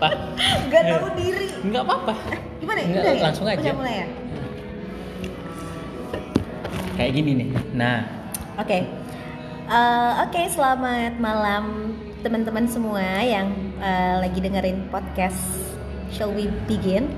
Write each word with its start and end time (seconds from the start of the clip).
Pak. 0.00 0.12
Gak 0.72 0.82
tahu 0.88 1.06
diri. 1.20 1.46
Nggak 1.68 1.82
apa-apa. 1.84 2.14
Gimana? 2.56 2.80
Nggak, 2.88 3.02
Udah 3.04 3.12
ya? 3.12 3.22
langsung 3.22 3.46
aja. 3.46 3.60
Udah 3.60 3.76
mulai 3.76 3.94
ya? 3.94 4.06
Kayak 6.96 7.12
gini 7.16 7.30
nih. 7.36 7.48
Nah, 7.76 7.96
Oke. 8.56 8.78
Eh, 9.70 10.12
Oke, 10.26 10.42
selamat 10.50 11.16
malam 11.22 11.94
teman-teman 12.20 12.66
semua 12.68 13.00
yang 13.22 13.48
eh, 13.80 14.14
lagi 14.20 14.40
dengerin 14.40 14.88
podcast 14.88 15.40
Shall 16.12 16.32
We 16.32 16.48
Begin? 16.68 17.08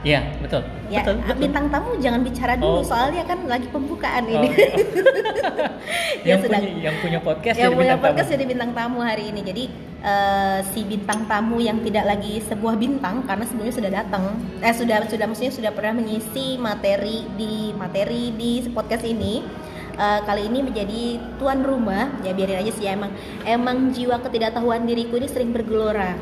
Ya 0.00 0.20
betul. 0.40 0.62
Ya, 0.88 1.04
betul, 1.04 1.14
betul. 1.22 1.38
bintang 1.38 1.66
tamu 1.68 1.90
jangan 2.00 2.20
bicara 2.24 2.52
dulu 2.56 2.80
Oh. 2.80 2.82
soalnya 2.82 3.22
kan 3.22 3.38
lagi 3.46 3.68
pembukaan 3.68 4.24
Oh, 4.26 4.34
ini. 4.40 4.48
yang, 6.26 6.40
Ya 6.40 6.42
sudah. 6.42 6.58
punya, 6.58 6.72
yang 6.80 6.96
punya 6.98 7.18
podcast 7.20 7.56
yang 7.56 7.70
jadi 7.70 7.78
punya 7.78 7.94
bintang 7.94 8.02
podcast 8.02 8.26
tamu. 8.26 8.34
jadi 8.34 8.44
bintang 8.48 8.70
tamu 8.72 8.98
hari 9.00 9.24
ini. 9.28 9.40
Jadi 9.40 9.64
eh, 10.00 10.58
si 10.72 10.80
bintang 10.82 11.20
tamu 11.24 11.56
yang 11.58 11.78
tidak 11.80 12.04
lagi 12.06 12.40
sebuah 12.42 12.74
bintang 12.74 13.22
karena 13.22 13.44
sebelumnya 13.44 13.74
sudah 13.76 13.92
datang, 13.94 14.24
eh 14.58 14.72
sudah 14.72 14.96
sudah 15.06 15.26
maksudnya 15.26 15.52
sudah 15.52 15.70
pernah 15.70 15.92
mengisi 15.94 16.56
materi 16.56 17.28
di 17.34 17.70
materi 17.72 18.32
di 18.32 18.50
podcast 18.68 19.04
ini. 19.04 19.44
Eh, 19.92 20.20
kali 20.24 20.48
ini 20.48 20.64
menjadi 20.64 21.02
tuan 21.36 21.60
rumah 21.60 22.08
ya 22.22 22.32
biarin 22.32 22.56
aja 22.58 22.72
sih 22.72 22.88
emang 22.88 23.12
emang 23.44 23.92
jiwa 23.92 24.16
ketidaktahuan 24.18 24.88
diriku 24.88 25.20
ini 25.20 25.28
sering 25.28 25.52
bergelora 25.52 26.16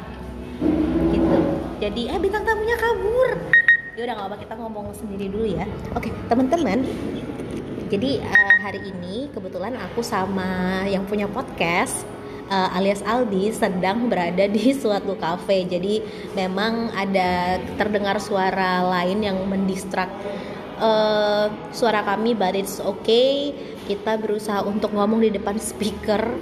gitu 1.09 1.39
jadi 1.79 2.03
eh 2.11 2.19
bintang 2.19 2.43
tamunya 2.43 2.75
kabur 2.75 3.39
ya 3.99 4.07
udah 4.07 4.15
nggak 4.15 4.29
apa 4.31 4.39
kita 4.47 4.55
ngomong 4.63 4.87
sendiri 4.95 5.27
dulu 5.27 5.59
ya 5.59 5.67
oke 5.91 6.07
teman-teman 6.31 6.87
jadi 7.91 8.23
eh, 8.23 8.57
hari 8.63 8.95
ini 8.95 9.27
kebetulan 9.35 9.75
aku 9.75 10.07
sama 10.07 10.87
yang 10.87 11.03
punya 11.03 11.27
podcast 11.27 12.07
eh, 12.47 12.77
alias 12.79 13.03
Aldi 13.03 13.51
sedang 13.51 14.07
berada 14.07 14.47
di 14.47 14.71
suatu 14.85 15.19
kafe. 15.19 15.65
Jadi 15.65 16.05
memang 16.37 16.95
ada 16.95 17.59
terdengar 17.81 18.21
suara 18.23 18.87
lain 18.87 19.25
yang 19.25 19.41
mendistrak 19.49 20.13
eh, 20.79 21.49
suara 21.75 22.05
kami, 22.05 22.37
but 22.39 22.55
it's 22.55 22.79
okay. 22.79 23.51
Kita 23.89 24.21
berusaha 24.21 24.63
untuk 24.69 24.93
ngomong 24.93 25.25
di 25.25 25.33
depan 25.33 25.57
speaker 25.57 26.39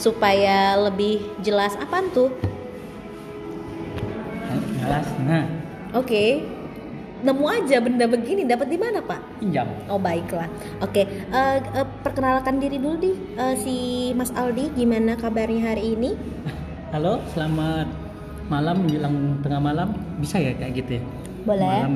supaya 0.00 0.80
lebih 0.80 1.20
jelas. 1.44 1.76
Apaan 1.76 2.08
tuh? 2.08 2.32
Jelas. 4.80 5.06
Nah, 5.28 5.44
Oke. 5.90 6.59
Nemu 7.20 7.44
aja 7.52 7.76
benda 7.84 8.08
begini 8.08 8.48
dapat 8.48 8.72
di 8.72 8.80
mana, 8.80 9.04
Pak? 9.04 9.44
pinjam. 9.44 9.68
Oh 9.92 10.00
baiklah, 10.00 10.48
oke. 10.80 11.04
eh, 11.04 11.56
eh, 11.60 11.86
perkenalkan 12.00 12.56
diri 12.56 12.80
dulu 12.80 12.96
di 12.96 13.12
eh, 13.36 13.54
si 13.60 13.76
Mas 14.16 14.32
Aldi, 14.32 14.72
gimana 14.72 15.20
kabarnya 15.20 15.72
hari 15.76 16.00
ini? 16.00 16.16
Halo, 16.96 17.20
selamat 17.36 17.92
malam 18.48 18.88
menjelang 18.88 19.16
tengah 19.44 19.60
malam. 19.60 19.88
Bisa 20.16 20.40
ya 20.40 20.56
kayak 20.56 20.72
gitu 20.80 20.90
ya? 20.96 21.02
Boleh. 21.44 21.68
Malam 21.84 21.92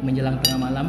menjelang 0.00 0.36
tengah 0.40 0.60
malam. 0.60 0.86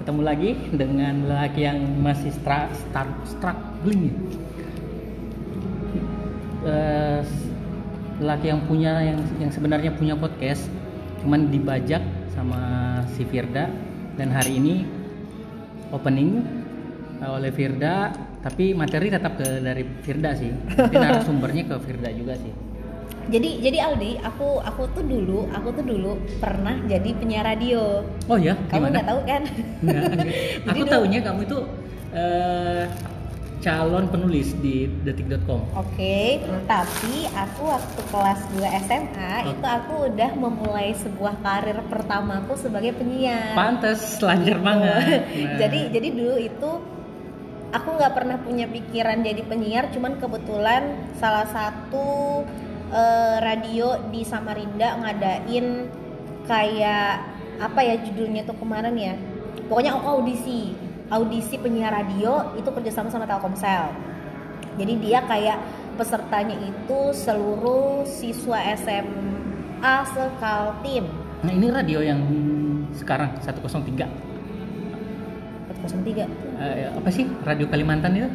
Ketemu 0.00 0.20
lagi 0.24 0.50
dengan 0.72 1.14
lelaki 1.28 1.60
yang 1.68 1.78
masih 2.00 2.32
stra, 2.32 2.66
star, 2.74 3.06
struggling. 3.28 4.08
Eh, 6.64 7.20
lelaki 8.24 8.46
yang 8.50 8.60
punya 8.64 8.92
yang 9.04 9.18
yang 9.36 9.50
sebenarnya 9.50 9.90
punya 9.98 10.14
podcast 10.14 10.70
cuman 11.22 11.50
dibajak 11.50 12.02
sama 12.42 12.62
si 13.14 13.22
Firda 13.22 13.70
dan 14.18 14.34
hari 14.34 14.58
ini 14.58 14.82
opening 15.94 16.42
oleh 17.22 17.54
Firda 17.54 18.10
tapi 18.42 18.74
materi 18.74 19.06
tetap 19.06 19.38
ke 19.38 19.62
dari 19.62 19.86
Firda 20.02 20.34
sih 20.34 20.50
tapi 20.74 20.98
narasumbernya 20.98 21.62
ke 21.70 21.76
Firda 21.78 22.10
juga 22.10 22.34
sih 22.34 22.50
Jadi 23.22 23.62
jadi 23.62 23.78
Aldi, 23.78 24.18
aku 24.18 24.58
aku 24.58 24.90
tuh 24.90 25.06
dulu 25.06 25.46
aku 25.54 25.70
tuh 25.70 25.86
dulu 25.86 26.18
pernah 26.42 26.74
jadi 26.82 27.14
penyiar 27.14 27.46
radio. 27.46 28.02
oh 28.26 28.34
ya 28.34 28.58
Kamu 28.66 28.90
nggak 28.90 29.06
tahu 29.06 29.20
kan? 29.22 29.42
Nggak, 29.78 30.02
nggak. 30.10 30.26
Jadi 30.66 30.66
aku 30.66 30.82
dulu- 30.82 30.90
tahunya 30.90 31.20
kamu 31.22 31.40
itu 31.46 31.58
eh, 32.10 32.82
calon 33.62 34.04
penulis 34.06 34.52
di 34.58 34.90
detik.com 35.00 35.62
Oke, 35.72 36.36
tapi 36.66 37.30
aku 37.30 37.62
waktu 37.64 38.00
kelas 38.04 38.40
2 38.52 38.78
SMA 38.82 39.32
Oh. 39.40 39.50
itu 39.50 39.64
aku 39.64 39.94
udah 40.08 40.30
memulai 40.34 40.90
sebuah 40.92 41.38
karir 41.40 41.78
pertamaku 41.86 42.52
sebagai 42.54 42.90
penyiar. 42.92 43.54
pantes 43.54 44.18
lancar 44.18 44.58
banget 44.58 45.22
Nah. 45.22 45.58
jadi 45.62 45.80
jadi 45.88 46.08
dulu 46.10 46.36
itu 46.36 46.70
aku 47.70 47.88
nggak 47.92 48.12
pernah 48.12 48.36
punya 48.36 48.66
pikiran 48.66 49.22
jadi 49.22 49.42
penyiar 49.42 49.88
cuman 49.88 50.18
kebetulan 50.18 50.82
salah 51.16 51.46
satu 51.46 52.42
eh, 52.90 53.36
radio 53.38 53.96
di 54.10 54.22
Samarinda 54.22 54.98
ngadain 54.98 55.86
kayak 56.44 57.14
apa 57.56 57.80
ya 57.80 57.94
judulnya 57.96 58.42
tuh 58.42 58.58
kemarin 58.58 58.94
ya 58.94 59.14
pokoknya 59.64 59.94
audisi 59.96 60.74
audisi 61.08 61.56
penyiar 61.56 61.90
radio 61.92 62.52
itu 62.54 62.68
kerjasama 62.68 63.08
sama 63.08 63.24
Telkomsel. 63.24 63.90
Jadi 64.72 64.94
dia 64.98 65.20
kayak 65.22 65.58
pesertanya 65.92 66.56
itu 66.56 66.98
seluruh 67.12 68.00
siswa 68.02 68.56
SMA 68.74 69.94
sekaltim 70.08 71.04
nah 71.42 71.50
ini 71.50 71.68
radio 71.68 72.00
yang 72.00 72.16
sekarang 72.92 73.36
103 73.36 74.08
103 75.76 76.24
Eh, 76.62 76.88
apa 76.88 77.10
sih? 77.10 77.26
Radio 77.42 77.66
Kalimantan 77.66 78.14
itu? 78.14 78.30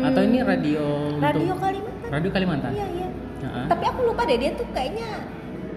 Atau 0.00 0.22
ini 0.24 0.40
radio 0.40 0.82
Hmm. 1.14 1.20
radio 1.20 1.42
untuk 1.44 1.60
Kalimantan. 1.60 2.08
Radio 2.08 2.30
Kalimantan? 2.32 2.70
Iya 2.72 2.86
iya. 2.90 3.08
Heeh. 3.38 3.64
tapi 3.70 3.84
aku 3.86 4.00
lupa 4.02 4.26
deh 4.26 4.34
dia 4.34 4.50
tuh 4.50 4.66
kayaknya 4.74 5.06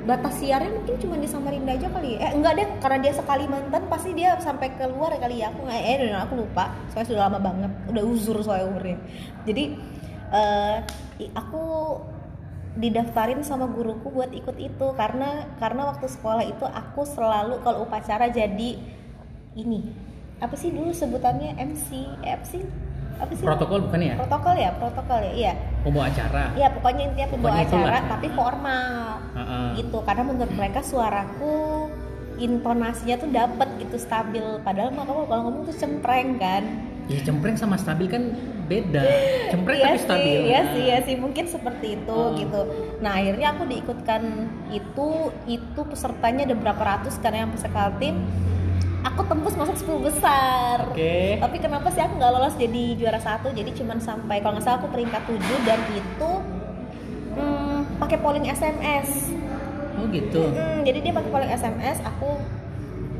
batas 0.01 0.33
siarnya 0.41 0.71
mungkin 0.73 0.95
cuma 0.97 1.15
di 1.21 1.29
Samarinda 1.29 1.71
aja 1.77 1.87
kali 1.93 2.17
ya. 2.17 2.29
eh 2.29 2.31
enggak 2.33 2.53
deh 2.57 2.67
karena 2.81 2.97
dia 3.05 3.13
sekalimantan 3.13 3.83
pasti 3.85 4.11
dia 4.17 4.33
sampai 4.41 4.73
keluar 4.75 5.13
kali 5.17 5.41
ya. 5.45 5.53
Aku 5.53 5.61
nggak 5.65 5.81
eh 5.81 6.13
aku 6.17 6.33
lupa. 6.41 6.73
Soalnya 6.89 7.07
sudah 7.13 7.21
lama 7.29 7.39
banget 7.39 7.71
udah 7.89 8.03
uzur 8.05 8.37
soalnya 8.41 8.65
umurnya. 8.69 8.97
Jadi 9.45 9.63
i- 11.21 11.33
aku 11.37 11.63
didaftarin 12.71 13.43
sama 13.43 13.67
guruku 13.67 14.09
buat 14.09 14.31
ikut 14.33 14.57
itu. 14.57 14.87
Karena 14.97 15.45
karena 15.61 15.91
waktu 15.91 16.07
sekolah 16.07 16.43
itu 16.47 16.65
aku 16.65 17.03
selalu 17.05 17.61
kalau 17.61 17.85
upacara 17.85 18.31
jadi 18.31 18.79
ini. 19.55 19.79
Apa 20.41 20.57
sih 20.57 20.73
dulu 20.73 20.89
sebutannya? 20.89 21.53
MC 21.61 21.87
eh, 22.25 22.41
sih 22.41 22.63
apa 23.21 23.31
sih? 23.31 23.43
Protokol 23.43 23.79
bukan 23.85 23.99
ya? 24.01 24.15
Protokol 24.17 24.55
ya 24.55 24.69
protokol 24.73 25.19
ya 25.21 25.31
iya. 25.31 25.53
Pembawa 25.81 26.05
acara? 26.07 26.43
Ya 26.53 26.67
pokoknya 26.69 27.03
intinya 27.05 27.27
pembawa 27.29 27.49
Pokoknya 27.51 27.65
itulah. 27.65 27.85
acara 27.87 27.99
tapi 28.09 28.27
formal. 28.31 28.99
Heeh. 29.31 29.67
gitu 29.77 29.97
karena 30.01 30.23
menurut 30.25 30.53
mereka 30.53 30.79
suaraku 30.81 31.87
intonasinya 32.37 33.15
tuh 33.17 33.29
dapet 33.29 33.69
gitu 33.79 33.95
stabil. 33.95 34.43
Padahal 34.59 34.89
mah 34.89 35.05
kamu 35.05 35.21
kalau 35.25 35.41
ngomong 35.45 35.63
tuh 35.63 35.77
cempreng 35.77 36.35
kan. 36.35 36.63
Ya 37.05 37.19
cempreng 37.21 37.55
sama 37.55 37.75
stabil 37.75 38.07
kan 38.07 38.33
beda. 38.65 39.03
Cempreng 39.49 39.77
iya 39.77 39.85
tapi 39.85 39.95
sih 39.95 40.05
stabil. 40.05 40.39
iya 40.43 40.61
sih 40.65 40.81
iya 40.81 40.97
sih 41.01 41.15
mungkin 41.15 41.45
seperti 41.45 41.87
itu 41.95 42.13
Oh. 42.13 42.33
gitu. 42.33 42.61
Nah 42.99 43.15
akhirnya 43.15 43.47
aku 43.51 43.63
diikutkan 43.67 44.21
itu 44.69 45.07
itu 45.45 45.81
pesertanya 45.83 46.45
ada 46.45 46.55
berapa 46.55 46.79
ratus 46.79 47.19
karena 47.19 47.43
yang 47.43 47.51
peserta 47.51 47.91
tim 47.99 48.15
aku 49.01 49.21
tembus 49.25 49.53
masuk 49.57 49.75
10 49.77 50.07
besar. 50.07 50.77
Oke. 50.89 51.41
Tapi 51.41 51.57
kenapa 51.57 51.87
sih 51.89 52.01
aku 52.01 52.17
nggak 52.17 52.31
lolos 52.31 52.55
jadi 52.57 52.83
juara 52.97 53.19
satu? 53.21 53.49
Jadi 53.53 53.73
cuman 53.77 53.97
sampai 53.97 54.39
kalau 54.41 54.57
nggak 54.57 54.65
salah 54.65 54.79
aku 54.81 54.89
peringkat 54.93 55.21
7 55.25 55.67
dan 55.67 55.79
itu 55.93 56.31
hmm, 57.37 57.99
pakai 57.99 58.17
polling 58.21 58.45
SMS 58.49 59.31
oh 60.01 60.05
gitu. 60.09 60.41
Hmm, 60.51 60.81
jadi 60.81 60.97
dia 61.03 61.13
pakai 61.13 61.29
polling 61.29 61.51
SMS 61.53 61.97
aku 62.01 62.41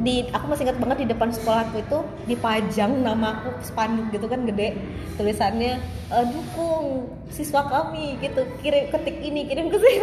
di 0.02 0.26
aku 0.34 0.46
masih 0.50 0.66
ingat 0.66 0.78
banget 0.82 0.98
di 1.06 1.08
depan 1.14 1.30
sekolahku 1.30 1.78
itu 1.78 1.98
dipajang 2.26 3.06
nama 3.06 3.38
aku 3.38 3.54
spanduk 3.62 4.10
gitu 4.10 4.26
kan 4.26 4.44
gede. 4.50 4.74
Tulisannya 5.16 5.78
"Eh, 6.10 6.26
dukung 6.34 7.10
siswa 7.30 7.70
kami 7.70 8.18
gitu. 8.20 8.42
Kirim 8.66 8.90
ketik 8.90 9.18
ini 9.22 9.46
kirim 9.46 9.70
ke 9.70 9.78
sini. 9.78 10.02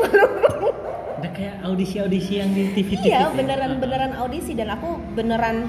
Udah 1.18 1.30
kayak 1.34 1.66
audisi 1.66 1.98
audisi 1.98 2.38
yang 2.38 2.54
di 2.54 2.70
TV 2.78 2.94
TV 2.94 3.10
iya 3.10 3.26
beneran 3.34 3.82
beneran 3.82 4.14
audisi. 4.14 4.54
Dan 4.54 4.70
aku 4.70 5.02
beneran 5.18 5.66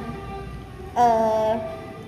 eh 0.93 1.53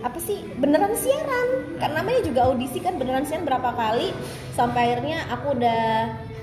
apa 0.01 0.17
sih 0.21 0.45
beneran 0.61 0.93
siaran. 0.93 1.77
Kan 1.81 1.97
namanya 1.97 2.21
juga 2.21 2.53
audisi 2.53 2.77
kan 2.77 3.01
beneran 3.01 3.25
siaran 3.25 3.49
berapa 3.49 3.73
kali. 3.73 4.13
Sampai 4.53 4.93
akhirnya 4.93 5.25
aku 5.33 5.57
udah 5.57 5.81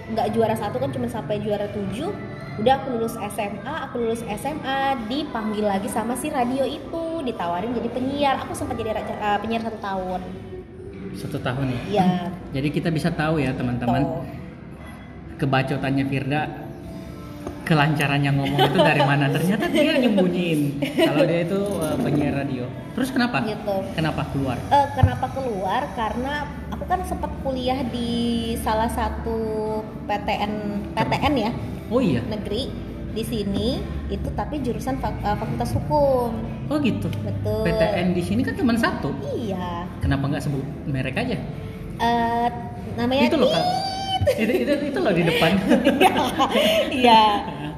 nggak 0.09 0.29
juara 0.35 0.57
satu 0.57 0.81
kan 0.81 0.91
cuma 0.91 1.07
sampai 1.07 1.39
juara 1.45 1.69
tujuh 1.71 2.11
udah 2.59 2.75
aku 2.83 2.87
lulus 2.99 3.15
SMA 3.15 3.75
aku 3.87 3.95
lulus 4.03 4.23
SMA 4.27 4.79
dipanggil 5.07 5.63
lagi 5.63 5.87
sama 5.87 6.19
si 6.19 6.27
radio 6.27 6.67
itu 6.67 7.23
ditawarin 7.23 7.71
jadi 7.75 7.89
penyiar. 7.91 8.35
Aku 8.43 8.53
sempat 8.55 8.75
jadi 8.75 8.99
eh, 8.99 9.39
penyiar 9.39 9.63
satu 9.63 9.79
tahun. 9.79 10.21
Satu 11.15 11.39
tahun 11.39 11.67
ya? 11.71 11.81
Iya. 11.89 12.07
jadi 12.59 12.69
kita 12.75 12.89
bisa 12.91 13.15
tahu 13.15 13.39
ya 13.39 13.55
teman-teman 13.55 14.27
kebacotannya 15.39 16.05
Firda 16.11 16.43
kelancarannya 17.63 18.31
ngomong 18.33 18.61
itu 18.65 18.79
dari 18.81 19.03
mana? 19.05 19.25
Ternyata 19.37 19.65
dia 19.71 19.95
nyembunyiin 20.01 20.61
kalau 20.99 21.23
dia 21.29 21.41
itu 21.47 21.61
uh, 21.79 21.97
penyiar 22.01 22.43
radio. 22.43 22.65
Terus 22.99 23.15
kenapa? 23.15 23.47
Gitu. 23.47 23.77
kenapa 23.95 24.27
keluar? 24.35 24.59
Eh, 24.59 24.87
kenapa 24.99 25.27
keluar? 25.31 25.83
Karena 25.95 26.35
aku 26.79 26.87
kan 26.87 27.03
sempat 27.03 27.31
kuliah 27.43 27.83
di 27.85 28.11
salah 28.63 28.87
satu 28.87 29.39
PTN 30.07 30.53
PTN 30.95 31.35
ya, 31.35 31.51
Oh 31.91 31.99
iya. 31.99 32.23
negeri 32.23 32.71
di 33.09 33.25
sini 33.27 33.83
itu 34.07 34.31
tapi 34.33 34.63
jurusan 34.63 35.03
fak- 35.03 35.19
eh, 35.19 35.35
fakultas 35.35 35.75
hukum 35.75 36.31
Oh 36.71 36.79
gitu. 36.79 37.11
betul 37.19 37.67
PTN 37.67 38.15
di 38.15 38.23
sini 38.23 38.47
kan 38.47 38.55
cuma 38.55 38.79
satu. 38.79 39.11
iya 39.35 39.91
Kenapa 39.99 40.31
nggak 40.31 40.45
sebut 40.45 40.63
merek 40.87 41.19
aja? 41.19 41.35
Eh, 41.99 42.49
namanya 42.95 43.27
itu 43.27 43.37
loh 43.37 43.51
itu, 44.29 44.53
itu, 44.55 44.73
itu 44.93 44.99
loh 45.01 45.11
di 45.11 45.25
depan. 45.25 45.51
Iya, 46.93 47.25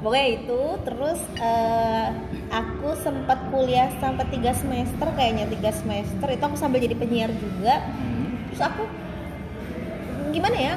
pokoknya 0.03 0.27
itu. 0.35 0.61
Terus 0.83 1.19
eh, 1.39 2.07
aku 2.51 2.91
sempat 2.99 3.39
kuliah 3.49 3.87
sampai 3.97 4.25
tiga 4.29 4.51
semester, 4.51 5.07
kayaknya 5.15 5.47
tiga 5.47 5.71
semester. 5.71 6.27
Itu 6.27 6.43
aku 6.43 6.57
sambil 6.59 6.83
jadi 6.83 6.97
penyiar 6.97 7.31
juga. 7.33 7.81
Hmm. 7.81 8.20
Terus 8.61 8.77
aku 8.77 8.85
gimana 10.29 10.53
ya? 10.53 10.75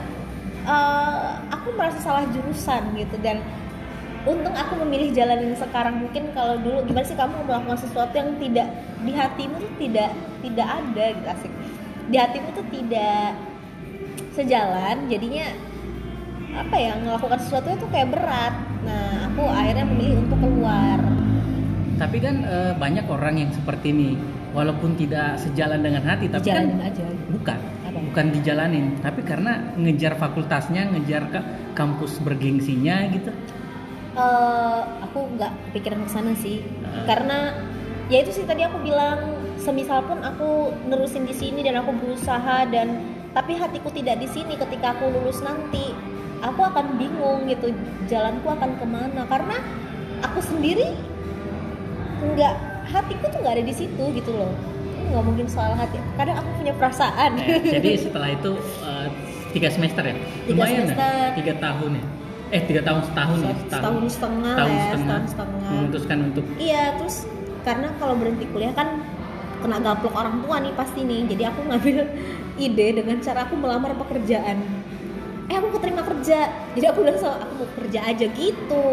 Eh, 0.65 1.31
aku 1.53 1.77
merasa 1.77 2.01
salah 2.01 2.25
jurusan 2.33 2.97
gitu 2.97 3.21
dan 3.21 3.45
untung 4.25 4.57
aku 4.57 4.81
memilih 4.89 5.13
jalan 5.13 5.45
ini 5.45 5.53
sekarang. 5.53 6.01
Mungkin 6.01 6.33
kalau 6.33 6.57
dulu 6.65 6.81
gimana 6.89 7.05
sih 7.05 7.13
kamu 7.13 7.45
melakukan 7.45 7.77
sesuatu 7.77 8.17
yang 8.17 8.41
tidak 8.41 8.73
di 9.05 9.13
hatimu 9.13 9.61
tuh 9.61 9.73
tidak 9.77 10.17
tidak 10.41 10.69
ada 10.81 11.05
gitu 11.13 11.29
asik. 11.29 11.53
Di 12.09 12.17
hatimu 12.17 12.49
tuh 12.57 12.67
tidak 12.73 13.37
sejalan, 14.33 14.97
jadinya 15.13 15.45
apa 16.57 16.77
ya 16.81 16.97
melakukan 17.05 17.37
sesuatu 17.37 17.69
itu 17.69 17.85
kayak 17.93 18.17
berat. 18.17 18.57
Nah, 18.89 19.29
aku 19.29 19.45
akhirnya 19.45 19.85
memilih 19.85 20.25
untuk 20.25 20.41
keluar. 20.41 21.05
Tapi 22.01 22.17
kan 22.17 22.49
eh, 22.49 22.73
banyak 22.81 23.05
orang 23.13 23.45
yang 23.45 23.53
seperti 23.53 23.93
ini, 23.93 24.17
walaupun 24.55 24.95
tidak 24.95 25.37
sejalan 25.37 25.83
dengan 25.83 26.06
hati, 26.06 26.31
tapi 26.31 26.47
kan 26.47 26.65
Jalanin 26.65 26.81
aja. 26.81 27.05
bukan, 27.29 27.59
Apa? 27.85 27.99
bukan 27.99 28.27
dijalanin, 28.31 28.87
tapi 29.03 29.21
karena 29.27 29.75
ngejar 29.75 30.15
fakultasnya, 30.15 30.95
ngejar 30.95 31.27
ke 31.29 31.41
kampus 31.75 32.23
bergengsinya 32.23 33.11
gitu. 33.11 33.35
Eh, 34.15 34.81
aku 35.03 35.27
nggak 35.35 35.75
pikiran 35.75 36.06
ke 36.06 36.11
sana 36.11 36.33
sih, 36.39 36.62
Ah. 36.87 37.03
karena 37.03 37.39
ya 38.06 38.23
itu 38.23 38.31
sih 38.31 38.47
tadi 38.47 38.62
aku 38.62 38.79
bilang, 38.81 39.19
semisal 39.59 40.06
pun 40.06 40.23
aku 40.23 40.71
nerusin 40.87 41.27
di 41.27 41.35
sini 41.35 41.67
dan 41.67 41.83
aku 41.83 41.91
berusaha 41.99 42.62
dan 42.71 43.03
tapi 43.35 43.59
hatiku 43.59 43.91
tidak 43.91 44.23
di 44.23 44.31
sini 44.31 44.55
ketika 44.55 44.95
aku 44.95 45.11
lulus 45.11 45.43
nanti, 45.43 45.91
aku 46.39 46.62
akan 46.62 46.95
bingung 46.95 47.51
gitu, 47.51 47.75
jalanku 48.06 48.47
akan 48.47 48.79
ke 48.79 48.87
mana 48.87 49.27
karena 49.27 49.59
aku 50.23 50.39
sendiri 50.39 50.95
nggak 52.23 52.55
hatiku 52.87 53.25
tuh 53.29 53.39
nggak 53.41 53.55
ada 53.55 53.65
di 53.65 53.75
situ 53.75 54.05
gitu 54.13 54.31
loh. 54.31 54.53
Nggak 55.05 55.25
mungkin 55.25 55.47
soal 55.47 55.73
hati. 55.75 55.97
Kadang 56.15 56.37
aku 56.39 56.51
punya 56.57 56.73
perasaan. 56.73 57.31
Eh, 57.39 57.61
jadi 57.71 57.91
setelah 57.99 58.29
itu 58.31 58.51
eh, 58.83 59.09
tiga 59.53 59.69
semester 59.69 60.03
ya, 60.03 60.17
Tiga 60.45 60.51
lumayan 60.51 60.85
semester. 60.85 60.99
ya, 60.99 61.29
tiga 61.33 61.55
tahun 61.59 61.91
ya, 61.95 62.05
eh 62.51 62.63
tiga 62.65 62.81
tahun 62.83 63.01
setahun 63.05 63.39
ya, 63.39 63.55
setahun 63.63 63.95
setengah 64.11 64.55
Setahun 64.55 64.71
ya 64.71 64.83
setengah. 64.83 64.99
setahun 64.99 65.25
setengah. 65.31 65.69
Memutuskan 65.71 66.19
untuk 66.25 66.45
iya 66.59 66.85
terus 66.99 67.17
karena 67.63 67.89
kalau 67.97 68.15
berhenti 68.15 68.45
kuliah 68.51 68.75
kan 68.75 68.89
kena 69.63 69.79
gaplok 69.81 70.13
orang 70.13 70.43
tua 70.43 70.57
nih 70.61 70.75
pasti 70.75 71.01
nih. 71.01 71.21
Jadi 71.31 71.43
aku 71.47 71.61
ngambil 71.65 71.97
ide 72.67 72.87
dengan 72.93 73.17
cara 73.19 73.47
aku 73.47 73.55
melamar 73.55 73.93
pekerjaan. 73.97 74.59
Eh 75.47 75.55
aku 75.55 75.69
keterima 75.77 76.03
kerja. 76.03 76.39
Jadi 76.75 76.85
aku 76.85 76.99
bilang 77.05 77.17
sama 77.17 77.37
aku 77.39 77.53
mau 77.61 77.69
kerja 77.79 78.01
aja 78.05 78.27
gitu. 78.27 78.87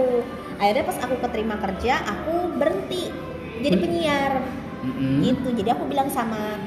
Akhirnya 0.56 0.84
pas 0.86 0.98
aku 1.02 1.16
keterima 1.20 1.56
kerja 1.58 1.94
aku 2.06 2.54
berhenti 2.54 3.10
jadi 3.62 3.78
penyiar. 3.78 4.34
Mm-mm. 4.82 5.22
gitu. 5.22 5.50
Jadi 5.54 5.70
aku 5.78 5.86
bilang 5.86 6.10
sama 6.10 6.58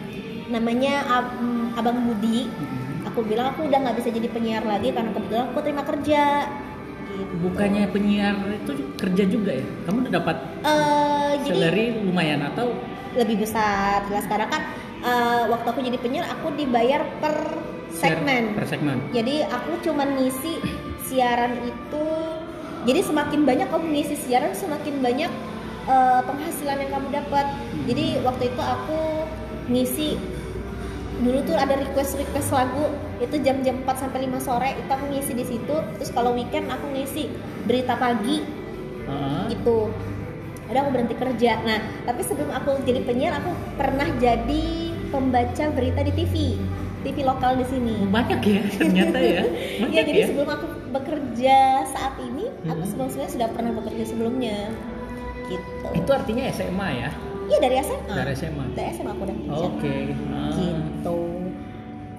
namanya 0.47 1.03
Ab- 1.11 1.35
abang 1.75 1.99
Budi. 2.07 2.47
Mm-mm. 2.47 3.11
aku 3.11 3.21
bilang 3.27 3.53
aku 3.53 3.69
udah 3.69 3.79
nggak 3.85 3.97
bisa 4.01 4.09
jadi 4.15 4.29
penyiar 4.33 4.65
lagi 4.65 4.89
karena 4.95 5.11
kebetulan 5.13 5.45
aku 5.51 5.59
terima 5.61 5.83
kerja. 5.85 6.23
Gitu. 7.15 7.35
bukannya 7.47 7.85
penyiar 7.95 8.35
itu 8.51 8.73
kerja 8.99 9.23
juga 9.31 9.55
ya, 9.55 9.67
kamu 9.87 10.09
udah 10.09 10.13
dapat 10.19 10.37
jadi 11.47 11.71
salary 11.71 11.87
lumayan 12.03 12.43
atau? 12.43 12.75
Lebih 13.15 13.47
besar. 13.47 14.03
Jelas 14.11 14.27
sekarang 14.27 14.51
kan 14.51 14.63
eh, 14.99 15.43
waktu 15.47 15.67
aku 15.69 15.81
jadi 15.85 15.99
penyiar 16.01 16.27
aku 16.27 16.51
dibayar 16.59 17.07
per 17.23 17.55
segmen. 17.95 18.59
Per 18.59 18.67
segmen? 18.67 18.99
jadi 19.15 19.47
aku 19.47 19.79
cuman 19.87 20.19
ngisi 20.19 20.59
siaran 21.07 21.55
itu. 21.63 22.07
Jadi 22.85 23.01
semakin 23.07 23.41
banyak 23.47 23.69
kamu 23.71 23.87
ngisi 23.95 24.17
siaran 24.19 24.53
semakin 24.53 24.99
banyak 24.99 25.31
eh, 25.87 26.21
penghasilan 26.25 26.77
yang 26.81 26.91
kamu 26.93 27.09
dapat. 27.13 27.47
Jadi 27.85 28.05
waktu 28.23 28.45
itu 28.51 28.63
aku 28.63 29.01
ngisi 29.67 30.09
dulu 31.15 31.47
tuh 31.47 31.55
ada 31.55 31.79
request 31.79 32.19
request 32.19 32.51
lagu 32.51 32.91
itu 33.23 33.39
jam-jam 33.41 33.81
4 33.87 34.03
sampai 34.03 34.27
5 34.27 34.43
sore 34.43 34.75
itu 34.75 34.91
aku 34.91 35.05
ngisi 35.13 35.33
di 35.33 35.45
situ. 35.47 35.77
Terus 35.99 36.11
kalau 36.11 36.35
weekend 36.35 36.69
aku 36.69 36.87
ngisi 36.91 37.31
berita 37.65 37.95
pagi 37.97 38.43
Heeh. 39.07 39.43
gitu. 39.53 39.93
Udah 40.65 40.81
aku 40.81 40.91
berhenti 40.97 41.15
kerja. 41.17 41.61
Nah 41.63 41.79
tapi 42.05 42.21
sebelum 42.25 42.51
aku 42.51 42.83
jadi 42.83 43.01
penyiar 43.05 43.37
aku 43.39 43.51
pernah 43.77 44.09
jadi 44.19 44.65
pembaca 45.13 45.65
berita 45.71 46.01
di 46.03 46.13
TV 46.13 46.35
TV 47.05 47.21
lokal 47.23 47.61
di 47.61 47.67
sini. 47.69 47.97
Banyak 48.09 48.41
ya 48.43 48.63
ternyata 48.75 49.19
ya, 49.21 49.43
banyak 49.85 50.03
ya 50.03 50.03
jadi 50.09 50.21
ya. 50.25 50.27
sebelum 50.27 50.49
aku 50.51 50.67
bekerja 50.91 51.59
saat 51.87 52.15
ini 52.19 52.49
aku 52.65 52.81
Hmm. 52.81 52.89
sebelum-sebelumnya 52.89 53.31
sudah 53.31 53.49
pernah 53.53 53.73
bekerja 53.77 54.05
sebelumnya 54.09 54.57
gitu 55.47 55.87
Itu 55.93 56.11
artinya 56.11 56.43
SMA 56.51 56.89
ya, 56.97 57.11
iya 57.47 57.59
dari 57.61 57.77
SMA 57.79 58.15
dari 58.15 58.33
SMA. 58.35 58.65
dari 58.73 58.91
SMA 58.93 59.11
aku 59.13 59.23
udah 59.23 59.37
Oke. 59.69 59.97
Ah. 60.29 60.51
gitu 60.55 61.19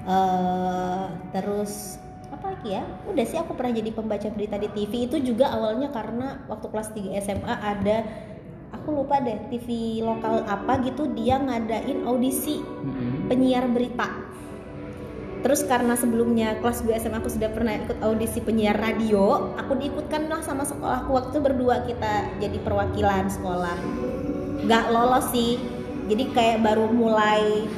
eh 0.05 1.05
terus 1.31 1.97
apa 2.29 2.45
lagi 2.51 2.69
ya 2.71 2.83
udah 3.07 3.25
sih 3.25 3.37
aku 3.39 3.55
pernah 3.55 3.73
jadi 3.73 3.89
pembaca 3.89 4.27
berita 4.29 4.55
di 4.55 4.69
TV 4.69 5.07
itu 5.07 5.17
juga 5.23 5.49
awalnya 5.49 5.89
karena 5.89 6.45
waktu 6.45 6.67
kelas 6.67 6.89
3 6.93 7.23
SMA 7.23 7.53
ada 7.55 7.97
aku 8.69 8.91
lupa 8.91 9.17
deh 9.17 9.39
TV 9.49 9.67
lokal 10.03 10.43
apa 10.43 10.83
gitu 10.83 11.09
dia 11.15 11.39
ngadain 11.39 12.05
audisi 12.05 12.61
Mm-mm. 12.61 13.25
penyiar 13.25 13.65
berita 13.65 14.09
terus 15.45 15.61
karena 15.61 15.93
sebelumnya 15.93 16.57
kelas 16.57 16.81
2 16.81 17.05
SMA 17.05 17.21
aku 17.21 17.29
sudah 17.29 17.53
pernah 17.53 17.77
ikut 17.77 18.01
audisi 18.01 18.41
penyiar 18.41 18.81
radio 18.81 19.53
aku 19.53 19.77
diikutkan 19.77 20.25
lah 20.25 20.41
sama 20.41 20.65
sekolahku 20.65 21.13
waktu 21.13 21.37
berdua 21.37 21.85
kita 21.85 22.33
jadi 22.41 22.57
perwakilan 22.65 23.29
sekolah. 23.29 23.77
Nggak 24.65 24.85
lolos 24.89 25.29
sih. 25.29 25.61
Jadi 26.09 26.33
kayak 26.33 26.65
baru 26.65 26.89
mulai 26.89 27.69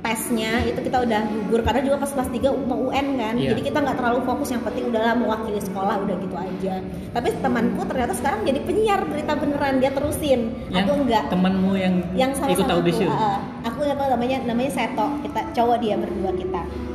tesnya 0.00 0.64
itu 0.68 0.80
kita 0.84 1.00
udah 1.00 1.24
gugur. 1.24 1.64
Karena 1.64 1.80
juga 1.80 2.04
pas 2.04 2.12
kelas 2.12 2.28
3 2.36 2.68
mau 2.68 2.92
UN 2.92 3.16
kan. 3.16 3.34
Iya. 3.40 3.56
jadi 3.56 3.60
kita 3.72 3.78
nggak 3.80 3.96
terlalu 3.96 4.20
fokus. 4.28 4.48
Yang 4.52 4.62
penting 4.68 4.84
udahlah 4.92 5.16
mewakili 5.16 5.60
sekolah 5.64 5.96
udah 6.04 6.16
gitu 6.20 6.36
aja. 6.36 6.74
Tapi 7.16 7.28
temanku 7.40 7.80
ternyata 7.88 8.12
sekarang 8.12 8.44
jadi 8.44 8.60
penyiar 8.60 9.00
berita 9.08 9.32
beneran. 9.40 9.80
Dia 9.80 9.88
terusin. 9.96 10.52
Yang 10.68 10.84
aku 10.84 10.92
enggak 11.00 11.24
temanmu 11.32 11.72
yang, 11.80 11.94
yang 12.12 12.32
sama 12.36 12.52
ikut 12.52 12.68
sama 12.68 12.76
audisi. 12.76 13.08
aku, 13.08 13.16
ah, 13.16 13.40
aku 13.64 13.78
tahu 13.88 14.08
namanya 14.12 14.36
namanya 14.44 14.68
Seto. 14.76 15.06
Kita 15.24 15.40
cowok 15.56 15.76
dia 15.80 15.96
berdua 15.96 16.36
kita 16.36 16.89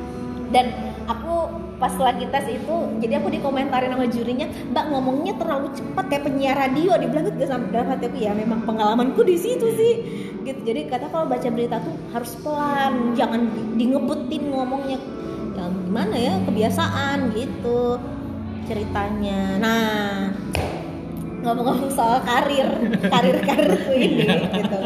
dan 0.55 0.71
aku 1.11 1.51
pas 1.75 1.91
lagi 1.99 2.23
tes 2.31 2.47
itu 2.47 2.75
jadi 3.03 3.19
aku 3.19 3.27
dikomentarin 3.27 3.91
sama 3.91 4.07
jurinya 4.07 4.47
mbak 4.71 4.85
ngomongnya 4.87 5.35
terlalu 5.35 5.67
cepat 5.75 6.05
kayak 6.07 6.23
penyiar 6.23 6.55
radio. 6.55 6.95
Dibilang 6.95 7.27
gitu 7.27 7.43
sama 7.43 7.67
dalam 7.67 7.91
hati 7.91 8.07
aku. 8.07 8.17
Ya 8.23 8.31
memang 8.31 8.63
pengalamanku 8.63 9.27
di 9.27 9.35
situ 9.35 9.67
sih. 9.75 9.93
Gitu. 10.47 10.59
Jadi 10.63 10.87
kata 10.87 11.11
kalau 11.11 11.27
baca 11.27 11.49
berita 11.51 11.83
tuh 11.83 11.95
harus 12.15 12.31
pelan 12.39 13.11
jangan 13.19 13.51
di, 13.75 13.91
ngomongnya. 14.39 14.99
Ya 15.59 15.67
gimana 15.83 16.15
ya 16.15 16.33
kebiasaan 16.47 17.35
gitu 17.35 17.99
ceritanya. 18.71 19.59
Nah 19.59 20.31
ngomong-ngomong 21.45 21.91
soal 21.93 22.17
karir 22.25 22.65
karir 23.05 23.37
karirku 23.45 23.91
ini 23.93 24.25
gitu. 24.33 24.79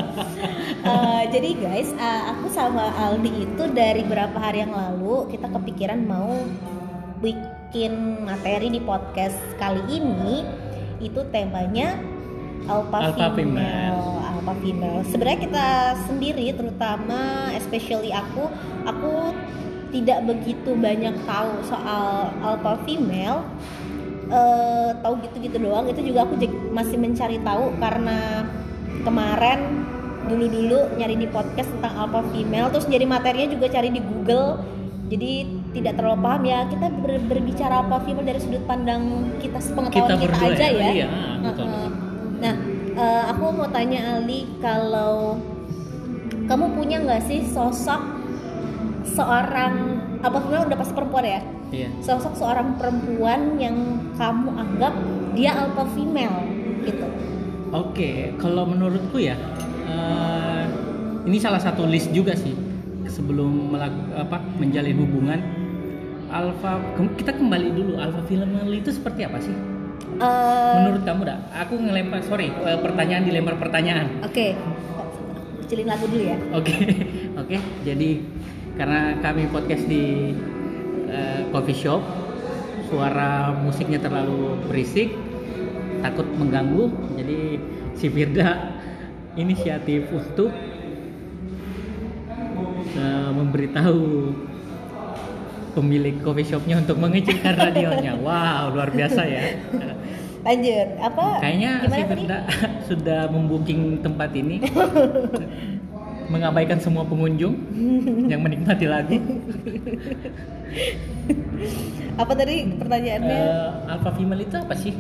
Eh, 0.80 1.24
jadi 1.32 1.50
guys 1.60 1.90
eh, 1.96 2.22
aku 2.36 2.48
sama 2.52 2.92
Aldi 2.96 3.48
itu 3.48 3.64
dari 3.72 4.04
beberapa 4.04 4.40
hari 4.40 4.64
yang 4.64 4.76
lalu 4.76 5.28
kita 5.32 5.48
kepikiran 5.52 6.04
mau 6.08 6.32
bikin 7.20 8.24
materi 8.24 8.72
di 8.72 8.80
podcast 8.80 9.36
kali 9.60 9.84
ini 9.92 10.48
itu 11.04 11.20
temanya 11.32 12.00
alpha, 12.68 13.12
Alpha 13.12 13.28
female, 13.36 14.00
female. 14.00 14.04
alpha 14.24 14.54
female. 14.64 15.00
Sebenarnya 15.08 15.40
kita 15.48 15.68
sendiri 16.08 16.48
terutama 16.56 17.52
especially 17.56 18.12
aku 18.16 18.48
aku 18.88 19.36
tidak 19.90 20.22
begitu 20.28 20.78
banyak 20.78 21.16
tahu 21.26 21.54
soal 21.66 22.30
alpha 22.46 22.78
female 22.86 23.44
eh 24.30 24.90
tahu 25.02 25.14
gitu-gitu 25.26 25.58
doang. 25.60 25.86
Itu 25.90 26.02
juga 26.06 26.26
aku 26.26 26.38
masih 26.72 26.98
mencari 27.02 27.38
tahu 27.42 27.76
karena 27.82 28.46
kemarin 29.04 29.60
dulu-dulu 30.30 30.94
nyari 31.02 31.18
di 31.18 31.26
podcast 31.26 31.74
tentang 31.74 32.06
alpha 32.06 32.22
female 32.30 32.70
terus 32.70 32.86
jadi 32.86 33.06
materinya 33.10 33.48
juga 33.50 33.66
cari 33.74 33.90
di 33.90 34.02
Google. 34.02 34.62
Jadi 35.10 35.32
tidak 35.74 35.98
terlalu 35.98 36.22
paham 36.22 36.44
ya 36.46 36.60
kita 36.70 36.88
ber- 37.02 37.26
berbicara 37.26 37.82
alpha 37.82 37.98
female 38.06 38.30
dari 38.30 38.40
sudut 38.42 38.62
pandang 38.70 39.34
kita 39.42 39.58
sepengetahuan 39.58 40.22
Kita 40.22 40.38
kita, 40.38 40.46
aja 40.54 40.66
ya? 40.70 40.70
ya, 40.70 40.90
Iya, 40.94 41.08
nah 42.40 42.56
eh, 43.00 43.24
aku 43.32 43.44
mau 43.54 43.70
tanya 43.70 44.20
Ali 44.20 44.46
kalau 44.60 45.40
kamu 46.50 46.66
punya 46.74 46.98
nggak 47.06 47.22
sih 47.30 47.46
sosok 47.46 48.02
seorang 49.06 50.02
alpha 50.20 50.40
female 50.42 50.66
udah 50.66 50.78
pasti 50.78 50.94
perempuan 50.94 51.26
ya 51.26 51.42
Iya. 51.70 51.90
sosok 52.02 52.34
seorang 52.34 52.76
perempuan 52.76 53.56
yang 53.56 53.78
kamu 54.14 54.50
anggap 54.52 54.94
dia 55.32 55.54
alpha 55.56 55.86
female 55.90 56.44
gitu 56.82 57.06
Oke, 57.70 58.34
kalau 58.42 58.66
menurutku 58.66 59.22
ya, 59.22 59.38
eh, 59.86 60.64
ini 61.22 61.38
salah 61.38 61.62
satu 61.62 61.86
list 61.86 62.10
juga 62.10 62.34
sih 62.34 62.58
sebelum 63.06 63.70
melaku, 63.70 64.02
apa 64.18 64.42
menjalin 64.58 64.98
hubungan. 64.98 65.38
Alpha, 66.28 66.82
kita 67.14 67.30
kembali 67.32 67.70
dulu. 67.70 67.94
Alpha 67.94 68.26
female 68.26 68.74
itu 68.74 68.90
seperti 68.90 69.22
apa 69.22 69.38
sih? 69.38 69.54
Eh, 70.18 70.74
Menurut 70.82 71.06
kamu 71.06 71.22
dah? 71.24 71.38
Aku 71.62 71.78
ngelempar, 71.78 72.26
sorry, 72.26 72.50
eh, 72.50 72.80
pertanyaan 72.82 73.22
dilempar 73.22 73.54
pertanyaan. 73.56 74.18
oke 74.20 74.58
kecilin 75.62 75.86
lagu 75.86 76.10
dulu 76.10 76.26
ya 76.26 76.38
Oke, 76.50 76.74
oke. 77.46 77.58
Jadi 77.86 78.10
karena 78.80 79.20
kami 79.20 79.52
podcast 79.52 79.84
di 79.92 80.32
eh, 81.12 81.44
coffee 81.52 81.76
shop, 81.76 82.00
suara 82.88 83.52
musiknya 83.60 84.00
terlalu 84.00 84.56
berisik, 84.72 85.12
takut 86.00 86.24
mengganggu. 86.40 86.88
Jadi 87.20 87.60
si 88.00 88.08
Firda 88.08 88.80
inisiatif 89.36 90.08
untuk 90.16 90.56
eh, 92.96 93.30
memberitahu 93.36 94.32
pemilik 95.76 96.16
coffee 96.24 96.48
shopnya 96.48 96.80
untuk 96.80 97.04
mengecilkan 97.04 97.60
radionya. 97.68 98.16
Wow, 98.16 98.80
luar 98.80 98.96
biasa 98.96 99.22
ya. 99.28 99.60
lanjut 100.40 100.88
apa 101.04 101.44
Kayaknya 101.44 101.72
si 101.84 102.02
Firda 102.08 102.38
sudah 102.90 103.28
membooking 103.28 104.00
tempat 104.00 104.32
ini, 104.40 104.64
mengabaikan 106.30 106.78
semua 106.78 107.04
pengunjung 107.04 107.58
yang 108.32 108.40
menikmati 108.40 108.86
lagu. 108.86 109.18
apa 112.16 112.34
tadi 112.36 112.56
pertanyaannya 112.76 113.40
Eh, 113.40 113.70
alpha 113.88 114.12
female 114.14 114.42
itu 114.44 114.56
apa 114.56 114.76
sih 114.76 114.94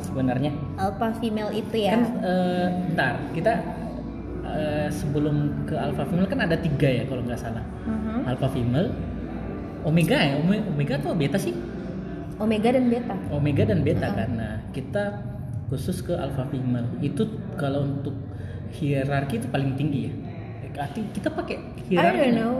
sebenarnya? 0.00 0.50
alpha 0.76 1.14
female 1.16 1.50
itu 1.52 1.76
ya 1.78 1.94
Kan, 1.94 2.02
eh, 2.20 2.66
bentar, 2.88 3.14
kita 3.32 3.52
eh, 4.44 4.88
sebelum 4.90 5.36
ke 5.64 5.74
alpha 5.74 6.04
female 6.04 6.26
kan 6.26 6.40
ada 6.42 6.56
tiga 6.56 6.88
ya 6.90 7.04
kalau 7.06 7.22
nggak 7.22 7.38
salah. 7.38 7.62
Mhm. 7.86 8.26
Alpha 8.26 8.48
female, 8.50 8.88
omega 9.82 10.18
ya, 10.18 10.34
Ome- 10.36 10.64
omega 10.66 10.98
atau 10.98 11.14
beta 11.14 11.38
sih? 11.38 11.54
omega 12.36 12.72
dan 12.72 12.88
beta 12.88 13.12
Omega 13.30 13.62
dan 13.64 13.84
beta 13.84 14.08
Mhm. 14.08 14.16
kan. 14.16 14.30
Nah, 14.32 14.54
kita 14.72 15.04
khusus 15.68 16.00
ke 16.00 16.16
alpha 16.16 16.48
female. 16.48 16.88
Itu 16.98 17.28
kalau 17.54 17.84
untuk 17.84 18.16
hierarki 18.72 19.38
itu 19.38 19.46
paling 19.46 19.76
tinggi 19.76 20.08
ya. 20.08 20.12
Eh, 20.80 20.84
Arti 20.88 21.00
kita 21.12 21.28
pakai 21.28 21.56
I 21.60 21.82
hierarki. 21.92 22.16
don't 22.16 22.36
know. 22.40 22.54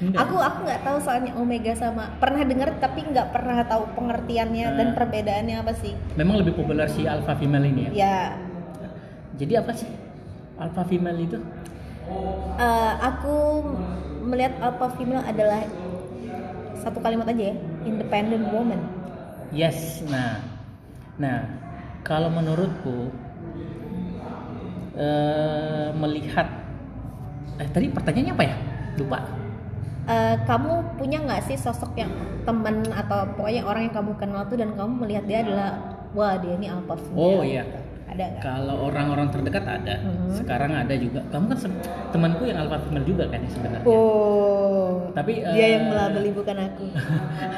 Enggak. 0.00 0.24
aku 0.24 0.34
aku 0.40 0.58
nggak 0.64 0.80
tahu 0.80 0.98
soalnya 1.04 1.32
omega 1.36 1.72
sama 1.76 2.08
pernah 2.16 2.40
dengar 2.40 2.72
tapi 2.80 3.04
nggak 3.04 3.28
pernah 3.28 3.60
tahu 3.62 3.92
pengertiannya 3.92 4.66
dan 4.72 4.86
Hmm. 4.88 4.96
perbedaannya 4.96 5.56
apa 5.60 5.72
sih. 5.76 5.92
Memang 6.16 6.40
lebih 6.40 6.56
populer 6.56 6.88
si 6.88 7.04
alpha 7.04 7.36
female 7.36 7.68
ini 7.68 7.80
ya. 7.86 7.90
Ya, 7.92 8.16
Jadi 9.36 9.52
apa 9.54 9.70
sih 9.70 9.90
alpha 10.56 10.82
female 10.82 11.20
itu? 11.20 11.38
eh, 12.58 12.92
aku 12.98 13.36
melihat 14.24 14.56
alpha 14.58 14.88
female 14.96 15.20
adalah 15.22 15.60
satu 16.74 16.98
kalimat 16.98 17.28
aja 17.28 17.52
ya, 17.52 17.54
independent 17.84 18.48
woman. 18.48 18.80
Yes. 19.52 20.00
Nah, 20.04 20.40
nah 21.16 21.44
kalau 22.00 22.32
menurutku 22.32 23.12
eh, 24.96 25.88
melihat 25.94 26.48
eh 27.58 27.68
tadi 27.68 27.86
pertanyaannya 27.90 28.34
apa 28.34 28.44
ya? 28.46 28.56
Lupa. 28.98 29.18
Eh, 30.08 30.36
kamu 30.48 30.96
punya 30.96 31.20
nggak 31.20 31.52
sih 31.52 31.56
sosok 31.60 31.92
yang 32.00 32.08
teman 32.48 32.80
atau 32.88 33.28
pokoknya 33.36 33.60
orang 33.60 33.92
yang 33.92 33.94
kamu 34.00 34.16
kenal 34.16 34.40
tuh 34.48 34.56
dan 34.56 34.72
kamu 34.72 35.04
melihat 35.04 35.24
dia 35.28 35.38
adalah 35.44 35.70
wah 36.16 36.32
dia 36.40 36.56
ini 36.56 36.66
alpha 36.72 36.96
female. 36.96 37.20
Oh 37.20 37.44
iya. 37.44 37.60
Ada 38.08 38.24
nggak? 38.24 38.40
Kalau 38.40 38.88
orang-orang 38.88 39.28
terdekat 39.28 39.68
ada. 39.68 40.00
Mhm. 40.00 40.32
Sekarang 40.32 40.72
ada 40.72 40.94
juga. 40.96 41.20
Kamu 41.28 41.44
kan 41.52 41.58
temanku 42.08 42.48
yang 42.48 42.64
alpha 42.64 42.80
female 42.88 43.04
juga 43.04 43.28
kan 43.28 43.44
ya 43.44 43.50
sebenarnya. 43.52 43.84
Oh. 43.84 45.12
Tapi, 45.12 45.32
dia 45.44 45.66
eh, 45.68 45.70
yang 45.76 45.84
melabeli 45.92 46.30
bukan 46.32 46.56
aku. 46.56 46.84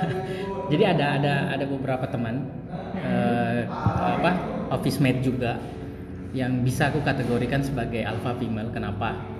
Jadi 0.74 0.82
ada 0.82 1.06
ada 1.22 1.34
ada 1.54 1.64
beberapa 1.70 2.02
teman 2.10 2.50
eh, 2.98 3.62
apa 4.18 4.30
office 4.74 4.98
mate 4.98 5.22
juga 5.22 5.54
yang 6.34 6.66
bisa 6.66 6.90
aku 6.90 6.98
kategorikan 7.06 7.62
sebagai 7.62 8.02
alpha 8.02 8.34
female. 8.34 8.74
Kenapa? 8.74 9.38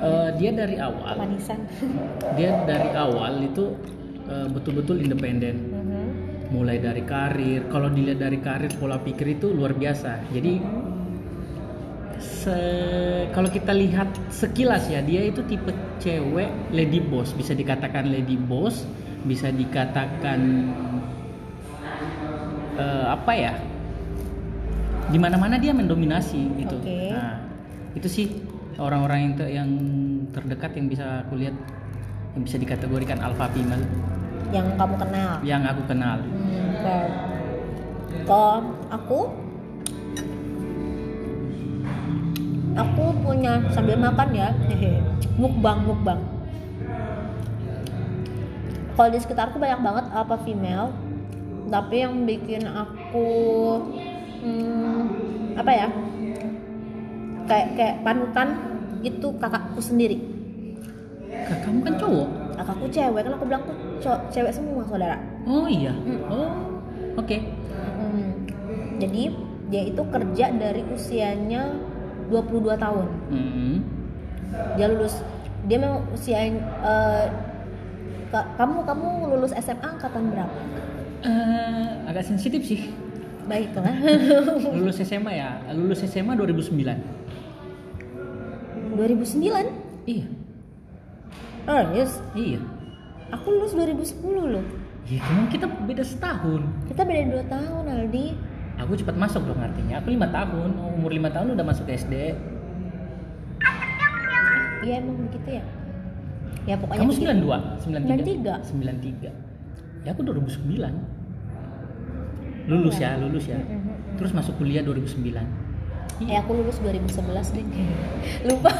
Eh, 0.00 0.30
dia 0.40 0.50
dari 0.50 0.80
awal 0.80 1.12
Manisan. 1.20 1.60
dia 2.40 2.56
dari 2.64 2.88
awal 2.96 3.44
itu 3.44 3.76
eh, 4.24 4.48
betul-betul 4.48 4.96
independen. 5.04 5.56
Mhm. 5.68 6.04
Mulai 6.50 6.80
dari 6.80 7.04
karir, 7.04 7.68
kalau 7.68 7.92
dilihat 7.92 8.18
dari 8.18 8.40
karir 8.40 8.72
pola 8.80 8.96
pikir 8.98 9.38
itu 9.38 9.52
luar 9.52 9.76
biasa. 9.76 10.24
Jadi 10.32 10.58
se- 12.18 13.28
kalau 13.32 13.48
kita 13.48 13.72
lihat 13.72 14.08
sekilas 14.28 14.88
ya 14.88 15.00
dia 15.00 15.24
itu 15.24 15.40
tipe 15.44 15.72
cewek 16.00 16.48
lady 16.72 17.00
boss 17.00 17.32
bisa 17.32 17.52
dikatakan 17.52 18.08
lady 18.08 18.36
boss 18.36 18.84
bisa 19.24 19.48
dikatakan 19.48 20.40
eh, 22.76 23.06
apa 23.08 23.32
ya 23.32 23.52
di 25.10 25.18
mana 25.18 25.36
mana 25.36 25.56
dia 25.56 25.72
mendominasi 25.72 26.40
gitu 26.60 26.76
Oke. 26.76 27.08
nah 27.12 27.40
itu 27.96 28.08
sih 28.08 28.26
orang-orang 28.80 29.18
yang 29.20 29.34
te- 29.36 29.52
yang 29.52 29.70
terdekat 30.32 30.72
yang 30.72 30.86
bisa 30.88 31.06
aku 31.28 31.36
lihat 31.36 31.54
yang 32.34 32.42
bisa 32.42 32.56
dikategorikan 32.56 33.20
alpha 33.20 33.46
female. 33.52 33.84
Yang 34.50 34.66
kamu 34.74 34.94
kenal. 34.98 35.32
yang 35.46 35.62
aku 35.62 35.82
kenal. 35.86 36.18
Hmm, 36.26 36.74
oke. 36.74 36.98
Kalau 38.26 38.56
aku? 38.90 39.20
Aku 42.70 43.04
punya 43.22 43.60
sambil 43.70 44.00
makan 44.00 44.28
ya. 44.34 44.48
Mukbang 45.36 45.84
mukbang. 45.84 46.20
Kalau 48.96 49.08
di 49.10 49.18
sekitarku 49.20 49.60
banyak 49.60 49.80
banget 49.84 50.06
apa 50.10 50.34
female. 50.42 50.90
Tapi 51.70 52.02
yang 52.02 52.26
bikin 52.26 52.66
aku 52.66 53.28
hmm, 54.42 55.02
apa 55.54 55.70
ya? 55.70 55.88
Kayak 57.46 57.68
kayak 57.78 57.96
panutan 58.02 58.69
itu 59.00 59.28
kakakku 59.36 59.78
sendiri 59.78 60.18
kamu 61.64 61.80
kan 61.82 61.94
cowok 61.96 62.28
kakakku 62.54 62.86
cewek 62.88 63.20
kan 63.20 63.32
aku 63.32 63.44
bilang 63.44 63.62
tuh 63.64 63.76
cewek 64.28 64.50
semua 64.50 64.82
saudara 64.84 65.16
oh 65.44 65.64
iya 65.64 65.92
Hmm. 65.92 66.20
oh 66.26 66.50
oke 67.16 67.36
Hmm. 68.00 68.32
Jadi 68.96 69.28
dia 69.68 69.82
itu 69.86 70.02
kerja 70.02 70.46
dari 70.50 70.82
usianya 70.84 71.72
22 72.28 72.74
tahun. 72.74 73.06
Hmm. 73.28 73.76
Dia 74.74 74.88
lulus 74.88 75.20
dia 75.62 75.76
memang 75.76 76.04
usia 76.10 76.36
eh, 76.42 77.26
ka- 78.28 78.50
kamu 78.56 78.82
kamu 78.82 79.08
lulus 79.30 79.52
SMA 79.54 79.84
angkatan 79.86 80.28
berapa? 80.28 80.52
Eh, 81.22 81.86
agak 82.06 82.24
sensitif 82.26 82.60
sih 82.62 82.88
Baiklah. 83.42 83.92
lulus 84.76 85.00
SMA 85.00 85.32
ya 85.34 85.48
lulus 85.70 86.00
SMA 86.02 86.32
2009 86.34 87.19
2009? 89.00 89.40
iya 90.06 90.26
Oh, 91.64 91.82
yes. 91.92 92.20
iya 92.34 92.60
Aku 93.30 93.46
lulus 93.48 93.72
2010 93.72 94.20
loh. 94.50 94.64
ya 95.06 95.18
cuma 95.22 95.46
kita 95.46 95.64
beda 95.66 96.02
setahun 96.02 96.60
Kita 96.84 97.02
beda 97.02 97.40
2 97.40 97.46
tahun, 97.48 97.84
Aldi. 97.86 98.26
aku 98.76 98.92
cepat 98.94 99.14
masuk 99.14 99.44
dong 99.44 99.58
artinya 99.58 99.96
aku 99.96 100.08
lima 100.10 100.26
tahun 100.26 100.72
umur 100.72 101.10
lima 101.10 101.28
tahun 101.28 101.52
udah 101.52 101.64
masuk 101.64 101.86
SD 101.86 102.14
Iya 104.80 104.94
emang 104.98 105.16
begitu 105.22 105.60
ya. 105.60 105.64
Ya 106.64 106.74
pokoknya 106.74 107.04
kamu 107.04 107.12
begitu. 107.12 107.44
92 107.44 107.84
93 107.84 108.64
93 108.64 109.28
ya 110.00 110.10
aku 110.10 110.20
2009 110.24 110.80
lulus 112.64 112.96
ya 112.96 113.20
lulus 113.20 113.44
ya 113.44 113.58
Mhm. 113.58 114.16
terus 114.16 114.32
masuk 114.32 114.56
kuliah 114.56 114.80
2009 114.80 115.44
Eh 116.24 116.36
aku 116.36 116.50
lulus 116.52 116.78
2011 116.82 117.56
deh. 117.56 117.66
Lupa. 118.48 118.72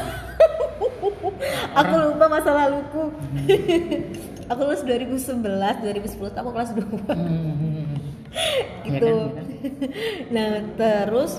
aku 1.79 1.93
lupa 2.11 2.25
masa 2.27 2.51
laluku. 2.53 3.03
aku 4.51 4.61
lulus 4.67 4.83
2011, 4.83 5.39
2010 5.39 6.39
aku 6.39 6.49
kelas 6.51 6.71
2. 6.75 6.81
Hmm. 6.81 8.01
Ya 8.87 8.97
gitu. 8.97 9.11
kan, 9.11 9.27
ya 9.27 9.31
kan? 9.35 9.47
Nah, 10.31 10.51
terus 10.79 11.31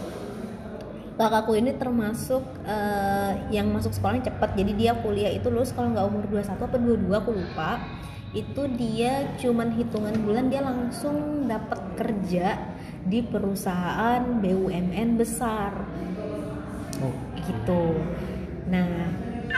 kakakku 1.16 1.52
ini 1.56 1.76
termasuk 1.76 2.44
eh, 2.64 3.32
yang 3.52 3.68
masuk 3.72 3.92
sekolahnya 3.92 4.32
cepat. 4.32 4.56
Jadi 4.56 4.72
dia 4.76 4.92
kuliah 4.96 5.32
itu 5.32 5.48
lulus 5.52 5.72
kalau 5.72 5.92
nggak 5.92 6.06
umur 6.08 6.24
21 6.28 6.56
apa 6.56 6.76
22 6.76 7.12
aku 7.12 7.30
lupa. 7.32 7.70
Itu 8.32 8.64
dia 8.80 9.36
cuman 9.36 9.76
hitungan 9.76 10.16
bulan 10.24 10.48
dia 10.48 10.64
langsung 10.64 11.44
dapat 11.44 11.80
kerja 12.00 12.56
di 13.06 13.20
perusahaan 13.22 14.22
BUMN 14.38 15.08
besar. 15.18 15.72
Oh 17.02 17.14
gitu. 17.42 17.98
Nah, 18.70 19.10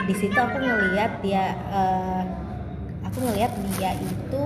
di 0.09 0.13
situ 0.17 0.33
aku 0.33 0.57
ngelihat 0.57 1.21
dia, 1.21 1.53
eh, 1.69 2.23
aku 3.05 3.17
ngelihat 3.21 3.51
dia 3.77 3.91
itu 4.01 4.43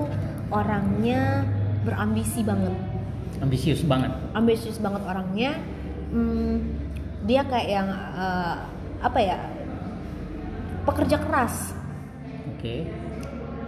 orangnya 0.52 1.48
berambisi 1.88 2.44
banget. 2.44 2.76
ambisius 3.40 3.88
banget. 3.88 4.12
Ambisius 4.36 4.84
banget 4.84 5.00
orangnya. 5.08 5.56
Hmm, 6.12 6.76
dia 7.24 7.48
kayak 7.48 7.70
yang 7.72 7.88
eh, 8.20 8.56
apa 9.00 9.20
ya 9.24 9.40
pekerja 10.84 11.18
keras. 11.24 11.72
Oke 12.52 12.84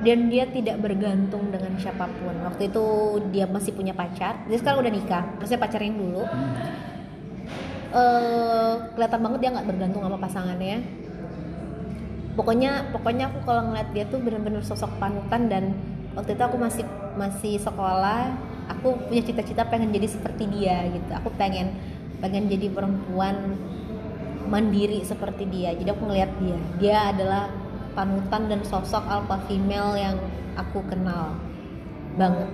dan 0.02 0.34
dia 0.34 0.50
tidak 0.50 0.82
bergantung 0.82 1.54
dengan 1.54 1.78
siapa 1.78 2.10
pun. 2.10 2.36
Waktu 2.42 2.74
itu 2.74 2.86
dia 3.30 3.46
masih 3.46 3.78
punya 3.78 3.94
pacar. 3.94 4.42
Dia 4.50 4.58
sekarang 4.58 4.82
udah 4.82 4.94
nikah. 4.94 5.24
Maksudnya 5.38 5.62
pacar 5.62 5.82
yang 5.82 5.98
dulu. 5.98 6.26
Hmm. 6.26 6.54
eh 7.92 8.74
kelihatan 8.96 9.20
banget 9.20 9.40
dia 9.44 9.50
nggak 9.52 9.68
bergantung 9.68 10.02
sama 10.02 10.18
pasangannya. 10.18 10.80
Pokoknya 12.40 12.88
pokoknya 12.96 13.28
aku 13.28 13.40
kalau 13.44 13.62
ngeliat 13.68 13.90
dia 13.92 14.08
tuh 14.08 14.24
bener-bener 14.24 14.64
sosok 14.64 14.96
panutan 14.96 15.52
dan 15.52 15.64
waktu 16.16 16.40
itu 16.40 16.44
aku 16.44 16.56
masih 16.56 16.88
masih 17.20 17.60
sekolah 17.60 18.32
aku 18.72 18.96
punya 19.12 19.20
cita-cita 19.20 19.68
pengen 19.68 19.92
jadi 19.92 20.08
seperti 20.08 20.48
dia 20.48 20.88
gitu. 20.88 21.12
Aku 21.20 21.30
pengen 21.36 21.76
pengen 22.24 22.48
jadi 22.48 22.72
perempuan 22.72 23.60
mandiri 24.48 25.04
seperti 25.04 25.44
dia. 25.52 25.76
Jadi 25.76 25.90
aku 25.92 26.04
ngeliat 26.08 26.32
dia. 26.40 26.58
Dia 26.80 26.98
adalah 27.12 27.52
panutan 27.94 28.48
dan 28.48 28.62
sosok 28.64 29.04
alpha 29.08 29.38
female 29.48 29.96
yang 29.96 30.16
aku 30.56 30.84
kenal 30.88 31.36
banget 32.16 32.50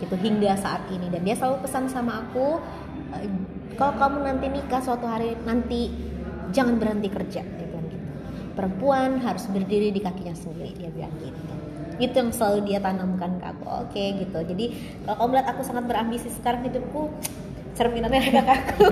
gitu 0.00 0.14
hingga 0.18 0.58
saat 0.58 0.82
ini. 0.90 1.06
Dan 1.08 1.22
dia 1.22 1.36
selalu 1.38 1.62
pesan 1.62 1.86
sama 1.86 2.26
aku 2.26 2.58
"Eh, 3.16 3.30
kalau 3.76 3.94
kamu 3.96 4.16
nanti 4.26 4.46
nikah 4.50 4.82
suatu 4.82 5.06
hari 5.06 5.36
nanti 5.44 5.88
jangan 6.52 6.76
berhenti 6.76 7.08
kerja 7.08 7.40
dia 7.40 7.66
bilang 7.68 7.86
gitu. 7.88 8.06
Perempuan 8.52 9.20
harus 9.22 9.48
berdiri 9.48 9.88
di 9.88 10.00
kakinya 10.02 10.34
sendiri 10.36 10.76
dia 10.76 10.90
bilang 10.92 11.14
gitu. 11.20 11.52
Itu 12.02 12.14
yang 12.18 12.30
selalu 12.34 12.58
dia 12.66 12.78
tanamkan 12.82 13.38
ke 13.38 13.46
aku. 13.46 13.64
Oke 13.88 14.04
gitu. 14.20 14.38
Jadi 14.42 14.64
kalau 15.06 15.16
kamu 15.22 15.28
melihat 15.32 15.48
aku 15.54 15.62
sangat 15.62 15.84
berambisi 15.86 16.28
sekarang 16.28 16.66
hidupku 16.66 17.08
cerminannya 17.72 18.20
ada 18.36 18.52
aku 18.52 18.84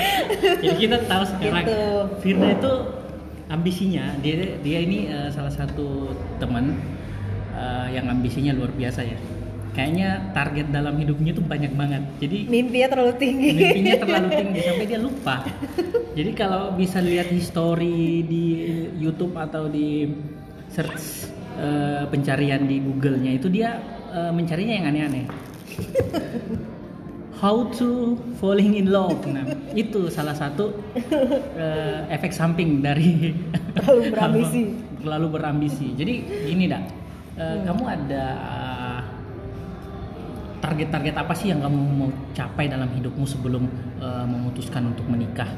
jadi 0.60 0.76
kita 0.76 0.98
tahu 1.08 1.24
sekarang 1.24 1.64
Gitu. 1.64 1.80
Firda 2.20 2.48
itu 2.52 2.72
ambisinya 3.46 4.18
dia 4.22 4.58
dia 4.60 4.78
ini 4.82 5.06
eh, 5.10 5.28
salah 5.30 5.52
satu 5.54 6.14
teman 6.42 6.74
eh, 7.54 7.86
yang 7.94 8.10
ambisinya 8.10 8.52
luar 8.54 8.74
biasa 8.74 9.06
ya 9.06 9.18
kayaknya 9.76 10.32
target 10.32 10.72
dalam 10.72 10.96
hidupnya 10.96 11.36
tuh 11.36 11.44
banyak 11.44 11.72
banget 11.76 12.02
jadi 12.18 12.48
mimpinya 12.48 12.88
terlalu 12.96 13.12
tinggi 13.20 13.50
mimpinya 13.52 13.94
terlalu 14.00 14.28
tinggi 14.40 14.60
sampai 14.64 14.86
dia 14.88 15.00
lupa. 15.00 15.36
Jadi 16.16 16.32
kalau 16.32 16.72
bisa 16.72 17.04
lihat 17.04 17.28
history 17.28 18.24
di 18.24 18.44
YouTube 18.96 19.36
atau 19.36 19.68
di 19.68 20.08
search 20.72 21.28
eh, 21.60 22.08
pencarian 22.08 22.64
di 22.64 22.80
Google-nya 22.80 23.36
itu 23.36 23.52
dia 23.52 23.76
eh, 24.16 24.32
mencarinya 24.32 24.74
yang 24.80 24.86
aneh-aneh. 24.88 25.26
How 27.36 27.68
to 27.76 28.16
falling 28.40 28.80
in 28.80 28.88
love. 28.88 29.20
Nah, 29.28 29.44
itu 29.76 30.08
salah 30.08 30.32
satu 30.32 30.72
eh, 31.60 32.08
efek 32.08 32.32
samping 32.32 32.80
dari 32.80 33.36
Terlalu 33.76 34.02
berambisi. 34.08 34.62
terlalu 35.04 35.26
berambisi. 35.36 35.86
Jadi 35.92 36.14
gini 36.48 36.64
dak, 36.64 36.82
eh, 37.36 37.60
kamu 37.60 37.84
ada 37.84 38.24
target-target 40.64 41.14
apa 41.14 41.32
sih 41.36 41.52
yang 41.52 41.60
kamu 41.60 41.76
mau 41.76 42.10
capai 42.32 42.72
dalam 42.72 42.88
hidupmu 42.88 43.28
sebelum 43.28 43.68
eh, 44.00 44.24
memutuskan 44.24 44.96
untuk 44.96 45.04
menikah? 45.04 45.52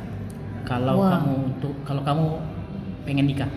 Kalau 0.66 1.00
Wah. 1.00 1.16
kamu 1.16 1.32
untuk 1.54 1.74
kalau 1.86 2.02
kamu 2.02 2.26
pengen 3.06 3.24
nikah, 3.30 3.48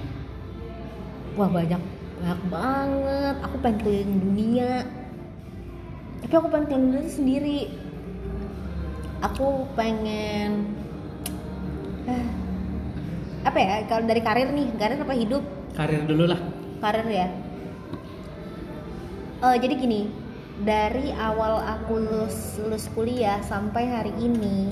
Wah 1.35 1.47
banyak 1.47 1.81
banyak 2.21 2.41
banget. 2.53 3.35
Aku 3.49 3.55
pengen 3.63 3.77
keliling 3.81 4.13
dunia. 4.19 4.73
Tapi 6.21 6.33
aku 6.37 6.47
pengen 6.53 6.65
keliling 6.69 6.87
dunia 6.93 7.11
sendiri. 7.11 7.59
Aku 9.21 9.69
pengen 9.77 10.73
eh, 12.09 12.27
apa 13.45 13.57
ya? 13.57 13.75
Kalau 13.85 14.05
dari 14.05 14.21
karir 14.21 14.49
nih, 14.49 14.67
karir 14.77 14.97
apa 15.01 15.13
hidup? 15.13 15.43
karir 15.71 16.03
dulu 16.03 16.27
lah. 16.27 16.41
Karir 16.83 17.07
ya. 17.07 17.27
Eh, 19.41 19.55
jadi 19.57 19.73
gini, 19.73 20.05
dari 20.61 21.09
awal 21.17 21.57
aku 21.65 21.97
lulus 21.97 22.61
lulus 22.61 22.85
kuliah 22.93 23.41
sampai 23.41 23.89
hari 23.89 24.13
ini, 24.21 24.69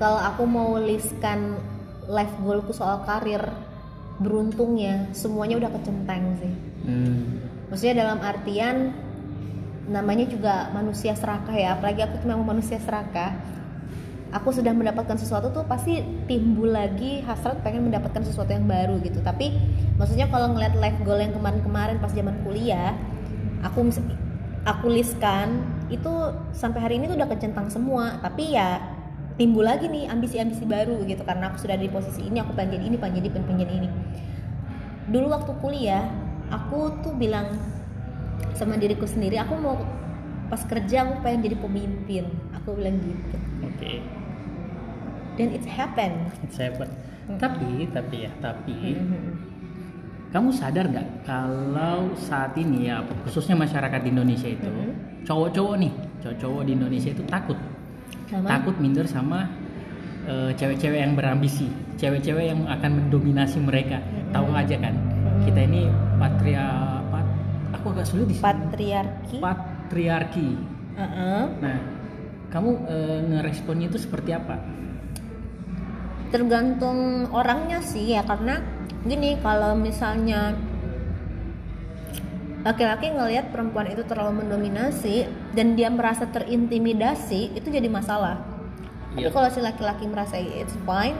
kalau 0.00 0.16
aku 0.16 0.48
mau 0.48 0.80
listkan 0.80 1.60
life 2.08 2.32
goalku 2.40 2.72
soal 2.72 3.04
karir, 3.04 3.44
beruntungnya 4.20 5.12
semuanya 5.12 5.60
udah 5.60 5.70
kecenteng 5.76 6.24
sih. 6.40 6.54
Hmm. 6.88 7.44
Maksudnya 7.68 8.02
dalam 8.02 8.18
artian 8.24 8.96
namanya 9.90 10.24
juga 10.30 10.54
manusia 10.72 11.12
serakah 11.12 11.52
ya, 11.52 11.76
apalagi 11.76 12.00
aku 12.06 12.24
tuh 12.24 12.28
memang 12.28 12.56
manusia 12.56 12.80
serakah. 12.80 13.36
Aku 14.30 14.54
sudah 14.54 14.70
mendapatkan 14.70 15.18
sesuatu 15.18 15.50
tuh 15.50 15.66
pasti 15.66 16.06
timbul 16.30 16.70
lagi 16.70 17.18
hasrat 17.26 17.66
pengen 17.66 17.90
mendapatkan 17.90 18.22
sesuatu 18.22 18.54
yang 18.54 18.66
baru 18.70 19.02
gitu. 19.02 19.18
Tapi 19.26 19.50
maksudnya 19.98 20.30
kalau 20.30 20.54
ngeliat 20.54 20.78
life 20.78 21.02
goal 21.02 21.18
yang 21.18 21.34
kemarin-kemarin 21.34 21.98
pas 21.98 22.14
zaman 22.14 22.38
kuliah, 22.46 22.94
aku 23.66 23.90
aku 24.62 24.86
listkan 24.86 25.66
itu 25.90 26.10
sampai 26.54 26.78
hari 26.78 26.94
ini 27.02 27.10
tuh 27.10 27.18
udah 27.18 27.26
kecentang 27.26 27.66
semua. 27.74 28.22
Tapi 28.22 28.54
ya 28.54 28.78
timbul 29.34 29.64
lagi 29.64 29.88
nih 29.88 30.06
ambisi-ambisi 30.06 30.68
baru 30.68 31.00
gitu 31.08 31.24
karena 31.24 31.48
aku 31.48 31.64
sudah 31.64 31.74
di 31.80 31.88
posisi 31.88 32.28
ini 32.28 32.44
aku 32.44 32.52
pengen 32.52 32.76
jadi 32.76 32.84
ini 32.92 32.96
pengen 33.00 33.24
jadi 33.24 33.28
pengen 33.32 33.56
jadi 33.56 33.72
ini 33.72 33.88
dulu 35.08 35.32
waktu 35.32 35.52
kuliah 35.64 36.04
aku 36.52 37.00
tuh 37.00 37.16
bilang 37.16 37.48
sama 38.52 38.76
diriku 38.76 39.08
sendiri 39.08 39.40
aku 39.40 39.56
mau 39.56 39.80
pas 40.52 40.60
kerja 40.60 41.08
aku 41.08 41.24
pengen 41.24 41.40
jadi 41.48 41.56
pemimpin 41.56 42.28
aku 42.52 42.76
bilang 42.76 43.00
gitu 43.00 43.40
Oke. 43.64 44.19
Dan 45.40 45.48
it 45.50 45.64
happened 45.64 46.20
It's 46.44 46.60
happen. 46.60 46.88
Tapi 47.40 47.88
tapi 47.88 48.28
ya 48.28 48.32
tapi 48.38 48.76
Mhm. 48.92 49.32
kamu 50.30 50.50
sadar 50.52 50.86
nggak 50.86 51.24
kalau 51.24 52.12
saat 52.14 52.52
ini 52.54 52.86
ya 52.86 53.00
khususnya 53.24 53.56
masyarakat 53.56 54.00
di 54.04 54.10
Indonesia 54.12 54.46
itu 54.46 54.68
Mhm. 54.68 55.24
cowok-cowok 55.24 55.74
nih 55.80 55.92
cowok-cowok 56.20 56.62
di 56.68 56.72
Indonesia 56.76 57.10
itu 57.10 57.22
takut 57.26 57.58
Sama? 58.28 58.46
takut 58.46 58.76
minder 58.78 59.06
sama 59.08 59.48
eh, 60.20 60.52
cewek-cewek 60.52 61.00
yang 61.00 61.16
berambisi, 61.16 61.66
cewek-cewek 61.96 62.52
yang 62.52 62.68
akan 62.68 62.90
mendominasi 63.02 63.56
mereka. 63.56 63.98
Mm-mm. 63.98 64.30
Tahu 64.30 64.52
aja 64.52 64.76
kan, 64.76 64.92
Mm-mm. 64.94 65.42
kita 65.48 65.60
ini 65.64 65.82
patria, 66.20 66.66
pat, 67.08 67.26
aku 67.72 67.86
agak 67.96 68.06
sulit 68.06 68.26
di 68.28 68.36
patriarki 68.36 69.40
patriarki. 69.40 70.48
Uh-uh. 70.94 71.44
Nah, 71.58 71.78
kamu 72.52 72.70
eh, 72.86 73.18
ngeresponnya 73.32 73.88
itu 73.88 73.98
seperti 73.98 74.30
apa? 74.30 74.60
Tergantung 76.30 77.28
orangnya 77.34 77.82
sih 77.82 78.14
ya 78.14 78.22
karena 78.22 78.62
gini 79.02 79.36
kalau 79.42 79.74
misalnya 79.74 80.54
laki-laki 82.60 83.10
ngelihat 83.10 83.50
perempuan 83.50 83.88
itu 83.88 84.04
terlalu 84.04 84.44
mendominasi 84.44 85.26
dan 85.56 85.74
dia 85.74 85.88
merasa 85.88 86.28
terintimidasi 86.28 87.56
itu 87.56 87.68
jadi 87.68 87.88
masalah 87.90 88.42
tapi 89.10 89.26
Iya. 89.26 89.34
kalau 89.34 89.50
si 89.50 89.58
laki-laki 89.58 90.06
merasa 90.06 90.38
it's 90.38 90.76
fine 90.86 91.18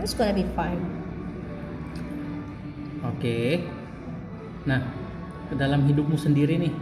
it's 0.00 0.10
gonna 0.10 0.34
be 0.34 0.42
fine 0.58 0.98
Oke. 3.06 3.62
Nah, 4.66 4.82
dalam 5.54 5.86
hidupmu 5.86 6.18
sendiri 6.18 6.58
nih, 6.58 6.74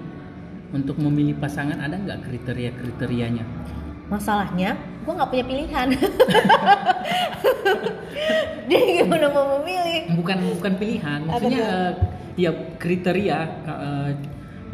untuk 0.72 0.96
memilih 0.96 1.37
pasangan 1.37 1.76
ada 1.76 2.00
nggak 2.00 2.24
kriteria-kriterianya? 2.24 3.44
Masalahnya 4.06 4.76
gue 5.06 5.12
nggak 5.14 5.30
punya 5.30 5.44
pilihan. 5.46 5.88
Dia 8.66 8.80
gimana 8.82 9.26
mau 9.30 9.62
memilih? 9.62 10.10
Bukan 10.18 10.38
bukan 10.58 10.72
pilihan, 10.74 11.20
maksudnya 11.22 11.62
eh, 11.62 11.92
ya 12.34 12.50
kriteria 12.78 13.38
eh, 13.62 14.10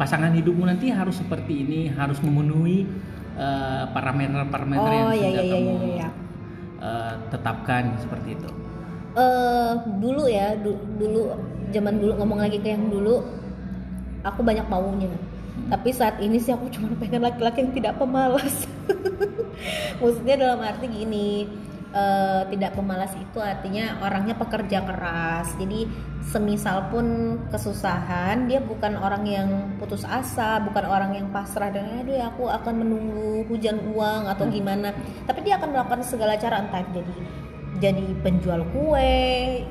pasangan 0.01 0.33
hidupmu 0.33 0.65
nanti 0.65 0.89
harus 0.89 1.21
seperti 1.21 1.61
ini, 1.65 1.81
harus 1.93 2.17
memenuhi 2.25 2.89
eh, 3.37 3.85
parameter-parameter 3.93 4.89
yang 4.91 5.07
oh 5.09 5.13
iya 5.13 5.29
sudah 5.29 5.29
iya 5.29 5.43
iya 5.45 5.53
kamu 5.53 5.69
iya, 5.69 5.89
iya. 5.93 6.09
eh, 6.81 7.15
tetapkan 7.29 7.85
seperti 8.01 8.31
itu. 8.41 8.51
eh 9.13 9.73
dulu 10.01 10.25
ya 10.25 10.57
du- 10.57 10.81
dulu 10.97 11.37
zaman 11.69 12.01
dulu 12.01 12.17
ngomong 12.17 12.41
lagi 12.41 12.57
ke 12.65 12.73
yang 12.73 12.89
dulu 12.89 13.21
aku 14.25 14.41
banyak 14.41 14.65
maunya 14.73 15.13
tapi 15.73 15.89
saat 15.89 16.21
ini 16.21 16.37
sih 16.37 16.53
aku 16.53 16.69
cuma 16.69 16.93
pengen 17.01 17.25
laki-laki 17.25 17.65
yang 17.65 17.73
tidak 17.73 17.97
pemalas. 17.97 18.69
Maksudnya 20.05 20.37
dalam 20.37 20.61
arti 20.61 20.85
gini 20.85 21.49
eh, 21.97 22.43
tidak 22.53 22.77
pemalas 22.77 23.17
itu 23.17 23.41
artinya 23.41 24.05
orangnya 24.05 24.37
pekerja 24.37 24.85
keras. 24.85 25.57
Jadi 25.57 25.89
semisal 26.29 26.93
pun 26.93 27.07
kesusahan 27.49 28.53
dia 28.53 28.61
bukan 28.61 29.01
orang 29.01 29.25
yang 29.25 29.49
putus 29.81 30.05
asa 30.05 30.61
bukan 30.61 30.85
orang 30.85 31.17
yang 31.17 31.33
pasrah 31.33 31.73
dan 31.73 32.05
aduh 32.05 32.21
ya 32.21 32.29
aku 32.29 32.53
akan 32.53 32.85
menunggu 32.85 33.49
hujan 33.49 33.81
uang 33.97 34.29
atau 34.29 34.45
gimana. 34.53 34.93
Tapi 35.25 35.41
dia 35.41 35.57
akan 35.57 35.73
melakukan 35.73 36.05
segala 36.05 36.37
cara 36.37 36.61
entah 36.61 36.85
jadi 36.93 37.17
jadi 37.81 38.07
penjual 38.21 38.61
kue 38.77 39.65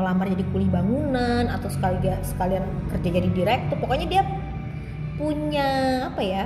melamar 0.00 0.32
jadi 0.32 0.48
kuli 0.48 0.64
bangunan 0.72 1.52
atau 1.52 1.68
sekalian 1.68 2.24
sekalian 2.24 2.64
kerja 2.88 3.20
jadi 3.20 3.28
direktur. 3.36 3.76
Pokoknya 3.76 4.08
dia 4.08 4.24
punya 5.22 5.70
apa 6.10 6.18
ya 6.18 6.44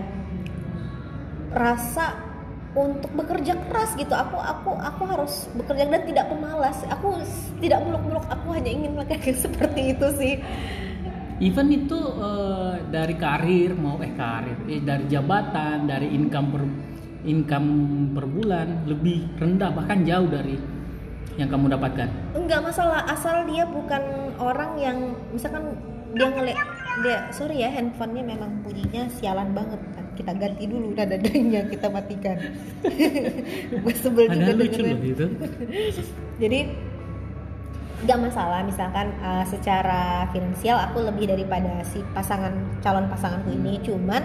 rasa 1.57 2.13
untuk 2.77 3.09
bekerja 3.17 3.57
keras 3.57 3.97
gitu. 3.97 4.13
Aku 4.13 4.37
aku 4.37 4.77
aku 4.77 5.03
harus 5.09 5.49
bekerja 5.57 5.89
dan 5.89 6.05
tidak 6.05 6.29
pemalas. 6.29 6.85
Aku 6.93 7.17
tidak 7.65 7.81
muluk-muluk. 7.89 8.29
Aku 8.29 8.53
hanya 8.53 8.69
ingin 8.69 8.93
melakukan 8.93 9.33
seperti 9.49 9.97
itu 9.97 10.07
sih. 10.21 10.35
Even 11.41 11.73
itu 11.73 11.97
eh, 11.97 12.75
dari 12.93 13.17
karir 13.17 13.73
mau 13.77 13.97
eh 14.01 14.13
karir, 14.13 14.57
eh, 14.69 14.85
dari 14.85 15.09
jabatan, 15.09 15.89
dari 15.89 16.13
income 16.13 16.49
per 16.53 16.63
income 17.27 17.71
per 18.13 18.25
bulan 18.29 18.87
lebih 18.87 19.25
rendah 19.41 19.73
bahkan 19.73 20.05
jauh 20.07 20.29
dari 20.31 20.57
yang 21.37 21.53
kamu 21.53 21.69
dapatkan. 21.77 22.09
enggak 22.33 22.65
masalah 22.65 23.05
asal 23.13 23.45
dia 23.45 23.69
bukan 23.69 24.33
orang 24.41 24.73
yang 24.81 24.99
misalkan 25.37 25.77
dia 26.17 26.33
ngeliat 26.33 26.69
dia 27.05 27.29
sorry 27.29 27.61
ya 27.61 27.69
handphonenya 27.69 28.25
memang 28.25 28.65
bunyinya 28.65 29.09
sialan 29.13 29.53
banget. 29.53 29.81
Kita 30.17 30.33
ganti 30.33 30.65
dulu 30.65 30.97
nada 30.97 31.21
dengnya 31.21 31.69
kita 31.69 31.93
matikan. 31.93 32.41
Gue 33.85 33.95
sebel 33.97 34.33
juga 34.33 34.53
lucu 34.57 34.81
loh 34.81 35.01
itu. 35.05 35.27
jadi 36.43 36.73
nggak 38.09 38.19
masalah. 38.29 38.65
Misalkan 38.65 39.13
uh, 39.21 39.45
secara 39.45 40.25
finansial 40.33 40.81
aku 40.81 41.05
lebih 41.05 41.29
daripada 41.29 41.85
si 41.85 42.01
pasangan 42.17 42.53
calon 42.81 43.13
pasanganku 43.13 43.53
ini. 43.53 43.77
Cuman 43.85 44.25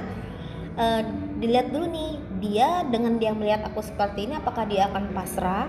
uh, 0.79 1.01
dilihat 1.43 1.75
dulu 1.75 1.91
nih 1.91 2.11
dia 2.39 2.87
dengan 2.87 3.19
dia 3.19 3.35
melihat 3.35 3.67
aku 3.67 3.83
seperti 3.83 4.31
ini 4.31 4.39
apakah 4.39 4.63
dia 4.63 4.87
akan 4.87 5.11
pasrah 5.11 5.67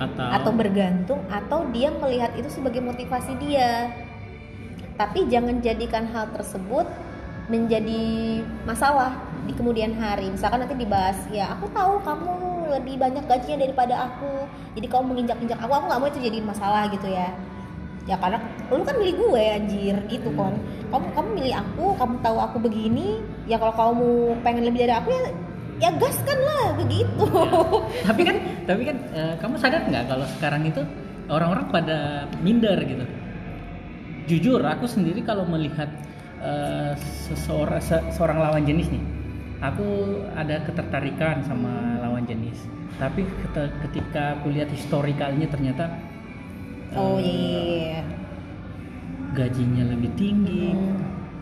Atau, 0.00 0.28
atau 0.32 0.52
bergantung 0.56 1.20
atau 1.28 1.68
dia 1.74 1.92
melihat 1.92 2.32
itu 2.32 2.48
sebagai 2.48 2.80
motivasi 2.80 3.36
dia 3.36 3.92
tapi 5.00 5.24
jangan 5.32 5.64
jadikan 5.64 6.04
hal 6.12 6.28
tersebut 6.36 6.84
menjadi 7.48 8.04
masalah 8.68 9.16
di 9.48 9.56
kemudian 9.56 9.96
hari. 9.96 10.28
Misalkan 10.28 10.60
nanti 10.60 10.76
dibahas 10.76 11.16
ya 11.32 11.56
aku 11.56 11.72
tahu 11.72 12.04
kamu 12.04 12.32
lebih 12.76 13.00
banyak 13.00 13.24
gajinya 13.24 13.64
daripada 13.64 14.12
aku. 14.12 14.44
Jadi 14.76 14.86
kamu 14.92 15.04
menginjak-injak 15.16 15.56
aku 15.56 15.72
aku 15.72 15.84
nggak 15.88 16.00
mau 16.04 16.08
itu 16.12 16.20
jadi 16.20 16.38
masalah 16.44 16.92
gitu 16.92 17.08
ya. 17.08 17.32
Ya 18.04 18.20
karena 18.20 18.44
lu 18.68 18.84
kan 18.84 18.96
milih 19.00 19.16
gue 19.16 19.42
anjir 19.56 19.96
gitu 20.12 20.28
kan. 20.36 20.52
Kamu 20.92 21.06
kamu 21.16 21.28
milih 21.32 21.54
aku 21.56 21.84
kamu 21.96 22.14
tahu 22.20 22.36
aku 22.36 22.56
begini 22.60 23.24
ya 23.48 23.56
kalau 23.56 23.72
kamu 23.72 24.08
pengen 24.44 24.68
lebih 24.68 24.84
dari 24.84 24.94
aku 25.00 25.08
ya 25.08 25.22
ya 25.80 25.88
gaskan 25.96 26.36
lah 26.44 26.76
begitu 26.76 27.24
tapi 28.04 28.20
kan 28.20 28.36
tapi 28.68 28.82
kan 28.84 28.96
eh, 29.16 29.32
kamu 29.40 29.56
sadar 29.56 29.80
nggak 29.88 30.12
kalau 30.12 30.28
sekarang 30.36 30.68
itu 30.68 30.84
orang-orang 31.32 31.66
pada 31.72 32.28
minder 32.44 32.76
gitu. 32.84 33.08
Jujur 34.30 34.62
aku 34.62 34.86
sendiri 34.86 35.20
kalau 35.20 35.42
melihat 35.44 35.90
eh, 36.38 36.94
seseorang 37.26 37.82
se- 37.82 38.06
seorang 38.14 38.38
lawan 38.38 38.62
jenis 38.62 38.86
nih, 38.88 39.02
aku 39.58 39.86
ada 40.32 40.62
ketertarikan 40.62 41.42
sama 41.42 41.98
lawan 41.98 42.22
jenis. 42.24 42.54
Tapi 42.96 43.26
ketika 43.82 44.38
aku 44.38 44.54
lihat 44.54 44.70
historikalnya 44.70 45.50
ternyata 45.50 45.90
oh 46.94 47.18
eh, 47.18 47.26
iya 47.26 48.02
gajinya 49.30 49.84
lebih 49.86 50.10
tinggi, 50.14 50.70
Hmm. 50.70 50.98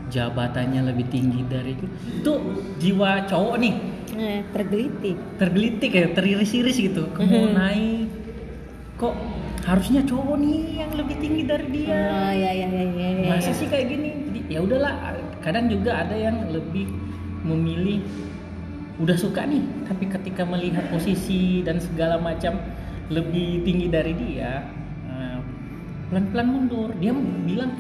jabatannya 0.09 0.89
lebih 0.89 1.09
tinggi 1.09 1.41
dari 1.45 1.73
itu. 1.73 1.87
Itu 2.21 2.33
jiwa 2.79 3.29
cowok 3.29 3.57
nih 3.61 3.75
Eh, 4.19 4.41
tergelitik 4.51 5.15
tergelitik 5.37 5.91
ya, 5.93 6.09
teriris-iris 6.11 6.75
gitu. 6.75 7.07
Mau 7.13 7.45
naik 7.49 8.09
kok 8.97 9.15
harusnya 9.69 10.01
cowok 10.01 10.37
nih 10.41 10.81
yang 10.81 10.93
lebih 10.97 11.17
tinggi 11.21 11.43
dari 11.45 11.69
dia. 11.69 11.93
Ah, 11.93 12.33
ya 12.33 12.51
ya 12.57 12.69
ya 12.73 12.85
ya. 12.89 13.09
ya. 13.21 13.29
Masa 13.37 13.53
sih 13.53 13.69
kayak 13.69 13.87
gini? 13.93 14.11
Jadi 14.25 14.41
ya 14.49 14.65
udahlah, 14.65 15.13
kadang 15.45 15.69
juga 15.69 16.01
ada 16.01 16.17
yang 16.17 16.49
lebih 16.49 16.89
memilih 17.45 18.01
udah 18.99 19.15
suka 19.15 19.45
nih, 19.45 19.63
tapi 19.87 20.09
ketika 20.09 20.43
melihat 20.43 20.89
posisi 20.89 21.61
dan 21.63 21.79
segala 21.79 22.17
macam 22.19 22.59
lebih 23.13 23.63
tinggi 23.63 23.87
dari 23.93 24.13
dia, 24.17 24.65
eh, 25.07 25.39
pelan-pelan 26.09 26.49
mundur. 26.49 26.89
Dia 26.97 27.13
bilang 27.45 27.77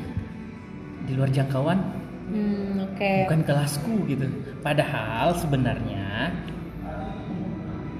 di 1.09 1.17
luar 1.17 1.33
jangkauan 1.33 1.81
Hmm, 2.29 2.85
oke. 2.85 3.13
bukan 3.25 3.41
kelasku 3.49 4.05
gitu. 4.05 4.29
Padahal 4.61 5.33
sebenarnya 5.41 6.37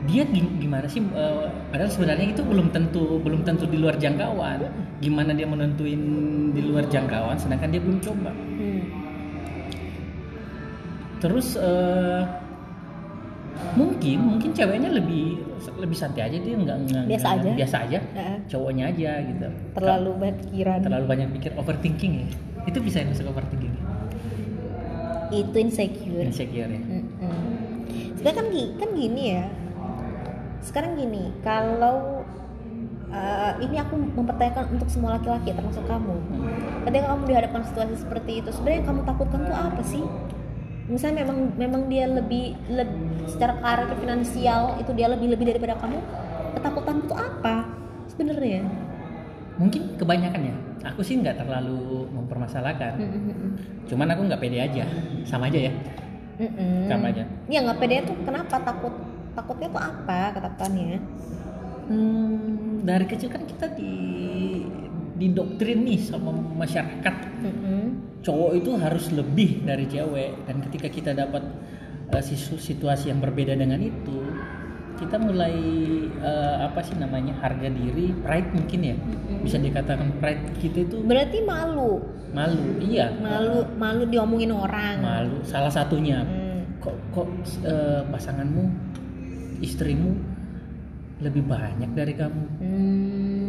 dia 0.09 0.25
gi- 0.25 0.57
gimana 0.59 0.87
sih? 0.87 1.05
eh, 1.05 1.47
padahal 1.69 1.87
sebenarnya 1.87 2.33
itu 2.33 2.41
belum 2.41 2.69
tentu 2.69 3.21
belum 3.21 3.45
tentu 3.45 3.65
di 3.65 3.77
luar 3.77 3.95
jangkauan. 3.95 4.65
Gimana 4.99 5.31
dia 5.31 5.45
menentuin 5.45 6.01
di 6.51 6.63
luar 6.63 6.89
jangkauan, 6.89 7.37
sedangkan 7.37 7.69
dia 7.69 7.79
belum 7.79 8.01
coba. 8.01 8.33
Hmm. 8.33 8.81
Terus 11.19 11.55
eh, 11.55 12.23
mungkin 13.75 14.19
mungkin 14.29 14.51
ceweknya 14.53 14.89
lebih 14.89 15.43
lebih 15.77 15.95
santai 15.95 16.27
aja 16.27 16.39
dia 16.39 16.55
nggak 16.55 16.79
nggak- 16.85 17.07
Biasa 17.07 17.27
aja. 17.35 17.51
biasa 17.53 17.77
aja. 17.85 17.99
Cowoknya 18.49 18.85
aja 18.89 19.11
gitu. 19.21 19.49
Terlalu 19.75 20.11
banyak 20.17 20.37
pikiran. 20.43 20.79
terlalu 20.81 21.07
banyak 21.07 21.29
pikir 21.37 21.51
overthinking 21.55 22.13
ya. 22.17 22.27
Itu 22.65 22.79
bisa 22.79 23.03
yang 23.03 23.11
masuk 23.11 23.29
overthinking. 23.29 23.75
Itu 25.29 25.57
insecure. 25.59 26.23
Insecure 26.23 26.71
ya. 26.71 26.81
Mm-mm. 26.81 27.35
Sebenarnya 28.17 28.35
kan 28.35 28.47
kan 28.79 28.89
gini 28.95 29.23
ya. 29.35 29.45
Sekarang 30.63 30.99
gini, 30.99 31.33
kalau 31.41 32.23
uh, 33.09 33.53
ini 33.63 33.77
aku 33.81 33.95
mempertanyakan 33.97 34.79
untuk 34.79 34.89
semua 34.91 35.17
laki-laki 35.17 35.55
termasuk 35.55 35.85
kamu. 35.89 36.17
Ketika 36.85 37.05
kamu 37.15 37.23
dihadapkan 37.29 37.63
situasi 37.69 37.95
seperti 37.99 38.45
itu, 38.45 38.49
sebenarnya 38.53 38.79
yang 38.85 38.89
kamu 38.93 39.01
takutkan 39.07 39.41
tuh 39.49 39.57
apa 39.57 39.83
sih? 39.85 40.05
Misalnya 40.89 41.25
memang 41.29 41.39
memang 41.61 41.83
dia 41.93 42.09
lebih, 42.09 42.57
leb- 42.73 43.29
secara 43.29 43.61
karir 43.61 43.93
finansial 44.01 44.81
itu 44.81 44.91
dia 44.97 45.09
lebih 45.13 45.37
lebih 45.37 45.45
daripada 45.53 45.77
kamu. 45.77 46.01
Ketakutan 46.57 46.97
itu 47.05 47.15
apa? 47.15 47.57
Sebenarnya. 48.09 48.65
Mungkin 49.61 50.01
kebanyakan 50.01 50.41
ya. 50.49 50.57
Aku 50.95 51.05
sih 51.05 51.21
nggak 51.21 51.45
terlalu 51.45 52.09
mempermasalahkan. 52.15 52.97
Cuman 53.85 54.09
aku 54.17 54.21
nggak 54.33 54.41
pede 54.41 54.59
aja. 54.65 54.85
Sama 55.29 55.53
aja 55.53 55.69
ya. 55.69 55.73
Mm-mm. 56.39 56.87
Sama 56.87 57.11
aja. 57.11 57.27
Ya 57.51 57.59
nggak 57.67 57.79
pede 57.83 57.97
tuh 58.09 58.17
kenapa 58.25 58.57
takut? 58.63 58.95
Takutnya 59.39 59.71
tuh 59.71 59.79
apa 59.79 60.35
ketakutannya? 60.35 60.99
Hmm, 61.87 62.83
dari 62.83 63.07
kecil 63.07 63.31
kan 63.31 63.47
kita 63.47 63.71
di 63.73 63.95
didoktrin 65.19 65.83
nih 65.83 65.99
sama 65.99 66.31
masyarakat 66.31 67.15
Mm-mm. 67.43 67.83
cowok 68.23 68.51
itu 68.55 68.71
harus 68.79 69.11
lebih 69.11 69.67
dari 69.67 69.91
cewek 69.91 70.47
dan 70.47 70.63
ketika 70.63 70.87
kita 70.87 71.11
dapat 71.11 71.43
uh, 72.09 72.23
situasi 72.55 73.11
yang 73.11 73.19
berbeda 73.19 73.59
dengan 73.59 73.83
itu 73.83 74.31
kita 74.95 75.19
mulai 75.19 75.55
uh, 76.23 76.71
apa 76.71 76.87
sih 76.87 76.95
namanya 76.95 77.35
harga 77.43 77.67
diri 77.67 78.15
pride 78.23 78.51
mungkin 78.55 78.81
ya 78.85 78.95
Mm-mm. 78.95 79.43
bisa 79.43 79.59
dikatakan 79.59 80.15
pride 80.23 80.55
kita 80.63 80.87
itu 80.87 81.03
Berarti 81.03 81.43
malu, 81.43 81.99
malu 82.31 82.79
iya 82.79 83.11
malu, 83.19 83.67
malu 83.75 84.07
diomongin 84.07 84.55
orang. 84.55 85.03
malu 85.03 85.39
salah 85.43 85.71
satunya 85.71 86.23
Hmm. 86.23 86.63
kok 86.79 86.95
kok 87.11 87.27
eh, 87.67 88.07
pasanganmu 88.07 88.88
istrimu 89.61 90.15
lebih 91.19 91.43
banyak 91.43 91.91
dari 91.93 92.15
kamu 92.15 92.43
Hmm. 92.59 93.49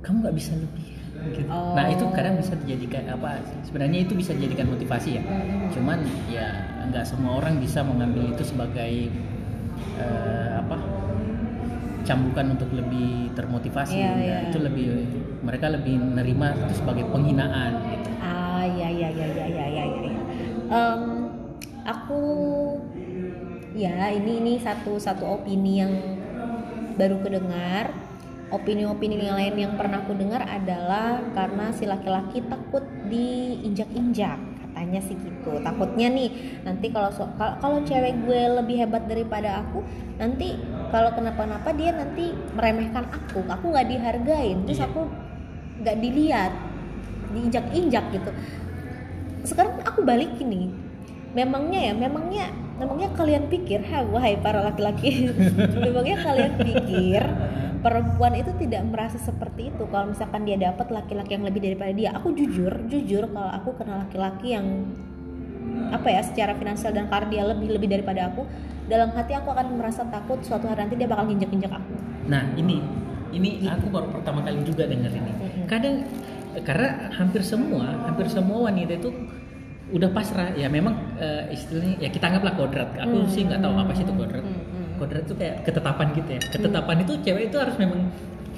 kamu 0.00 0.16
nggak 0.20 0.36
bisa 0.36 0.52
lebih 0.54 0.88
gitu. 1.32 1.48
Oh. 1.48 1.72
nah 1.72 1.88
itu 1.88 2.04
kadang 2.10 2.36
bisa 2.36 2.52
dijadikan 2.58 3.08
apa 3.08 3.40
sebenarnya 3.62 4.04
itu 4.04 4.12
bisa 4.12 4.32
dijadikan 4.32 4.68
motivasi 4.68 5.16
ya 5.16 5.22
Hmm. 5.22 5.70
cuman 5.70 5.98
ya 6.28 6.48
nggak 6.84 7.04
semua 7.04 7.38
orang 7.38 7.56
bisa 7.56 7.80
mengambil 7.80 8.28
itu 8.28 8.44
sebagai 8.44 9.08
eh, 9.96 10.50
apa 10.54 10.76
cambukan 12.04 12.52
untuk 12.52 12.68
lebih 12.70 13.32
termotivasi 13.32 13.96
Iya, 13.96 14.10
Nah, 14.10 14.20
iya. 14.20 14.38
itu 14.46 14.58
lebih 14.60 14.86
mereka 15.40 15.66
lebih 15.68 15.96
menerima 15.96 16.46
itu 16.62 16.74
sebagai 16.76 17.04
penghinaan 17.08 17.72
gitu 17.88 18.10
Ah 18.20 18.62
ya 18.62 18.88
ya 18.88 19.08
ya 19.08 19.26
ya 19.26 19.46
ya 19.48 19.66
ya 19.66 19.84
ya. 19.88 20.12
Em, 20.66 21.02
aku 21.82 22.20
ya 23.74 24.08
ini 24.10 24.38
ini 24.40 24.52
satu 24.62 24.96
satu 24.96 25.26
opini 25.26 25.82
yang 25.82 25.92
baru 26.94 27.18
kedengar. 27.22 27.90
Opini-opini 28.54 29.18
yang 29.18 29.34
lain 29.34 29.56
yang 29.58 29.74
pernah 29.74 29.98
aku 30.06 30.14
dengar 30.14 30.46
adalah 30.46 31.18
karena 31.34 31.74
si 31.74 31.90
laki-laki 31.90 32.38
takut 32.46 32.86
diinjak-injak 33.10 34.38
katanya 34.38 35.00
sih 35.02 35.16
gitu 35.18 35.58
takutnya 35.62 36.06
nih 36.10 36.30
nanti 36.62 36.90
kalau 36.90 37.10
so- 37.10 37.30
kalau 37.38 37.82
cewek 37.82 38.14
gue 38.26 38.42
lebih 38.62 38.84
hebat 38.84 39.10
daripada 39.10 39.62
aku 39.64 39.82
nanti 40.18 40.54
kalau 40.94 41.10
kenapa-napa 41.14 41.70
dia 41.74 41.94
nanti 41.94 42.30
meremehkan 42.54 43.06
aku 43.10 43.42
aku 43.46 43.64
nggak 43.74 43.86
dihargain 43.90 44.62
terus 44.66 44.82
Iya. 44.82 44.86
aku 44.90 45.00
nggak 45.82 45.96
dilihat 45.98 46.52
diinjak-injak 47.34 48.04
gitu 48.14 48.30
sekarang 49.42 49.82
aku 49.82 50.02
balik 50.06 50.30
nih 50.38 50.70
memangnya 51.34 51.80
ya 51.90 51.94
memangnya 51.94 52.46
memangnya 52.78 53.08
kalian 53.14 53.44
pikir 53.50 53.82
ha 53.90 54.02
wahai 54.06 54.38
para 54.38 54.62
laki-laki 54.62 55.30
memangnya 55.86 56.16
kalian 56.22 56.52
pikir 56.58 57.22
perempuan 57.84 58.32
itu 58.38 58.50
tidak 58.56 58.82
merasa 58.88 59.20
seperti 59.20 59.74
itu 59.74 59.84
kalau 59.92 60.10
misalkan 60.10 60.48
dia 60.48 60.56
dapat 60.56 60.88
laki-laki 60.88 61.36
yang 61.36 61.44
lebih 61.44 61.60
daripada 61.60 61.92
dia 61.92 62.10
aku 62.16 62.32
jujur 62.32 62.72
jujur 62.88 63.28
kalau 63.28 63.50
aku 63.52 63.76
kenal 63.76 64.02
laki-laki 64.06 64.56
yang 64.56 64.88
apa 65.90 66.06
ya 66.06 66.22
secara 66.22 66.54
finansial 66.54 66.94
dan 66.94 67.10
karir 67.10 67.28
dia 67.28 67.42
lebih 67.44 67.76
lebih 67.76 67.88
daripada 67.90 68.30
aku 68.30 68.46
dalam 68.88 69.10
hati 69.12 69.36
aku 69.36 69.52
akan 69.52 69.76
merasa 69.76 70.06
takut 70.08 70.38
suatu 70.40 70.70
hari 70.70 70.86
nanti 70.86 70.96
dia 70.96 71.08
bakal 71.10 71.28
nginjek-injek 71.28 71.72
aku 71.72 71.94
Nah 72.28 72.42
ini 72.56 72.80
ini 73.34 73.48
Gitu. 73.60 73.68
aku 73.68 73.86
baru 73.90 74.08
pertama 74.14 74.40
kali 74.46 74.62
juga 74.62 74.86
dengar 74.86 75.10
ini. 75.10 75.32
Kadang 75.66 76.06
karena 76.62 77.10
hampir 77.18 77.42
semua 77.42 77.98
hampir 78.06 78.30
semua 78.30 78.70
wanita 78.70 78.94
itu 78.94 79.10
udah 79.94 80.10
pasrah 80.10 80.50
ya 80.58 80.66
memang 80.66 80.98
eh, 81.22 81.54
istilahnya 81.54 82.02
ya 82.02 82.08
kita 82.10 82.26
anggaplah 82.26 82.54
kodrat. 82.58 82.90
Aku 82.98 83.24
Hmm. 83.24 83.30
sih 83.30 83.46
nggak 83.46 83.62
tahu 83.62 83.74
apa 83.78 83.92
sih 83.94 84.02
itu 84.02 84.14
kodrat. 84.18 84.42
Hmm, 84.42 84.58
hmm. 84.58 84.86
Kodrat 84.98 85.22
itu 85.22 85.34
kayak 85.38 85.56
ketetapan 85.62 86.06
gitu 86.18 86.30
ya. 86.34 86.40
Ketetapan 86.50 86.96
itu 87.06 87.12
cewek 87.22 87.42
itu 87.48 87.56
harus 87.62 87.76
memang 87.78 88.00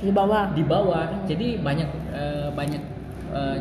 di 0.01 0.13
bawah 0.13 0.45
di 0.57 0.63
bawah. 0.65 1.07
Jadi 1.29 1.61
banyak 1.61 1.89
eh, 2.17 2.49
banyak 2.57 2.83
eh, 3.37 3.57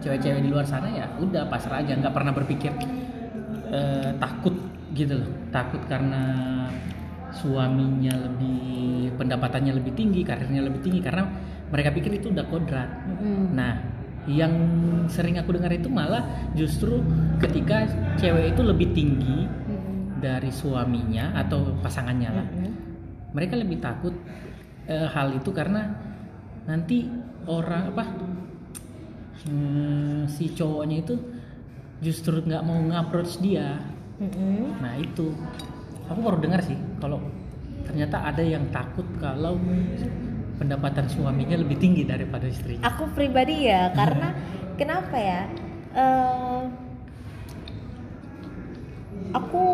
cewek-cewek 0.00 0.40
di 0.40 0.48
luar 0.48 0.64
sana 0.64 0.88
ya 0.88 1.10
udah 1.20 1.44
pasrah 1.50 1.82
aja 1.84 1.92
nggak 1.98 2.14
pernah 2.14 2.32
berpikir 2.32 2.72
eh, 3.74 4.10
takut 4.22 4.54
gitu 4.94 5.18
loh. 5.18 5.30
Takut 5.50 5.82
karena 5.90 6.22
suaminya 7.30 8.10
lebih 8.26 9.14
pendapatannya 9.14 9.72
lebih 9.78 9.94
tinggi, 9.94 10.26
karirnya 10.26 10.66
lebih 10.66 10.82
tinggi 10.82 10.98
karena 11.02 11.26
mereka 11.70 11.94
pikir 11.94 12.18
itu 12.18 12.34
udah 12.34 12.46
kodrat. 12.50 12.90
Mm-mm. 13.06 13.54
Nah, 13.54 13.78
yang 14.36 14.54
sering 15.10 15.36
aku 15.40 15.56
dengar 15.58 15.72
itu 15.74 15.90
malah 15.90 16.22
justru 16.54 17.02
ketika 17.42 17.88
cewek 18.20 18.54
itu 18.54 18.62
lebih 18.62 18.88
tinggi 18.94 19.46
Mm-mm. 19.46 20.22
dari 20.22 20.50
suaminya 20.54 21.34
atau 21.34 21.74
pasangannya 21.82 22.30
lah 22.30 22.46
Mm-mm. 22.46 22.72
mereka 23.34 23.58
lebih 23.58 23.82
takut 23.82 24.14
eh, 24.86 25.08
hal 25.10 25.34
itu 25.34 25.50
karena 25.50 25.90
nanti 26.68 27.10
orang 27.50 27.90
apa 27.90 28.04
hmm, 29.48 30.30
si 30.30 30.52
cowoknya 30.54 30.96
itu 31.02 31.14
justru 32.00 32.40
nggak 32.44 32.62
mau 32.64 32.78
nge-approach 32.86 33.42
dia 33.42 33.76
Mm-mm. 34.22 34.78
nah 34.78 34.94
itu 34.94 35.34
aku 36.06 36.20
baru 36.22 36.38
dengar 36.38 36.60
sih 36.62 36.76
kalau 37.02 37.18
ternyata 37.84 38.22
ada 38.22 38.44
yang 38.44 38.68
takut 38.70 39.06
kalau 39.18 39.58
pendapatan 40.60 41.08
suaminya 41.08 41.56
lebih 41.56 41.80
tinggi 41.80 42.04
daripada 42.04 42.44
istrinya. 42.44 42.84
Aku 42.92 43.08
pribadi 43.16 43.64
ya 43.72 43.88
karena 43.96 44.36
kenapa 44.76 45.16
ya? 45.16 45.48
Eh, 45.96 46.62
aku 49.32 49.64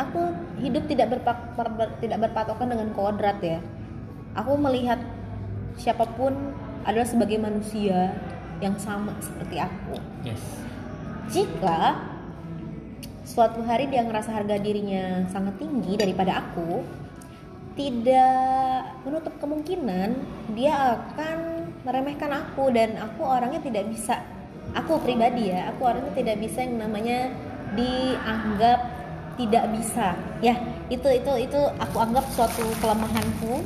aku 0.00 0.20
hidup 0.64 0.88
tidak 0.88 1.12
berpak 1.12 1.38
ber- 1.52 1.96
tidak 2.00 2.18
berpatokan 2.24 2.72
dengan 2.72 2.88
kodrat 2.96 3.38
ya. 3.44 3.60
Aku 4.32 4.56
melihat 4.56 5.04
siapa 5.76 6.08
pun 6.16 6.32
adalah 6.88 7.04
sebagai 7.04 7.36
manusia 7.36 8.16
yang 8.64 8.80
sama 8.80 9.12
seperti 9.20 9.60
aku. 9.60 10.00
Yes. 10.24 10.40
Jika 11.28 12.00
suatu 13.26 13.60
hari 13.68 13.92
dia 13.92 14.00
ngerasa 14.00 14.32
harga 14.32 14.56
dirinya 14.56 15.28
sangat 15.28 15.60
tinggi 15.60 15.98
daripada 16.00 16.40
aku 16.40 16.80
tidak 17.76 18.96
menutup 19.04 19.36
kemungkinan 19.36 20.16
dia 20.56 20.96
akan 20.96 21.68
meremehkan 21.84 22.32
aku 22.32 22.72
dan 22.72 22.96
aku 22.96 23.20
orangnya 23.20 23.60
tidak 23.60 23.84
bisa 23.92 24.24
aku 24.72 24.96
pribadi 25.04 25.52
ya 25.52 25.70
aku 25.70 25.84
orangnya 25.84 26.12
tidak 26.16 26.36
bisa 26.40 26.64
yang 26.64 26.80
namanya 26.80 27.30
dianggap 27.76 28.80
tidak 29.36 29.64
bisa. 29.76 30.16
Ya 30.40 30.56
itu 30.88 31.06
itu 31.12 31.32
itu 31.38 31.60
aku 31.76 31.96
anggap 32.00 32.24
suatu 32.32 32.64
kelemahanku. 32.80 33.60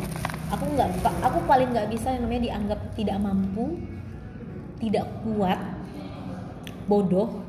Aku 0.51 0.65
nggak 0.75 1.07
aku 1.23 1.39
paling 1.47 1.71
nggak 1.71 1.89
bisa 1.95 2.11
yang 2.11 2.27
namanya 2.27 2.43
dianggap 2.51 2.81
tidak 2.99 3.17
mampu 3.23 3.79
tidak 4.83 5.07
kuat 5.23 5.59
bodoh. 6.91 7.47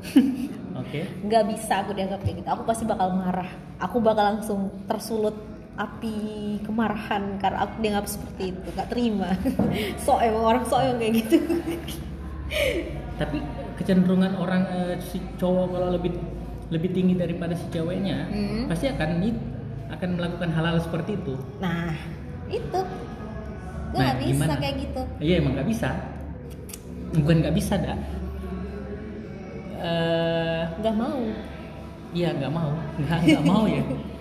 Oke. 0.78 1.02
Nggak 1.26 1.44
bisa 1.50 1.82
aku 1.82 1.98
dianggap 1.98 2.22
kayak 2.22 2.44
gitu. 2.44 2.48
Aku 2.54 2.62
pasti 2.62 2.86
bakal 2.86 3.10
marah. 3.10 3.50
Aku 3.82 3.98
bakal 3.98 4.38
langsung 4.38 4.70
tersulut 4.86 5.34
api 5.72 6.16
kemarahan 6.62 7.40
karena 7.40 7.64
aku 7.64 7.74
dianggap 7.80 8.06
seperti 8.06 8.52
itu 8.52 8.68
nggak 8.70 8.88
terima. 8.92 9.28
Sok 10.04 10.20
emang 10.20 10.44
orang 10.44 10.64
sok 10.64 10.80
emang 10.84 10.98
kayak 11.00 11.14
gitu. 11.24 11.36
Tapi 13.16 13.38
kecenderungan 13.80 14.36
orang 14.36 14.62
eh, 14.68 14.96
si 15.00 15.18
cowok 15.36 15.66
kalau 15.72 15.88
lebih 15.96 16.12
lebih 16.68 16.90
tinggi 16.92 17.14
daripada 17.16 17.52
si 17.56 17.64
ceweknya 17.68 18.28
Hmm. 18.28 18.64
pasti 18.68 18.88
akan 18.88 19.10
akan 19.92 20.08
melakukan 20.16 20.50
hal-hal 20.52 20.76
seperti 20.80 21.16
itu. 21.16 21.34
Nah 21.60 21.92
itu. 22.48 22.80
Nggak 23.92 24.08
Nah, 24.08 24.20
bisa 24.20 24.32
gimana? 24.32 24.54
kayak 24.56 24.76
gitu. 24.80 25.02
Iya 25.20 25.34
emang 25.40 25.52
nggak 25.56 25.68
bisa. 25.68 25.88
Bukan 27.12 27.36
nggak 27.44 27.56
bisa 27.56 27.74
dah 27.76 27.98
Eh, 29.82 30.62
nggak 30.78 30.94
mau. 30.94 31.20
Iya 32.12 32.28
nggak 32.38 32.52
mau. 32.52 32.72
Nggak 33.00 33.18
nggak 33.24 33.44
mau 33.44 33.64
ya 33.66 33.82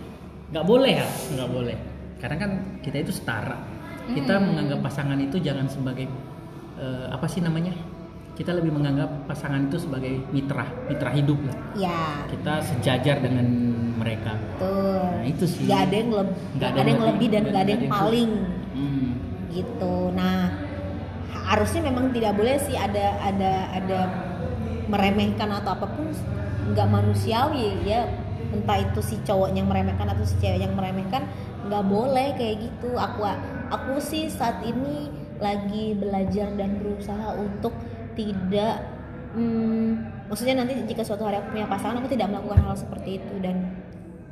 nggak 0.52 0.66
boleh 0.66 0.92
ya? 0.94 1.08
Nggak 1.32 1.50
boleh. 1.50 1.78
Karena 2.18 2.36
kan 2.38 2.52
kita 2.80 2.98
itu 3.00 3.12
setara. 3.12 3.58
Kita 4.04 4.34
Hmm. 4.36 4.46
menganggap 4.48 4.80
pasangan 4.82 5.18
itu 5.18 5.38
jangan 5.38 5.66
sebagai 5.66 6.06
eh, 6.74 7.06
apa 7.08 7.26
sih 7.26 7.40
namanya? 7.40 7.72
Kita 8.32 8.52
lebih 8.52 8.74
menganggap 8.74 9.28
pasangan 9.28 9.62
itu 9.64 9.78
sebagai 9.78 10.18
mitra 10.30 10.66
mitra 10.88 11.12
hidup 11.12 11.38
lah. 11.46 11.58
Ya. 11.76 12.26
Kita 12.26 12.58
sejajar 12.60 13.22
dengan 13.22 13.46
mereka. 13.96 14.34
Tuh 14.58 15.04
Nah, 15.14 15.24
itu 15.24 15.46
sih. 15.46 15.70
nggak 15.70 15.82
ada 15.86 15.96
yang 15.96 16.12
lebih 16.12 16.36
Nggak 16.58 16.70
ada 16.72 16.82
yang 16.84 17.04
lebih 17.06 17.28
dan 17.30 17.42
nggak 17.46 17.62
ada 17.62 17.72
yang 17.72 17.86
paling. 17.88 18.32
Hmm. 18.72 19.10
gitu. 19.52 19.96
Nah 20.12 20.48
harusnya 21.44 21.82
memang 21.84 22.10
tidak 22.10 22.34
boleh 22.34 22.56
sih 22.58 22.74
ada 22.74 23.20
ada 23.20 23.52
ada 23.74 24.00
meremehkan 24.88 25.52
atau 25.52 25.76
apa 25.76 25.88
pun 25.88 26.08
nggak 26.72 26.88
manusiawi 26.88 27.84
ya 27.84 28.08
entah 28.52 28.78
itu 28.80 29.00
si 29.00 29.16
cowok 29.24 29.56
yang 29.56 29.68
meremehkan 29.68 30.08
atau 30.12 30.24
si 30.28 30.36
cewek 30.40 30.62
yang 30.62 30.76
meremehkan 30.76 31.26
nggak 31.68 31.84
boleh 31.88 32.36
kayak 32.36 32.68
gitu. 32.68 32.96
Aku 32.96 33.24
aku 33.72 33.94
sih 34.04 34.28
saat 34.28 34.62
ini 34.62 35.10
lagi 35.42 35.98
belajar 35.98 36.54
dan 36.54 36.78
berusaha 36.78 37.34
untuk 37.40 37.74
tidak 38.14 38.86
hmm, 39.34 39.98
maksudnya 40.30 40.62
nanti 40.62 40.78
jika 40.86 41.02
suatu 41.02 41.26
hari 41.26 41.40
aku 41.42 41.56
punya 41.56 41.66
pasangan 41.66 41.98
aku 42.04 42.12
tidak 42.12 42.30
melakukan 42.30 42.62
hal 42.62 42.76
seperti 42.76 43.18
itu. 43.24 43.34
Dan 43.40 43.72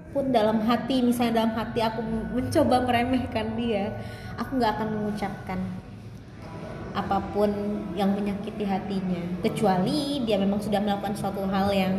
pun 0.10 0.34
dalam 0.34 0.62
hati 0.66 1.06
misalnya 1.06 1.46
dalam 1.46 1.54
hati 1.54 1.80
aku 1.86 2.02
mencoba 2.34 2.82
meremehkan 2.82 3.54
dia 3.54 3.94
aku 4.42 4.58
nggak 4.58 4.72
akan 4.80 4.90
mengucapkan 4.98 5.60
apa 6.90 7.22
pun 7.32 7.50
yang 7.94 8.12
menyakiti 8.18 8.66
hatinya. 8.66 9.22
Kecuali 9.46 10.26
dia 10.26 10.42
memang 10.42 10.58
sudah 10.58 10.82
melakukan 10.82 11.14
suatu 11.14 11.46
hal 11.48 11.70
yang 11.70 11.94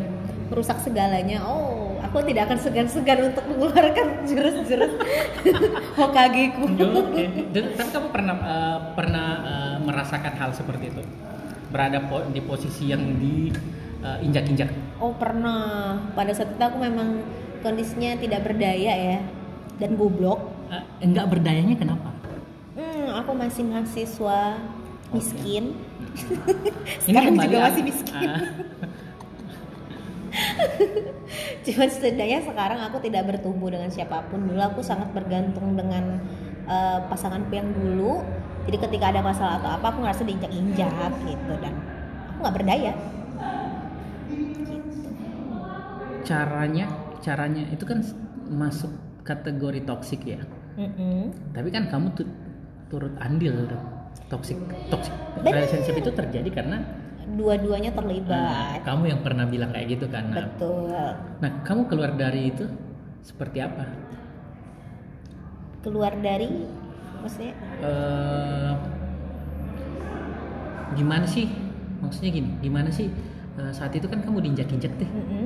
merusak 0.51 0.77
segalanya 0.77 1.39
oh 1.41 1.95
aku 2.01 2.19
tidak 2.23 2.45
akan 2.45 2.59
segan-segan 2.59 3.19
untuk 3.25 3.43
mengeluarkan 3.47 4.27
jurus-jurus 4.27 4.93
Hokage-ku 5.97 6.67
Oke. 6.67 7.23
Dan 7.49 7.71
tapi 7.73 7.89
kamu 7.89 8.07
pernah 8.09 8.35
eh, 8.37 8.77
pernah 8.93 9.27
eh, 9.41 9.75
merasakan 9.79 10.33
hal 10.35 10.51
seperti 10.51 10.85
itu? 10.87 11.01
Berada 11.69 12.03
po- 12.03 12.27
di 12.27 12.41
posisi 12.41 12.91
yang 12.91 13.15
di 13.15 13.47
eh, 14.01 14.17
injak-injak. 14.21 14.67
oh 14.99 15.15
pernah 15.15 15.95
pada 16.11 16.29
saat 16.29 16.51
itu 16.51 16.61
aku 16.61 16.77
memang 16.77 17.23
kondisinya 17.59 18.13
tidak 18.15 18.43
berdaya 18.43 18.93
ya 18.93 19.19
dan 19.77 19.95
goblok 19.95 20.51
Eh, 20.67 20.83
enggak 21.01 21.27
berdayanya 21.27 21.75
kenapa? 21.75 22.11
hmm, 22.73 23.07
aku 23.13 23.31
masih 23.33 23.63
mahasiswa 23.65 24.55
miskin 25.09 25.75
kembali 27.03 27.03
Sekarang 27.03 27.33
juga 27.37 27.57
masih 27.65 27.83
miskin. 27.83 28.13
ah, 28.15 28.41
Cuman 31.65 31.87
setidaknya 31.89 32.39
sekarang 32.45 32.79
aku 32.81 32.97
tidak 33.03 33.27
bertumbuh 33.29 33.69
dengan 33.71 33.89
siapa 33.89 34.25
pun. 34.27 34.45
Dulu 34.45 34.61
aku 34.61 34.81
sangat 34.83 35.13
bergantung 35.13 35.77
dengan 35.77 36.19
eh, 36.67 36.99
pasanganku 37.07 37.53
yang 37.53 37.69
dulu. 37.71 38.21
Jadi 38.69 38.77
ketika 38.77 39.09
ada 39.09 39.21
masalah 39.25 39.57
atau 39.57 39.69
apa, 39.73 39.85
aku 39.89 40.05
ngerasa 40.05 40.21
diinjak-injak 40.21 41.11
gitu 41.25 41.53
dan 41.61 41.73
aku 42.33 42.37
nggak 42.45 42.55
berdaya. 42.55 42.93
Gitu. 42.93 43.09
caranya 46.21 46.85
caranya 47.19 47.65
itu 47.73 47.83
kan 47.83 48.05
masuk 48.47 48.93
kategori 49.25 49.83
toksik 49.83 50.21
ya. 50.23 50.41
Mm-mm. 50.77 51.33
Tapi 51.51 51.69
kan 51.73 51.89
kamu 51.89 52.13
tuh 52.15 52.27
turut 52.87 53.11
andil 53.19 53.67
dong. 53.67 53.85
Toxic 54.31 54.55
Bener. 55.43 55.51
relationship 55.59 55.95
itu 55.99 56.11
terjadi 56.11 56.49
karena 56.51 56.83
Dua-duanya 57.31 57.91
terlibat. 57.93 58.81
kamu 58.83 59.03
yang 59.13 59.21
pernah 59.21 59.45
bilang 59.45 59.71
kayak 59.71 59.87
gitu 59.97 60.05
kan. 60.09 60.29
Nah, 60.29 60.45
Betul. 60.51 60.91
Nah, 61.41 61.51
kamu 61.63 61.81
keluar 61.87 62.11
dari 62.17 62.49
itu 62.49 62.65
seperti 63.21 63.61
apa? 63.61 63.85
Keluar 65.81 66.13
dari 66.17 66.49
maksudnya 67.21 67.53
eh 67.81 68.73
gimana 70.97 71.25
sih? 71.25 71.47
Maksudnya 72.01 72.31
gini, 72.33 72.49
gimana 72.61 72.89
sih 72.89 73.07
eh, 73.57 73.71
saat 73.71 73.93
itu 73.93 74.09
kan 74.09 74.21
kamu 74.21 74.41
diinjak-injak 74.41 74.93
deh. 74.97 75.09
mm-mm. 75.09 75.45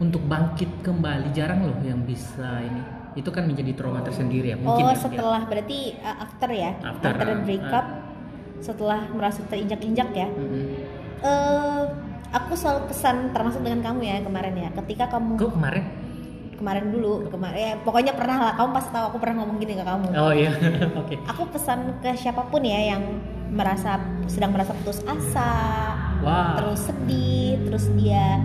Untuk 0.00 0.24
bangkit 0.24 0.80
kembali 0.80 1.30
jarang 1.36 1.66
loh 1.66 1.76
yang 1.84 2.02
bisa 2.02 2.64
ini. 2.64 2.82
Itu 3.18 3.34
kan 3.34 3.44
menjadi 3.44 3.74
trauma 3.74 4.00
tersendiri 4.00 4.54
ya. 4.54 4.56
Mungkin 4.56 4.86
Oh, 4.86 4.94
ya, 4.94 4.96
setelah 4.96 5.42
berarti 5.44 5.98
uh, 5.98 6.24
after 6.24 6.50
ya? 6.50 6.72
After, 6.80 7.10
ah, 7.10 7.42
breakup 7.42 7.86
setelah 8.60 9.08
merasa 9.10 9.40
terinjak-injak 9.46 10.08
ya. 10.12 10.28
Mm-mm. 10.28 10.64
eh 11.20 11.82
aku 12.30 12.54
selalu 12.54 12.88
pesan 12.88 13.28
termasuk 13.30 13.60
dengan 13.60 13.82
kamu 13.82 14.00
ya 14.00 14.16
kemarin 14.20 14.54
ya 14.54 14.68
ketika 14.78 15.10
kamu 15.10 15.36
Kok 15.36 15.52
kemarin? 15.52 15.84
kemarin 16.54 16.84
dulu 16.88 17.24
kemarin 17.26 17.56
ya, 17.58 17.72
pokoknya 17.80 18.12
pernah 18.12 18.36
lah 18.38 18.52
kamu 18.52 18.70
pasti 18.70 18.90
tahu 18.92 19.04
aku 19.08 19.16
pernah 19.16 19.36
ngomong 19.40 19.56
gini 19.58 19.74
ke 19.74 19.82
kamu 19.82 20.06
Oh 20.12 20.28
iya, 20.30 20.52
oke. 21.00 21.16
aku 21.24 21.42
pesan 21.50 21.98
ke 21.98 22.12
siapa 22.14 22.44
pun 22.46 22.60
ya 22.60 22.92
yang 22.92 23.02
merasa 23.50 23.96
sedang 24.28 24.52
merasa 24.52 24.76
putus 24.76 25.00
asa 25.02 25.50
Wah. 26.20 26.54
terus 26.54 26.84
sedih 26.84 27.58
terus 27.64 27.88
dia 27.96 28.38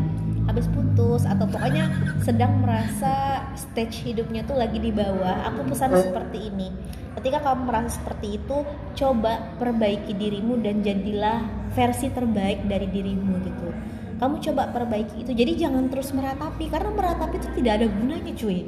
habis 0.46 0.70
putus 0.70 1.26
atau 1.26 1.46
pokoknya 1.50 1.90
sedang 2.22 2.62
merasa 2.62 3.46
stage 3.58 4.06
hidupnya 4.06 4.46
tuh 4.46 4.58
lagi 4.58 4.78
di 4.78 4.94
bawah 4.94 5.46
aku 5.50 5.66
pesan 5.74 5.94
seperti 5.98 6.50
ini. 6.54 6.70
Ketika 7.18 7.42
kamu 7.42 7.68
merasa 7.70 7.98
seperti 7.98 8.38
itu 8.38 8.58
coba 8.98 9.56
perbaiki 9.58 10.14
dirimu 10.14 10.62
dan 10.62 10.86
jadilah 10.86 11.42
versi 11.74 12.12
terbaik 12.14 12.68
dari 12.70 12.88
dirimu 12.92 13.34
gitu. 13.44 13.70
Kamu 14.16 14.40
coba 14.40 14.72
perbaiki 14.72 15.28
itu. 15.28 15.32
Jadi 15.36 15.60
jangan 15.60 15.92
terus 15.92 16.16
meratapi 16.16 16.72
karena 16.72 16.92
meratapi 16.94 17.36
itu 17.42 17.50
tidak 17.60 17.84
ada 17.84 17.88
gunanya 17.92 18.32
cuy. 18.36 18.60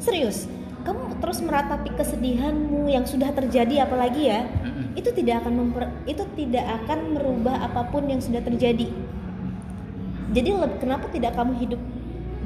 Serius 0.00 0.48
kamu 0.82 1.22
terus 1.22 1.38
meratapi 1.42 1.94
kesedihanmu 1.94 2.90
yang 2.90 3.06
sudah 3.06 3.30
terjadi 3.30 3.86
apalagi 3.86 4.34
ya 4.34 4.42
itu 4.98 5.14
tidak 5.14 5.46
akan 5.46 5.52
memper- 5.62 5.94
itu 6.10 6.26
tidak 6.34 6.66
akan 6.82 7.14
merubah 7.14 7.70
apa 7.70 7.86
pun 7.88 8.10
yang 8.10 8.18
sudah 8.18 8.42
terjadi 8.42 8.90
jadi 10.32 10.48
kenapa 10.80 11.12
tidak 11.12 11.36
kamu 11.36 11.52
hidup 11.60 11.80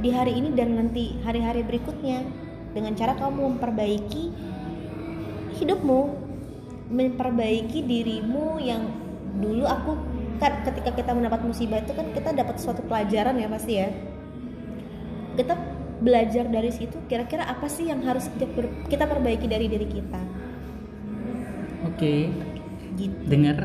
di 0.03 0.11
hari 0.11 0.35
ini 0.35 0.51
dan 0.53 0.75
nanti 0.75 1.14
hari-hari 1.22 1.62
berikutnya? 1.62 2.27
Dengan 2.75 2.92
cara 2.92 3.16
kamu 3.16 3.57
memperbaiki 3.57 4.25
hidupmu 5.57 6.01
memperbaiki 6.92 7.83
dirimu 7.83 8.61
yang 8.61 8.85
dulu 9.40 9.64
aku 9.64 9.96
kan 10.37 10.61
ketika 10.68 10.92
kita 10.92 11.11
mendapat 11.16 11.40
musibah 11.42 11.81
itu 11.81 11.96
kan 11.96 12.12
kita 12.12 12.31
dapat 12.37 12.61
suatu 12.61 12.85
pelajaran 12.85 13.38
ya 13.40 13.49
pasti 13.49 13.72
ya. 13.81 13.88
Kita 15.38 15.55
belajar 15.96 16.44
dari 16.51 16.68
situ 16.75 17.01
kira-kira 17.09 17.49
apa 17.49 17.70
sih 17.72 17.88
yang 17.88 18.05
harus 18.05 18.29
kita, 18.37 18.51
per- 18.53 18.75
kita 18.90 19.05
perbaiki 19.09 19.46
dari 19.49 19.66
diri 19.70 19.88
kita? 19.88 20.20
Oke, 21.88 22.29
gitu. 22.99 23.16
Dengar, 23.25 23.64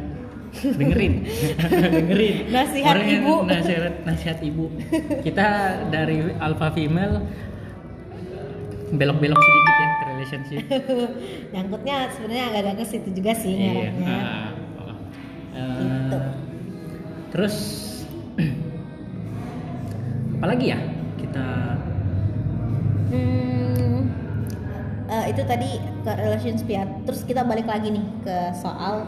dengerin, 0.51 1.13
dengerin. 1.95 2.35
Nasihat 2.51 2.91
Orang 2.91 3.07
ibu. 3.07 3.33
Nasihat, 3.47 3.93
nasihat 4.03 4.39
ibu. 4.43 4.65
Kita 5.23 5.47
dari 5.87 6.27
alpha 6.37 6.69
female 6.71 7.23
belok-belok 8.91 9.39
sedikit 9.39 9.73
ya 9.73 9.87
ke 9.87 10.03
relationship. 10.05 10.59
nyangkutnya 11.55 12.11
sebenarnya 12.11 12.45
agak-agak 12.51 12.75
ke 12.75 12.85
situ 12.85 13.09
juga 13.15 13.31
sih 13.33 13.55
Iya. 13.55 13.89
Eh, 14.03 14.47
Gitu. 15.81 16.17
Terus 17.31 17.55
apalagi 20.35 20.65
ya 20.67 20.79
kita 21.15 21.45
Hmm, 23.11 24.07
eh, 25.05 25.25
itu 25.27 25.41
tadi 25.43 25.71
ke 26.01 26.11
relationship 26.15 26.67
ya. 26.67 26.83
Terus 27.03 27.23
kita 27.23 27.43
balik 27.43 27.67
lagi 27.67 27.91
nih 27.91 28.05
ke 28.23 28.37
soal 28.55 29.03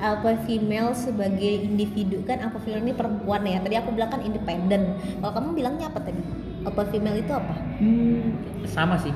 alpha 0.00 0.36
female 0.44 0.92
sebagai 0.92 1.64
individu 1.64 2.20
kan 2.28 2.40
alpha 2.44 2.60
female 2.62 2.84
ini 2.84 2.94
perempuan 2.94 3.42
ya. 3.44 3.58
Tadi 3.60 3.74
aku 3.76 3.90
bilang 3.96 4.10
kan 4.12 4.22
independen. 4.22 4.96
Kalau 5.20 5.32
kamu 5.32 5.48
bilangnya 5.56 5.86
apa 5.88 6.00
tadi? 6.04 6.22
Alpha 6.66 6.82
female 6.90 7.16
itu 7.20 7.32
apa? 7.32 7.54
hmm, 7.80 8.24
sama 8.66 8.96
sih. 9.00 9.14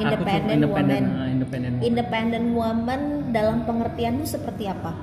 Independent 0.00 0.64
woman. 0.64 1.04
ah, 1.12 1.28
independent 1.28 1.72
woman. 1.76 1.86
Independent 1.86 2.46
woman 2.56 3.00
dalam 3.36 3.68
pengertianmu 3.68 4.24
seperti 4.24 4.64
apa? 4.64 4.96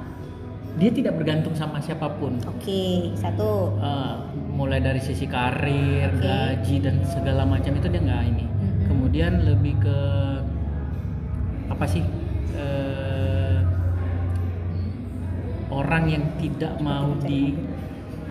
Dia 0.78 0.94
tidak 0.94 1.18
bergantung 1.18 1.58
sama 1.58 1.82
siapa 1.82 2.06
pun. 2.22 2.38
Oke, 2.46 3.10
satu. 3.18 3.74
Eh, 3.82 4.16
mulai 4.54 4.78
dari 4.78 5.02
sisi 5.02 5.26
karir, 5.26 6.14
Oke. 6.14 6.22
gaji 6.22 6.76
dan 6.86 7.02
segala 7.10 7.50
macam 7.50 7.74
itu 7.74 7.88
dia 7.90 8.02
nggak 8.02 8.24
ini. 8.30 8.46
Mhm. 8.46 8.86
Kemudian 8.86 9.34
lebih 9.42 9.74
ke 9.82 10.00
apa 11.74 11.86
sih? 11.90 12.06
Eh, 12.54 12.87
orang 15.78 16.10
yang 16.10 16.24
tidak 16.42 16.74
mau 16.82 17.14
di 17.22 17.54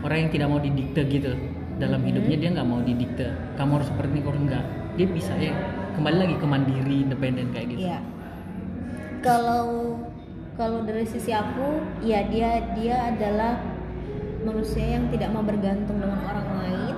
orang 0.02 0.26
yang 0.26 0.30
tidak 0.34 0.48
mau 0.50 0.60
didikte 0.60 1.00
gitu 1.06 1.32
dalam 1.78 2.02
Mhm. 2.02 2.08
hidupnya 2.10 2.36
dia 2.42 2.50
nggak 2.58 2.68
mau 2.68 2.80
didikte. 2.82 3.26
Kamu 3.54 3.70
harus 3.78 3.88
seperti 3.88 4.10
ini, 4.18 4.22
kalau 4.26 4.38
enggak 4.42 4.64
dia 4.96 5.06
bisa 5.06 5.32
ya 5.36 5.52
kembali 5.94 6.16
lagi 6.16 6.34
ke 6.40 6.46
mandiri, 6.46 6.96
independen 7.04 7.46
kayak 7.52 7.66
gitu. 7.72 7.80
Iya. 7.86 7.98
Kalau 9.22 9.64
kalau 10.56 10.88
dari 10.88 11.04
sisi 11.04 11.36
aku, 11.36 11.84
ya 12.00 12.24
dia 12.32 12.64
dia 12.72 13.12
adalah 13.12 13.60
manusia 14.40 14.96
yang 14.96 15.10
tidak 15.12 15.28
mau 15.34 15.44
bergantung 15.44 16.00
dengan 16.00 16.20
orang 16.22 16.48
lain. 16.64 16.96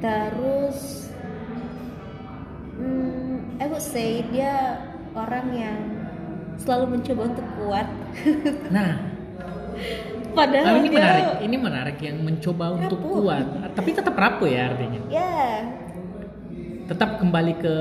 Terus, 0.00 1.10
hmm, 2.78 3.58
I 3.58 3.66
would 3.66 3.82
say 3.82 4.22
dia 4.30 4.78
orang 5.12 5.46
yang 5.52 5.78
selalu 6.56 6.96
mencoba 6.98 7.22
untuk 7.34 7.46
kuat. 7.58 7.88
Nah, 8.70 9.09
Padahal 10.30 10.64
Ah, 10.64 10.78
ini 10.78 10.88
dia, 10.88 10.96
menarik. 10.96 11.24
Ini 11.40 11.56
menarik 11.58 11.98
yang 11.98 12.16
mencoba 12.20 12.66
untuk 12.72 12.98
Rapuh. 12.98 13.14
kuat, 13.20 13.46
tapi 13.72 13.90
tetap 13.90 14.14
rapuh 14.14 14.46
ya 14.46 14.62
artinya. 14.68 15.00
ya 15.08 15.34
Tetap 16.86 17.18
kembali 17.18 17.54
ke 17.56 17.74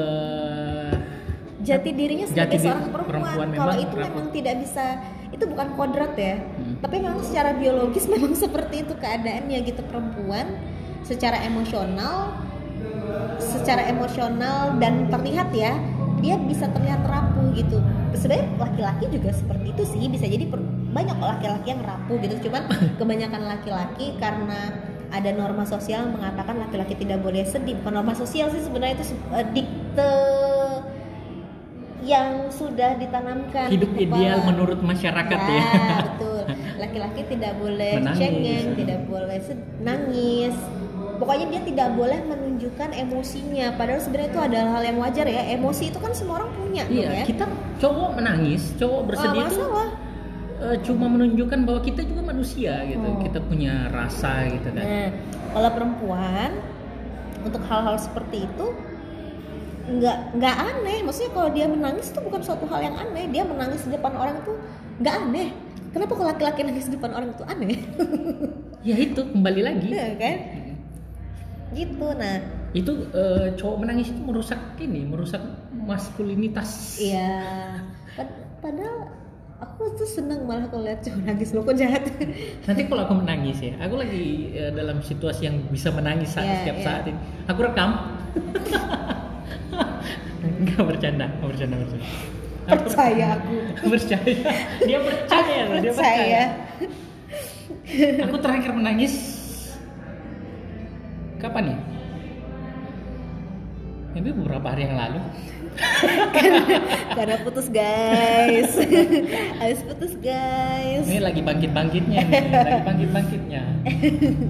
jati 1.60 1.90
dirinya 1.92 2.26
Jati 2.26 2.32
sebagai 2.32 2.56
diri 2.56 2.66
seorang 2.66 2.90
perempuan. 2.90 3.10
perempuan 3.28 3.48
Kalau 3.54 3.76
itu 3.76 3.92
rapuh. 3.92 4.06
memang 4.08 4.26
tidak 4.32 4.56
bisa, 4.60 4.86
itu 5.30 5.44
bukan 5.46 5.68
kodrat 5.76 6.14
ya. 6.16 6.36
Hmm. 6.40 6.76
Tapi 6.80 6.96
memang 6.98 7.22
secara 7.22 7.50
biologis 7.54 8.06
memang 8.10 8.34
seperti 8.34 8.76
itu 8.82 8.94
keadaannya 8.96 9.58
gitu 9.62 9.82
perempuan 9.84 10.48
secara 11.02 11.38
emosional, 11.42 12.34
secara 13.38 13.86
emosional 13.86 14.78
dan 14.78 15.06
terlihat 15.08 15.50
ya 15.52 15.74
dia 16.18 16.36
bisa 16.38 16.68
terlihat 16.68 17.00
rapuh 17.02 17.54
gitu. 17.54 17.80
Sebenarnya 18.12 18.46
laki-laki 18.58 19.06
juga 19.10 19.32
seperti 19.32 19.66
itu 19.70 19.84
sih 19.86 20.04
bisa 20.08 20.26
jadi 20.26 20.46
per- 20.46 20.66
banyak 20.90 21.18
laki-laki 21.18 21.68
yang 21.74 21.82
rapuh 21.86 22.18
gitu. 22.20 22.50
Cuman 22.50 22.64
kebanyakan 23.00 23.42
laki-laki 23.46 24.18
karena 24.18 24.74
ada 25.10 25.30
norma 25.34 25.66
sosial 25.66 26.06
mengatakan 26.14 26.62
laki-laki 26.62 26.94
tidak 26.98 27.22
boleh 27.22 27.42
sedih. 27.46 27.78
Bukan 27.82 27.94
norma 27.98 28.14
sosial 28.14 28.50
sih 28.54 28.62
sebenarnya 28.62 29.02
itu 29.02 29.06
eh, 29.34 29.46
dikte 29.54 30.14
yang 32.00 32.48
sudah 32.50 32.96
ditanamkan 32.96 33.68
di 33.68 33.76
hidup 33.76 33.92
kepala. 33.92 34.04
ideal 34.08 34.38
menurut 34.48 34.80
masyarakat 34.80 35.40
ya. 35.40 35.64
betul. 36.08 36.44
Laki-laki 36.80 37.22
tidak 37.28 37.54
boleh 37.60 37.94
Menangis. 38.00 38.20
cengeng, 38.24 38.66
tidak 38.80 39.00
boleh 39.06 39.40
nangis. 39.84 40.56
Pokoknya 41.20 41.46
dia 41.52 41.62
tidak 41.68 41.90
boleh 42.00 42.20
menunjukkan 42.24 42.90
emosinya. 42.96 43.76
Padahal 43.76 44.00
sebenarnya 44.00 44.30
itu 44.32 44.40
adalah 44.40 44.70
hal 44.80 44.84
yang 44.88 44.98
wajar 45.04 45.28
ya. 45.28 45.52
Emosi 45.52 45.92
itu 45.92 46.00
kan 46.00 46.16
semua 46.16 46.40
orang 46.40 46.52
punya, 46.56 46.88
Iya, 46.88 47.12
ya. 47.12 47.24
kita 47.28 47.44
cowok 47.84 48.10
menangis, 48.16 48.72
cowok 48.80 49.02
bersedih 49.12 49.44
Nggak 49.44 49.52
itu 49.52 49.66
eh, 50.60 50.78
cuma 50.84 51.06
menunjukkan 51.08 51.60
bahwa 51.64 51.80
kita 51.82 52.02
juga 52.04 52.22
manusia 52.26 52.84
gitu. 52.86 53.08
Oh. 53.08 53.20
Kita 53.24 53.40
punya 53.44 53.88
rasa 53.90 54.48
gitu 54.52 54.70
kan. 54.72 54.84
Nah, 54.84 55.10
kalau 55.56 55.70
perempuan 55.74 56.52
untuk 57.44 57.64
hal-hal 57.68 57.96
seperti 57.96 58.44
itu 58.46 58.66
nggak 59.90 60.18
nggak 60.38 60.56
aneh. 60.60 60.98
Maksudnya 61.02 61.32
kalau 61.34 61.50
dia 61.50 61.66
menangis 61.66 62.14
itu 62.14 62.20
bukan 62.22 62.42
suatu 62.46 62.66
hal 62.70 62.80
yang 62.84 62.96
aneh. 63.00 63.26
Dia 63.32 63.44
menangis 63.48 63.82
di 63.88 63.96
depan 63.96 64.14
orang 64.14 64.38
itu 64.44 64.54
nggak 65.02 65.16
aneh. 65.16 65.50
Kenapa 65.90 66.14
kalau 66.14 66.30
laki-laki 66.30 66.62
nangis 66.62 66.86
di 66.86 66.94
depan 67.00 67.12
orang 67.18 67.30
itu 67.34 67.44
aneh? 67.48 67.78
Ya 68.80 68.96
itu 68.96 69.20
kembali 69.20 69.60
lagi. 69.60 69.92
Iya 69.92 70.16
kan? 70.16 70.38
Gitu. 71.76 72.08
Nah, 72.16 72.38
Itu 72.72 73.12
eh, 73.12 73.52
cowok 73.60 73.78
menangis 73.84 74.08
itu 74.14 74.22
merusak 74.24 74.62
ini, 74.80 75.04
merusak 75.04 75.44
maskulinitas. 75.84 76.96
Iya. 76.96 77.44
Pad- 78.16 78.40
Padahal 78.64 79.12
aku 79.60 79.92
tuh 79.94 80.08
seneng 80.08 80.48
malah 80.48 80.68
kalau 80.68 80.84
lihat 80.84 81.04
cowok 81.04 81.20
nangis 81.22 81.52
loh 81.52 81.62
kok 81.62 81.76
jahat. 81.76 82.04
Nanti 82.64 82.82
kalau 82.88 83.02
aku 83.04 83.16
menangis 83.20 83.60
ya, 83.60 83.74
aku 83.78 83.96
lagi 84.00 84.24
eh, 84.52 84.72
dalam 84.72 85.00
situasi 85.00 85.46
yang 85.46 85.60
bisa 85.68 85.92
menangis 85.92 86.32
saat, 86.32 86.48
Iya, 86.48 86.56
setiap 86.64 86.78
iya. 86.80 86.86
saat 86.86 87.04
ini. 87.06 87.20
Aku 87.46 87.60
rekam. 87.62 87.90
Enggak 90.60 90.84
bercanda, 90.88 91.26
enggak 91.30 91.50
bercanda, 91.52 91.76
bercanda. 91.78 92.08
Aku 92.70 92.84
Percaya 92.86 93.26
aku. 93.34 93.54
percaya. 93.90 94.36
Dia 94.86 95.00
percaya, 95.02 95.60
loh, 95.66 95.78
dia 95.82 95.92
Percaya. 95.92 96.42
percaya. 97.90 98.24
Aku 98.24 98.36
terakhir 98.38 98.72
menangis 98.72 99.14
kapan 101.40 101.74
ya? 101.74 101.78
Ini 104.16 104.30
beberapa 104.36 104.68
hari 104.70 104.86
yang 104.86 104.96
lalu. 104.98 105.20
Karena 107.18 107.36
putus 107.42 107.68
guys. 107.70 108.72
Habis 109.60 109.82
putus 109.86 110.14
guys. 110.20 111.06
Ini 111.06 111.20
lagi 111.20 111.42
bangkit-bangkitnya 111.42 112.20
nih, 112.26 112.42
lagi 112.52 112.82
bangkit-bangkitnya. 112.86 113.62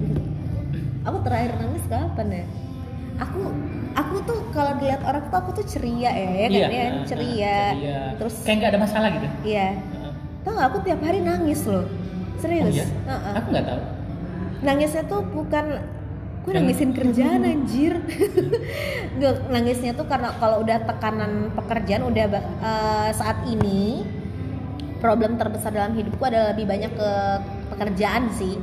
Aku 1.07 1.17
terakhir 1.23 1.51
nangis 1.57 1.83
kapan 1.87 2.27
ya? 2.29 2.45
Aku 3.19 3.39
aku 3.95 4.15
tuh 4.23 4.39
kalau 4.51 4.79
dilihat 4.79 5.03
orang 5.03 5.27
tuh 5.27 5.37
aku 5.37 5.51
tuh 5.59 5.65
ceria 5.67 6.07
ya, 6.07 6.29
ya 6.31 6.37
kan? 6.39 6.49
Ya, 6.49 6.67
Iya, 6.69 6.85
ceria. 7.03 7.59
ceria. 7.75 8.01
Terus 8.15 8.35
kayak 8.45 8.55
nggak 8.59 8.71
ada 8.71 8.79
masalah 8.79 9.07
gitu. 9.11 9.27
iya. 9.43 9.67
Tau 10.39 10.55
gak 10.55 10.67
aku 10.71 10.77
tiap 10.87 11.03
hari 11.03 11.19
nangis 11.19 11.67
loh. 11.67 11.83
Serius. 12.39 12.63
Oh 12.63 12.71
iya? 12.71 12.87
Heeh. 12.87 13.33
Aku 13.35 13.47
nggak 13.51 13.65
tahu. 13.67 13.81
nangisnya 14.59 15.03
tuh 15.07 15.23
bukan 15.23 15.65
gue 16.49 16.57
nangisin 16.57 16.97
kerjaan 16.97 17.45
anjir. 17.45 18.01
Nangisnya 19.53 19.93
tuh 19.93 20.09
karena 20.09 20.33
kalau 20.41 20.65
udah 20.65 20.81
tekanan 20.81 21.53
pekerjaan 21.53 22.09
udah 22.09 22.25
eh, 22.41 23.09
saat 23.13 23.45
ini 23.45 24.01
problem 24.97 25.37
terbesar 25.37 25.69
dalam 25.69 25.93
hidupku 25.93 26.25
adalah 26.25 26.57
lebih 26.57 26.65
banyak 26.65 26.89
ke 26.89 27.11
pekerjaan 27.69 28.33
sih. 28.33 28.57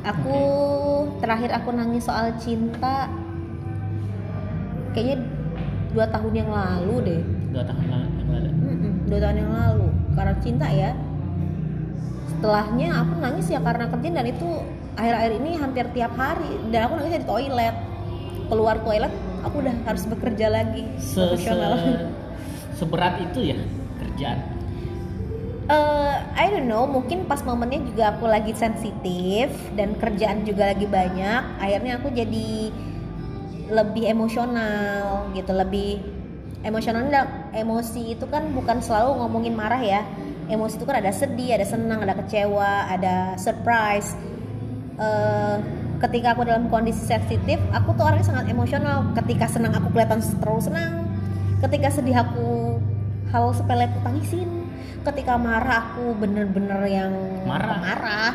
Aku 0.00 0.40
terakhir 1.20 1.52
aku 1.52 1.76
nangis 1.76 2.08
soal 2.08 2.32
cinta 2.40 3.12
kayaknya 4.96 5.28
dua 5.92 6.08
tahun 6.08 6.32
yang 6.32 6.48
lalu 6.48 6.94
deh. 7.04 7.22
Dua 7.52 7.68
tahun 7.68 7.84
yang 7.84 7.92
lalu. 8.32 8.48
Dua 9.12 9.18
tahun 9.20 9.36
yang 9.36 9.52
lalu. 9.52 9.88
Karena 10.16 10.34
cinta 10.40 10.66
ya 10.72 10.96
setelahnya 12.42 13.06
aku 13.06 13.22
nangis 13.22 13.46
ya 13.54 13.62
karena 13.62 13.86
kerjaan 13.86 14.18
dan 14.18 14.26
itu 14.26 14.48
akhir-akhir 14.98 15.32
ini 15.38 15.50
hampir 15.62 15.86
tiap 15.94 16.10
hari. 16.18 16.58
Dan 16.74 16.90
aku 16.90 16.98
nangis 16.98 17.22
di 17.22 17.28
toilet. 17.30 17.76
Keluar 18.50 18.82
toilet 18.82 19.14
aku 19.46 19.62
udah 19.62 19.76
harus 19.86 20.02
bekerja 20.10 20.50
lagi 20.50 20.82
se, 20.98 21.22
se- 21.38 22.02
seberat 22.74 23.14
itu 23.30 23.54
ya 23.54 23.56
kerjaan? 24.02 24.42
Eh, 25.70 26.14
I 26.34 26.50
don't 26.50 26.66
know. 26.66 26.82
Mungkin 26.90 27.30
pas 27.30 27.46
momennya 27.46 27.86
juga 27.86 28.18
aku 28.18 28.26
lagi 28.26 28.50
sensitif 28.58 29.54
dan 29.78 29.94
kerjaan 30.02 30.42
juga 30.42 30.74
lagi 30.74 30.90
banyak 30.90 31.62
akhirnya 31.62 32.02
aku 32.02 32.10
jadi 32.10 32.74
lebih 33.70 34.02
emosional 34.10 35.30
gitu 35.30 35.54
lebih 35.54 36.02
emosional. 36.66 37.06
Emosi 37.54 38.18
itu 38.18 38.26
kan 38.26 38.50
bukan 38.50 38.82
selalu 38.82 39.22
ngomongin 39.22 39.54
marah 39.54 39.78
ya 39.78 40.02
emosi 40.52 40.76
itu 40.76 40.84
kan 40.84 41.00
ada 41.00 41.08
sedih 41.08 41.56
ada 41.56 41.64
senang 41.64 42.04
ada 42.04 42.14
kecewa 42.20 42.92
ada 42.92 43.34
surprise. 43.40 44.12
Eh, 45.00 45.56
ketika 46.04 46.36
aku 46.36 46.44
dalam 46.44 46.68
kondisi 46.68 47.02
sensitif 47.02 47.56
aku 47.72 47.96
tuh 47.96 48.04
orangnya 48.04 48.28
sangat 48.28 48.52
emosional. 48.52 49.10
Ketika 49.16 49.48
senang 49.48 49.72
aku 49.72 49.88
kelihatan 49.90 50.20
terlalu 50.38 50.62
senang. 50.62 50.92
Ketika 51.64 51.88
sedih 51.88 52.16
aku 52.20 52.78
hal 53.32 53.50
sepele 53.56 53.88
aku 53.88 53.98
tangisin. 54.04 54.68
Ketika 55.02 55.34
marah 55.34 55.90
aku 55.90 56.14
bener-bener 56.14 56.78
yang 56.86 57.12
Marah. 57.42 57.80
marah 57.82 58.34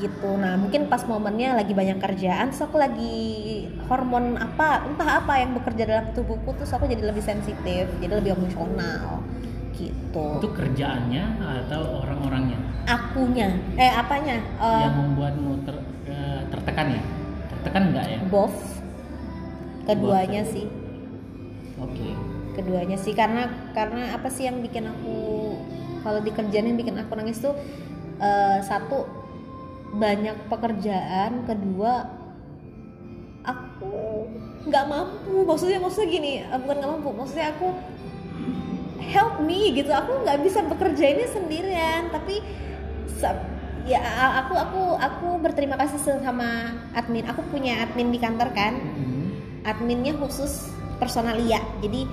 gitu. 0.00 0.32
Nah 0.40 0.56
mungkin 0.56 0.88
pas 0.88 1.04
momennya 1.04 1.60
lagi 1.60 1.76
banyak 1.76 2.00
kerjaan 2.00 2.48
terus 2.48 2.64
aku 2.64 2.80
lagi 2.80 3.68
hormon 3.84 4.40
apa 4.40 4.88
entah 4.88 5.20
apa 5.20 5.44
yang 5.44 5.52
bekerja 5.60 5.84
dalam 5.84 6.06
tubuhku 6.16 6.56
terus 6.56 6.72
aku 6.72 6.88
jadi 6.88 7.04
lebih 7.04 7.20
sensitif 7.20 7.84
jadi 8.00 8.16
lebih 8.16 8.32
emosional 8.40 9.20
gitu. 9.80 10.26
Itu 10.36 10.48
kerjaannya 10.52 11.24
atau 11.40 12.04
orang-orangnya? 12.04 12.58
Akunya. 12.84 13.48
Eh 13.80 13.88
apanya? 13.88 14.36
Eh, 14.36 14.80
yang 14.84 14.96
membuatmu 15.00 15.64
ter- 15.64 15.86
eh, 16.04 16.40
tertekan 16.52 16.86
ya? 16.92 17.02
Tertekan 17.48 17.82
nggak 17.94 18.06
ya? 18.06 18.18
Both. 18.28 18.84
Keduanya 19.88 20.44
sih. 20.44 20.68
Oke. 21.80 22.12
Keduanya 22.52 23.00
sih 23.00 23.16
karena 23.16 23.48
karena 23.72 24.12
apa 24.12 24.28
sih 24.28 24.44
yang 24.44 24.60
bikin 24.60 24.84
aku 24.84 25.16
kalau 26.04 26.20
di 26.20 26.32
kerjaan 26.32 26.68
yang 26.68 26.78
bikin 26.78 26.96
aku 27.00 27.12
nangis 27.16 27.40
tuh 27.40 27.56
eh, 28.20 28.58
satu 28.60 29.08
banyak 29.90 30.36
pekerjaan 30.46 31.48
kedua 31.48 32.06
aku 33.40 34.28
nggak 34.68 34.84
mampu. 34.86 35.46
Maksudnya 35.48 35.80
maksudnya 35.80 36.08
gini 36.12 36.32
bukan 36.44 36.76
nggak 36.78 36.90
mampu 36.92 37.08
maksudnya 37.16 37.56
aku 37.56 37.72
help 39.10 39.42
me 39.42 39.74
gitu. 39.74 39.90
Aku 39.90 40.22
nggak 40.22 40.38
bisa 40.46 40.62
bekerja 40.64 41.04
ini 41.10 41.24
sendirian 41.28 42.08
tapi 42.14 42.40
ya 43.84 44.00
aku 44.46 44.54
aku 44.56 44.82
aku 44.96 45.28
berterima 45.42 45.76
kasih 45.76 45.98
sama 45.98 46.72
admin. 46.94 47.26
Aku 47.28 47.42
punya 47.50 47.82
admin 47.84 48.14
di 48.14 48.18
kantor 48.22 48.50
kan. 48.54 48.74
Mhm. 48.78 49.18
adminnya 49.60 50.16
khusus 50.16 50.72
personalia 50.96 51.60
jadi 51.84 52.08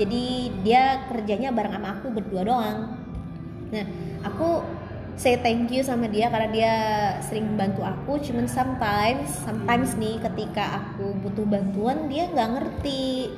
jadi 0.00 0.24
dia 0.64 0.82
kerjanya 1.08 1.52
bareng 1.52 1.76
sama 1.76 1.88
aku 2.00 2.12
berdua 2.12 2.42
doang. 2.44 2.78
Nah 3.72 3.86
aku 4.24 4.60
say 5.16 5.40
thank 5.40 5.72
you 5.72 5.80
sama 5.80 6.08
dia 6.12 6.28
karena 6.28 6.48
dia 6.52 6.74
sering 7.24 7.56
bantu 7.56 7.80
aku. 7.80 8.20
Cuman 8.20 8.44
sometimes 8.44 9.32
sometimes 9.40 9.96
nih 9.96 10.20
ketika 10.20 10.84
aku 10.84 11.16
butuh 11.24 11.48
bantuan 11.48 12.12
dia 12.12 12.28
nggak 12.28 12.48
ngerti 12.60 13.32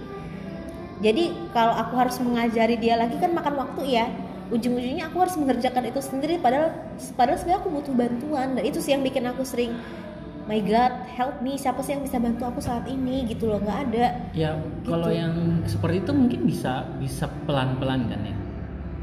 jadi 0.99 1.31
kalau 1.51 1.75
aku 1.75 1.95
harus 1.95 2.17
mengajari 2.19 2.75
dia 2.77 2.99
lagi 2.99 3.17
kan 3.17 3.31
makan 3.31 3.55
waktu 3.57 3.83
ya. 3.89 4.07
Ujung-ujungnya 4.49 5.13
aku 5.13 5.21
harus 5.21 5.37
mengerjakan 5.37 5.85
itu 5.87 6.01
sendiri 6.01 6.41
padahal 6.41 6.73
padahal 7.15 7.37
sebenarnya 7.37 7.61
aku 7.61 7.69
butuh 7.71 7.95
bantuan. 7.95 8.57
Dan 8.57 8.65
itu 8.65 8.81
sih 8.81 8.97
yang 8.97 9.05
bikin 9.05 9.29
aku 9.29 9.45
sering 9.45 9.77
my 10.49 10.57
god 10.65 11.05
help 11.13 11.45
me 11.45 11.61
siapa 11.61 11.85
sih 11.85 11.93
yang 11.93 12.01
bisa 12.01 12.17
bantu 12.17 12.49
aku 12.49 12.59
saat 12.59 12.89
ini? 12.89 13.29
gitu 13.29 13.47
loh 13.47 13.61
nggak 13.61 13.79
ada. 13.93 14.07
Ya 14.33 14.57
kalau 14.83 15.13
Gitu. 15.13 15.21
yang 15.21 15.35
seperti 15.69 15.97
itu 16.01 16.13
mungkin 16.17 16.41
bisa 16.49 16.89
bisa 16.97 17.29
pelan-pelan 17.45 18.09
kan 18.09 18.21
ya. 18.25 18.37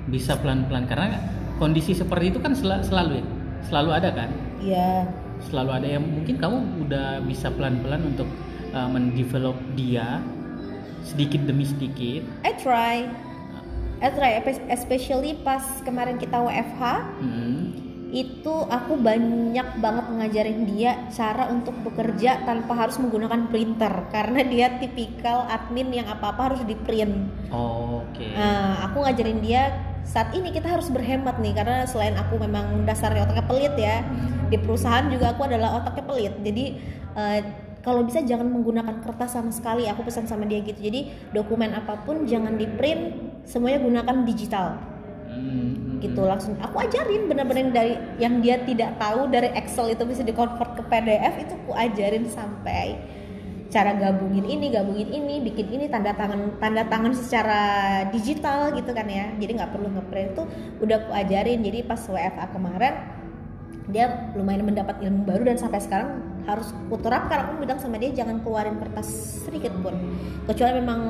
Bisa 0.10 0.34
pelan-pelan 0.36 0.90
karena 0.90 1.22
kondisi 1.56 1.94
seperti 1.94 2.34
itu 2.34 2.40
kan 2.42 2.58
sel- 2.58 2.82
selalu 2.82 3.22
ya. 3.22 3.26
Selalu 3.70 3.90
ada 3.94 4.10
kan? 4.12 4.30
Ya 4.60 5.06
selalu 5.46 5.72
ada 5.78 5.88
yang 6.00 6.04
mungkin 6.04 6.42
kamu 6.42 6.58
udah 6.88 7.22
bisa 7.22 7.52
pelan-pelan 7.54 8.02
untuk 8.08 8.26
uh, 8.74 8.90
mendevelop 8.90 9.54
dia 9.78 10.24
sedikit 11.06 11.46
demi 11.46 11.64
sedikit. 11.64 12.26
I 12.42 12.52
try. 12.58 13.06
I 14.02 14.10
try 14.12 14.42
especially 14.68 15.40
pas 15.40 15.62
kemarin 15.82 16.20
kita 16.20 16.36
WFH 16.36 16.84
Hmm. 17.16 17.62
itu 18.12 18.56
aku 18.72 18.96
banyak 18.96 19.84
banget 19.84 20.06
ngajarin 20.08 20.64
dia 20.64 21.04
cara 21.12 21.52
untuk 21.52 21.76
bekerja 21.84 22.48
tanpa 22.48 22.72
harus 22.72 22.96
menggunakan 22.96 23.52
printer. 23.52 23.92
Karena 24.08 24.40
dia 24.46 24.68
tipikal 24.80 25.44
admin 25.46 25.92
yang 25.92 26.08
apa-apa 26.08 26.54
harus 26.54 26.62
di 26.64 26.80
print. 26.80 27.12
Oh, 27.52 28.04
oke. 28.08 28.24
Nah, 28.32 28.88
aku 28.88 29.04
ngajarin 29.04 29.44
dia 29.44 29.74
saat 30.06 30.32
ini 30.32 30.54
kita 30.54 30.70
harus 30.70 30.88
berhemat 30.88 31.42
nih 31.42 31.58
karena 31.58 31.84
selain 31.84 32.16
aku 32.16 32.40
memang 32.40 32.86
dasarnya 32.86 33.26
otaknya 33.26 33.46
pelit 33.50 33.76
ya 33.76 33.98
Hmm. 34.00 34.48
di 34.48 34.58
perusahaan 34.62 35.10
juga 35.10 35.36
aku 35.36 35.42
adalah 35.50 35.82
otaknya 35.82 36.04
pelit. 36.06 36.34
Jadi 36.40 36.66
eh, 37.16 37.40
kalau 37.86 38.02
bisa 38.02 38.26
jangan 38.26 38.50
menggunakan 38.50 39.06
kertas 39.06 39.38
sama 39.38 39.54
sekali 39.54 39.86
aku 39.86 40.02
pesan 40.10 40.26
sama 40.26 40.50
dia 40.50 40.66
gitu. 40.66 40.82
Jadi 40.82 41.14
dokumen 41.30 41.70
apa 41.78 42.02
pun 42.02 42.26
jangan 42.26 42.58
di 42.58 42.66
print 42.66 43.14
semuanya 43.46 43.80
gunakan 43.86 44.26
digital. 44.26 44.82
Hmm. 45.26 46.00
gitu 46.00 46.22
langsung. 46.22 46.54
Aku 46.62 46.78
ajarin 46.80 47.26
bener-bener 47.26 47.74
dari 47.74 47.94
yang 48.22 48.40
dia 48.40 48.62
tidak 48.62 48.96
tahu 49.02 49.26
dari 49.28 49.50
Excel 49.58 49.90
itu 49.92 50.06
bisa 50.06 50.22
dikonvert 50.22 50.78
ke 50.78 50.84
PDF 50.86 51.34
itu 51.42 51.54
aku 51.66 51.72
ajarin 51.74 52.30
sampai 52.30 53.00
cara 53.74 53.98
gabungin 53.98 54.46
ini 54.46 54.70
gabungin 54.70 55.10
ini 55.10 55.42
bikin 55.44 55.68
ini 55.68 55.86
tanda 55.90 56.14
tangan 56.14 56.62
tanda 56.62 56.86
tangan 56.86 57.12
secara 57.12 57.62
digital 58.14 58.72
gitu 58.78 58.94
kan 58.94 59.08
ya. 59.10 59.34
Jadi 59.36 59.52
nggak 59.58 59.72
perlu 59.74 59.88
ngeprint. 59.92 60.30
Itu 60.38 60.44
udah 60.86 60.96
aku 61.04 61.12
ajarin. 61.12 61.60
Jadi 61.66 61.80
pas 61.84 62.00
WFA 62.00 62.46
kemarin 62.54 63.15
dia 63.90 64.34
lumayan 64.34 64.66
mendapat 64.66 64.98
ilmu 65.02 65.30
baru 65.30 65.54
dan 65.54 65.58
sampai 65.62 65.78
sekarang 65.78 66.22
harus 66.46 66.74
aku 66.74 66.98
terapkan 67.02 67.46
aku 67.46 67.62
bilang 67.62 67.78
sama 67.82 67.98
dia 68.02 68.14
jangan 68.14 68.42
keluarin 68.42 68.78
kertas 68.82 69.08
sedikit 69.46 69.74
pun. 69.82 69.94
Kecuali 70.50 70.82
memang 70.82 71.02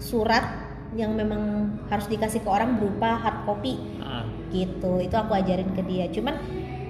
surat 0.00 0.44
yang 0.96 1.12
memang 1.12 1.74
harus 1.92 2.08
dikasih 2.08 2.40
ke 2.40 2.48
orang 2.48 2.80
berupa 2.80 3.20
hard 3.20 3.44
copy. 3.44 3.76
Ah, 4.00 4.24
gitu. 4.52 5.04
Itu 5.04 5.16
aku 5.20 5.36
ajarin 5.36 5.72
ke 5.76 5.82
dia. 5.84 6.08
Cuman 6.08 6.36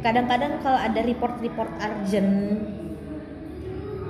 kadang-kadang 0.02 0.62
kalau 0.62 0.78
ada 0.78 1.00
report-report 1.02 1.70
urgent 1.82 2.62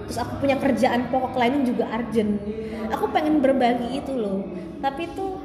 terus 0.09 0.25
aku 0.25 0.41
punya 0.41 0.57
kerjaan 0.57 1.13
pokok 1.13 1.37
lain 1.37 1.61
yang 1.61 1.67
juga 1.69 1.85
urgent. 1.93 2.41
Aku 2.97 3.13
pengen 3.13 3.45
berbagi 3.45 4.01
itu 4.01 4.17
loh. 4.17 4.41
Tapi 4.81 5.05
itu 5.05 5.37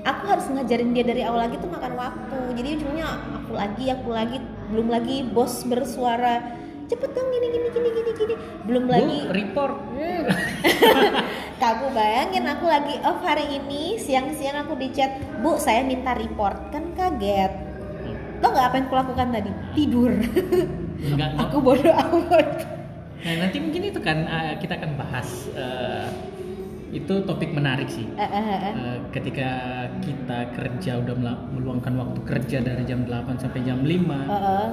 aku 0.00 0.24
harus 0.24 0.48
ngajarin 0.48 0.96
dia 0.96 1.04
dari 1.04 1.20
awal 1.28 1.44
lagi 1.44 1.60
tuh 1.60 1.68
makan 1.68 1.92
waktu. 1.92 2.38
Jadi 2.56 2.68
ujungnya 2.80 3.04
aku 3.48 3.56
lagi 3.56 3.84
aku 3.88 4.10
lagi 4.12 4.36
belum 4.68 4.88
lagi 4.92 5.16
bos 5.24 5.64
bersuara. 5.64 6.52
Cepet 6.88 7.16
dong 7.16 7.32
gini 7.32 7.48
gini 7.48 7.68
gini 7.72 7.88
gini 7.96 8.10
gini. 8.12 8.34
Belum 8.68 8.84
Bu, 8.84 8.92
lagi. 8.92 9.18
report. 9.32 9.76
Hmm. 9.96 10.24
Kamu 11.64 11.86
bayangin 11.96 12.44
aku 12.44 12.68
lagi 12.68 13.00
off 13.08 13.24
hari 13.24 13.56
ini. 13.56 13.96
Siang-siang 13.96 14.68
aku 14.68 14.76
di 14.76 14.92
chat 14.92 15.16
Bu 15.40 15.56
saya 15.56 15.80
minta 15.80 16.12
report. 16.12 16.60
Kan 16.68 16.92
kaget. 16.92 17.52
Lo 18.44 18.52
nggak 18.52 18.66
apa 18.68 18.76
yang 18.76 18.88
kulakukan 18.92 19.28
tadi? 19.32 19.50
Tidur. 19.72 20.12
Enggak, 20.12 21.28
enggak. 21.32 21.48
Aku 21.48 21.56
bodoh. 21.64 21.92
Amat 21.96 22.48
Nah, 23.18 23.34
nanti 23.34 23.58
mungkin 23.58 23.82
itu 23.82 23.98
kan 23.98 24.30
uh, 24.30 24.54
kita 24.62 24.78
akan 24.78 24.94
bahas 24.94 25.50
uh, 25.58 26.06
itu 26.88 27.14
topik 27.22 27.52
menarik 27.52 27.86
sih. 27.86 28.08
Eh, 28.14 28.24
eh. 28.24 28.72
Uh, 28.72 28.98
ketika 29.10 29.48
kita 30.00 30.38
kerja 30.52 30.98
udah 30.98 31.14
meluangkan 31.52 31.92
waktu 31.94 32.20
kerja 32.24 32.58
dari 32.60 32.82
jam 32.82 33.04
8 33.04 33.36
sampai 33.36 33.60
jam 33.60 33.84
5 33.84 33.88
Eh, 33.88 34.32
eh. 34.32 34.68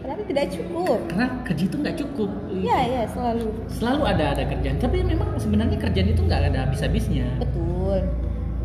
Tapi 0.00 0.22
tidak 0.26 0.50
cukup 0.50 0.98
karena 1.06 1.26
kerja 1.44 1.62
itu 1.68 1.76
nggak 1.76 1.96
cukup. 1.96 2.30
Iya 2.50 2.78
iya 2.82 3.02
selalu 3.06 3.46
Selalu 3.68 4.02
ada 4.02 4.24
ada 4.34 4.42
kerjaan, 4.42 4.76
tapi 4.76 5.04
memang 5.04 5.36
sebenarnya 5.36 5.78
kerjaan 5.78 6.08
itu 6.08 6.22
nggak 6.24 6.40
ada 6.50 6.58
habis-habisnya. 6.66 7.38
Betul 7.38 8.00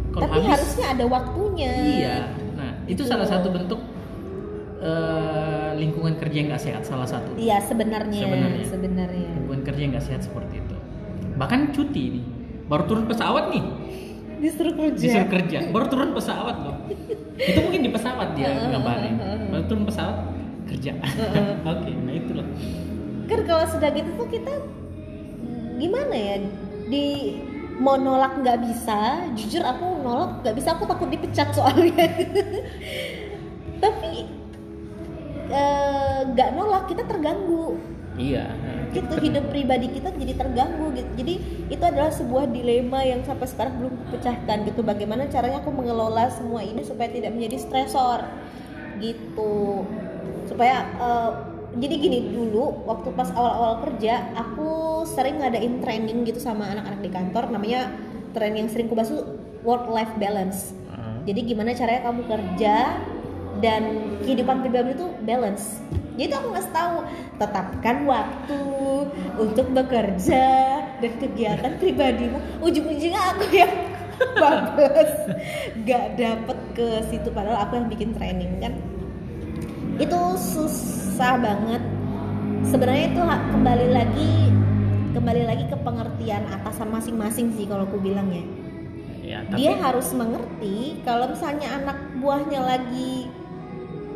Kalau 0.10 0.22
Tapi 0.26 0.38
habis, 0.39 0.51
harusnya 0.56 0.86
ada 0.95 1.06
waktunya 1.06 1.74
iya. 1.76 2.16
Nah, 2.56 2.72
itu 2.88 3.03
Gitu. 3.03 3.12
salah 3.12 3.28
satu 3.28 3.51
bentuk 3.51 3.84
eh, 4.80 5.70
lingkungan 5.76 6.16
kerja 6.16 6.36
yang 6.36 6.47
nggak 6.49 6.64
sehat 6.64 6.84
salah 6.84 7.03
satu 7.03 7.36
Iya 7.36 7.60
sebenarnya 7.60 8.22
Sebenarnya. 8.22 8.66
sebenarnya. 8.66 9.30
lingkungan 9.36 9.62
kerja 9.64 9.82
yang 9.82 9.91
nggak 9.91 10.08
sehat 10.08 10.22
seperti 10.24 10.56
itu 10.58 10.76
bahkan 11.36 11.68
cuti 11.70 12.03
nih 12.16 12.26
baru 12.66 12.84
turun 12.89 13.05
pesawat 13.05 13.53
nih. 13.53 13.63
Disuruh 14.36 14.74
kerja. 14.76 14.99
disuruh 14.99 15.30
kerja. 15.32 15.57
Baru 15.72 15.86
turun 15.88 16.11
pesawat 16.11 16.55
loh. 16.61 16.76
Itu 17.49 17.59
mungkin 17.61 17.82
di 17.84 17.91
pesawat 17.91 18.34
dia 18.34 18.51
ngabarin 18.72 19.16
baru 19.51 19.63
turun 19.68 19.84
pesawat 19.88 20.18
kerja. 20.66 20.91
Oke 21.72 21.91
nah 21.93 22.13
itulah 22.13 22.47
Kan 23.26 23.39
kalau 23.49 23.66
sudah 23.66 23.89
gitu 23.89 24.09
tuh 24.13 24.28
kita 24.30 24.53
mm, 24.53 25.82
gimana 25.82 26.13
ya? 26.13 26.36
Di 26.86 27.05
mau 27.76 27.99
nolak 27.99 28.39
nggak 28.39 28.59
bisa 28.63 29.30
jujur 29.36 29.66
aku 29.66 29.86
nolak 30.05 30.41
nggak 30.45 30.55
bisa. 30.57 30.78
Aku 30.78 30.86
takut 30.86 31.09
dipecat 31.09 31.49
soalnya. 31.53 32.05
Tapi 33.84 34.13
eh, 35.49 36.20
nggak 36.34 36.49
nolak 36.53 36.86
kita 36.89 37.03
terganggu. 37.05 37.78
Iya 38.16 38.47
gitu 38.95 39.15
hidup 39.19 39.51
pribadi 39.51 39.91
kita 39.91 40.15
jadi 40.15 40.33
terganggu 40.39 40.95
gitu. 40.95 41.09
Jadi 41.19 41.33
itu 41.67 41.83
adalah 41.83 42.11
sebuah 42.15 42.47
dilema 42.47 43.03
yang 43.03 43.21
sampai 43.27 43.47
sekarang 43.51 43.75
belum 43.83 43.93
kupecahkan 44.07 44.63
gitu. 44.63 44.81
Bagaimana 44.81 45.27
caranya 45.27 45.59
aku 45.59 45.75
mengelola 45.75 46.31
semua 46.31 46.63
ini 46.63 46.81
supaya 46.87 47.11
tidak 47.11 47.35
menjadi 47.35 47.59
stresor 47.59 48.23
gitu. 49.03 49.83
Supaya 50.47 50.87
eh, 50.95 51.31
jadi 51.75 51.95
gini 51.99 52.19
dulu 52.31 52.87
waktu 52.87 53.11
pas 53.11 53.27
awal-awal 53.35 53.83
kerja 53.83 54.31
aku 54.39 55.03
sering 55.03 55.43
ngadain 55.43 55.83
training 55.83 56.23
gitu 56.23 56.39
sama 56.39 56.71
anak-anak 56.71 57.01
di 57.03 57.11
kantor. 57.11 57.43
Namanya 57.51 57.91
training 58.31 58.65
yang 58.65 58.71
sering 58.71 58.87
kubahas 58.87 59.11
tuh 59.11 59.27
work 59.67 59.91
life 59.91 60.15
balance 60.15 60.71
jadi 61.25 61.39
gimana 61.41 61.73
caranya 61.73 62.01
kamu 62.05 62.21
kerja 62.29 62.75
dan 63.60 64.16
kehidupan 64.24 64.64
pribadi 64.64 64.95
itu 64.95 65.08
balance. 65.24 65.84
Jadi 66.16 66.32
aku 66.32 66.47
ngasih 66.56 66.72
tahu 66.72 66.95
tetapkan 67.36 68.08
waktu 68.08 68.60
untuk 69.36 69.68
bekerja 69.76 70.45
dan 71.03 71.14
kegiatan 71.20 71.76
pribadimu. 71.76 72.39
Ujung-ujungnya 72.64 73.22
aku 73.36 73.45
yang 73.51 73.74
bablas, 74.41 75.12
gak 75.84 76.16
dapet 76.16 76.58
ke 76.72 76.88
situ 77.12 77.28
padahal 77.36 77.68
aku 77.68 77.84
yang 77.84 77.88
bikin 77.91 78.16
training 78.16 78.64
kan. 78.64 78.74
Itu 79.99 80.39
susah 80.39 81.36
banget. 81.39 81.84
Sebenarnya 82.64 83.12
itu 83.12 83.22
kembali 83.22 83.88
lagi 83.91 84.34
kembali 85.16 85.47
lagi 85.47 85.64
ke 85.72 85.78
pengertian 85.80 86.43
atasan 86.51 86.91
masing-masing 86.91 87.56
sih 87.56 87.64
kalau 87.64 87.88
aku 87.88 88.03
bilang 88.03 88.28
ya 88.36 88.43
ya 89.26 89.39
tapi 89.47 89.64
dia 89.64 89.74
harus 89.80 90.12
mengerti 90.12 91.01
kalau 91.08 91.32
misalnya 91.32 91.72
anak 91.72 91.97
buahnya 92.20 92.60
lagi 92.62 93.32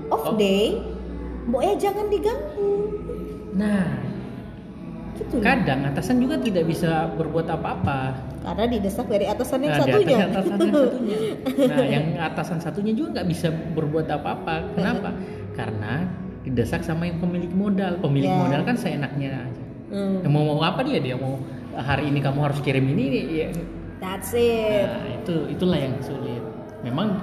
off 0.09 0.25
Oh. 0.25 0.35
day, 0.35 0.77
mbok 1.45 1.61
ya 1.61 1.73
jangan 1.79 2.05
diganggu. 2.07 2.71
nah 3.51 3.85
Gitu. 5.19 5.43
kadang 5.43 5.83
atasan 5.83 6.23
juga 6.23 6.39
tidak 6.39 6.63
bisa 6.63 7.11
berbuat 7.11 7.43
apa-apa 7.45 8.15
Karena 8.39 8.65
didesak 8.65 9.05
dari 9.05 9.27
atasan 9.27 9.59
yang 9.59 9.75
Nah, 9.75 9.79
satunya. 9.83 10.15
atas 10.17 10.31
atasan 10.31 10.57
yang 10.63 10.71
satunya. 10.79 11.17
Nah, 11.69 11.85
yang 11.85 12.05
atasan 12.17 12.59
satunya 12.59 12.93
juga 12.93 13.09
nggak 13.13 13.27
bisa 13.27 13.47
berbuat 13.51 14.07
apa-apa. 14.07 14.55
Kenapa? 14.73 15.11
Karena 15.59 16.07
didesak 16.41 16.81
sama 16.81 17.03
yang 17.03 17.19
pemilik 17.19 17.51
modal. 17.51 17.99
Pemilik 17.99 18.31
Ya. 18.31 18.39
modal 18.39 18.61
kan 18.63 18.79
seenaknya 18.79 19.43
aja. 19.43 19.63
Yang 20.23 20.31
mau 20.31 20.47
mau 20.47 20.63
apa 20.63 20.87
dia? 20.87 21.03
Dia 21.03 21.19
mau 21.19 21.35
hari 21.75 22.07
ini 22.07 22.23
kamu 22.23 22.39
harus 22.39 22.63
kirim 22.63 22.87
ini. 22.87 23.05
Ya. 23.27 23.49
that's 23.99 24.31
it. 24.31 24.87
Nah, 24.87 25.03
itu 25.19 25.51
itulah 25.51 25.75
yang 25.75 25.99
sulit. 25.99 26.39
Memang 26.79 27.19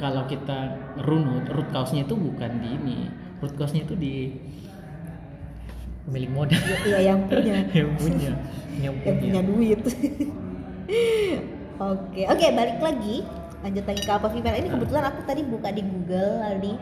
kalau 0.00 0.24
kita 0.24 0.58
runut, 1.04 1.44
root 1.52 1.68
cause-nya 1.70 2.02
itu 2.02 2.16
bukan 2.16 2.50
di 2.58 2.68
ini. 2.72 2.98
Root 3.38 3.54
cause-nya 3.54 3.84
itu 3.84 3.92
di 3.94 4.32
pemilik 6.08 6.30
modal 6.32 6.58
Iya 6.82 6.98
yang 7.12 7.20
punya, 7.28 7.56
yang 7.76 7.90
punya, 7.94 8.32
yang 8.80 8.94
yang 8.96 9.16
punya 9.20 9.40
punya. 9.40 9.40
duit. 9.44 9.80
Oke, 11.80 12.28
oke 12.28 12.46
balik 12.52 12.76
lagi. 12.76 13.24
Lanjut 13.64 13.84
lagi 13.88 14.02
ke 14.04 14.12
apa 14.12 14.28
female. 14.28 14.58
Ini 14.58 14.68
kebetulan 14.68 15.04
aku 15.08 15.20
tadi 15.24 15.40
buka 15.44 15.72
di 15.72 15.80
Google 15.80 16.44
Aldi 16.44 16.72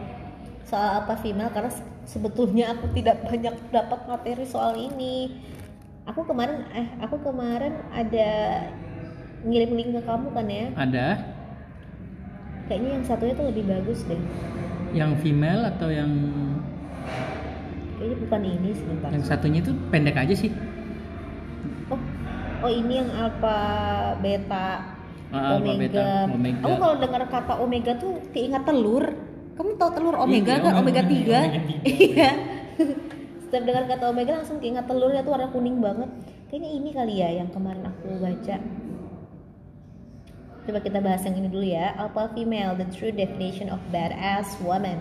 soal 0.66 1.00
apa 1.00 1.14
female 1.22 1.54
karena 1.54 1.70
se- 1.70 1.86
sebetulnya 2.04 2.74
aku 2.74 2.90
tidak 2.92 3.22
banyak 3.22 3.54
dapat 3.70 4.00
materi 4.10 4.42
soal 4.42 4.74
ini. 4.74 5.38
Aku 6.02 6.26
kemarin 6.26 6.66
eh 6.74 6.88
aku 6.98 7.14
kemarin 7.22 7.78
ada 7.94 8.30
ngirim 9.46 9.70
link 9.78 9.90
ke 9.94 10.02
kamu 10.02 10.34
kan 10.34 10.46
ya. 10.50 10.66
Ada 10.74 11.06
Kayaknya 12.68 12.90
yang 12.92 13.04
satunya 13.04 13.34
tuh 13.34 13.46
lebih 13.48 13.64
bagus 13.66 14.00
deh. 14.04 14.20
yang 14.90 15.12
female 15.16 15.68
atau 15.68 15.88
yang 15.88 16.08
Kayaknya 17.94 18.16
bukan 18.20 18.40
ini 18.42 18.70
sebentar. 18.72 19.08
yang 19.10 19.20
satunya 19.22 19.58
itu 19.58 19.72
pendek 19.88 20.16
aja 20.16 20.32
sih. 20.32 20.48
Oh, 21.88 22.00
oh 22.62 22.70
ini 22.70 22.96
yang 22.96 23.10
alpha, 23.10 23.58
beta, 24.18 24.68
Ah, 25.28 25.58
alpha, 25.58 25.66
omega. 25.66 25.82
beta, 25.92 26.08
omega. 26.30 26.62
Aku 26.62 26.74
kalau 26.78 26.96
dengar 26.96 27.22
kata 27.26 27.54
omega 27.58 27.92
tuh 27.96 28.16
keingat 28.30 28.64
telur. 28.64 29.04
Kamu 29.54 29.74
tahu 29.74 29.90
telur 29.92 30.16
omega 30.16 30.54
Iya, 30.54 30.62
kan? 30.62 30.72
omega- 30.72 30.78
Omega 30.78 31.02
3. 31.02 31.38
omega 31.42 31.60
tiga. 31.60 31.84
Iya. 32.06 32.30
Setiap 33.40 33.62
dengar 33.64 33.84
kata 33.86 34.04
omega 34.06 34.32
langsung 34.34 34.56
keingat 34.56 34.84
telurnya 34.84 35.20
tuh 35.20 35.32
warna 35.32 35.48
kuning 35.48 35.80
banget. 35.80 36.08
Kayaknya 36.46 36.70
ini 36.70 36.90
kali 36.92 37.14
ya 37.18 37.28
yang 37.34 37.50
kemarin 37.50 37.82
aku 37.82 38.08
baca. 38.16 38.56
Coba 40.68 40.84
kita 40.84 41.00
bahas 41.00 41.24
yang 41.24 41.40
ini 41.40 41.48
dulu 41.48 41.64
ya. 41.64 41.96
Alpha 41.96 42.28
female, 42.36 42.76
the 42.76 42.84
true 42.92 43.08
definition 43.08 43.72
of 43.72 43.80
badass 43.88 44.52
woman. 44.60 45.00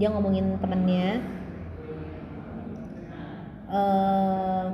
Dia 0.00 0.08
ngomongin 0.08 0.56
temennya. 0.64 1.20
Eh, 3.68 4.66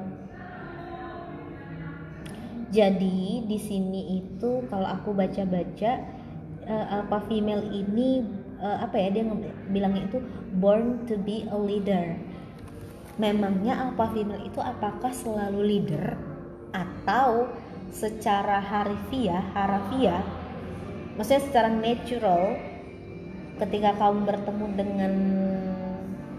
jadi 2.70 3.42
di 3.42 3.58
sini 3.58 4.22
itu 4.22 4.62
kalau 4.70 4.86
aku 4.86 5.10
baca-baca 5.10 5.92
eh, 6.62 6.86
alpha 6.94 7.18
female 7.26 7.66
ini 7.74 8.22
eh, 8.62 8.78
apa 8.86 8.94
ya 9.02 9.18
dia 9.18 9.26
bilangnya 9.74 10.14
itu 10.14 10.22
born 10.62 11.10
to 11.10 11.18
be 11.18 11.42
a 11.50 11.58
leader. 11.58 12.14
Memangnya 13.18 13.90
alpha 13.90 14.14
female 14.14 14.46
itu 14.46 14.62
apakah 14.62 15.10
selalu 15.10 15.74
leader 15.74 16.14
atau 16.70 17.50
secara 17.90 18.62
harfiah, 18.62 19.44
harafiah, 19.52 20.24
maksudnya 21.18 21.42
secara 21.44 21.68
natural 21.68 22.56
ketika 23.58 23.90
kamu 23.98 24.18
bertemu 24.26 24.66
dengan 24.74 25.12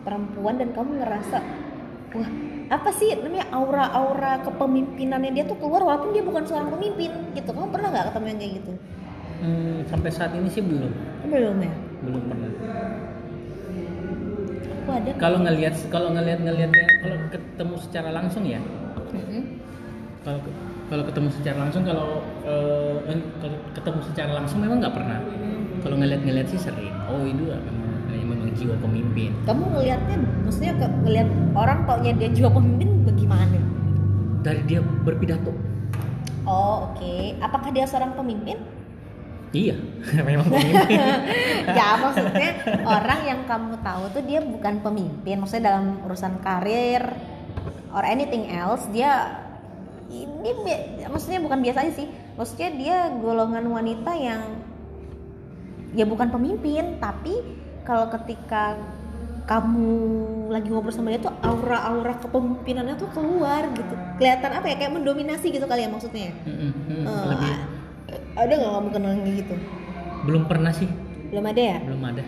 perempuan 0.03 0.59
dan 0.61 0.69
kamu 0.75 1.01
ngerasa 1.01 1.39
wah 2.15 2.29
apa 2.65 2.89
sih 2.97 3.13
namanya 3.21 3.45
aura-aura 3.53 4.41
kepemimpinannya 4.41 5.31
dia 5.37 5.45
tuh 5.45 5.57
keluar 5.61 5.85
walaupun 5.85 6.17
dia 6.17 6.25
bukan 6.25 6.43
seorang 6.49 6.73
pemimpin 6.73 7.13
gitu. 7.37 7.49
Kamu 7.53 7.69
pernah 7.69 7.93
nggak 7.93 8.05
ketemu 8.09 8.25
yang 8.25 8.39
kayak 8.41 8.53
gitu? 8.61 8.71
Hmm, 9.35 9.77
sampai 9.91 10.09
saat 10.09 10.31
ini 10.33 10.49
sih 10.49 10.63
belum, 10.63 10.91
belum 11.29 11.55
ya? 11.61 11.73
Belum 12.01 12.23
pernah. 12.25 12.51
aku 14.85 14.91
ada. 14.93 15.11
Kalau 15.17 15.37
ngelihat 15.41 15.73
kalau 15.89 16.09
ngelihat 16.13 16.39
ngelihatnya 16.45 16.85
kalau 17.01 17.17
ketemu 17.33 17.75
secara 17.81 18.09
langsung 18.13 18.43
ya, 18.45 18.61
Mm-mm. 19.13 19.43
kalau 20.21 20.39
kalau 20.85 21.03
ketemu 21.05 21.29
secara 21.33 21.57
langsung 21.65 21.83
kalau 21.83 22.21
kalau 23.41 23.57
ketemu 23.73 23.99
secara 24.11 24.31
langsung 24.37 24.59
memang 24.61 24.77
nggak 24.81 24.95
pernah. 24.95 25.19
Kalau 25.81 25.95
ngelihat-ngelihat 26.01 26.47
sih 26.49 26.61
sering. 26.61 26.93
Oh 27.05 27.21
itu 27.25 27.45
memang 27.45 27.93
memang 28.09 28.49
jiwa 28.55 28.75
pemimpin. 28.81 29.29
kamu 29.45 29.63
ngelihatnya 29.75 30.17
maksudnya 30.41 30.73
ke, 30.79 30.85
ngelihat 31.05 31.29
orang 31.53 31.83
taunya 31.85 32.11
dia 32.15 32.29
jiwa 32.31 32.49
pemimpin 32.49 32.89
bagaimana 33.05 33.59
Dari 34.41 34.61
dia 34.65 34.79
berpidato. 34.81 35.51
oh 36.45 36.89
oke 36.89 37.15
apakah 37.41 37.69
dia 37.69 37.85
seorang 37.85 38.13
pemimpin 38.15 38.57
Iya, 39.51 39.75
memang 40.27 40.47
pemimpin. 40.51 40.99
ya 41.77 41.95
maksudnya 41.95 42.51
orang 42.83 43.19
yang 43.23 43.39
kamu 43.47 43.75
tahu 43.79 44.03
tuh 44.11 44.23
dia 44.25 44.39
bukan 44.43 44.83
pemimpin 44.83 45.35
maksudnya 45.39 45.75
dalam 45.75 45.99
urusan 46.03 46.39
karir 46.43 47.03
or 47.91 48.03
anything 48.03 48.51
else 48.51 48.83
dia 48.91 49.43
ini 50.07 50.49
bi- 50.61 50.85
maksudnya 51.05 51.39
bukan 51.39 51.59
biasa 51.59 51.79
aja 51.81 51.93
sih. 51.95 52.07
Maksudnya 52.35 52.69
dia 52.71 52.97
golongan 53.15 53.65
wanita 53.65 54.11
yang 54.13 54.41
ya 55.91 56.03
bukan 56.03 56.27
pemimpin 56.27 56.99
tapi 56.99 57.39
kalau 57.81 58.11
ketika 58.11 58.75
kamu 59.45 59.93
lagi 60.49 60.67
ngobrol 60.67 60.89
sama 60.89 61.13
dia 61.13 61.21
tuh 61.21 61.33
aura-aura 61.39 62.17
kepemimpinannya 62.17 62.97
tuh 62.97 63.09
keluar 63.13 63.69
gitu. 63.71 63.93
Kelihatan 64.17 64.51
apa 64.51 64.65
ya? 64.65 64.75
Kayak 64.75 64.93
mendominasi 64.95 65.53
gitu 65.53 65.65
kali 65.65 65.85
ya 65.85 65.89
maksudnya? 65.89 66.33
Mm-mm, 66.43 66.71
mm, 66.89 67.05
Eh, 67.05 67.25
lebih. 67.29 67.53
ada 68.35 68.51
nggak 68.51 68.71
kamu 68.73 68.89
kenal 68.89 69.13
gitu? 69.23 69.55
Belum 70.25 70.43
pernah 70.45 70.73
sih, 70.73 70.89
belum 71.29 71.45
ada 71.45 71.61
ya? 71.61 71.77
Belum 71.79 72.01
ada. 72.03 72.23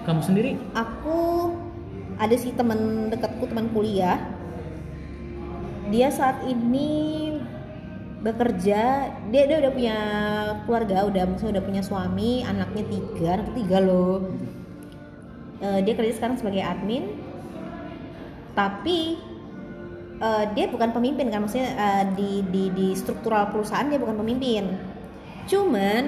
Kamu 0.00 0.20
sendiri? 0.24 0.56
aku 0.72 1.52
ada 2.16 2.32
sih 2.34 2.52
teman 2.52 2.78
dekatku 3.08 3.44
teman 3.44 3.68
kuliah 3.70 4.16
dia 5.90 6.08
saat 6.14 6.46
ini 6.46 7.20
bekerja 8.20 8.80
dia 9.32 9.42
dia 9.48 9.56
udah 9.64 9.72
punya 9.72 9.98
keluarga 10.68 11.08
udah 11.08 11.24
maksudnya 11.24 11.56
udah 11.56 11.64
punya 11.64 11.82
suami 11.82 12.44
anaknya 12.44 12.84
tiga 12.86 13.28
anak 13.40 13.48
tiga 13.56 13.78
loh. 13.80 14.28
Eh, 15.60 15.80
dia 15.84 15.92
kerja 15.96 16.12
sekarang 16.16 16.36
sebagai 16.36 16.60
admin. 16.64 17.16
Tapi 18.52 19.16
eh, 20.20 20.44
dia 20.52 20.64
bukan 20.68 20.92
pemimpin 20.92 21.32
kan 21.32 21.48
maksudnya 21.48 21.72
eh, 21.72 22.04
di 22.12 22.44
di 22.52 22.62
di 22.76 22.86
struktural 22.92 23.48
perusahaan 23.48 23.88
dia 23.88 23.96
bukan 23.96 24.20
pemimpin. 24.20 24.68
Cuman 25.48 26.02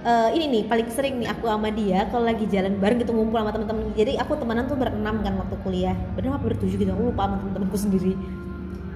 eh, 0.00 0.28
ini 0.32 0.44
nih 0.48 0.62
paling 0.64 0.88
sering 0.88 1.20
nih 1.20 1.28
aku 1.28 1.44
sama 1.44 1.68
dia 1.68 2.08
kalau 2.08 2.24
lagi 2.24 2.48
jalan 2.48 2.80
bareng 2.80 3.04
gitu 3.04 3.12
ngumpul 3.12 3.36
sama 3.36 3.52
teman-teman. 3.52 3.92
Jadi 3.92 4.16
aku 4.16 4.32
temenan 4.40 4.64
tuh 4.64 4.80
berenam 4.80 5.20
kan 5.20 5.36
waktu 5.36 5.56
kuliah. 5.60 5.96
Berenam 6.16 6.40
apa 6.40 6.56
bertujuh 6.56 6.76
gitu 6.80 6.88
aku 6.88 7.12
lupa 7.12 7.28
sama 7.28 7.36
teman-temanku 7.44 7.76
sendiri 7.76 8.16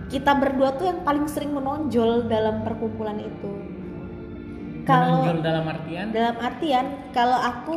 kita 0.07 0.33
berdua 0.33 0.75
tuh 0.75 0.87
yang 0.87 1.01
paling 1.01 1.27
sering 1.27 1.51
menonjol 1.51 2.27
dalam 2.27 2.63
perkumpulan 2.63 3.19
itu. 3.19 3.51
Kalau 4.85 5.25
Menonjol 5.25 5.41
dalam 5.41 5.65
artian? 5.65 6.07
dalam 6.11 6.37
artian 6.37 6.85
kalau 7.11 7.37
aku 7.37 7.77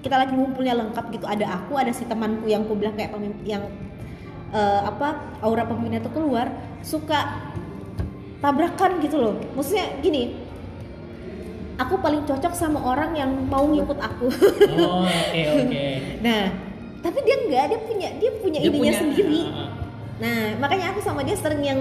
kita 0.00 0.16
lagi 0.16 0.32
ngumpulnya 0.32 0.72
lengkap 0.74 1.04
gitu 1.10 1.24
ada 1.24 1.44
aku 1.54 1.76
ada 1.76 1.88
si 1.88 2.04
temanku 2.04 2.44
yang 2.44 2.64
aku 2.64 2.72
bilang 2.74 2.92
kayak 2.92 3.08
pemimpin 3.10 3.44
yang 3.46 3.64
eh, 4.50 4.80
apa 4.82 5.20
aura 5.40 5.64
pemimpinnya 5.64 6.00
tuh 6.00 6.12
keluar 6.12 6.48
suka 6.80 7.44
tabrakan 8.40 9.00
gitu 9.00 9.16
loh. 9.16 9.36
Maksudnya 9.52 10.00
gini 10.00 10.40
aku 11.76 11.98
paling 11.98 12.22
cocok 12.22 12.52
sama 12.52 12.80
orang 12.80 13.12
yang 13.12 13.30
mau 13.44 13.66
ngikut 13.66 13.98
aku. 13.98 14.26
Oh 14.80 15.04
oke 15.04 15.40
oke. 15.60 15.84
Nah 16.24 16.42
tapi 17.00 17.18
dia 17.20 17.36
enggak 17.36 17.64
dia 17.68 17.80
punya 17.80 18.08
dia 18.16 18.30
punya 18.40 18.58
Dia 18.64 18.68
idenya 18.68 18.80
punya- 18.80 18.96
sendiri. 18.96 19.40
Ah, 19.52 19.68
nah 20.14 20.38
makanya 20.58 20.90
aku 20.90 21.00
sama 21.00 21.22
dia 21.22 21.34
sering 21.34 21.60
yang 21.60 21.80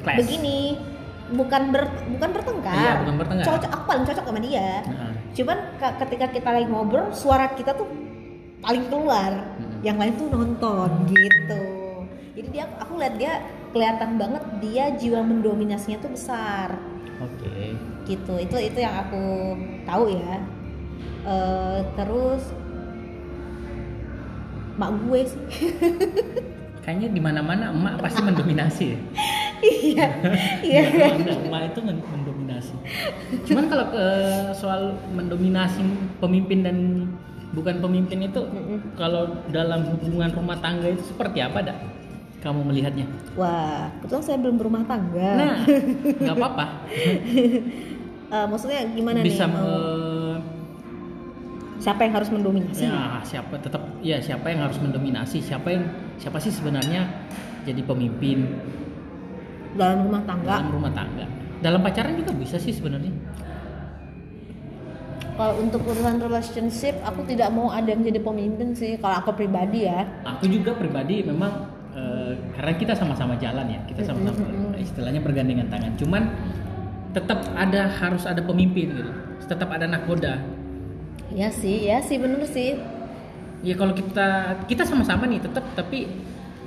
Clash. 0.00 0.18
begini. 0.18 0.78
Bukan 1.32 1.72
ber 1.72 1.88
bukan 2.10 2.28
bertengkar. 2.30 2.76
Iya, 2.76 2.92
bukan 3.00 3.14
bertengkar. 3.16 3.46
cocok 3.48 3.70
aku 3.70 3.84
paling 3.86 4.04
cocok 4.04 4.24
sama 4.24 4.40
dia. 4.40 4.70
Ah. 4.84 5.12
cuman 5.32 5.58
ke- 5.74 5.96
ketika 5.98 6.26
kita 6.28 6.48
lagi 6.52 6.68
ngobrol 6.68 7.08
suara 7.10 7.48
kita 7.50 7.72
tuh 7.72 7.88
paling 8.60 8.84
keluar. 8.86 9.32
Mm-mm. 9.56 9.80
yang 9.80 9.96
lain 9.96 10.14
tuh 10.14 10.28
nonton 10.28 10.90
gitu. 11.08 11.64
Jadi 12.32 12.48
dia 12.50 12.64
aku 12.76 12.96
lihat 12.96 13.14
dia 13.16 13.32
kelihatan 13.70 14.14
banget 14.14 14.42
dia 14.60 14.84
jiwa 14.92 15.20
mendominasinya 15.20 15.98
tuh 15.98 16.12
besar. 16.12 16.76
Oke. 17.18 17.74
Gitu 18.04 18.34
itu 18.36 18.56
itu 18.58 18.78
yang 18.78 18.94
aku 19.00 19.56
tahu 19.82 20.12
ya. 20.12 20.36
Eh, 21.24 21.78
terus 21.94 22.42
mak 24.72 24.92
gue 25.00 25.20
sih 25.24 25.40
kayaknya 26.82 27.08
di 27.08 27.20
mana 27.22 27.40
mana 27.40 27.70
emak 27.70 28.02
pasti 28.02 28.20
mendominasi 28.20 28.84
ya. 28.90 28.98
Iya 29.62 30.08
iya. 30.66 30.82
Emak- 31.14 31.46
emak 31.46 31.62
itu 31.70 31.80
men- 31.80 32.02
mendominasi. 32.02 32.74
Cuman 33.46 33.70
kalau 33.70 33.86
ke 33.94 34.04
soal 34.52 34.98
mendominasi 35.14 35.86
pemimpin 36.18 36.66
dan 36.66 36.76
bukan 37.54 37.78
pemimpin 37.78 38.26
itu 38.26 38.42
kalau 38.94 39.38
dalam 39.54 39.86
hubungan 39.94 40.34
rumah 40.34 40.58
tangga 40.58 40.90
itu 40.90 41.06
seperti 41.06 41.38
apa 41.38 41.62
dak? 41.62 41.78
Kamu 42.42 42.66
melihatnya? 42.66 43.06
Wah 43.38 43.86
kebetulan 44.02 44.22
saya 44.26 44.38
belum 44.42 44.58
berumah 44.58 44.82
tangga. 44.82 45.30
Nah 45.38 45.56
nggak 46.26 46.36
apa-apa. 46.36 46.66
Eh, 48.32 48.46
maksudnya 48.48 48.80
gimana 48.96 49.20
bisa 49.20 49.44
nih 49.44 49.60
eh, 49.60 50.34
siapa 51.76 52.00
yang 52.00 52.16
harus 52.16 52.32
mendominasi? 52.32 52.88
Ya 52.88 53.20
siapa 53.20 53.60
tetap 53.60 53.82
ya 54.00 54.16
siapa 54.24 54.48
yang 54.48 54.64
harus 54.64 54.80
mendominasi? 54.80 55.44
Siapa 55.44 55.68
yang 55.68 55.84
siapa 56.18 56.38
sih 56.38 56.52
sebenarnya 56.52 57.06
jadi 57.62 57.80
pemimpin 57.84 58.44
dalam 59.72 60.04
rumah 60.08 60.22
tangga 60.24 60.52
dalam 60.60 60.70
rumah 60.72 60.92
tangga 60.92 61.24
dalam 61.62 61.80
pacaran 61.80 62.14
juga 62.18 62.32
bisa 62.34 62.56
sih 62.58 62.74
sebenarnya 62.74 63.12
Kalau 65.32 65.64
untuk 65.64 65.80
urusan 65.88 66.20
relationship, 66.20 66.92
aku 67.00 67.24
tidak 67.24 67.48
mau 67.50 67.72
ada 67.72 67.88
yang 67.88 68.04
jadi 68.04 68.20
pemimpin 68.20 68.76
sih. 68.76 69.00
Kalau 69.00 69.16
aku 69.16 69.32
pribadi 69.32 69.88
ya. 69.88 70.04
aku 70.28 70.44
juga 70.44 70.76
pribadi 70.76 71.24
memang 71.24 71.52
eh, 71.96 72.36
karena 72.52 72.72
kita 72.76 72.92
sama-sama 72.92 73.34
jalan 73.40 73.64
ya 73.64 73.80
kita 73.88 74.04
sama-sama 74.04 74.44
Mm-mm. 74.44 74.76
istilahnya 74.76 75.24
bergandengan 75.24 75.68
tangan 75.68 75.92
cuman 75.96 76.22
tetap 77.12 77.48
ada 77.56 77.88
harus 77.88 78.24
ada 78.24 78.40
pemimpin 78.44 78.92
gitu 78.92 79.12
tetap 79.44 79.68
ada 79.72 79.88
nakoda 79.88 80.36
Ya 81.32 81.48
sih, 81.48 81.88
ya 81.88 82.04
sih 82.04 82.20
bener 82.20 82.44
sih. 82.44 82.76
Ya 83.62 83.74
kalau 83.74 83.90
kita 83.92 84.28
kita 84.66 84.82
sama-sama 84.82 85.24
nih 85.24 85.38
tetap 85.38 85.62
tapi 85.72 86.10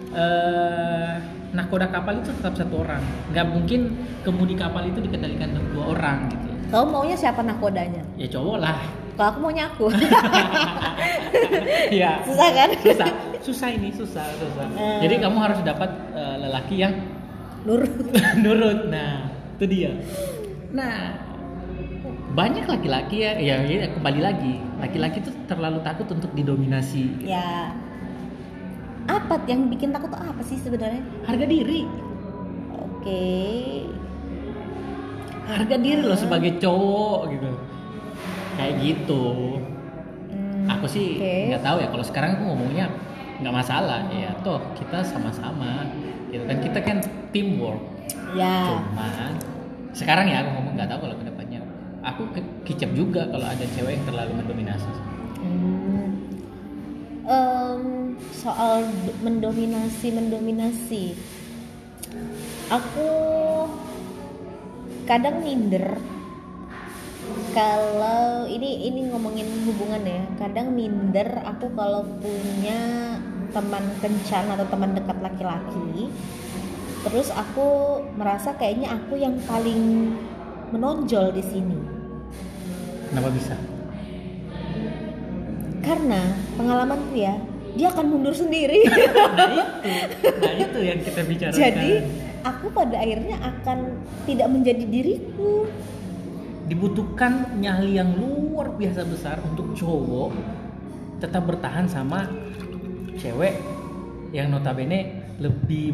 eh, 0.09 1.13
nakoda 1.51 1.87
kapal 1.87 2.17
itu 2.17 2.31
tetap 2.33 2.53
satu 2.53 2.81
orang 2.81 2.99
nggak 3.29 3.45
mungkin 3.45 3.79
kemudi 4.21 4.55
kapal 4.55 4.83
itu 4.83 4.99
dikendalikan 4.99 5.51
oleh 5.51 5.67
dua 5.69 5.85
orang 5.91 6.19
gitu 6.29 6.47
Kau 6.65 6.81
maunya 6.81 7.13
siapa 7.13 7.39
nakodanya? 7.39 8.01
ya 8.15 8.25
cowok 8.25 8.57
lah 8.57 8.79
Kalau 9.15 9.29
aku 9.31 9.39
maunya 9.39 9.69
aku. 9.69 9.85
ya 12.01 12.19
Susah 12.25 12.49
kan? 12.51 12.69
susah 12.75 13.07
susah 13.39 13.69
ini 13.69 13.89
susah 13.93 14.25
susah 14.33 14.65
Eh. 14.73 14.99
jadi 15.05 15.21
kamu 15.21 15.37
harus 15.37 15.59
dapat 15.61 15.87
eh, 16.11 16.35
lelaki 16.41 16.75
yang 16.79 16.93
Nurut. 17.63 17.89
nurut 18.43 18.89
nah 18.89 19.29
itu 19.55 19.65
dia 19.65 19.91
nah 20.69 21.24
banyak 22.36 22.67
laki-laki 22.67 23.23
ya 23.23 23.39
ya, 23.39 23.63
ya 23.63 23.88
kembali 23.95 24.19
lagi. 24.19 24.59
Laki-laki 24.77 25.23
itu 25.23 25.31
terlalu 25.47 25.79
takut 25.81 26.05
untuk 26.11 26.36
didominasi. 26.36 27.23
Ya. 27.23 27.71
Apa 29.07 29.39
yang 29.47 29.71
bikin 29.71 29.95
takut 29.95 30.11
tuh 30.11 30.19
apa 30.19 30.43
sih 30.43 30.59
sebenarnya? 30.59 30.99
harga 31.23 31.45
diri. 31.47 31.88
Oke. 32.75 33.23
harga 35.45 35.77
diri 35.77 36.01
loh 36.01 36.17
sebagai 36.17 36.59
cowok 36.59 37.21
gitu. 37.31 37.49
Kayak 38.59 38.73
gitu. 38.83 39.23
Hmm, 40.33 40.65
aku 40.67 40.86
sih 40.91 41.21
nggak 41.21 41.63
tahu 41.63 41.77
ya 41.79 41.88
kalau 41.88 42.05
sekarang 42.05 42.29
aku 42.36 42.43
ngomongnya 42.51 42.91
nggak 43.39 43.55
masalah. 43.55 44.03
Ya 44.11 44.36
toh 44.43 44.59
kita 44.75 45.05
sama-sama. 45.07 45.88
Gitu 46.33 46.43
kan 46.43 46.57
kita 46.59 46.79
kan 46.83 46.97
teamwork. 47.31 47.79
Ya. 48.36 48.67
cuman 48.67 49.33
sekarang 49.95 50.27
ya 50.27 50.43
aku 50.43 50.49
ngomong 50.59 50.73
nggak 50.75 50.89
tahu 50.91 50.99
kalau 51.07 51.15
aku 52.06 52.30
kicep 52.64 52.93
juga 52.93 53.26
kalau 53.34 53.49
ada 53.49 53.66
cewek 53.74 53.97
yang 53.97 54.06
terlalu 54.06 54.32
mendominasi. 54.45 54.91
Hmm. 55.41 56.08
Em, 57.26 57.82
soal 58.30 58.86
mendominasi 59.26 60.08
mendominasi. 60.14 61.18
Aku 62.70 63.10
kadang 65.10 65.41
minder. 65.41 65.97
Kalau 67.58 68.45
ini 68.45 68.86
ini 68.86 69.10
ngomongin 69.10 69.49
hubungan 69.66 70.03
ya 70.06 70.24
kadang 70.38 70.78
minder 70.78 71.41
aku 71.41 71.74
kalau 71.74 72.06
punya 72.22 73.18
teman 73.49 73.86
kencan 73.97 74.45
atau 74.53 74.66
teman 74.70 74.93
dekat 74.93 75.18
laki-laki. 75.26 76.14
Terus 77.01 77.34
aku 77.34 78.01
merasa 78.14 78.53
kayaknya 78.53 78.93
aku 78.93 79.18
yang 79.18 79.38
paling 79.49 80.14
menonjol 80.70 81.34
di 81.34 81.41
sini 81.41 81.94
kenapa 83.12 83.30
bisa? 83.34 83.56
Karena 85.86 86.22
pengalamanku 86.58 87.14
ya 87.14 87.36
dia 87.76 87.91
akan 87.91 88.06
mundur 88.08 88.32
sendiri. 88.32 88.88
Nah 88.88 89.51
itu. 89.51 89.64
Nah 90.41 90.53
itu 90.56 90.80
yang 90.80 90.99
kita 91.03 91.22
bicarakan. 91.28 91.60
Jadi 91.60 91.91
aku 92.47 92.66
pada 92.72 92.95
akhirnya 92.97 93.38
akan 93.43 93.78
tidak 94.24 94.47
menjadi 94.49 94.84
diriku. 94.88 95.68
Dibutuhkan 96.66 97.62
nyali 97.62 98.01
yang 98.01 98.18
luar 98.18 98.74
biasa 98.74 99.06
besar 99.06 99.38
untuk 99.45 99.78
cowok 99.78 100.34
tetap 101.22 101.45
bertahan 101.45 101.86
sama 101.86 102.26
cewek 103.22 103.53
yang 104.34 104.49
notabene 104.49 105.30
lebih 105.38 105.93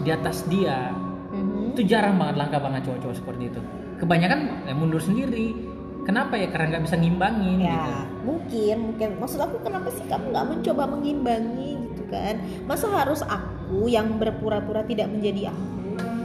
di 0.00 0.10
atas 0.10 0.46
dia. 0.48 0.94
Mhm. 1.30 1.78
itu 1.78 1.86
jarang 1.86 2.18
banget 2.18 2.42
langka 2.42 2.58
banget 2.58 2.90
cowok-cowok 2.90 3.16
seperti 3.22 3.42
itu. 3.54 3.60
Kebanyakan 4.02 4.66
ya, 4.66 4.74
mundur 4.74 4.98
sendiri 4.98 5.54
kenapa 6.02 6.34
ya? 6.36 6.48
Karena 6.48 6.76
nggak 6.76 6.84
bisa 6.88 6.96
ngimbangin 6.96 7.58
gitu. 7.60 7.90
ya 7.90 8.00
mungkin 8.20 8.76
mungkin. 8.92 9.08
Maksud 9.18 9.40
aku 9.40 9.56
kenapa 9.60 9.88
sih 9.90 10.04
kamu 10.04 10.30
nggak 10.30 10.46
mencoba 10.46 10.82
mengimbangi 10.86 11.70
gitu 11.90 12.02
kan? 12.08 12.34
Masa 12.64 12.86
harus 12.92 13.20
aku 13.22 13.86
yang 13.86 14.16
berpura-pura 14.16 14.84
tidak 14.84 15.08
menjadi 15.08 15.50
aku? 15.50 15.68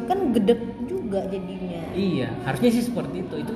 Kan 0.05 0.32
gedek 0.34 0.59
juga 0.86 1.26
jadinya. 1.26 1.82
Iya 1.95 2.30
harusnya 2.43 2.69
sih 2.69 2.84
seperti 2.84 3.23
itu. 3.23 3.36
Itu 3.41 3.53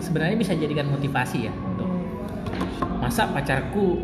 sebenarnya 0.00 0.36
bisa 0.36 0.52
jadikan 0.54 0.88
motivasi 0.88 1.48
ya 1.48 1.52
untuk 1.54 1.88
Hmm. 2.78 2.98
masa 3.02 3.26
pacarku 3.30 3.98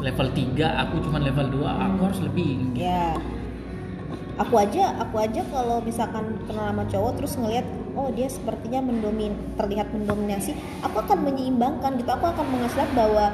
level 0.00 0.28
3 0.32 0.84
aku 0.84 1.00
cuma 1.00 1.16
level 1.16 1.48
2 1.48 1.64
aku 1.64 1.98
harus 2.04 2.20
lebih 2.20 2.60
ya 2.76 3.16
aku 4.34 4.54
aja 4.58 4.98
aku 4.98 5.16
aja 5.22 5.42
kalau 5.50 5.78
misalkan 5.82 6.34
kenal 6.46 6.70
sama 6.70 6.84
cowok 6.90 7.12
terus 7.22 7.38
ngelihat 7.38 7.66
oh 7.94 8.10
dia 8.10 8.26
sepertinya 8.26 8.82
mendomin 8.82 9.34
terlihat 9.54 9.90
mendominasi 9.94 10.58
aku 10.82 11.02
akan 11.02 11.26
menyeimbangkan 11.26 11.94
gitu. 11.98 12.10
Aku 12.10 12.26
akan 12.26 12.46
mengasih 12.50 12.82
lihat 12.82 12.92
bahwa 12.98 13.24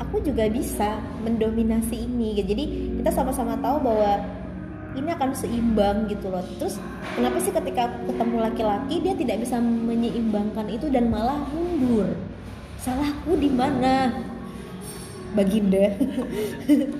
aku 0.00 0.16
juga 0.24 0.48
bisa 0.48 0.98
mendominasi 1.22 2.08
ini 2.08 2.40
gitu. 2.40 2.56
jadi 2.56 2.64
kita 3.02 3.10
sama-sama 3.12 3.54
tahu 3.60 3.84
bahwa 3.84 4.40
ini 4.98 5.06
akan 5.14 5.30
seimbang 5.38 6.10
gitu 6.10 6.26
loh. 6.34 6.42
Terus 6.58 6.82
kenapa 7.14 7.38
sih 7.38 7.54
ketika 7.54 7.86
aku 7.86 8.10
ketemu 8.10 8.36
laki-laki 8.42 8.94
dia 8.98 9.14
tidak 9.14 9.36
bisa 9.46 9.62
menyeimbangkan 9.62 10.66
itu 10.66 10.90
dan 10.90 11.06
malah 11.14 11.38
mundur? 11.54 12.10
Salahku 12.82 13.38
di 13.38 13.50
mana? 13.52 14.10
Baginda 15.30 15.94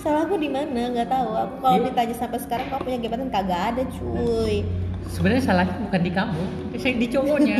salah 0.00 0.22
aku 0.28 0.36
di 0.38 0.48
mana? 0.50 0.92
Nggak 0.92 1.08
tahu. 1.08 1.30
Aku 1.34 1.54
kalau 1.60 1.76
Iya. 1.80 1.86
ditanya 1.90 2.14
sampai 2.16 2.38
sekarang 2.42 2.66
kau 2.72 2.80
punya 2.82 2.98
gebetan 3.00 3.30
kagak 3.32 3.62
ada 3.74 3.82
cuy. 3.90 4.64
Sebenarnya 5.06 5.42
salahnya 5.44 5.76
bukan 5.86 6.00
di 6.02 6.12
kamu 6.12 6.42
saya 6.76 6.94
di 6.98 7.06
cowoknya. 7.08 7.58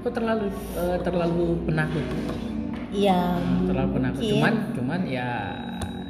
Kok 0.00 0.12
terlalu 0.16 0.46
eh, 0.76 0.98
terlalu 1.04 1.46
penakut. 1.68 2.04
Iya. 2.90 3.20
Terlalu 3.70 3.88
penakut. 3.96 4.20
Mungkin. 4.20 4.32
cuman 4.36 4.54
cuman 4.74 5.00
ya 5.06 5.28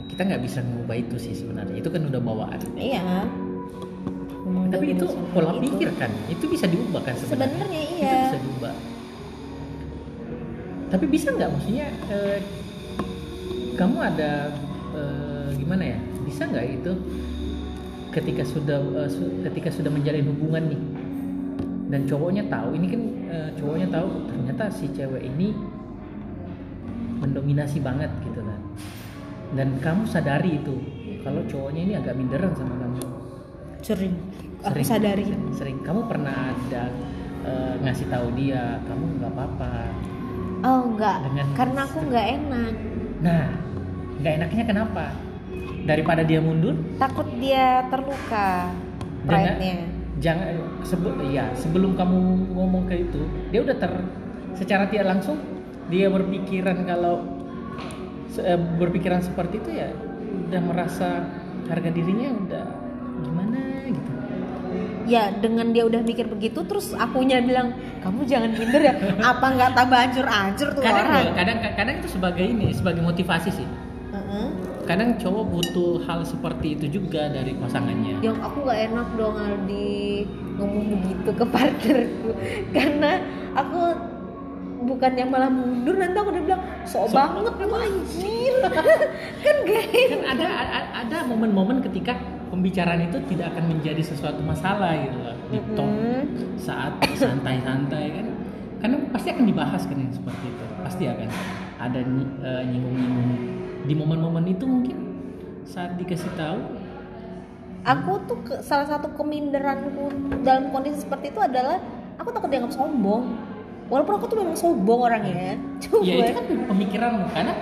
kita 0.09 0.21
nggak 0.27 0.43
bisa 0.43 0.59
mengubah 0.65 0.97
itu 0.97 1.17
sih 1.21 1.35
sebenarnya. 1.37 1.77
Itu 1.77 1.89
kan 1.93 2.03
udah 2.07 2.21
bawaan. 2.21 2.61
Iya. 2.77 3.29
Udah 4.51 4.71
tapi 4.73 4.87
itu 4.95 5.07
berusaha 5.07 5.33
pola 5.35 5.53
gitu. 5.55 5.63
pikir 5.67 5.89
kan 5.95 6.11
itu 6.27 6.45
bisa 6.51 6.67
diubah 6.67 7.03
kan 7.07 7.15
sebenarnya. 7.15 7.55
Sebenarnya 7.55 7.81
itu 7.87 7.95
iya. 8.03 8.19
bisa 8.27 8.39
diubah. 8.41 8.75
Tapi 10.91 11.05
bisa 11.07 11.29
nggak 11.31 11.51
maksudnya 11.55 11.87
eh, 12.11 12.39
kamu 13.79 13.99
ada 14.03 14.33
eh, 14.99 15.30
gimana 15.55 15.85
ya? 15.87 15.99
Bisa 16.23 16.45
nggak 16.45 16.67
itu 16.71 16.93
ketika 18.11 18.43
sudah 18.43 18.79
eh, 18.99 19.11
su- 19.11 19.39
ketika 19.43 19.71
sudah 19.71 19.89
menjalin 19.89 20.27
hubungan 20.27 20.65
nih? 20.69 20.83
Dan 21.91 22.07
cowoknya 22.07 22.47
tahu 22.47 22.75
ini 22.75 22.87
kan 22.87 23.03
eh, 23.29 23.51
cowoknya 23.55 23.89
tahu 23.89 24.09
ternyata 24.27 24.65
si 24.71 24.87
cewek 24.91 25.23
ini 25.25 25.51
mendominasi 27.21 27.79
banget 27.81 28.11
gitu 28.23 28.41
kan. 28.41 28.61
Dan 29.53 29.69
kamu 29.83 30.07
sadari 30.07 30.63
itu 30.63 30.75
kalau 31.21 31.43
cowoknya 31.45 31.81
ini 31.83 31.93
agak 31.99 32.15
minderan 32.17 32.53
sama 32.55 32.75
kamu. 32.79 33.03
Sering. 33.83 34.15
Aku 34.61 34.77
Sering. 34.77 34.87
sadari. 34.87 35.25
Sering. 35.53 35.79
Kamu 35.83 36.07
pernah 36.07 36.33
ada 36.53 36.85
eh, 37.43 37.75
ngasih 37.81 38.07
tahu 38.09 38.27
dia 38.37 38.79
kamu 38.87 39.05
nggak 39.21 39.33
apa-apa. 39.33 39.73
Oh 40.61 40.93
enggak 40.93 41.25
Dengan- 41.25 41.55
karena 41.57 41.81
aku 41.89 41.99
nggak 42.05 42.27
enak. 42.39 42.73
Nah 43.21 43.45
nggak 44.21 44.33
enaknya 44.37 44.65
kenapa 44.69 45.05
daripada 45.85 46.23
dia 46.25 46.41
mundur? 46.43 46.77
Takut 47.01 47.27
dia 47.41 47.87
terluka 47.89 48.71
pride-nya. 49.25 49.85
jangan 50.21 50.47
sebelum 50.85 51.17
ya 51.33 51.49
sebelum 51.57 51.97
kamu 51.97 52.19
ngomong 52.57 52.85
ke 52.89 53.09
itu 53.09 53.21
dia 53.49 53.61
udah 53.65 53.77
ter 53.77 53.93
secara 54.57 54.89
tidak 54.89 55.17
langsung 55.17 55.41
dia 55.89 56.13
berpikiran 56.13 56.85
kalau 56.85 57.25
eh, 58.37 58.61
berpikiran 58.77 59.21
seperti 59.25 59.61
itu 59.65 59.71
ya 59.81 59.89
udah 60.49 60.61
merasa 60.63 61.27
harga 61.67 61.91
dirinya 61.91 62.29
udah 62.37 62.65
gimana 63.21 63.61
gitu. 63.91 64.11
Ya 65.11 65.35
dengan 65.35 65.75
dia 65.75 65.89
udah 65.89 66.01
mikir 66.07 66.31
begitu 66.31 66.63
terus 66.63 66.95
akunya 66.95 67.43
bilang 67.43 67.75
kamu 68.01 68.25
jangan 68.31 68.51
minder 68.55 68.81
ya 68.81 68.95
apa 69.19 69.47
nggak 69.57 69.71
tambah 69.75 69.99
hancur-hancur 69.99 70.69
tuh 70.79 70.83
kadang 70.85 71.07
orang? 71.11 71.35
kadang 71.35 71.59
kadang 71.75 71.95
itu 71.99 72.09
sebagai 72.09 72.45
ini 72.47 72.71
sebagai 72.71 73.03
motivasi 73.03 73.51
sih. 73.51 73.69
Kadang 74.91 75.15
cowok 75.23 75.45
butuh 75.55 76.03
hal 76.03 76.27
seperti 76.27 76.75
itu 76.75 76.99
juga 76.99 77.31
dari 77.31 77.55
pasangannya. 77.55 78.19
Yang 78.27 78.39
aku 78.43 78.67
nggak 78.67 78.81
enak 78.91 79.09
dong 79.15 79.37
Aldi. 79.39 80.27
Ngomong 80.59 80.85
begitu 80.99 81.31
ke 81.31 81.45
partnerku. 81.47 82.31
Karena 82.77 83.23
aku 83.55 83.81
bukan 84.91 85.13
yang 85.15 85.31
malah 85.31 85.47
mundur 85.47 85.95
nanti 85.95 86.17
aku 86.19 86.35
udah 86.35 86.43
bilang 86.43 86.63
sok 86.83 87.07
Sok 87.07 87.15
banget 87.15 87.55
lu 87.63 87.77
anjir. 87.79 88.55
Kan 89.47 89.57
gak 89.63 89.85
kan 89.95 90.21
ada 90.27 90.47
ada 91.07 91.17
momen-momen 91.31 91.87
ketika 91.87 92.19
pembicaraan 92.51 93.07
itu 93.07 93.23
tidak 93.31 93.55
akan 93.55 93.71
menjadi 93.71 94.03
sesuatu 94.03 94.43
masalah 94.43 94.99
gitu 95.07 95.19
loh 95.23 95.37
di 95.55 95.59
Mm-mm. 95.63 96.59
saat 96.59 96.99
santai-santai 97.15 98.11
kan? 98.11 98.27
Karena 98.83 98.97
pasti 99.15 99.29
akan 99.31 99.45
dibahas 99.47 99.87
kan 99.87 99.97
yang 100.03 100.11
seperti 100.11 100.51
itu. 100.51 100.65
Pasti 100.83 101.05
akan 101.07 101.29
ada 101.79 102.01
eh, 102.43 102.63
nyinggung-nyinggung 102.67 103.61
di 103.91 103.99
momen-momen 103.99 104.47
itu 104.47 104.63
mungkin 104.63 104.95
saat 105.67 105.99
dikasih 105.99 106.31
tahu? 106.39 106.63
Aku 107.83 108.23
tuh 108.25 108.39
ke- 108.47 108.63
salah 108.63 108.87
satu 108.87 109.11
keminderanku 109.11 109.91
dalam 110.47 110.71
kondisi 110.71 111.03
seperti 111.03 111.35
itu 111.35 111.41
adalah 111.43 111.83
aku 112.15 112.31
takut 112.31 112.47
dianggap 112.47 112.71
sombong. 112.71 113.35
Walaupun 113.91 114.15
aku 114.15 114.27
tuh 114.31 114.39
memang 114.39 114.55
sombong 114.55 115.01
orangnya 115.03 115.59
cuma 115.83 116.07
ya 116.07 116.23
itu 116.23 116.31
kan 116.31 116.47
pemikiranmu 116.71 117.27
karena 117.35 117.55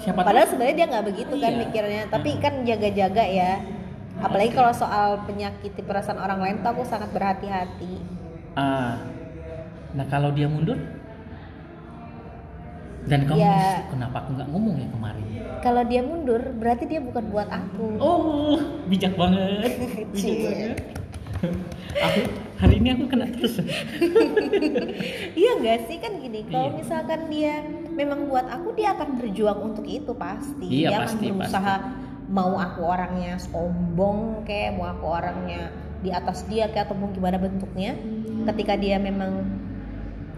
siapa 0.00 0.24
padahal 0.24 0.40
tahu. 0.40 0.52
sebenarnya 0.56 0.74
dia 0.74 0.86
nggak 0.88 1.04
begitu 1.04 1.34
kan 1.36 1.52
Iya. 1.52 1.60
mikirnya 1.60 2.02
tapi 2.08 2.30
kan 2.40 2.54
jaga-jaga 2.64 3.24
ya. 3.28 3.52
Apalagi 4.18 4.50
Oke. 4.50 4.56
kalau 4.56 4.72
soal 4.72 5.08
penyakiti 5.28 5.84
perasaan 5.84 6.16
orang 6.16 6.40
lain 6.40 6.56
tuh 6.58 6.72
aku 6.72 6.82
sangat 6.82 7.12
berhati-hati. 7.12 8.00
Ah, 8.56 9.04
nah 9.92 10.08
kalau 10.08 10.32
dia 10.32 10.48
mundur 10.48 10.80
dan 13.08 13.24
kamu 13.24 13.40
Ya. 13.40 13.88
kenapa 13.88 14.16
aku 14.22 14.30
nggak 14.36 14.48
ngomong 14.52 14.76
ya 14.76 14.88
kemarin? 14.92 15.24
Kalau 15.58 15.82
dia 15.82 16.00
mundur 16.00 16.42
berarti 16.54 16.84
dia 16.86 17.00
bukan 17.00 17.24
buat 17.28 17.48
aku. 17.48 17.98
Oh 17.98 18.60
bijak 18.86 19.16
banget. 19.16 19.72
Bijak 20.14 20.38
banget. 20.44 20.76
Aku 21.98 22.20
hari 22.58 22.74
ini 22.78 22.88
aku 22.92 23.04
kena 23.06 23.26
terus. 23.30 23.58
Iya 25.40 25.50
nggak 25.58 25.78
sih? 25.86 25.96
Kan 25.98 26.18
gini 26.18 26.46
kalau 26.46 26.70
Iya. 26.70 26.76
misalkan 26.76 27.20
dia 27.30 27.62
memang 27.90 28.26
buat 28.26 28.46
aku 28.46 28.74
dia 28.74 28.94
akan 28.94 29.18
berjuang 29.18 29.58
untuk 29.64 29.86
itu 29.86 30.12
pasti. 30.14 30.66
Iya, 30.84 30.88
dia 30.94 30.98
pasti, 31.02 31.26
akan 31.26 31.38
berusaha 31.42 31.74
mau 32.28 32.54
aku 32.54 32.80
orangnya 32.84 33.40
sombong 33.40 34.44
kayak 34.44 34.76
mau 34.76 34.86
aku 34.90 35.06
orangnya 35.08 35.72
di 35.98 36.12
atas 36.12 36.44
dia 36.46 36.68
kayak 36.68 36.86
atau 36.90 36.96
mau 36.98 37.10
gimana 37.10 37.38
bentuknya. 37.38 37.98
Ketika 38.46 38.78
dia 38.78 38.98
memang 38.98 39.57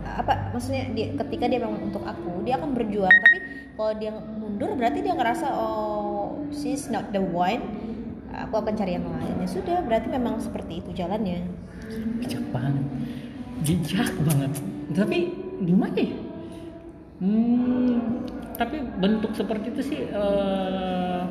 apa 0.05 0.53
maksudnya 0.53 0.89
dia 0.97 1.13
ketika 1.15 1.45
dia 1.47 1.61
memang 1.61 1.91
untuk 1.91 2.05
aku 2.05 2.43
dia 2.45 2.57
akan 2.57 2.73
berjuang. 2.77 3.13
Tapi 3.13 3.39
kalau 3.77 3.93
dia 3.97 4.11
mundur 4.13 4.71
berarti 4.77 5.01
dia 5.01 5.15
ngerasa 5.17 5.47
oh 5.55 6.41
she's 6.53 6.89
not 6.89 7.13
the 7.13 7.23
one. 7.23 7.63
Aku 8.31 8.63
akan 8.63 8.75
cari 8.79 8.95
yang 8.97 9.07
lain. 9.07 9.43
Ya 9.43 9.49
sudah 9.49 9.83
berarti 9.83 10.09
memang 10.09 10.39
seperti 10.39 10.81
itu 10.81 10.91
jalannya. 10.95 11.45
Bijak 12.23 12.45
banget. 12.55 12.87
Bijak 13.67 14.11
banget. 14.23 14.53
Tapi 14.95 15.19
gimana 15.61 15.99
ya? 15.99 16.17
Hmm, 17.21 18.25
tapi 18.57 18.81
bentuk 18.97 19.37
seperti 19.37 19.67
itu 19.77 19.83
sih 19.93 20.01
eh, 20.09 21.23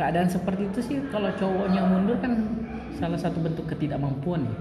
keadaan 0.00 0.32
seperti 0.32 0.62
itu 0.68 0.80
sih 0.80 0.96
kalau 1.12 1.28
cowoknya 1.36 1.82
mundur 1.84 2.16
kan 2.24 2.59
salah 2.98 3.18
satu 3.20 3.38
bentuk 3.38 3.68
ketidakmampuan 3.70 4.46
ya. 4.46 4.54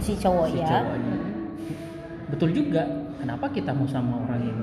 Si 0.00 0.12
cowok 0.16 0.46
si 0.52 0.58
ya. 0.62 0.68
cowoknya. 0.68 1.16
betul 2.28 2.50
juga. 2.54 2.84
Kenapa 3.18 3.50
kita 3.50 3.74
mau 3.74 3.88
sama 3.90 4.22
orang 4.24 4.40
yang 4.46 4.60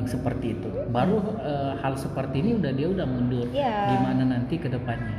yang 0.00 0.06
seperti 0.08 0.56
itu? 0.56 0.68
Baru 0.88 1.20
eh, 1.44 1.72
hal 1.78 1.94
seperti 2.00 2.40
ini 2.40 2.56
udah 2.56 2.72
dia 2.72 2.88
udah 2.88 3.06
mundur. 3.06 3.46
Iya. 3.52 3.96
gimana 3.96 4.22
nanti 4.24 4.54
ke 4.56 4.68
depannya? 4.72 5.16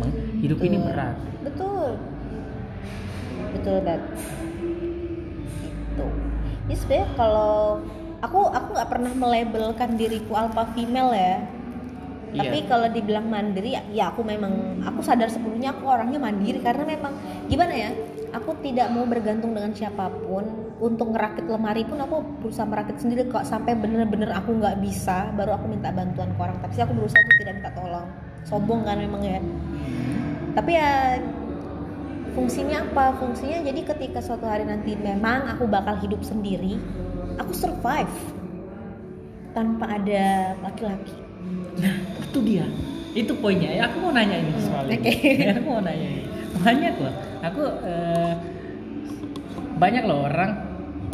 Hmm, 0.00 0.10
hidup 0.40 0.58
ini 0.64 0.80
betul. 0.80 0.88
berat. 0.90 1.16
Betul. 1.44 1.88
Betul 3.54 3.76
banget. 3.84 4.02
Itu 5.94 6.06
ini 6.64 6.74
sebenarnya 6.80 7.08
kalau 7.14 7.84
aku 8.24 8.40
aku 8.48 8.68
nggak 8.72 8.88
pernah 8.88 9.12
melabelkan 9.12 9.90
diriku 10.00 10.32
alpha 10.32 10.64
female 10.72 11.12
ya 11.12 11.44
tapi 12.34 12.58
Iya. 12.62 12.68
kalau 12.68 12.86
dibilang 12.90 13.26
mandiri 13.30 13.78
ya, 13.94 14.10
aku 14.10 14.26
memang 14.26 14.82
aku 14.82 15.00
sadar 15.00 15.30
sepenuhnya 15.30 15.72
aku 15.72 15.86
orangnya 15.86 16.18
mandiri. 16.18 16.58
Karena 16.60 16.84
memang 16.84 17.14
gimana 17.46 17.72
ya 17.72 17.90
aku 18.34 18.58
tidak 18.60 18.90
mau 18.90 19.06
bergantung 19.06 19.54
dengan 19.54 19.70
siapa 19.72 20.10
pun. 20.10 20.44
Untuk 20.82 21.14
ngerakit 21.14 21.46
lemari 21.46 21.86
pun 21.86 22.02
aku 22.02 22.20
berusaha 22.42 22.66
merakit 22.66 22.98
sendiri 22.98 23.30
kok. 23.30 23.46
Sampai 23.46 23.78
bener-bener 23.78 24.34
aku 24.34 24.58
nggak 24.58 24.82
bisa 24.82 25.30
baru 25.38 25.54
aku 25.56 25.70
minta 25.70 25.94
bantuan 25.94 26.34
ke 26.34 26.40
orang. 26.42 26.58
Tapi 26.58 26.74
aku 26.82 26.92
berusaha 26.92 27.20
untuk 27.22 27.36
tidak 27.40 27.54
minta 27.62 27.70
tolong. 27.72 28.08
Sombong 28.44 28.80
kan 28.84 28.98
memang 28.98 29.22
ya. 29.22 29.38
Tapi 30.58 30.70
ya 30.74 31.22
fungsinya 32.34 32.82
apa? 32.90 33.14
Fungsinya 33.16 33.62
jadi 33.62 33.80
ketika 33.94 34.18
suatu 34.18 34.44
hari 34.44 34.66
nanti 34.66 34.98
memang 34.98 35.46
aku 35.48 35.70
bakal 35.70 35.94
hidup 36.02 36.20
sendiri 36.26 36.76
aku 37.38 37.52
survive 37.54 38.14
tanpa 39.54 39.98
ada 39.98 40.54
laki-laki 40.62 41.14
Nah, 41.80 41.94
itu 42.22 42.38
dia. 42.44 42.66
Itu 43.14 43.32
poinnya. 43.38 43.70
Ya, 43.70 43.82
aku 43.90 43.96
mau 44.02 44.12
nanya 44.14 44.36
ini 44.38 44.52
soal 44.58 44.86
ini. 44.90 44.98
oke. 44.98 45.12
aku 45.58 45.68
mau 45.70 45.82
nanya 45.82 46.08
ini. 46.08 46.24
Banyak 46.60 46.94
loh. 46.98 47.14
Aku 47.42 47.62
eh, 47.82 48.32
banyak 49.78 50.02
loh 50.06 50.18
orang 50.30 50.52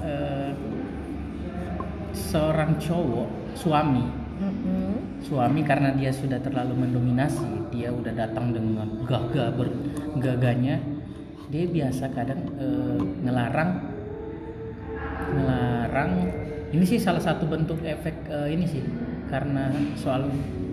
eh, 0.04 0.52
seorang 2.12 2.76
cowok 2.76 3.56
suami 3.56 4.20
suami 5.20 5.60
karena 5.62 5.92
dia 5.92 6.08
sudah 6.08 6.40
terlalu 6.40 6.88
mendominasi 6.88 7.68
dia 7.68 7.92
udah 7.92 8.12
datang 8.16 8.56
dengan 8.56 8.88
gagah 9.04 9.52
bergagahnya 9.52 10.80
dia 11.52 11.64
biasa 11.68 12.08
kadang 12.16 12.40
eh, 12.56 13.00
ngelarang 13.26 13.70
ngelarang 15.30 16.10
ini 16.72 16.84
sih 16.86 16.96
salah 16.96 17.20
satu 17.20 17.44
bentuk 17.44 17.84
efek 17.84 18.16
eh, 18.32 18.48
ini 18.56 18.64
sih 18.64 18.82
karena 19.30 19.70
soal 19.94 20.26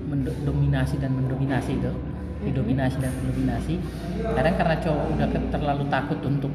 mendominasi 0.09 0.97
dan 0.97 1.13
mendominasi 1.13 1.77
itu. 1.77 1.91
Didominasi 2.37 2.97
dan 3.01 3.13
mendominasi. 3.23 3.81
Kadang 4.33 4.55
karena 4.57 4.75
cowok 4.81 5.05
udah 5.17 5.27
terlalu 5.53 5.83
takut 5.89 6.19
untuk 6.25 6.53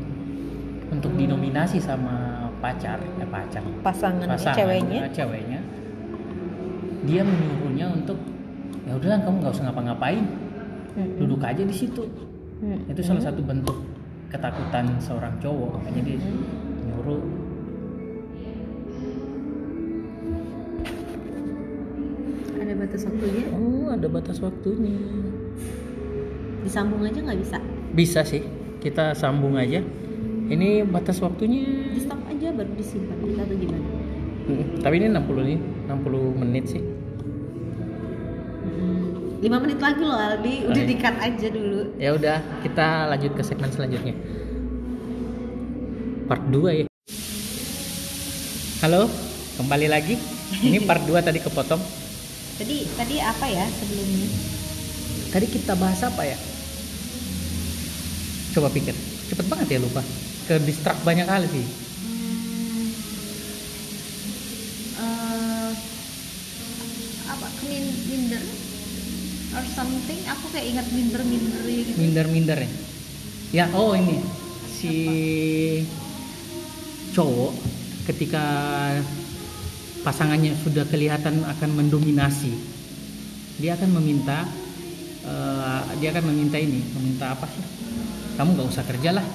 untuk 0.92 1.12
didominasi 1.16 1.80
sama 1.80 2.46
pacar 2.60 3.00
eh 3.00 3.26
pacar. 3.26 3.62
Pasangannya 3.82 4.36
pasangan, 4.38 4.58
ceweknya. 4.58 5.00
eh, 5.08 5.12
ceweknya. 5.14 5.60
Dia 7.02 7.22
menyuruhnya 7.26 7.86
untuk 7.90 8.18
ya 8.86 8.94
udahlah 8.98 9.18
kamu 9.24 9.36
nggak 9.42 9.54
usah 9.54 9.64
ngapa-ngapain. 9.70 10.24
Mm-mm. 10.92 11.24
duduk 11.24 11.40
aja 11.40 11.64
di 11.64 11.72
situ. 11.72 12.04
Mm-mm. 12.60 12.92
itu 12.92 13.00
salah 13.00 13.24
satu 13.24 13.40
bentuk 13.40 13.74
ketakutan 14.28 14.86
seorang 15.00 15.34
cowok. 15.40 15.80
Makanya 15.80 16.02
dia 16.04 16.18
nyuruh 16.86 17.20
ada 22.72 22.88
batas 22.88 23.04
waktunya? 23.04 23.44
Oh 23.52 23.86
ada 23.92 24.08
batas 24.08 24.38
waktunya. 24.40 24.96
Disambung 26.64 27.04
aja 27.04 27.18
nggak 27.20 27.40
bisa? 27.44 27.58
Bisa 27.92 28.20
sih 28.24 28.42
kita 28.80 29.12
sambung 29.12 29.60
aja. 29.60 29.84
Ini 30.48 30.88
batas 30.88 31.20
waktunya. 31.20 31.92
Di 31.92 32.00
stop 32.00 32.20
aja 32.32 32.48
baru 32.48 32.72
disimpan 32.72 33.16
kita 33.20 33.42
atau 33.44 33.56
gimana? 33.60 33.88
Mm, 34.42 34.64
tapi 34.80 34.94
ini 34.98 35.06
60 35.12 35.48
nih 35.52 35.58
60 35.86 36.40
menit 36.40 36.64
sih. 36.72 36.82
Lima 39.42 39.58
menit 39.58 39.78
lagi 39.82 40.02
loh 40.06 40.16
Aldi. 40.16 40.54
Udah 40.70 40.82
Baik. 40.86 40.88
di 40.88 40.94
cut 40.96 41.16
aja 41.18 41.46
dulu. 41.52 41.80
Ya 42.00 42.10
udah 42.16 42.38
kita 42.64 42.86
lanjut 43.12 43.32
ke 43.36 43.42
segmen 43.44 43.68
selanjutnya. 43.68 44.16
Part 46.24 46.46
2 46.48 46.72
ya. 46.72 46.84
Halo 48.80 49.12
kembali 49.60 49.86
lagi. 49.92 50.16
Ini 50.62 50.88
part 50.88 51.04
2 51.04 51.20
tadi 51.20 51.42
kepotong 51.42 52.01
tadi 52.60 52.76
tadi 52.98 53.16
apa 53.22 53.46
ya 53.48 53.64
sebelumnya? 53.68 54.28
Tadi 55.32 55.46
kita 55.48 55.72
bahas 55.76 56.00
apa 56.04 56.22
ya? 56.28 56.38
Coba 58.52 58.68
pikir. 58.68 58.92
Cepet 59.32 59.46
banget 59.48 59.66
ya 59.76 59.78
lupa. 59.80 60.04
Ke 60.44 60.60
distract 60.60 61.00
banyak 61.08 61.24
kali 61.24 61.48
sih. 61.48 61.64
Eh, 65.00 65.72
apa 67.32 67.46
kemin 67.62 67.84
minder 68.12 68.44
or 69.56 69.64
something? 69.72 70.20
Aku 70.36 70.52
kayak 70.52 70.66
ingat 70.68 70.86
minder 70.92 71.22
minder 71.24 71.62
gitu. 71.64 71.96
Minder-minder 71.96 72.58
ya? 72.60 72.70
Ya 73.52 73.64
oh 73.72 73.96
ini. 73.96 74.20
Si 74.68 74.96
cowok 77.16 77.56
ketika 78.08 78.44
pasangannya 80.02 80.54
sudah 80.62 80.84
kelihatan 80.90 81.46
akan 81.46 81.70
mendominasi. 81.78 82.52
Dia 83.58 83.78
akan 83.78 83.90
meminta 84.02 84.46
eh, 85.26 85.80
dia 86.02 86.10
akan 86.10 86.34
meminta 86.34 86.58
ini 86.58 86.82
meminta 86.98 87.34
apa 87.34 87.46
sih? 87.46 87.64
Kamu 88.36 88.58
nggak 88.58 88.68
usah 88.68 88.84
kerja 88.86 89.10
lah. 89.16 89.26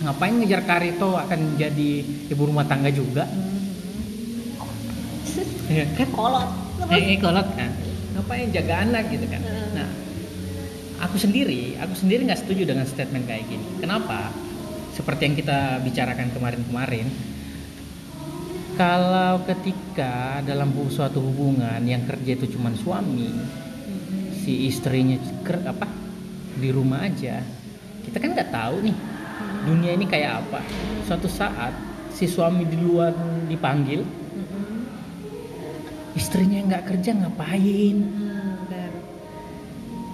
Ngapain 0.00 0.32
ngejar 0.40 0.62
karir? 0.64 0.96
Toh 0.96 1.18
akan 1.18 1.60
jadi 1.60 1.90
ibu 2.30 2.42
rumah 2.46 2.64
tangga 2.64 2.88
juga. 2.88 3.26
Ya 5.70 5.86
kan? 5.94 6.10
Kolot. 6.10 6.50
Eh, 6.90 7.14
eh 7.14 7.18
kolot. 7.22 7.46
Kan 7.54 7.70
ngapain 8.20 8.52
jaga 8.52 8.84
anak 8.84 9.08
gitu 9.08 9.26
kan? 9.30 9.42
Nah 9.72 9.88
aku 11.00 11.16
sendiri 11.16 11.80
aku 11.80 11.94
sendiri 11.96 12.28
nggak 12.28 12.44
setuju 12.44 12.68
dengan 12.68 12.84
statement 12.84 13.24
kayak 13.24 13.48
gini. 13.48 13.64
Kenapa? 13.80 14.28
Seperti 14.92 15.30
yang 15.30 15.36
kita 15.38 15.80
bicarakan 15.80 16.28
kemarin-kemarin 16.34 17.06
kalau 18.80 19.44
ketika 19.44 20.40
dalam 20.40 20.72
suatu 20.88 21.20
hubungan 21.20 21.84
yang 21.84 22.00
kerja 22.08 22.32
itu 22.32 22.56
cuma 22.56 22.72
suami 22.72 23.28
si 24.40 24.72
istrinya 24.72 25.20
ker, 25.44 25.60
apa 25.68 25.84
di 26.56 26.72
rumah 26.72 27.04
aja 27.04 27.44
kita 28.08 28.16
kan 28.16 28.32
nggak 28.32 28.48
tahu 28.48 28.80
nih 28.80 28.96
dunia 29.68 29.92
ini 29.96 30.08
kayak 30.08 30.40
apa. 30.44 30.60
Suatu 31.04 31.28
saat 31.28 31.76
si 32.08 32.24
suami 32.24 32.64
di 32.64 32.80
luar 32.80 33.12
dipanggil 33.46 34.00
istrinya 36.16 36.64
nggak 36.64 36.84
kerja 36.88 37.10
ngapain? 37.20 37.96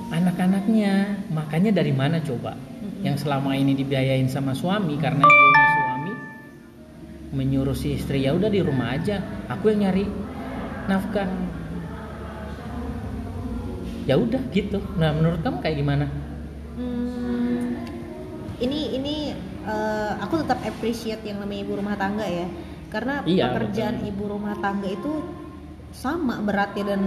Anak-anaknya 0.07 1.23
makanya 1.35 1.71
dari 1.83 1.91
mana 1.91 2.23
coba? 2.23 2.55
Yang 3.03 3.27
selama 3.27 3.59
ini 3.59 3.75
dibiayain 3.75 4.31
sama 4.31 4.55
suami 4.55 4.99
karena 4.99 5.27
menyuruh 7.35 7.75
si 7.75 7.99
istri 7.99 8.23
ya 8.23 8.35
udah 8.37 8.47
di 8.47 8.63
rumah 8.63 8.95
aja 8.95 9.19
aku 9.51 9.75
yang 9.75 9.89
nyari 9.89 10.05
nafkah. 10.87 11.27
Ya 14.07 14.15
udah 14.15 14.39
gitu. 14.55 14.79
Nah 14.95 15.11
menurut 15.11 15.43
kamu 15.43 15.59
kayak 15.59 15.77
gimana? 15.83 16.07
Hmm, 16.79 17.75
ini 18.63 18.95
ini 18.95 19.15
eh, 19.67 20.13
aku 20.23 20.47
tetap 20.47 20.63
appreciate 20.63 21.27
yang 21.27 21.43
namanya 21.43 21.61
ibu 21.67 21.73
rumah 21.75 21.99
tangga 21.99 22.27
ya. 22.27 22.47
Karena 22.87 23.27
Iya, 23.27 23.51
pekerjaan 23.51 24.07
ibu 24.07 24.31
rumah 24.31 24.55
tangga 24.63 24.87
itu 24.87 25.27
sama 25.91 26.39
beratnya 26.39 26.95
dan 26.95 27.03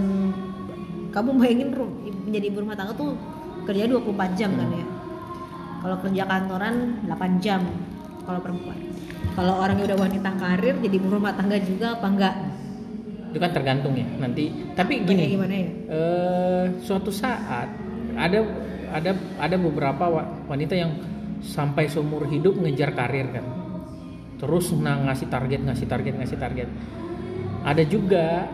kamu 1.08 1.40
bayangin 1.40 1.72
menjadi 2.28 2.46
ibu 2.52 2.58
rumah 2.60 2.76
tangga 2.76 2.92
tuh 2.92 3.16
kerja 3.64 3.88
24 3.88 4.36
jam 4.36 4.52
kan 4.52 4.68
ya. 4.68 4.86
Kalau 5.80 5.96
kerja 6.04 6.22
kantoran 6.28 7.00
8 7.08 7.40
jam 7.40 7.64
kalau 8.28 8.44
perempuan 8.44 8.89
kalau 9.32 9.54
orang 9.58 9.78
yang 9.78 9.94
udah 9.94 10.00
wanita 10.00 10.30
karir 10.36 10.74
jadi 10.80 10.94
ibu 10.96 11.08
rumah 11.08 11.32
tangga 11.34 11.56
juga 11.60 11.96
apa 11.96 12.06
enggak? 12.06 12.34
Itu 13.30 13.38
kan 13.38 13.50
tergantung 13.54 13.94
ya. 13.94 14.06
Nanti 14.18 14.50
tapi 14.74 15.06
gini 15.06 15.38
gimana 15.38 15.54
ya? 15.54 15.68
eh, 15.88 16.64
suatu 16.82 17.14
saat 17.14 17.70
ada 18.18 18.42
ada 18.90 19.14
ada 19.38 19.56
beberapa 19.56 20.04
wa- 20.10 20.28
wanita 20.50 20.74
yang 20.74 20.92
sampai 21.40 21.86
seumur 21.86 22.26
hidup 22.26 22.58
ngejar 22.58 22.90
karir 22.92 23.30
kan. 23.30 23.46
Terus 24.40 24.72
nah, 24.74 24.98
ngasih 25.08 25.28
target 25.30 25.60
ngasih 25.62 25.86
target 25.86 26.14
ngasih 26.18 26.38
target. 26.40 26.68
Ada 27.60 27.84
juga 27.84 28.48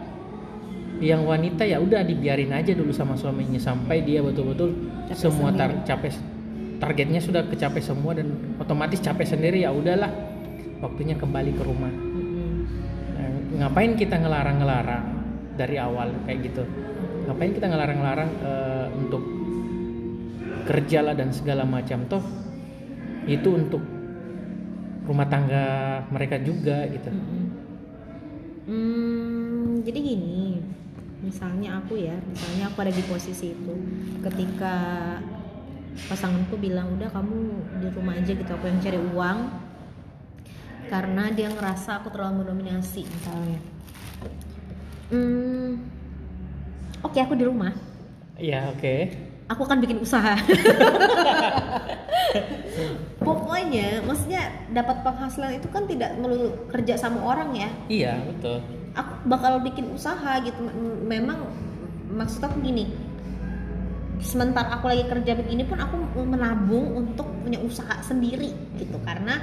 yang 0.98 1.28
wanita 1.28 1.62
ya 1.68 1.76
udah 1.76 2.00
dibiarin 2.02 2.56
aja 2.56 2.72
dulu 2.72 2.88
sama 2.88 3.16
suaminya 3.20 3.60
sampai 3.60 4.00
dia 4.00 4.24
betul-betul 4.24 4.72
semua 5.12 5.52
tar- 5.52 5.84
capek 5.84 6.16
targetnya 6.80 7.20
sudah 7.20 7.44
kecapai 7.48 7.84
semua 7.84 8.16
dan 8.16 8.32
otomatis 8.56 9.00
capek 9.04 9.28
sendiri 9.28 9.60
ya 9.64 9.72
udahlah 9.72 10.08
waktunya 10.80 11.16
kembali 11.16 11.50
ke 11.56 11.62
rumah. 11.64 11.92
Nah, 13.16 13.28
ngapain 13.64 13.96
kita 13.96 14.20
ngelarang-ngelarang 14.20 15.04
dari 15.56 15.76
awal 15.80 16.12
kayak 16.28 16.52
gitu? 16.52 16.62
Ngapain 17.26 17.52
kita 17.56 17.66
ngelarang-ngelarang 17.68 18.30
eh, 18.44 18.86
untuk 18.96 19.22
kerja 20.66 20.98
lah 21.00 21.14
dan 21.16 21.32
segala 21.32 21.62
macam? 21.64 22.04
Toh 22.10 22.24
itu 23.26 23.48
untuk 23.50 23.82
rumah 25.06 25.26
tangga 25.26 25.66
mereka 26.10 26.38
juga 26.42 26.86
gitu. 26.90 27.10
Hmm, 28.66 29.82
jadi 29.86 29.98
gini, 30.02 30.58
misalnya 31.22 31.78
aku 31.78 31.94
ya, 31.94 32.18
misalnya 32.26 32.66
aku 32.66 32.82
ada 32.82 32.90
di 32.90 33.02
posisi 33.06 33.54
itu, 33.54 33.74
ketika 34.26 34.74
pasanganku 36.10 36.58
bilang 36.58 36.90
udah 36.98 37.06
kamu 37.14 37.38
di 37.78 37.86
rumah 37.94 38.18
aja 38.18 38.34
gitu, 38.34 38.50
aku 38.50 38.66
yang 38.66 38.82
cari 38.82 38.98
uang, 38.98 39.38
karena 40.86 41.30
dia 41.34 41.50
ngerasa 41.50 42.02
aku 42.02 42.08
terlalu 42.14 42.46
mendominasi 42.46 43.02
misalnya. 43.04 43.60
Hmm, 45.06 45.78
oke 47.06 47.18
aku 47.18 47.38
di 47.38 47.44
rumah, 47.46 47.70
ya 48.38 48.70
oke. 48.74 48.94
Aku 49.46 49.62
akan 49.62 49.78
bikin 49.78 50.02
usaha. 50.02 50.34
Pokoknya, 53.22 54.02
maksudnya 54.02 54.50
dapat 54.74 55.06
penghasilan 55.06 55.62
itu 55.62 55.70
kan 55.70 55.86
tidak 55.86 56.18
melulu 56.18 56.66
kerja 56.66 56.98
sama 56.98 57.22
orang 57.22 57.54
ya, 57.54 57.70
iya 57.86 58.14
betul. 58.26 58.58
Aku 58.98 59.12
bakal 59.30 59.62
bikin 59.62 59.94
usaha 59.94 60.42
gitu. 60.42 60.58
Memang 61.06 61.46
maksud 62.10 62.42
aku 62.42 62.58
gini. 62.62 62.90
Sementara 64.18 64.74
aku 64.80 64.90
lagi 64.90 65.04
kerja 65.06 65.36
begini 65.38 65.62
pun 65.62 65.78
aku 65.78 65.94
menabung 66.24 66.98
untuk 66.98 67.28
punya 67.44 67.60
usaha 67.62 68.02
sendiri 68.02 68.50
gitu. 68.80 68.98
Karena 69.04 69.38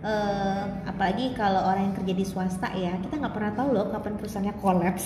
eh, 0.00 0.62
apalagi 0.86 1.36
kalau 1.36 1.60
orang 1.64 1.92
yang 1.92 1.94
kerja 1.96 2.14
di 2.16 2.24
swasta 2.24 2.68
ya 2.72 2.96
kita 3.04 3.20
nggak 3.20 3.34
pernah 3.36 3.52
tahu 3.52 3.68
loh 3.76 3.86
kapan 3.92 4.14
perusahaannya 4.16 4.54
kolaps. 4.60 5.04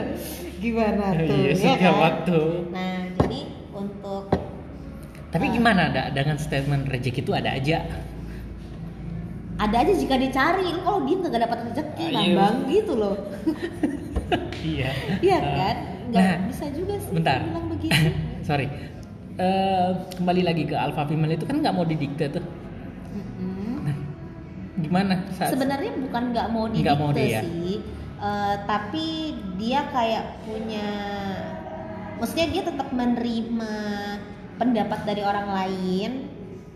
Gimana 0.62 1.04
tuh 1.22 1.38
iya 1.54 1.54
ya 1.54 1.74
kan? 1.78 1.94
waktu. 2.02 2.40
Nah 2.74 2.96
jadi 3.20 3.40
untuk 3.74 4.24
tapi 5.34 5.50
gimana 5.50 5.90
ada 5.90 6.14
dengan 6.14 6.38
statement 6.38 6.86
rezeki 6.86 7.26
itu 7.26 7.34
ada 7.34 7.58
aja? 7.58 7.82
Ada 9.58 9.76
aja 9.82 9.92
jika 9.98 10.14
dicari. 10.14 10.62
Lu 10.62 10.78
kalau 10.86 11.02
dia 11.02 11.16
nggak 11.18 11.42
dapat 11.42 11.58
rezeki 11.74 12.06
Ah, 12.14 12.22
iya. 12.22 12.34
bang 12.38 12.56
gitu 12.70 12.92
loh. 12.94 13.16
Iya. 14.64 14.88
Iya 15.20 15.38
kan? 15.44 15.76
Nggak 16.08 16.24
nah, 16.24 16.36
bisa 16.48 16.64
juga 16.72 16.94
sih 16.96 17.12
bentar. 17.12 17.44
bilang 17.44 17.66
begitu. 17.68 18.08
Sorry. 18.48 18.66
Eh, 19.36 19.90
kembali 20.16 20.42
lagi 20.46 20.62
ke 20.64 20.72
alpha 20.78 21.04
female 21.04 21.36
itu 21.36 21.44
kan 21.44 21.60
nggak 21.60 21.74
mau 21.74 21.84
didikte 21.84 22.40
tuh. 22.40 22.44
Gimana? 24.84 25.14
Saat 25.32 25.56
sebenarnya 25.56 25.92
bukan 25.98 26.22
nggak 26.32 26.48
mau 26.52 26.64
Nggak 26.68 26.74
didikte 26.76 27.00
mau 27.00 27.10
dia. 27.12 27.40
sih 27.42 27.72
eh, 28.20 28.54
tapi 28.68 29.06
dia 29.56 29.80
kayak 29.90 30.24
punya 30.44 30.88
maksudnya 32.20 32.46
dia 32.52 32.62
tetap 32.62 32.88
menerima 32.94 33.74
pendapat 34.54 35.00
dari 35.02 35.22
orang 35.24 35.48
lain 35.50 36.10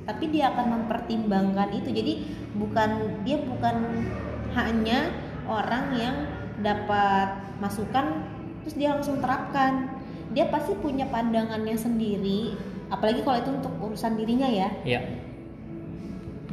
tapi 0.09 0.33
dia 0.33 0.49
akan 0.57 0.67
mempertimbangkan 0.73 1.69
itu. 1.77 1.93
Jadi 1.93 2.13
bukan 2.57 3.21
dia 3.29 3.45
bukan 3.45 3.77
hanya 4.57 5.13
orang 5.45 5.93
yang 5.93 6.17
dapat 6.65 7.39
masukan 7.61 8.25
terus 8.65 8.75
dia 8.75 8.97
langsung 8.97 9.21
terapkan. 9.21 10.01
Dia 10.33 10.49
pasti 10.53 10.77
punya 10.81 11.09
pandangannya 11.09 11.77
sendiri 11.77 12.57
apalagi 12.89 13.21
kalau 13.21 13.37
itu 13.37 13.51
untuk 13.53 13.75
urusan 13.85 14.17
dirinya 14.17 14.49
ya. 14.49 14.69
Ya 14.85 15.28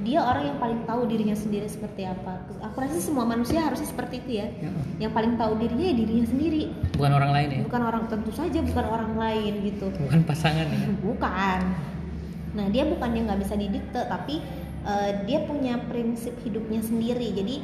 dia 0.04 0.20
orang 0.20 0.52
yang 0.52 0.58
paling 0.60 0.84
tahu 0.84 1.08
dirinya 1.08 1.38
sendiri 1.40 1.72
seperti 1.72 2.04
apa. 2.04 2.44
Aku 2.68 2.84
rasa 2.84 3.00
semua 3.00 3.24
manusia 3.24 3.64
harusnya 3.64 3.88
seperti 3.88 4.20
itu 4.20 4.44
ya. 4.44 4.48
Ya. 4.60 4.72
yang 5.08 5.12
paling 5.16 5.40
tahu 5.40 5.56
dirinya 5.56 5.88
ya 5.88 5.96
dirinya 5.96 6.26
sendiri. 6.28 6.68
Bukan 7.00 7.12
orang 7.16 7.32
lain 7.32 7.48
ya? 7.48 7.60
Bukan 7.64 7.82
orang 7.82 8.04
tentu 8.12 8.32
saja 8.36 8.60
bukan 8.60 8.86
orang 8.92 9.14
lain 9.16 9.54
gitu. 9.64 9.88
Bukan 9.96 10.28
pasangan 10.28 10.68
ya? 10.68 10.84
Bukan. 11.08 11.60
Nah 12.56 12.66
dia 12.72 12.88
bukan 12.88 13.10
yang 13.12 13.28
nggak 13.28 13.42
bisa 13.48 13.56
didikte 13.56 14.02
tapi 14.08 14.40
eh, 14.84 15.12
dia 15.24 15.44
punya 15.48 15.80
prinsip 15.88 16.36
hidupnya 16.44 16.84
sendiri. 16.84 17.32
Jadi 17.32 17.64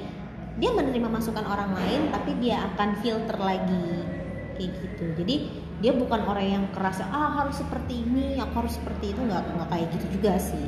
dia 0.55 0.71
menerima 0.71 1.11
masukan 1.11 1.43
orang 1.43 1.75
lain 1.75 2.15
tapi 2.15 2.31
dia 2.39 2.63
akan 2.71 2.95
filter 3.03 3.35
lagi. 3.35 4.07
Kayak 4.55 4.71
gitu. 4.79 5.03
Jadi 5.19 5.35
dia 5.83 5.91
bukan 5.91 6.23
orang 6.23 6.47
yang 6.47 6.65
keras 6.71 7.03
ah 7.03 7.43
harus 7.43 7.59
seperti 7.59 8.07
ini 8.07 8.39
aku 8.39 8.63
harus 8.63 8.79
seperti 8.79 9.11
itu. 9.11 9.19
Nggak 9.19 9.51
nggak 9.51 9.67
kayak 9.67 9.87
gitu 9.99 10.05
juga 10.15 10.39
sih 10.39 10.67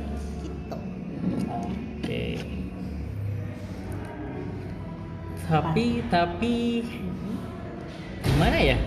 oke. 1.49 2.24
Tapi 5.43 5.86
tapi 6.07 6.55
gimana 8.24 8.57
ya? 8.57 8.78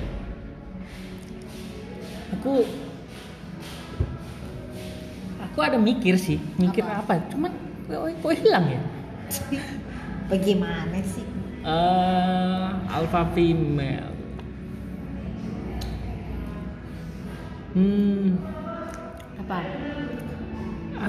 Aku 2.41 2.65
aku 5.41 5.59
ada 5.65 5.79
mikir 5.81 6.17
sih 6.21 6.37
mikir 6.61 6.85
Apa? 6.85 7.17
apa, 7.17 7.33
cuman 7.33 7.53
kok, 8.21 8.35
hilang 8.37 8.67
ya? 8.69 8.81
Bagaimana 10.33 10.99
sih? 11.07 11.23
Eh, 11.67 12.67
alpha 12.91 13.27
female. 13.35 14.15
Hmm. 17.77 18.39
Apa? 19.43 19.59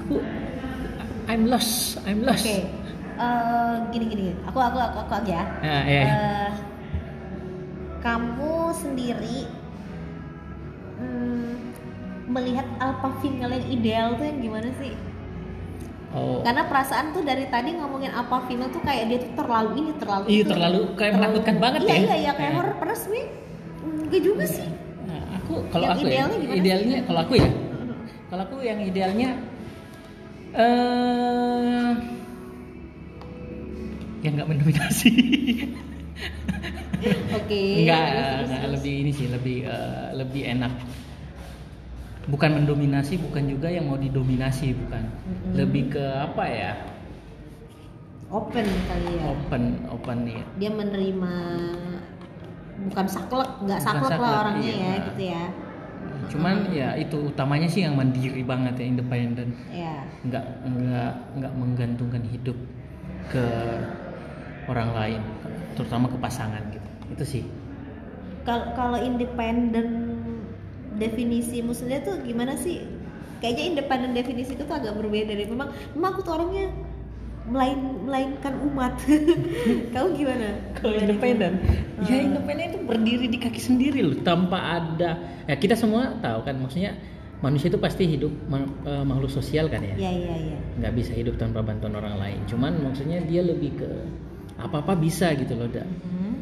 Aku 0.01 0.19
I'm 1.27 1.43
lost 1.45 1.99
I'm 2.03 2.23
oke 2.23 2.29
lost 2.29 2.47
Eh, 3.17 3.75
gini 3.89 4.05
gini 4.07 4.25
aku 4.45 4.57
aku 4.57 4.77
aku 4.77 4.97
aku 5.01 5.13
aja 5.17 5.41
Nah, 5.59 5.83
ya. 5.83 6.03
Eh, 6.05 6.49
kamu 7.97 8.53
sendiri 8.71 9.49
hmm, 10.95 11.53
melihat 12.29 12.67
alpha 12.77 13.09
female 13.19 13.51
yang 13.51 13.67
ideal 13.67 14.07
tuh 14.13 14.21
yang 14.23 14.39
gimana 14.39 14.69
sih? 14.77 14.93
oh 16.13 16.45
Karena 16.45 16.63
perasaan 16.63 17.11
tuh 17.11 17.25
dari 17.25 17.49
tadi 17.49 17.73
ngomongin 17.73 18.13
alpha 18.13 18.45
female 18.45 18.69
tuh 18.69 18.85
kayak 18.85 19.09
dia 19.09 19.17
tuh 19.19 19.33
terlalu 19.35 19.69
ini 19.75 19.91
terlalu 19.97 20.25
Iya, 20.29 20.37
itu. 20.37 20.49
terlalu 20.53 20.79
kayak 20.93 21.13
menakutkan 21.17 21.55
banget 21.57 21.81
iya, 21.81 21.89
ya. 21.89 21.97
Iya 21.97 22.15
iya 22.15 22.31
kayak 22.31 22.51
Iya. 22.53 22.57
horror 22.61 22.75
pernah 22.77 22.97
sih. 22.97 23.23
Enggak 23.81 24.21
juga 24.21 24.45
sih. 24.45 24.69
Nah, 25.03 25.21
aku 25.35 25.53
kalau 25.67 25.85
Yang 25.85 25.97
aku 25.97 26.05
ya 26.05 26.11
idealnya 26.13 26.37
sih? 26.37 26.53
idealnya 26.53 26.97
kalau 27.03 27.19
aku 27.19 27.33
ya 27.35 27.49
kalau 28.27 28.41
aku 28.45 28.55
yang 28.61 28.79
idealnya 28.79 29.29
eh 30.57 31.89
yang 34.25 34.33
nggak 34.33 34.49
mendominasi 34.49 35.11
Oke. 37.37 37.61
nggak 37.85 38.05
terus, 38.09 38.25
terus, 38.25 38.49
nggak 38.49 38.69
lebih 38.73 38.93
ini 39.05 39.11
sih 39.13 39.27
lebih 39.29 39.57
eh, 39.69 40.07
lebih 40.17 40.41
enak 40.57 40.73
bukan 42.27 42.49
mendominasi 42.59 43.21
bukan 43.21 43.47
juga 43.47 43.71
yang 43.71 43.87
mau 43.87 43.95
didominasi 43.95 44.75
bukan 44.75 45.03
Mm-mm. 45.05 45.53
lebih 45.55 45.83
ke 45.95 46.03
apa 46.03 46.43
ya 46.49 46.73
open 48.27 48.67
kali 48.67 49.11
ya. 49.15 49.23
open 49.31 49.63
open 49.87 50.17
ya 50.27 50.43
Dia 50.59 50.71
menerima 50.75 51.33
bukan 52.77 53.05
saklek, 53.09 53.49
nggak 53.63 53.79
saklek 53.81 54.19
lah 54.21 54.33
orangnya 54.45 54.73
iya. 54.73 54.85
ya 54.85 55.05
gitu 55.09 55.23
ya. 55.33 55.45
Cuman 56.27 56.55
ya 56.71 56.93
itu 56.95 57.31
utamanya 57.31 57.67
sih 57.67 57.87
yang 57.87 57.95
mandiri 57.95 58.43
banget 58.43 58.75
ya 58.79 58.85
independen 58.85 59.49
Ya. 59.71 59.95
nggak 60.27 60.45
nggak 60.67 61.11
nggak 61.39 61.53
menggantungkan 61.55 62.23
hidup 62.27 62.57
ke 63.27 63.43
orang 64.67 64.89
lain 64.93 65.21
terutama 65.75 66.11
ke 66.11 66.17
pasangan 66.19 66.63
gitu 66.73 66.89
itu 67.13 67.23
sih 67.25 67.43
Kalau 68.47 68.71
kalau 68.79 68.95
independen 68.95 69.87
definisi 70.95 71.59
maksudnya 71.59 71.99
tuh 71.99 72.23
gimana 72.23 72.55
sih? 72.55 72.79
Kayaknya 73.43 73.63
independen 73.75 74.11
definisi 74.15 74.55
itu 74.55 74.63
tuh 74.63 74.71
agak 74.71 74.95
berbeda 74.95 75.35
deh. 75.35 75.45
Memang 75.45 75.69
memang 75.91 76.09
aku 76.15 76.23
tuh 76.23 76.33
orangnya 76.39 76.71
melain 77.47 77.79
melainkan 78.03 78.53
umat. 78.61 78.93
Kamu 79.93 80.07
gimana? 80.13 80.47
kalau 80.75 80.93
independen 80.93 81.57
ya 81.99 82.13
Hmm. 82.13 82.27
independen 82.29 82.65
itu 82.69 82.79
berdiri 82.81 83.25
di 83.27 83.37
kaki 83.37 83.57
sendiri 83.57 83.99
loh 83.99 84.17
tanpa 84.21 84.59
ada 84.77 85.17
ya 85.43 85.55
kita 85.55 85.73
semua 85.73 86.13
tahu 86.17 86.45
kan 86.45 86.53
maksudnya 86.55 86.93
manusia 87.37 87.67
itu 87.67 87.77
pasti 87.77 88.05
hidup 88.05 88.29
eh, 88.83 89.03
makhluk 89.03 89.29
sosial 89.29 89.65
kan 89.65 89.81
ya 89.81 89.95
Iya 89.95 90.11
iya 90.13 90.35
iya. 90.43 90.57
nggak 90.75 90.93
bisa 90.93 91.11
hidup 91.11 91.35
tanpa 91.35 91.61
bantuan 91.61 91.93
orang 91.93 92.15
lain 92.15 92.39
cuman 92.45 92.77
maksudnya 92.79 93.21
dia 93.21 93.41
lebih 93.41 93.73
ke 93.75 93.89
apa 94.55 94.81
apa 94.81 94.93
bisa 94.93 95.33
gitu 95.33 95.53
loh 95.53 95.65
da 95.65 95.81
Mhm. 95.81 96.33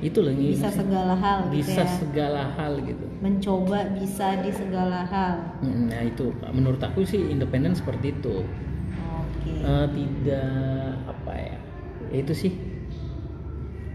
itu 0.00 0.18
loh 0.18 0.32
ini 0.32 0.56
Bisa 0.56 0.72
segala 0.72 1.12
hal 1.14 1.38
gitu 1.46 1.56
bisa 1.60 1.82
ya. 1.82 1.92
segala 2.00 2.42
hal 2.50 2.72
gitu 2.80 3.04
Mencoba 3.20 3.78
bisa 3.92 4.40
di 4.40 4.48
segala 4.50 5.04
hal. 5.04 5.60
Nah 5.60 6.00
itu 6.02 6.32
menurut 6.48 6.80
aku 6.80 7.04
sih 7.04 7.20
independen 7.20 7.76
seperti 7.76 8.12
itu 8.14 8.48
Oke. 9.40 9.52
Eh, 9.56 9.86
tidak 9.96 10.92
apa 11.08 11.32
ya 11.32 11.56
ya 12.12 12.16
itu 12.20 12.32
sih. 12.36 12.52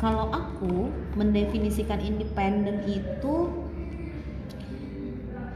Kalau 0.01 0.33
aku 0.33 0.89
mendefinisikan 1.13 2.01
independen 2.01 2.81
itu 2.89 3.53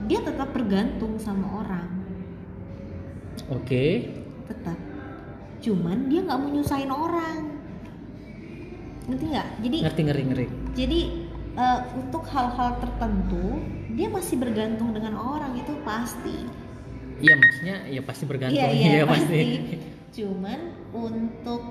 dia 0.06 0.22
tetap 0.22 0.54
bergantung 0.54 1.18
sama 1.18 1.66
orang. 1.66 1.90
oke. 3.50 3.86
Tetap. 4.46 4.78
Cuman 5.66 6.08
dia 6.08 6.22
nggak 6.22 6.38
mau 6.38 6.50
nyusahin 6.54 6.94
orang. 6.94 7.42
Ngerti 9.10 9.26
nggak? 9.26 9.48
Jadi 9.66 9.78
ngerti 9.82 10.02
ngeri 10.06 10.24
ngeri 10.30 10.46
jadi 10.78 11.00
eh, 11.60 11.80
untuk 12.00 12.24
hal-hal 12.32 12.80
tertentu 12.80 13.60
dia 13.98 14.08
masih 14.08 14.40
bergantung 14.40 14.96
dengan 14.96 15.20
orang 15.20 15.60
itu 15.60 15.76
pasti 15.84 16.48
iya 17.20 17.34
maksudnya 17.36 17.76
ya 17.88 18.02
pasti 18.04 18.24
bergantung. 18.26 18.60
Iya 18.60 18.70
iya 18.72 18.88
Iya, 19.00 19.04
pasti. 19.06 19.42
cuman 20.10 20.60
untuk 20.92 21.62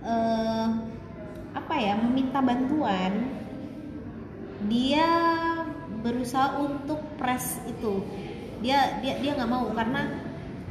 eh, 0.00 0.68
apa 1.54 1.74
ya 1.76 1.94
meminta 2.00 2.40
bantuan 2.40 3.28
dia 4.66 5.08
berusaha 6.00 6.58
untuk 6.60 7.00
press 7.20 7.60
itu. 7.68 8.00
Dia 8.64 8.98
dia 9.04 9.20
dia 9.20 9.36
nggak 9.36 9.50
mau 9.50 9.68
karena 9.76 10.08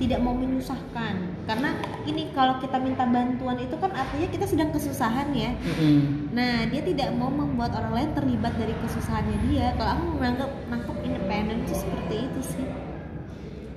tidak 0.02 0.20
mau 0.26 0.34
menyusahkan. 0.34 1.46
Karena 1.46 1.78
ini 2.10 2.34
kalau 2.34 2.58
kita 2.58 2.82
minta 2.82 3.06
bantuan 3.06 3.62
itu 3.62 3.78
kan 3.78 3.94
artinya 3.94 4.28
kita 4.34 4.46
sedang 4.50 4.74
kesusahan 4.74 5.30
ya. 5.38 5.54
Mm-mm. 5.54 6.34
nah 6.34 6.66
dia 6.66 6.82
tidak 6.82 7.14
mau 7.14 7.30
membuat 7.30 7.78
orang 7.78 7.94
lain 7.94 8.10
terlibat 8.18 8.58
dari 8.58 8.74
kesusahannya 8.82 9.38
dia. 9.48 9.78
Kalau 9.78 9.92
aku 9.94 10.06
menganggap 10.18 10.50
nangkep 10.74 10.98
independen 11.06 11.58
itu 11.70 11.74
seperti 11.78 12.16
itu 12.26 12.42
sih 12.42 12.66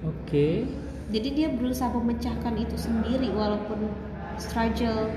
oke. 0.06 0.48
Jadi 1.06 1.28
dia 1.34 1.48
berusaha 1.50 1.90
memecahkan 1.90 2.54
itu 2.58 2.74
sendiri 2.74 3.30
walaupun 3.30 3.90
struggle 4.42 5.10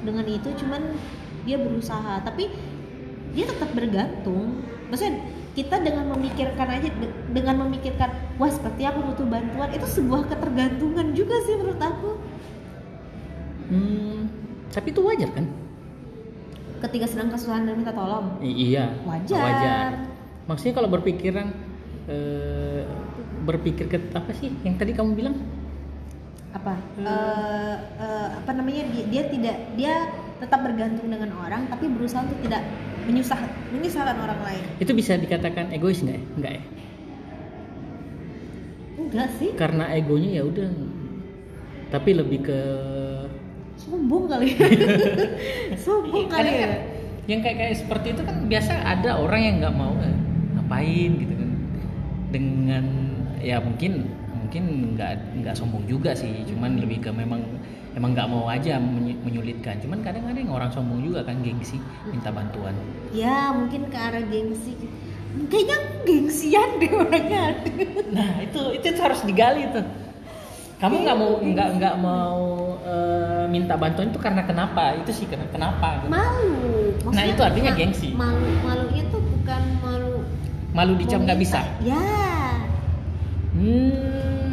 dengan 0.00 0.24
itu 0.24 0.48
cuman 0.56 0.96
dia 1.44 1.60
berusaha. 1.60 2.24
Tapi 2.24 2.48
dia 3.36 3.44
tetap 3.44 3.72
bergantung. 3.76 4.64
Maksudnya 4.88 5.20
kita 5.54 5.78
dengan 5.84 6.10
memikirkan 6.16 6.66
aja 6.66 6.88
de- 6.90 7.14
dengan 7.30 7.62
memikirkan 7.68 8.10
wah 8.40 8.50
seperti 8.50 8.82
aku 8.88 9.06
butuh 9.12 9.26
bantuan 9.28 9.70
itu 9.70 9.86
sebuah 9.86 10.26
ketergantungan 10.26 11.14
juga 11.14 11.36
sih 11.44 11.54
menurut 11.60 11.82
aku. 11.82 12.10
Hmm, 13.70 14.28
tapi 14.74 14.90
itu 14.90 15.00
wajar 15.00 15.30
kan? 15.30 15.46
Ketika 16.84 17.06
sedang 17.08 17.32
kesusahan 17.32 17.64
dan 17.64 17.78
minta 17.78 17.94
tolong. 17.94 18.40
I- 18.42 18.72
iya. 18.72 18.92
Wajar. 19.04 20.10
maksudnya 20.44 20.76
kalau 20.76 20.92
berpikiran 20.92 21.48
eh, 22.04 22.84
berpikir 23.44 23.86
ke 23.86 23.98
apa 24.16 24.32
sih 24.34 24.50
yang 24.64 24.80
tadi 24.80 24.96
kamu 24.96 25.12
bilang? 25.14 25.36
Apa? 26.54 26.74
Eh, 26.98 27.76
eh, 28.00 28.28
apa 28.40 28.50
namanya? 28.56 28.88
Dia, 28.90 29.04
dia 29.10 29.22
tidak 29.28 29.56
dia 29.76 29.94
tetap 30.42 30.60
bergantung 30.66 31.06
dengan 31.06 31.30
orang 31.38 31.70
tapi 31.70 31.86
berusaha 31.86 32.26
untuk 32.26 32.40
tidak 32.42 32.62
menyusah 33.04 33.40
menyusahkan 33.70 34.16
orang 34.16 34.40
lain. 34.42 34.62
Itu 34.80 34.92
bisa 34.96 35.20
dikatakan 35.20 35.70
egois 35.70 36.00
nggak 36.00 36.16
ya? 36.16 36.24
Nggak 36.40 36.52
ya? 36.52 36.62
Enggak 38.94 39.28
sih. 39.38 39.50
Karena 39.54 39.84
egonya 39.92 40.30
ya 40.40 40.42
udah. 40.42 40.70
Tapi 41.92 42.10
lebih 42.16 42.40
ke 42.42 42.60
sombong 43.78 44.26
kali 44.30 44.54
ya. 44.54 44.66
Sombong 45.84 46.26
kali 46.30 46.50
ya. 46.50 46.58
kan 46.64 46.72
yang 47.24 47.40
kayak 47.40 47.56
kayak 47.56 47.74
seperti 47.80 48.12
itu 48.12 48.22
kan 48.22 48.36
biasa 48.44 48.72
ada 48.84 49.16
orang 49.16 49.40
yang 49.40 49.54
nggak 49.64 49.76
mau 49.76 49.92
eh, 50.00 50.16
ngapain 50.58 51.10
gitu 51.20 51.34
kan? 51.36 51.50
Dengan 52.34 52.84
ya 53.44 53.60
mungkin 53.60 54.08
mungkin 54.32 54.96
nggak 54.96 55.44
nggak 55.44 55.54
sombong 55.54 55.84
juga 55.84 56.16
sih. 56.16 56.44
Cuman 56.48 56.80
lebih 56.80 57.04
ke 57.04 57.10
memang 57.12 57.44
emang 57.94 58.16
nggak 58.16 58.28
mau 58.32 58.48
aja 58.48 58.80
menyu- 58.80 59.20
menyulitkan. 59.20 59.78
Cuman 59.84 60.00
kadang-kadang 60.00 60.48
orang 60.48 60.70
sombong 60.72 61.04
juga 61.04 61.22
kan 61.28 61.44
gengsi 61.44 61.76
minta 62.08 62.32
bantuan. 62.32 62.72
Ya 63.12 63.52
mungkin 63.52 63.92
ke 63.92 63.98
arah 64.00 64.24
gengsi. 64.24 64.74
Kayaknya 65.50 65.78
gengsian 66.06 66.68
deh 66.78 66.90
orangnya. 66.94 67.44
Nah 68.14 68.30
itu 68.40 68.60
itu 68.78 68.86
harus 68.96 69.20
digali 69.26 69.68
tuh. 69.74 69.84
Kamu 70.78 71.06
nggak 71.06 71.16
mau 71.16 71.32
nggak 71.40 71.68
nggak 71.80 71.94
mau 72.02 72.42
eh, 72.84 73.44
minta 73.50 73.74
bantuan 73.74 74.10
itu 74.10 74.20
karena 74.22 74.42
kenapa? 74.46 74.94
Itu 74.98 75.10
sih 75.10 75.26
karena 75.26 75.46
kenapa? 75.50 76.02
Gitu. 76.02 76.10
malu. 76.10 76.64
Nah, 77.10 77.24
itu 77.26 77.40
artinya 77.44 77.72
gengsi. 77.76 78.08
malu 78.16 78.48
malunya 78.64 79.02
tuh 79.12 79.20
bukan 79.22 79.62
malu. 79.82 80.14
Malu 80.74 80.92
dicap 80.98 81.20
nggak 81.22 81.40
bisa? 81.40 81.60
Ya 81.82 82.02
hmm 83.54 84.50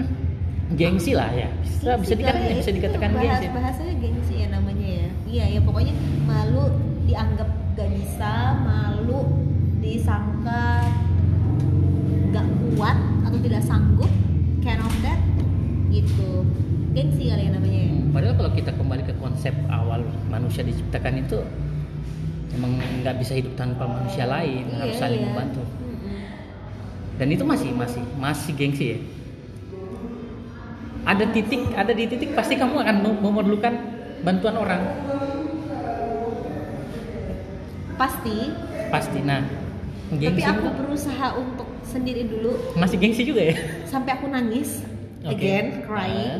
gengsi 0.72 1.12
lah 1.14 1.30
ya. 1.36 1.49
Bisa 1.62 1.99
bisa 1.99 2.14
Gengsi 2.16 2.16
dikatakan 2.16 2.41
kali, 2.47 2.60
bisa 2.62 2.72
dikatakan 2.72 3.10
bahas, 3.12 3.26
gengsi. 3.28 3.47
bahasanya 3.52 3.93
gengsi 3.99 4.34
ya 4.39 4.47
namanya 4.49 4.88
ya. 4.88 5.08
Iya 5.28 5.45
ya 5.58 5.60
pokoknya 5.62 5.93
malu 6.24 6.64
dianggap 7.06 7.49
gak 7.76 7.89
bisa 7.91 8.34
malu 8.62 9.20
disangka 9.82 10.86
gak 12.32 12.45
kuat 12.78 12.97
atau 13.28 13.39
tidak 13.43 13.62
sanggup 13.66 14.12
kind 14.64 14.80
of 14.80 14.93
that 15.04 15.20
gitu. 15.91 16.45
Gengsi 16.95 17.32
kali 17.32 17.47
ya 17.47 17.52
namanya 17.52 17.80
ya. 17.88 17.91
Padahal 18.12 18.36
kalau 18.36 18.52
kita 18.52 18.72
kembali 18.76 19.04
ke 19.08 19.14
konsep 19.20 19.56
awal 19.68 20.04
manusia 20.28 20.64
diciptakan 20.64 21.24
itu 21.24 21.39
emang 22.52 22.76
nggak 22.99 23.16
bisa 23.20 23.39
hidup 23.39 23.56
tanpa 23.56 23.88
manusia 23.88 24.28
lain, 24.28 24.68
harus 24.76 24.95
Iya, 24.95 25.02
saling 25.02 25.20
iya. 25.24 25.28
membantu. 25.32 25.64
Dan 27.22 27.30
itu 27.30 27.45
masih 27.45 27.69
masih 27.78 28.01
masih 28.17 28.51
gengsi 28.57 28.86
ya. 28.97 28.99
Ada 31.05 31.30
titik, 31.30 31.61
ada 31.78 31.93
di 31.93 32.09
titik 32.09 32.34
pasti 32.34 32.57
kamu 32.57 32.82
akan 32.82 32.95
mem- 32.97 33.22
memerlukan 33.22 33.74
bantuan 34.26 34.57
orang, 34.57 34.82
pasti 37.93 38.38
pasti. 38.89 39.19
Nah, 39.22 39.45
tapi 40.09 40.17
gengsi 40.17 40.45
aku 40.45 40.65
itu 40.65 40.72
berusaha 40.82 41.28
untuk 41.38 41.67
sendiri 41.86 42.24
dulu 42.26 42.51
masih 42.76 42.97
gengsi 42.97 43.24
juga 43.28 43.51
ya. 43.51 43.55
sampai 43.84 44.15
aku 44.15 44.26
nangis 44.32 44.80
Oke. 45.24 45.36
again 45.36 45.84
crying 45.84 46.39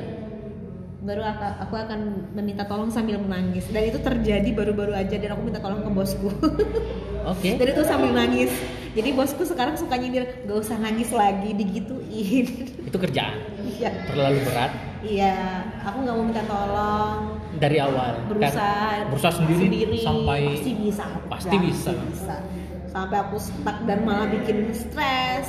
Nah. 1.02 1.10
baru 1.12 1.24
aku, 1.26 1.46
aku 1.66 1.76
akan 1.82 2.00
meminta 2.38 2.64
tolong 2.64 2.94
sambil 2.94 3.18
menangis 3.18 3.66
dan 3.74 3.90
itu 3.90 3.98
terjadi 3.98 4.50
baru-baru 4.54 4.94
aja 4.94 5.18
dan 5.18 5.34
aku 5.34 5.42
minta 5.44 5.58
tolong 5.58 5.82
ke 5.82 5.90
bosku 5.90 6.30
Oke. 7.26 7.50
dan 7.60 7.68
itu 7.68 7.82
sambil 7.84 8.14
nangis 8.14 8.54
jadi 8.92 9.16
bosku 9.16 9.48
sekarang 9.48 9.80
suka 9.80 9.96
nyindir 9.96 10.44
gak 10.44 10.58
usah 10.60 10.76
nangis 10.76 11.16
lagi 11.16 11.56
digituin. 11.56 12.68
Itu 12.92 12.98
kerjaan? 13.00 13.40
Iya. 13.64 13.92
Terlalu 14.12 14.38
berat? 14.44 14.72
Iya. 15.00 15.64
Aku 15.88 16.04
nggak 16.04 16.16
mau 16.20 16.26
minta 16.28 16.44
tolong. 16.44 17.40
Dari 17.56 17.80
awal. 17.80 18.20
Kan 18.20 18.28
berusaha 18.28 19.08
berusaha 19.08 19.34
sendiri, 19.40 20.04
sampai 20.04 20.42
pasti 20.52 20.72
bisa. 20.76 21.06
Pasti 21.32 21.56
bisa. 21.56 21.92
bisa. 21.96 22.36
Sampai 22.92 23.18
aku 23.24 23.40
stuck 23.40 23.80
dan 23.88 24.04
malah 24.04 24.28
bikin 24.28 24.76
stres. 24.76 25.48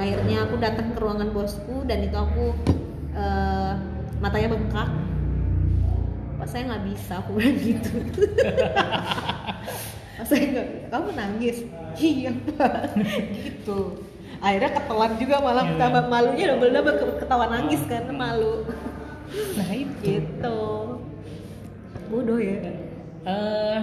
Akhirnya 0.00 0.48
aku 0.48 0.56
datang 0.56 0.96
ke 0.96 0.98
ruangan 0.98 1.36
bosku 1.36 1.84
dan 1.84 2.00
itu 2.00 2.16
aku 2.16 2.56
eh, 3.12 3.72
matanya 4.24 4.56
bengkak. 4.56 4.88
Pas 6.40 6.48
saya 6.48 6.72
nggak 6.72 6.84
bisa 6.88 7.20
aku 7.20 7.30
bilang 7.38 7.60
gitu 7.60 7.92
pas 10.14 10.24
saya 10.24 10.44
nggak 10.46 10.66
bisa 10.68 10.86
kamu 10.88 11.08
nangis 11.12 11.56
iya 11.96 12.30
pak 12.54 12.94
gitu 13.34 13.98
akhirnya 14.38 14.70
ketelan 14.72 15.12
juga 15.16 15.36
malah 15.38 15.64
Iya. 15.64 15.76
tambah 15.76 16.04
malunya 16.06 16.44
double 16.52 16.70
double 16.70 16.94
ketawa 17.16 17.46
nangis 17.48 17.80
karena 17.84 18.12
malu 18.12 18.62
Nah 19.56 19.70
itu. 19.72 19.98
gitu 20.00 20.60
bodoh 22.06 22.38
ya 22.38 22.60
Eh, 23.24 23.80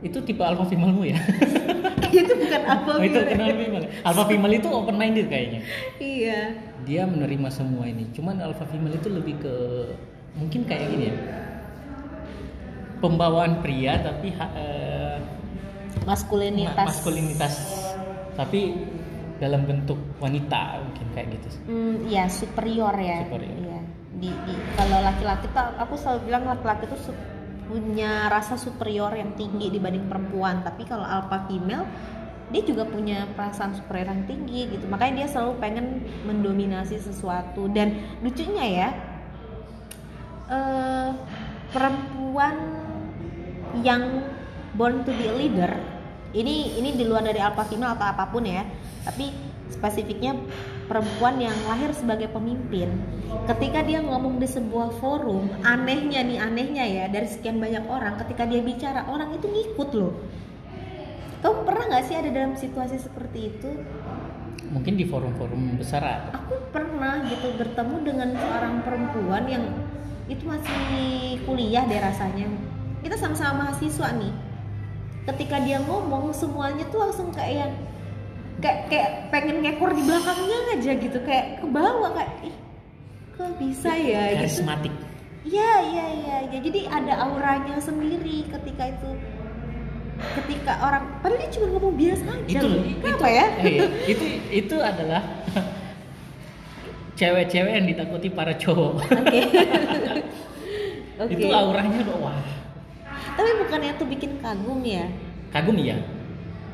itu 0.00 0.14
tipe 0.22 0.38
alpha 0.40 0.62
female-mu 0.62 1.02
ya? 1.02 1.18
itu 2.14 2.32
bukan 2.32 2.62
apa 2.64 2.86
Oh, 2.88 3.02
itu 3.02 3.18
kenal 3.18 3.50
female. 3.50 3.86
Alpha 4.00 4.24
female 4.24 4.54
itu 4.54 4.68
open 4.70 4.94
minded 4.94 5.26
kayaknya. 5.26 5.66
iya 5.98 6.54
Dia 6.86 7.02
menerima 7.02 7.50
semua 7.50 7.82
ini. 7.84 8.06
Cuman 8.14 8.38
alpha 8.38 8.62
female 8.64 8.94
itu 8.94 9.10
lebih 9.10 9.42
ke 9.42 9.54
mungkin 10.32 10.62
kayak 10.64 10.86
gini 10.88 11.04
ya. 11.10 11.14
Pembawaan 12.98 13.60
pria 13.60 13.94
tapi 13.98 14.34
eh, 14.34 15.18
maskulinitas 16.02 16.74
ma- 16.74 16.88
maskulinitas 16.88 17.54
tapi 18.34 18.74
dalam 19.38 19.62
bentuk 19.62 19.98
wanita 20.18 20.82
mungkin 20.82 21.06
kayak 21.12 21.28
gitu. 21.32 21.48
hmm, 21.64 22.06
ya 22.06 22.26
superior 22.26 22.90
ya 22.92 23.22
Superior. 23.22 23.54
Iya. 23.56 23.80
di, 24.16 24.30
di- 24.34 24.62
kalau 24.74 24.98
laki-laki 24.98 25.46
tuh 25.48 25.62
aku 25.78 25.94
selalu 25.94 26.20
bilang 26.24 26.42
laki-laki 26.44 26.84
tuh 26.86 26.98
su- 27.00 27.22
punya 27.68 28.26
rasa 28.26 28.56
superior 28.56 29.12
yang 29.12 29.30
tinggi 29.34 29.68
dibanding 29.68 30.08
perempuan 30.08 30.64
tapi 30.64 30.82
kalau 30.82 31.04
alpha 31.04 31.44
female 31.46 31.84
dia 32.48 32.64
juga 32.64 32.82
punya 32.82 33.28
perasaan 33.30 33.76
superior 33.76 34.08
yang 34.08 34.24
tinggi 34.24 34.72
gitu 34.72 34.88
makanya 34.88 35.22
dia 35.22 35.28
selalu 35.28 35.52
pengen 35.58 35.86
mendominasi 36.24 36.96
sesuatu 36.96 37.68
dan 37.68 37.92
lucunya 38.18 38.66
ya 38.66 38.88
eh, 40.48 41.10
perempuan 41.68 42.56
yang 43.80 44.24
born 44.76 45.02
to 45.04 45.12
be 45.16 45.26
a 45.28 45.34
leader 45.34 45.72
ini 46.36 46.76
ini 46.76 46.92
di 46.92 47.04
luar 47.08 47.24
dari 47.24 47.40
alpha 47.40 47.64
female 47.64 47.96
atau 47.96 48.06
apa 48.12 48.28
pun 48.28 48.44
ya 48.44 48.64
tapi 49.04 49.32
spesifiknya 49.72 50.36
perempuan 50.88 51.36
yang 51.38 51.54
lahir 51.68 51.92
sebagai 51.92 52.32
pemimpin. 52.32 52.88
Ketika 53.44 53.84
dia 53.84 54.00
ngomong 54.00 54.40
di 54.40 54.48
sebuah 54.48 54.96
forum 54.98 55.52
anehnya 55.62 56.24
nih 56.24 56.40
anehnya 56.40 56.84
ya 56.88 57.04
dari 57.12 57.28
sekian 57.28 57.60
banyak 57.60 57.84
orang 57.86 58.16
ketika 58.24 58.48
dia 58.48 58.64
bicara 58.64 59.04
orang 59.06 59.36
itu 59.36 59.46
ngikut 59.46 59.90
loh. 59.94 60.16
Kamu 61.38 61.62
pernah 61.62 61.84
nggak 61.86 62.04
sih 62.08 62.16
ada 62.18 62.30
dalam 62.34 62.58
situasi 62.58 62.98
seperti 62.98 63.38
itu? 63.54 63.70
Mungkin 64.68 64.98
di 64.98 65.06
forum-forum 65.06 65.80
besar 65.80 66.02
ada. 66.02 66.28
aku 66.34 66.60
pernah 66.74 67.24
gitu 67.30 67.56
bertemu 67.56 67.96
dengan 68.04 68.28
seorang 68.36 68.84
perempuan 68.84 69.48
yang 69.48 69.64
itu 70.28 70.44
masih 70.44 71.40
kuliah 71.48 71.88
deh 71.88 71.96
rasanya 71.96 72.52
kita 73.04 73.16
sama-sama 73.18 73.68
mahasiswa 73.68 74.08
nih 74.18 74.32
ketika 75.28 75.56
dia 75.60 75.78
ngomong 75.84 76.32
semuanya 76.32 76.88
tuh 76.88 77.04
langsung 77.04 77.28
kayak 77.30 77.54
yang 77.68 77.72
kayak 78.58 78.78
kayak 78.90 79.10
pengen 79.30 79.62
ngekor 79.62 79.92
di 79.94 80.02
belakangnya 80.02 80.58
aja 80.74 80.92
gitu 80.98 81.18
kayak 81.22 81.62
ke 81.62 81.66
bawah 81.68 82.10
kayak 82.16 82.32
ih 82.42 82.56
kok 83.38 83.54
bisa 83.60 83.90
ya 83.94 84.34
gitu 84.34 84.42
Karismatik. 84.42 84.94
Iya 85.48 85.72
iya 85.80 86.06
iya 86.12 86.36
ya. 86.50 86.58
jadi 86.60 86.80
ada 86.90 87.14
auranya 87.24 87.78
sendiri 87.78 88.44
ketika 88.50 88.84
itu 88.90 89.10
ketika 90.18 90.72
orang 90.82 91.22
padahal 91.22 91.38
dia 91.38 91.50
cuma 91.54 91.66
ngomong 91.78 91.94
biasa 91.94 92.24
aja 92.26 92.50
itu 92.58 92.66
loh. 92.66 92.82
itu 92.82 92.98
Kenapa 93.06 93.28
ya 93.30 93.46
iya, 93.62 93.86
itu 94.10 94.24
itu 94.50 94.76
adalah 94.82 95.22
cewek-cewek 97.14 97.72
yang 97.78 97.86
ditakuti 97.86 98.28
para 98.34 98.52
cowok 98.58 98.98
Oke. 99.06 99.40
Oke. 101.22 101.34
itu 101.38 101.46
auranya 101.54 101.98
udah 102.02 102.18
wah 102.18 102.42
Tapi 103.38 103.50
bukannya 103.62 103.94
itu 103.94 104.04
bikin 104.10 104.42
kagum 104.42 104.82
ya? 104.82 105.06
kagum 105.54 105.78
ya 105.78 105.96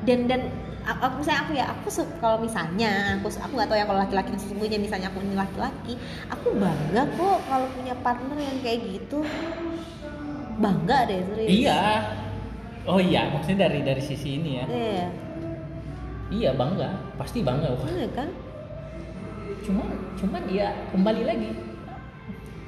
Dan 0.03 0.27
dan 0.27 0.49
aku 0.85 1.25
misalnya 1.25 1.41
aku 1.45 1.53
ya 1.57 1.65
aku 1.73 1.89
kalau 2.21 2.37
misalnya 2.41 3.17
aku 3.17 3.29
aku 3.33 3.53
nggak 3.57 3.69
tahu 3.73 3.79
ya 3.81 3.87
kalau 3.89 4.01
laki-laki 4.05 4.29
yang 4.37 4.41
sesungguhnya 4.41 4.79
misalnya 4.81 5.09
aku 5.09 5.19
ini 5.25 5.33
laki-laki 5.33 5.95
aku 6.29 6.47
bangga 6.61 7.03
kok 7.17 7.39
kalau 7.49 7.67
punya 7.73 7.95
partner 8.05 8.37
yang 8.37 8.59
kayak 8.61 8.81
gitu. 8.85 9.25
Bangga 10.61 10.99
deh 11.09 11.21
serius. 11.33 11.49
Iya. 11.49 11.81
Oh 12.85 13.01
iya 13.01 13.33
maksudnya 13.33 13.69
dari 13.69 13.81
dari 13.81 14.03
sisi 14.05 14.37
ini 14.37 14.51
ya. 14.61 14.65
Iya. 14.69 15.07
Iya 16.29 16.51
bangga. 16.53 16.91
Pasti 17.17 17.41
bangga 17.41 17.73
wah. 17.73 17.89
Iya 17.89 18.09
kan? 18.13 18.29
Cuman 19.65 19.89
cuman 20.21 20.43
ya 20.53 20.69
kembali 20.93 21.23
lagi. 21.25 21.51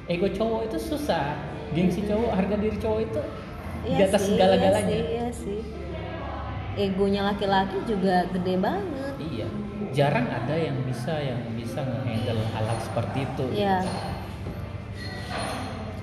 Ego 0.09 0.25
cowok 0.33 0.73
itu 0.73 0.77
susah. 0.81 1.37
Gengsi 1.75 2.01
cowok 2.07 2.33
harga 2.33 2.55
diri 2.57 2.77
cowok 2.81 3.01
itu 3.03 3.21
di 3.87 3.93
Iya 3.95 4.05
atas 4.05 4.21
sih, 4.21 4.29
segala-galanya. 4.35 4.91
iya 4.91 5.01
sih, 5.01 5.15
iya 5.15 5.27
sih. 5.31 5.61
Egonya 6.77 7.21
laki-laki 7.25 7.77
juga 7.87 8.27
gede 8.29 8.55
banget. 8.59 9.13
Iya. 9.17 9.47
Jarang 9.95 10.27
ada 10.27 10.53
yang 10.53 10.77
bisa 10.83 11.15
yang 11.17 11.41
bisa 11.55 11.81
ngehandle 11.81 12.43
hal-hal 12.51 12.77
seperti 12.83 13.17
itu. 13.23 13.45
Iya. 13.55 13.77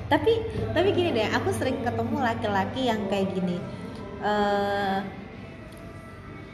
Tapi 0.04 0.32
tapi 0.70 0.88
gini 0.90 1.10
deh, 1.12 1.28
aku 1.30 1.50
sering 1.50 1.80
ketemu 1.80 2.16
laki-laki 2.20 2.80
yang 2.84 3.00
kayak 3.06 3.32
gini. 3.32 3.58
eh 4.24 4.98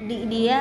di- 0.00 0.26
dia 0.26 0.58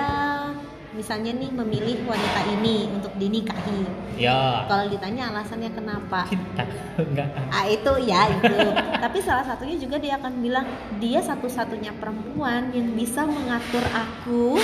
misalnya 0.89 1.37
nih 1.37 1.53
memilih 1.53 2.01
wanita 2.01 2.41
ini 2.57 2.89
untuk 2.89 3.13
dinikahi. 3.13 3.85
ya 4.17 4.65
Kalau 4.65 4.89
ditanya 4.89 5.29
alasannya 5.29 5.69
kenapa? 5.69 6.25
kita 6.25 6.63
enggak 7.09 7.29
Ah 7.53 7.69
itu 7.69 7.93
ya 8.09 8.25
itu. 8.27 8.57
Tapi 9.05 9.17
salah 9.21 9.45
satunya 9.45 9.77
juga 9.77 10.01
dia 10.01 10.17
akan 10.17 10.41
bilang 10.41 10.65
dia 10.97 11.21
satu-satunya 11.21 11.93
perempuan 11.97 12.73
yang 12.73 12.89
bisa 12.97 13.23
mengatur 13.23 13.85
aku 13.93 14.57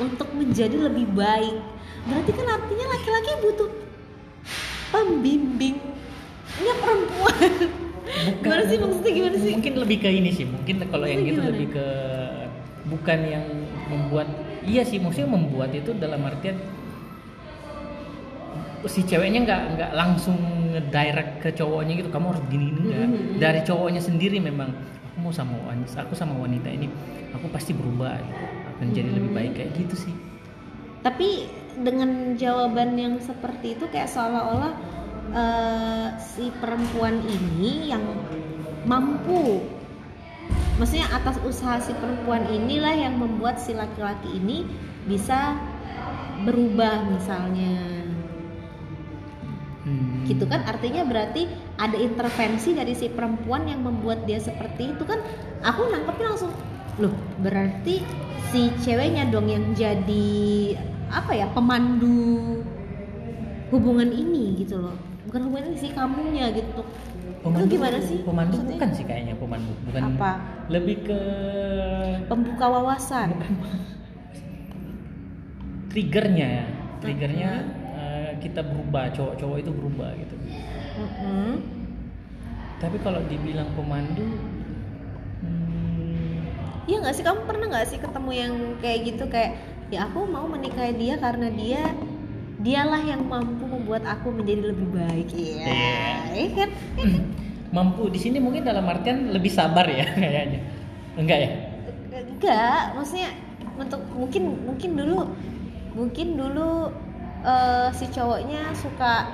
untuk 0.00 0.28
menjadi 0.32 0.88
lebih 0.88 1.12
baik. 1.12 1.60
Berarti 2.08 2.30
kan 2.32 2.46
artinya 2.48 2.86
laki-laki 2.96 3.30
butuh 3.44 3.70
pembimbing 4.90 5.76
Ini 6.50 6.72
perempuan. 6.80 7.50
bukan 8.10 8.42
Gimana 8.42 8.62
sih 8.66 8.76
maksudnya 8.80 9.12
gimana 9.14 9.36
sih? 9.38 9.52
mungkin 9.54 9.74
lebih 9.78 9.98
ke 10.02 10.08
ini 10.10 10.30
sih 10.34 10.42
mungkin 10.42 10.82
kalau 10.90 11.06
yang 11.06 11.22
gitu 11.22 11.40
lebih 11.46 11.70
ke 11.70 11.86
bukan 12.90 13.18
yang 13.22 13.44
membuat 13.86 14.26
iya 14.64 14.82
sih 14.82 14.98
maksudnya 14.98 15.30
membuat 15.30 15.70
itu 15.72 15.92
dalam 15.94 16.20
artian 16.22 16.56
si 18.88 19.04
ceweknya 19.04 19.44
nggak 19.44 19.62
nggak 19.76 19.90
langsung 19.92 20.36
ngedirect 20.72 21.32
ke 21.38 21.50
cowoknya 21.52 22.00
gitu 22.00 22.08
kamu 22.08 22.32
harus 22.32 22.42
gini 22.48 22.64
gini 22.72 22.80
enggak 22.80 23.00
Mhm. 23.04 23.36
dari 23.36 23.60
cowoknya 23.60 24.00
sendiri 24.00 24.40
memang 24.40 24.72
aku 25.04 25.16
mau 25.20 25.28
sama 25.30 25.52
wanita 25.60 26.00
aku 26.00 26.16
sama 26.16 26.32
wanita 26.34 26.68
ini 26.72 26.88
aku 27.30 27.46
pasti 27.52 27.76
berubah 27.76 28.16
gitu. 28.16 28.44
akan 28.72 28.86
jadi 28.90 29.10
lebih 29.12 29.30
Mhm. 29.30 29.36
baik 29.36 29.52
kayak 29.54 29.70
gitu 29.76 29.96
sih 29.98 30.14
Tapi 31.00 31.48
dengan 31.80 32.36
jawaban 32.36 32.92
yang 32.92 33.16
seperti 33.20 33.72
itu 33.72 33.84
kayak 33.88 34.08
seolah-olah 34.08 34.72
eh, 35.30 36.08
si 36.18 36.50
perempuan 36.58 37.22
ini 37.22 37.88
yang 37.88 38.02
mampu 38.82 39.62
maksudnya 40.80 41.12
atas 41.12 41.36
usaha 41.44 41.76
si 41.76 41.92
perempuan 42.00 42.48
inilah 42.48 42.96
yang 42.96 43.20
membuat 43.20 43.60
si 43.60 43.76
laki-laki 43.76 44.40
ini 44.40 44.64
bisa 45.04 45.60
berubah 46.48 47.04
misalnya. 47.12 48.00
Hmm. 49.80 50.28
gitu 50.28 50.44
kan? 50.44 50.60
Artinya 50.68 51.08
berarti 51.08 51.48
ada 51.80 51.96
intervensi 51.96 52.76
dari 52.76 52.92
si 52.92 53.08
perempuan 53.08 53.64
yang 53.64 53.80
membuat 53.80 54.28
dia 54.28 54.36
seperti 54.36 54.92
itu 54.92 55.08
kan? 55.08 55.16
Aku 55.64 55.88
nangkepnya 55.88 56.36
langsung 56.36 56.52
loh 57.00 57.16
berarti 57.40 58.04
si 58.52 58.68
ceweknya 58.84 59.32
dong 59.32 59.48
yang 59.48 59.72
jadi 59.72 60.76
apa 61.08 61.32
ya 61.32 61.48
pemandu 61.56 62.60
hubungan 63.72 64.12
ini 64.12 64.60
gitu 64.60 64.84
loh. 64.84 64.96
Bukan 65.24 65.48
hubungan 65.48 65.72
ini 65.72 65.76
sih 65.80 65.92
kamunya 65.96 66.52
gitu 66.52 66.84
pemandu 67.40 67.66
itu 67.68 67.76
gimana 67.76 67.98
sih? 68.04 68.18
pemandu 68.24 68.56
maksudnya? 68.56 68.76
bukan 68.76 68.90
sih 68.96 69.04
kayaknya 69.08 69.34
pemandu 69.40 69.72
bukan 69.88 70.04
Apa? 70.12 70.30
lebih 70.68 70.96
ke 71.08 71.20
pembuka 72.28 72.66
wawasan? 72.68 73.28
Triggernya 75.90 76.46
ya. 76.62 76.66
Triggernya 77.02 77.50
eh, 77.96 78.30
kita 78.38 78.60
berubah 78.62 79.10
cowok-cowok 79.16 79.56
itu 79.62 79.70
berubah 79.74 80.10
gitu. 80.16 80.34
Mm-mm. 81.00 81.52
tapi 82.80 82.96
kalau 83.00 83.20
dibilang 83.28 83.70
pemandu 83.76 84.26
hmm, 85.44 86.42
Iya 86.88 86.96
nggak 87.04 87.14
sih? 87.14 87.24
Kamu 87.24 87.44
pernah 87.46 87.66
nggak 87.70 87.88
sih 87.88 87.98
ketemu 88.00 88.30
yang 88.34 88.52
kayak 88.82 88.98
gitu? 89.06 89.24
Kayak 89.30 89.60
ya 89.92 90.08
aku 90.08 90.26
mau 90.26 90.46
menikahi 90.48 90.96
dia 90.96 91.14
karena 91.20 91.48
dia 91.52 91.82
dialah 92.60 93.00
yang 93.00 93.24
mampu 93.24 93.64
membuat 93.64 94.04
aku 94.04 94.28
menjadi 94.32 94.72
lebih 94.72 94.88
baik. 94.92 95.28
Iya. 95.32 95.64
Iya. 95.64 96.08
iya 96.36 96.48
kan? 96.56 96.70
Mampu 97.76 98.10
di 98.10 98.18
sini 98.18 98.42
mungkin 98.42 98.66
dalam 98.66 98.84
artian 98.84 99.30
lebih 99.30 99.48
sabar 99.48 99.86
ya 99.88 100.04
kayaknya. 100.20 100.60
Enggak 101.16 101.38
ya? 101.40 101.50
Enggak 102.12 102.82
maksudnya 102.98 103.30
untuk 103.80 104.02
mungkin 104.12 104.42
mungkin 104.66 104.90
dulu 104.98 105.18
mungkin 105.96 106.28
dulu 106.36 106.92
eh, 107.46 107.88
si 107.96 108.06
cowoknya 108.12 108.76
suka 108.76 109.32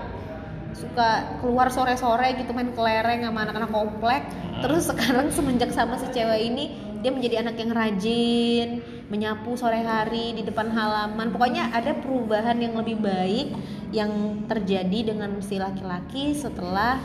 suka 0.77 1.41
keluar 1.41 1.73
sore-sore 1.73 2.37
gitu 2.37 2.53
main 2.53 2.69
kelereng 2.77 3.25
sama 3.25 3.49
anak-anak 3.49 3.73
komplek. 3.73 4.23
Ah. 4.29 4.61
terus 4.61 4.89
sekarang 4.89 5.33
semenjak 5.33 5.73
sama 5.73 5.97
si 5.97 6.05
cewek 6.13 6.53
ini 6.53 6.77
dia 7.01 7.11
menjadi 7.13 7.45
anak 7.45 7.57
yang 7.57 7.73
rajin 7.73 8.69
menyapu 9.07 9.55
sore 9.55 9.83
hari 9.87 10.35
di 10.35 10.43
depan 10.43 10.71
halaman. 10.71 11.31
Pokoknya 11.31 11.71
ada 11.71 11.95
perubahan 11.95 12.59
yang 12.59 12.75
lebih 12.75 12.99
baik 12.99 13.55
yang 13.95 14.43
terjadi 14.51 15.15
dengan 15.15 15.39
si 15.39 15.63
laki-laki 15.63 16.35
setelah 16.35 16.99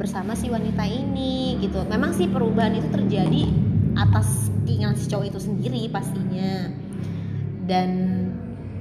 bersama 0.00 0.32
si 0.32 0.48
wanita 0.48 0.80
ini 0.88 1.60
gitu. 1.60 1.84
Memang 1.84 2.16
sih 2.16 2.24
perubahan 2.24 2.72
itu 2.72 2.88
terjadi 2.88 3.52
atas 4.00 4.48
keinginan 4.64 4.96
si 4.96 5.12
cowok 5.12 5.28
itu 5.28 5.40
sendiri 5.40 5.82
pastinya. 5.92 6.72
Dan 7.68 7.90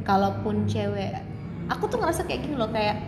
kalaupun 0.07 0.63
cewek 0.65 1.19
aku 1.67 1.91
tuh 1.91 1.99
ngerasa 1.99 2.23
kayak 2.23 2.47
gini 2.47 2.55
loh 2.55 2.71
kayak 2.71 3.03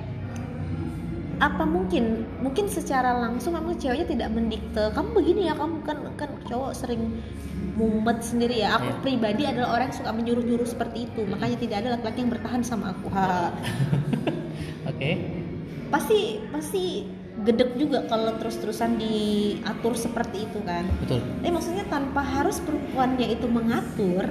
apa 1.40 1.64
mungkin? 1.64 2.28
Mungkin 2.44 2.68
secara 2.68 3.16
langsung 3.16 3.56
memang 3.56 3.80
ceweknya 3.80 4.12
tidak 4.12 4.30
mendikte 4.36 4.92
kamu 4.92 5.10
begini 5.16 5.42
ya 5.48 5.56
kamu 5.56 5.80
kan 5.88 5.98
kan 6.20 6.30
cowok 6.52 6.76
sering 6.76 7.24
mumet 7.76 8.20
sendiri 8.24 8.62
ya. 8.62 8.78
Aku 8.80 8.90
Iya. 8.92 9.00
pribadi 9.04 9.44
adalah 9.48 9.80
orang 9.80 9.92
yang 9.92 9.98
suka 9.98 10.12
menyuruh-nyuruh 10.12 10.68
seperti 10.68 11.08
itu. 11.08 11.22
Makanya 11.28 11.58
tidak 11.60 11.78
ada 11.86 11.90
laki-laki 11.98 12.20
yang 12.22 12.32
bertahan 12.32 12.62
sama 12.64 12.86
aku. 12.96 13.08
Oke. 14.92 15.10
Pasti 15.92 16.40
pasti 16.52 16.84
gedek 17.42 17.80
juga 17.80 18.06
kalau 18.06 18.38
terus-terusan 18.38 19.00
diatur 19.00 19.96
seperti 19.96 20.46
itu 20.52 20.60
kan. 20.68 20.86
Betul. 21.04 21.24
Tapi 21.24 21.50
maksudnya 21.52 21.86
tanpa 21.88 22.22
harus 22.22 22.60
perempuannya 22.62 23.28
itu 23.34 23.48
mengatur 23.48 24.28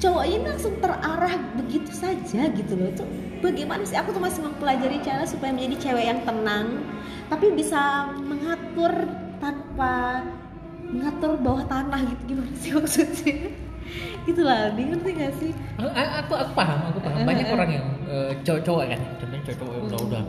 cowoknya 0.00 0.36
ini 0.40 0.46
langsung 0.48 0.74
terarah 0.80 1.36
begitu 1.60 1.92
saja 1.92 2.48
gitu 2.48 2.72
loh. 2.72 2.88
Itu 2.88 3.04
bagaimana 3.44 3.84
sih? 3.84 4.00
Aku 4.00 4.16
tuh 4.16 4.22
masih 4.24 4.40
mempelajari 4.48 5.04
cara 5.04 5.28
supaya 5.28 5.52
menjadi 5.52 5.92
cewek 5.92 6.04
yang 6.08 6.20
tenang 6.24 6.80
tapi 7.30 7.52
bisa 7.54 8.10
mengatur 8.18 9.06
tanpa 9.38 10.24
mengatur 10.90 11.38
bawah 11.38 11.64
tanah 11.70 12.00
gitu 12.02 12.22
gimana 12.34 12.52
sih 12.58 12.70
maksudnya? 12.78 13.50
Gitu 14.26 14.40
lah 14.44 14.70
dia 14.74 14.84
ngerti 14.90 15.10
gak 15.16 15.32
sih? 15.40 15.50
Aku, 15.78 15.88
aku, 15.90 16.32
aku 16.36 16.52
paham 16.54 16.78
aku 16.92 16.98
paham. 17.02 17.26
Banyak 17.26 17.46
orang 17.50 17.70
yang 17.70 17.86
eh, 18.06 18.32
cowok-cowok 18.42 18.84
kan 18.90 19.00
contohnya 19.18 19.42
cowok-cowok 19.46 19.72
yang 19.74 19.84
udah-udah 19.90 20.24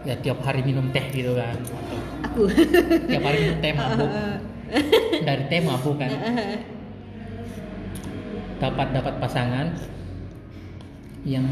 ya 0.00 0.14
tiap 0.24 0.38
hari 0.40 0.60
minum 0.64 0.88
teh 0.94 1.04
gitu 1.12 1.36
kan. 1.36 1.56
Aku. 2.30 2.48
Tiap 3.04 3.22
hari 3.24 3.38
minum 3.44 3.58
teh 3.60 3.72
mabuk. 3.78 4.10
dari 5.26 5.44
teh 5.50 5.60
mabuk 5.60 5.96
kan. 6.00 6.10
Dapat 8.60 8.88
dapat 8.92 9.14
pasangan 9.20 9.66
yang 11.24 11.44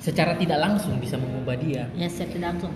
secara 0.00 0.32
tidak 0.40 0.58
langsung 0.60 0.96
bisa 0.96 1.20
mengubah 1.20 1.56
dia. 1.60 1.84
Ya 1.92 2.08
saya 2.08 2.28
tidak 2.32 2.56
langsung. 2.56 2.72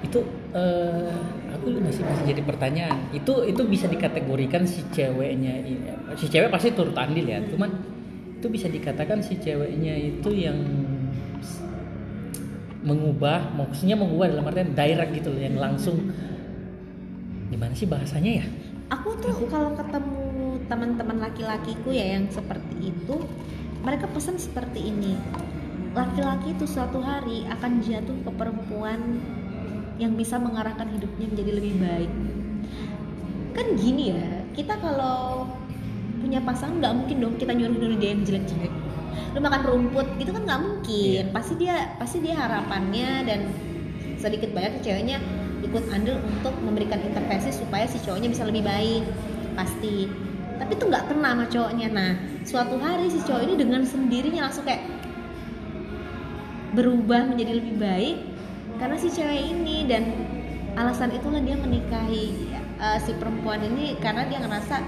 Itu 0.00 0.24
eh, 0.56 1.12
aku 1.52 1.66
masih 1.84 2.02
masih 2.02 2.24
jadi 2.32 2.42
pertanyaan. 2.42 2.98
Itu 3.12 3.44
itu 3.44 3.62
bisa 3.68 3.86
dikategorikan 3.86 4.64
si 4.64 4.80
ceweknya 4.90 5.60
si 6.16 6.26
cewek 6.32 6.48
pasti 6.48 6.72
turut 6.72 6.96
andil 6.96 7.28
ya. 7.28 7.44
Cuman 7.44 7.70
itu 8.40 8.46
bisa 8.48 8.66
dikatakan 8.72 9.20
si 9.20 9.36
ceweknya 9.36 9.94
itu 9.96 10.30
yang 10.32 10.56
mengubah 12.86 13.50
maksudnya 13.58 13.98
mengubah 13.98 14.30
dalam 14.30 14.46
artian 14.46 14.70
direct 14.72 15.12
gitu 15.12 15.28
loh 15.34 15.42
yang 15.42 15.56
langsung. 15.58 15.98
Gimana 17.50 17.74
sih 17.74 17.86
bahasanya 17.86 18.32
ya? 18.42 18.46
Aku 18.94 19.18
tuh 19.18 19.34
kalau 19.50 19.74
ketemu 19.74 20.62
teman-teman 20.70 21.18
laki-lakiku 21.18 21.90
ya 21.90 22.18
yang 22.18 22.30
seperti 22.30 22.94
itu 22.94 23.16
mereka 23.82 24.06
pesan 24.10 24.38
seperti 24.38 24.94
ini. 24.94 25.18
Laki-laki 25.94 26.54
itu 26.54 26.68
suatu 26.68 27.02
hari 27.02 27.48
akan 27.50 27.82
jatuh 27.82 28.18
ke 28.22 28.30
perempuan 28.34 29.18
yang 29.96 30.12
bisa 30.16 30.36
mengarahkan 30.36 30.88
hidupnya 30.92 31.26
menjadi 31.32 31.52
lebih 31.56 31.74
baik. 31.80 32.12
Kan 33.56 33.66
gini 33.80 34.12
ya 34.12 34.28
kita 34.52 34.76
kalau 34.80 35.48
punya 36.20 36.40
pasangan 36.44 36.80
nggak 36.80 36.94
mungkin 36.96 37.16
dong 37.20 37.34
kita 37.40 37.52
nyuruh 37.56 37.76
nyuruh 37.76 37.98
dia 38.00 38.10
yang 38.12 38.22
jelek-jelek. 38.24 38.72
Lu 39.32 39.38
makan 39.40 39.62
rumput 39.64 40.08
gitu 40.20 40.30
kan 40.32 40.42
nggak 40.44 40.60
mungkin. 40.60 41.22
Iya. 41.26 41.32
pasti 41.32 41.54
dia 41.56 41.76
pasti 41.96 42.18
dia 42.20 42.34
harapannya 42.36 43.10
dan 43.24 43.40
sedikit 44.20 44.52
banyak 44.52 44.80
ceweknya 44.84 45.20
ikut 45.64 45.84
andil 45.92 46.20
untuk 46.20 46.52
memberikan 46.60 47.00
intervensi 47.00 47.52
supaya 47.52 47.88
si 47.88 47.96
cowoknya 48.04 48.28
bisa 48.28 48.44
lebih 48.44 48.64
baik. 48.64 49.04
Pasti. 49.56 50.08
Tapi 50.56 50.72
itu 50.72 50.84
nggak 50.88 51.04
kena 51.12 51.28
sama 51.36 51.44
cowoknya. 51.48 51.88
Nah 51.92 52.12
suatu 52.44 52.76
hari 52.76 53.08
si 53.08 53.20
cowok 53.24 53.42
ini 53.48 53.54
dengan 53.56 53.80
sendirinya 53.88 54.48
langsung 54.48 54.68
kayak 54.68 54.84
berubah 56.76 57.32
menjadi 57.32 57.56
lebih 57.56 57.80
baik 57.80 58.35
karena 58.76 58.96
si 59.00 59.08
cewek 59.12 59.40
ini 59.56 59.88
dan 59.88 60.12
alasan 60.76 61.12
itulah 61.16 61.40
dia 61.40 61.56
menikahi 61.56 62.52
uh, 62.76 62.98
si 63.00 63.16
perempuan 63.16 63.64
ini 63.64 63.96
karena 64.00 64.28
dia 64.28 64.38
ngerasa 64.44 64.84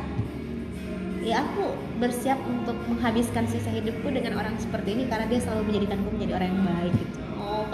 ya 1.24 1.44
aku 1.44 1.77
bersiap 1.98 2.39
untuk 2.47 2.77
menghabiskan 2.89 3.44
sisa 3.48 3.69
hidupku 3.69 4.09
dengan 4.09 4.39
orang 4.39 4.55
seperti 4.56 4.97
ini 4.97 5.05
karena 5.10 5.27
dia 5.28 5.40
selalu 5.43 5.73
menjadikanku 5.73 6.09
menjadi 6.15 6.32
orang 6.40 6.48
yang 6.52 6.62
baik 6.65 6.94
gitu. 6.94 7.16
Oh, 7.48 7.65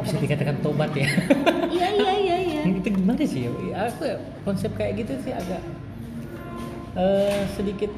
bisa 0.00 0.16
dikatakan 0.16 0.56
tobat 0.64 0.92
ya 0.96 1.08
Iya 1.76 1.88
iya 1.92 2.12
iya 2.16 2.36
iya. 2.40 2.60
itu 2.64 2.88
gimana 2.88 3.20
sih 3.20 3.48
ya 3.48 3.52
aku 3.88 4.04
konsep 4.48 4.72
kayak 4.76 5.04
gitu 5.04 5.12
sih 5.24 5.32
agak 5.32 5.60
eh, 6.96 7.44
sedikit 7.56 7.92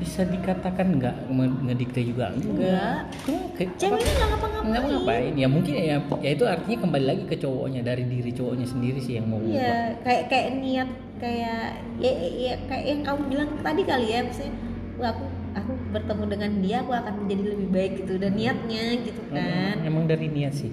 bisa 0.00 0.24
dikatakan 0.24 0.96
nggak 0.96 1.28
nge- 1.28 1.60
ngedikte 1.62 2.00
juga? 2.02 2.32
Enggak 2.32 3.12
kayak- 3.54 3.76
Ceweknya 3.76 4.10
nggak 4.10 4.28
ngapa-ngapain. 4.32 4.66
nggak 4.66 4.82
ngapain? 4.88 5.32
Ya 5.36 5.46
mungkin 5.46 5.72
ya 5.74 5.84
ya 6.00 6.30
itu 6.32 6.44
artinya 6.44 6.78
kembali 6.80 7.04
lagi 7.04 7.24
ke 7.28 7.36
cowoknya 7.36 7.80
dari 7.82 8.04
diri 8.04 8.32
cowoknya 8.32 8.64
sendiri 8.64 8.98
sih 8.98 9.14
yang 9.14 9.28
mau 9.28 9.38
Iya, 9.38 10.00
kayak 10.00 10.22
kayak 10.26 10.48
niat 10.56 10.90
kayak 11.16 11.62
ya, 12.00 12.12
ya 12.16 12.54
kayak 12.64 12.84
yang 12.86 13.00
kamu 13.04 13.20
bilang 13.28 13.48
tadi 13.60 13.82
kali 13.84 14.06
ya, 14.08 14.24
maksudnya 14.24 14.54
"Wah, 14.96 15.08
aku 15.10 15.24
aku 15.52 15.72
bertemu 15.90 16.24
dengan 16.26 16.50
dia 16.58 16.76
aku 16.80 16.92
akan 16.92 17.14
menjadi 17.18 17.42
lebih 17.50 17.68
baik 17.68 17.92
gitu 17.98 18.12
dan 18.16 18.32
niatnya 18.32 18.84
gitu 19.02 19.20
kan. 19.28 19.36
emang, 19.76 19.78
emang 19.84 20.04
dari 20.06 20.26
niat 20.26 20.54
sih. 20.54 20.72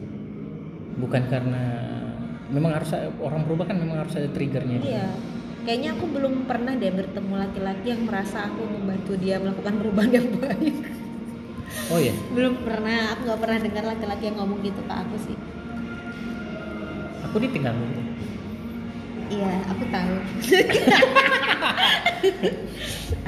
Bukan 0.95 1.28
karena 1.28 1.64
memang 2.48 2.72
harus 2.74 2.90
orang 3.20 3.44
berubah 3.44 3.68
kan 3.68 3.76
memang 3.76 3.99
harus 3.99 4.16
ada 4.16 4.30
triggernya. 4.30 4.80
Iya. 4.80 5.08
Kayaknya 5.68 5.99
aku 5.99 6.07
belum 6.07 6.48
pernah 6.48 6.80
deh 6.80 6.95
bertemu 6.95 7.34
laki-laki 7.35 7.91
yang 7.91 8.07
merasa 8.07 8.48
aku 8.48 8.64
membantu 8.64 9.19
dia 9.19 9.35
melakukan 9.35 9.76
perubahan 9.76 10.15
yang 10.15 10.27
baik. 10.39 10.76
oh 11.91 11.99
ya 11.99 12.15
belum 12.31 12.64
pernah, 12.64 13.11
aku 13.11 13.27
nggak 13.27 13.41
pernah 13.44 13.60
dengar 13.60 13.84
laki-laki 13.84 14.31
yang 14.31 14.39
ngomong 14.39 14.64
gitu 14.64 14.80
ke 14.80 14.94
aku 14.95 15.15
sih. 15.27 15.35
aku 17.27 17.35
ditinggal 17.44 17.76
dulu 17.76 17.99
Iya, 19.27 19.60
aku 19.68 19.84
tahu. 19.91 20.15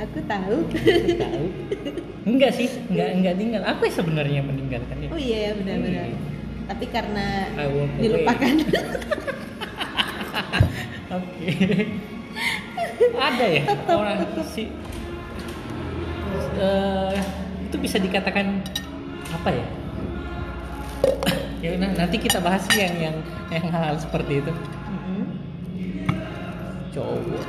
aku 0.07 0.19
tahu. 0.23 0.55
tahu 1.19 1.45
enggak 2.23 2.55
sih 2.55 2.71
enggak 2.87 3.19
enggak 3.19 3.35
tinggal 3.35 3.67
aku 3.67 3.83
sebenarnya 3.91 4.39
meninggalkan 4.47 4.95
Oh 5.11 5.19
iya 5.19 5.51
ya 5.51 5.59
benar-benar. 5.59 6.07
Tapi 6.71 6.85
karena 6.87 7.51
I 7.59 7.67
walk 7.67 7.91
away. 7.91 7.99
dilupakan. 7.99 8.53
Oke. 11.19 11.51
Ada 13.19 13.45
ya 13.45 13.63
Tetep, 13.67 13.95
orang 13.95 14.17
si 14.49 14.63
eh, 16.59 17.15
itu 17.69 17.75
bisa 17.79 17.97
dikatakan 18.01 18.65
apa 19.29 19.49
ya? 19.53 19.65
ya 21.63 21.69
udah, 21.77 21.89
nanti 21.95 22.17
kita 22.19 22.41
bahas 22.43 22.65
sih 22.67 22.81
yang 22.81 22.95
yang 22.97 23.17
yang 23.53 23.65
hal 23.71 23.95
seperti 23.95 24.41
itu. 24.43 24.51
Mm-mm. 24.89 25.23
Cowok. 26.91 27.45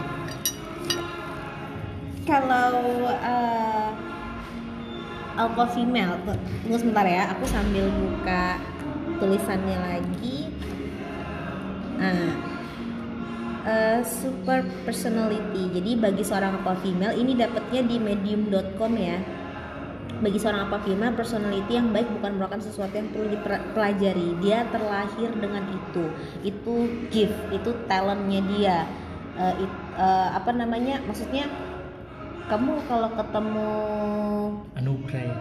Kalau 2.29 2.77
uh, 3.11 3.91
alpha 5.35 5.65
female, 5.73 6.21
tunggu 6.63 6.79
sebentar 6.79 7.07
ya, 7.09 7.33
aku 7.33 7.49
sambil 7.49 7.89
buka 7.91 8.61
tulisannya 9.19 9.79
lagi. 9.81 10.53
Nah, 11.99 12.50
uh, 13.65 14.01
super 14.05 14.65
personality. 14.85 15.73
Jadi 15.75 15.91
bagi 15.97 16.23
seorang 16.25 16.61
alpha 16.61 16.79
female 16.81 17.17
ini 17.17 17.37
dapatnya 17.37 17.83
di 17.85 17.97
medium.com 18.01 18.93
ya. 18.97 19.19
Bagi 20.21 20.37
seorang 20.37 20.69
alpha 20.69 20.85
female, 20.85 21.17
personality 21.17 21.73
yang 21.81 21.97
baik 21.97 22.09
bukan 22.21 22.37
merupakan 22.37 22.61
sesuatu 22.61 22.93
yang 22.93 23.09
perlu 23.09 23.33
dipelajari. 23.33 24.29
Dia 24.45 24.69
terlahir 24.69 25.31
dengan 25.41 25.65
itu. 25.73 26.05
Itu 26.45 26.75
gift, 27.09 27.41
itu 27.53 27.71
talentnya 27.89 28.41
dia. 28.53 28.79
Uh, 29.41 29.55
it- 29.65 29.85
uh, 29.97 30.37
apa 30.37 30.53
namanya? 30.53 31.01
Maksudnya 31.09 31.49
kamu 32.51 32.83
kalau 32.91 33.09
ketemu 33.15 33.71
Anugerah 34.75 35.23
ya. 35.23 35.37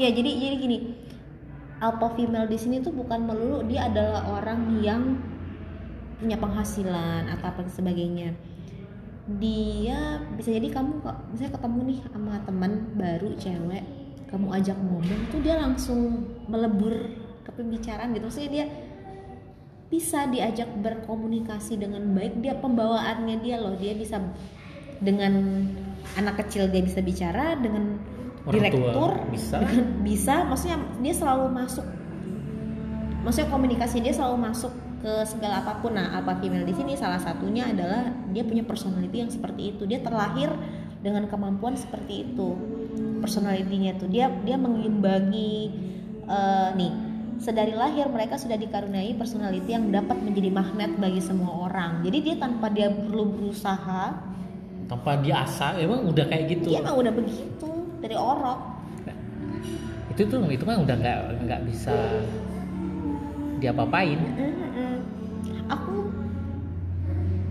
ya 0.00 0.08
jadi 0.16 0.30
jadi 0.32 0.56
gini 0.56 0.78
alpha 1.76 2.08
female 2.16 2.48
di 2.48 2.56
sini 2.56 2.80
tuh 2.80 2.96
bukan 2.96 3.28
melulu 3.28 3.60
dia 3.68 3.92
adalah 3.92 4.40
orang 4.40 4.80
yang 4.80 5.20
punya 6.22 6.38
penghasilan 6.38 7.26
atau 7.26 7.46
apa 7.50 7.66
sebagainya. 7.66 8.30
Dia 9.42 10.22
bisa 10.38 10.54
jadi 10.54 10.70
kamu 10.70 11.02
kok 11.02 11.16
misalnya 11.34 11.52
ketemu 11.58 11.80
nih 11.90 11.98
sama 12.06 12.32
teman 12.46 12.72
baru 12.94 13.28
cewek 13.34 13.84
kamu 14.30 14.48
ajak 14.56 14.78
ngomong 14.80 15.20
tuh 15.28 15.40
dia 15.44 15.60
langsung 15.60 16.24
melebur 16.46 17.10
ke 17.42 17.50
pembicaraan 17.50 18.14
gitu. 18.14 18.24
Maksudnya 18.30 18.50
dia 18.50 18.66
bisa 19.92 20.24
diajak 20.30 20.72
berkomunikasi 20.80 21.76
dengan 21.76 22.16
baik 22.16 22.40
dia 22.40 22.56
pembawaannya 22.56 23.44
dia 23.44 23.60
loh 23.60 23.76
dia 23.76 23.92
bisa 23.92 24.24
dengan 25.04 25.68
anak 26.16 26.40
kecil 26.46 26.72
dia 26.72 26.80
bisa 26.80 27.04
bicara 27.04 27.60
dengan 27.60 28.00
Orang 28.48 28.56
tua 28.56 28.56
direktur 28.56 29.10
bisa. 29.28 29.60
dengan 29.60 29.86
bisa. 30.00 30.34
Maksudnya 30.48 30.78
dia 31.04 31.14
selalu 31.14 31.46
masuk 31.52 31.86
maksudnya 33.22 33.48
komunikasi 33.54 34.02
dia 34.02 34.10
selalu 34.10 34.50
masuk 34.50 34.72
ke 35.02 35.26
segala 35.26 35.66
apa 35.66 35.82
pun. 35.82 35.98
Nah 35.98 36.14
apa 36.16 36.38
female 36.38 36.64
di 36.64 36.72
sini 36.72 36.94
salah 36.94 37.18
satunya 37.18 37.66
adalah 37.66 38.14
dia 38.30 38.46
punya 38.46 38.62
personality 38.62 39.18
yang 39.26 39.30
seperti 39.34 39.74
itu. 39.76 39.82
Dia 39.84 39.98
terlahir 39.98 40.48
dengan 41.02 41.26
kemampuan 41.26 41.74
seperti 41.74 42.30
itu. 42.30 42.54
Personalitinya 43.18 43.98
tuh 43.98 44.06
dia 44.06 44.30
dia 44.46 44.54
mengimbangi 44.54 45.74
eh, 46.30 46.68
nih 46.78 46.92
sedari 47.42 47.74
lahir 47.74 48.06
mereka 48.06 48.38
sudah 48.38 48.54
dikaruniai 48.54 49.18
personality 49.18 49.74
yang 49.74 49.90
dapat 49.90 50.14
menjadi 50.22 50.54
magnet 50.54 50.94
bagi 50.94 51.18
semua 51.18 51.66
orang. 51.66 52.06
Jadi 52.06 52.18
dia 52.22 52.34
tanpa 52.38 52.70
dia 52.70 52.86
perlu 52.88 53.34
berusaha 53.34 54.30
Tanpa 54.86 55.18
diasah 55.18 55.80
emang 55.82 56.06
udah 56.06 56.26
kayak 56.30 56.44
gitu. 56.52 56.70
dia 56.70 56.84
emang 56.84 57.00
udah 57.02 57.10
begitu 57.10 57.70
dari 57.98 58.14
orok. 58.14 58.60
Itu 60.12 60.28
tuh 60.28 60.44
itu 60.52 60.62
kan 60.68 60.84
udah 60.84 60.94
nggak 61.00 61.18
nggak 61.48 61.60
bisa 61.66 61.96
diapa-apain. 63.58 64.18
Aku 65.72 66.12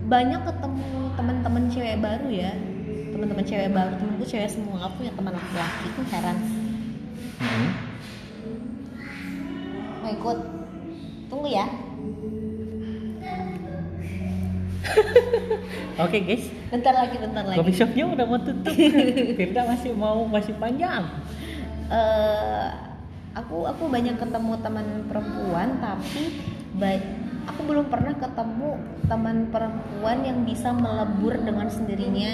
banyak 0.06 0.40
ketemu 0.46 0.90
teman-teman 1.18 1.64
cewek 1.66 1.98
baru 1.98 2.28
ya. 2.30 2.52
Teman-teman 3.10 3.44
cewek 3.44 3.70
baru 3.74 3.92
temanku 3.98 4.24
cewek 4.24 4.46
semua. 4.46 4.86
Aku 4.86 5.02
punya 5.02 5.12
teman 5.14 5.34
laki-laki 5.34 5.86
aku 5.90 6.02
heran. 6.10 6.38
Hmm. 7.42 7.70
mau 10.02 10.10
ikut? 10.10 10.38
Tunggu 11.30 11.48
ya. 11.50 11.66
Oke 16.02 16.18
guys, 16.26 16.50
bentar 16.74 16.90
lagi 16.90 17.16
bentar 17.22 17.46
lagi. 17.46 17.58
Coffee 17.62 17.76
shopnya 17.78 18.04
udah 18.10 18.26
mau 18.26 18.38
tutup. 18.42 18.74
Firda 19.38 19.62
masih 19.66 19.94
mau 19.94 20.26
masih 20.26 20.58
panjang. 20.58 21.06
Eh, 21.86 22.66
aku 23.32 23.62
aku 23.68 23.86
banyak 23.86 24.18
ketemu 24.18 24.52
teman 24.60 24.86
perempuan 25.06 25.78
tapi 25.78 26.22
ba- 26.76 27.21
aku 27.48 27.60
belum 27.66 27.86
pernah 27.90 28.14
ketemu 28.14 28.70
teman 29.06 29.36
perempuan 29.50 30.18
yang 30.22 30.42
bisa 30.46 30.70
melebur 30.70 31.34
dengan 31.42 31.68
sendirinya 31.68 32.32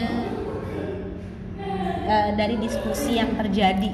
eh, 2.09 2.31
dari 2.37 2.57
diskusi 2.61 3.17
yang 3.17 3.33
terjadi 3.37 3.93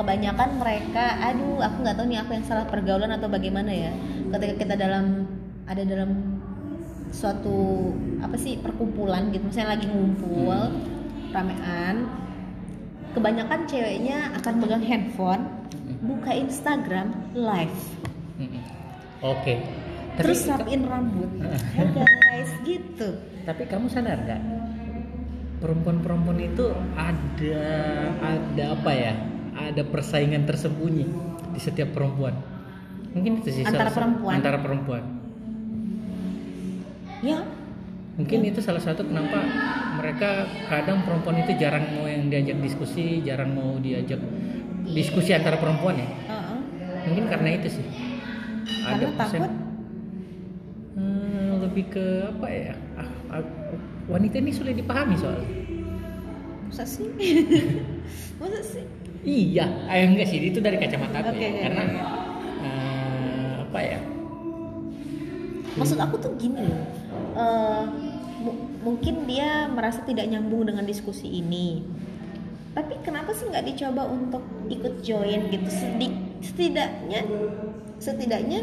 kebanyakan 0.00 0.56
mereka 0.56 1.20
aduh 1.20 1.60
aku 1.60 1.76
nggak 1.84 1.96
tahu 1.96 2.06
nih 2.08 2.18
aku 2.24 2.30
yang 2.32 2.46
salah 2.48 2.64
pergaulan 2.64 3.12
atau 3.12 3.28
bagaimana 3.28 3.68
ya 3.68 3.92
ketika 4.32 4.54
kita 4.64 4.74
dalam 4.80 5.28
ada 5.68 5.82
dalam 5.84 6.40
suatu 7.10 7.92
apa 8.24 8.38
sih 8.40 8.56
perkumpulan 8.62 9.28
gitu 9.34 9.44
misalnya 9.44 9.76
lagi 9.76 9.86
ngumpul 9.90 10.56
ramean 11.34 12.08
kebanyakan 13.12 13.66
ceweknya 13.66 14.32
akan 14.38 14.54
pegang 14.62 14.84
handphone 14.86 15.42
buka 16.00 16.32
Instagram 16.32 17.12
live. 17.34 17.80
Oke. 19.20 19.60
Tapi- 20.20 20.26
terus 20.28 20.44
rapiin 20.46 20.82
rambut 20.84 21.30
guys 21.96 22.52
gitu 22.62 23.08
Tapi 23.40 23.62
kamu 23.64 23.88
sadar 23.88 24.20
nggak? 24.20 24.42
Perempuan-perempuan 25.58 26.38
itu 26.38 26.64
ada 26.94 27.64
ada 28.18 28.64
apa 28.72 28.90
ya? 28.90 29.12
Ada 29.52 29.82
persaingan 29.82 30.44
tersembunyi 30.44 31.04
di 31.50 31.58
setiap 31.58 31.90
perempuan. 31.90 32.32
Mungkin 33.10 33.40
itu 33.40 33.48
sih 33.50 33.64
Antara 33.64 33.88
perempuan? 33.88 34.32
Antara 34.34 34.56
perempuan. 34.56 35.02
ya 37.20 37.44
Mungkin 38.12 38.40
itu 38.44 38.60
salah 38.60 38.78
satu 38.78 39.00
kenapa 39.02 39.40
mereka 39.96 40.44
kadang 40.66 41.00
perempuan 41.02 41.40
itu 41.40 41.56
jarang 41.56 41.88
mau 41.90 42.04
yang 42.04 42.28
diajak 42.28 42.56
diskusi, 42.58 43.20
jarang 43.20 43.52
mau 43.52 43.76
diajak 43.76 44.20
diskusi 44.86 45.32
antara 45.32 45.56
perempuan 45.56 45.96
ya. 45.96 46.08
uh-uh. 46.26 46.58
Mungkin 47.06 47.24
karena 47.26 47.48
itu 47.54 47.68
sih. 47.70 47.86
karena 48.80 49.08
persen- 49.14 49.40
takut 49.40 49.52
lebih 51.70 51.84
ke 51.88 52.06
apa 52.26 52.46
ya? 52.46 52.74
Ah, 52.98 53.08
ah, 53.32 53.42
wanita 54.06 54.36
ini 54.36 54.50
sulit 54.50 54.74
dipahami 54.74 55.14
soalnya. 55.14 55.46
masa 56.66 56.86
sih 56.86 57.06
masa 58.40 58.60
sih 58.62 58.84
Iya, 59.20 59.66
eh, 59.86 60.06
enggak 60.06 60.26
sih 60.26 60.38
itu 60.48 60.58
dari 60.58 60.78
kacamata 60.78 61.20
aku 61.20 61.34
Oke, 61.34 61.42
ya. 61.42 61.66
Karena 61.66 61.82
eh, 62.62 63.52
apa 63.62 63.80
ya? 63.80 63.98
maksud 65.70 65.98
aku 65.98 66.18
tuh 66.18 66.34
gini 66.34 66.66
loh 66.66 66.82
mu- 68.40 68.58
mungkin 68.82 69.24
dia 69.24 69.70
merasa 69.70 70.02
tidak 70.02 70.26
nyambung 70.26 70.66
dengan 70.66 70.82
diskusi 70.82 71.30
ini 71.30 71.86
tapi 72.70 72.98
kenapa 73.02 73.30
sih 73.30 73.46
nggak 73.46 73.66
dicoba 73.66 74.06
untuk 74.06 74.42
ikut 74.66 75.02
join 75.02 75.46
gitu 75.48 75.68
Sedik- 75.68 76.42
setidaknya 76.42 77.22
setidaknya 77.98 78.60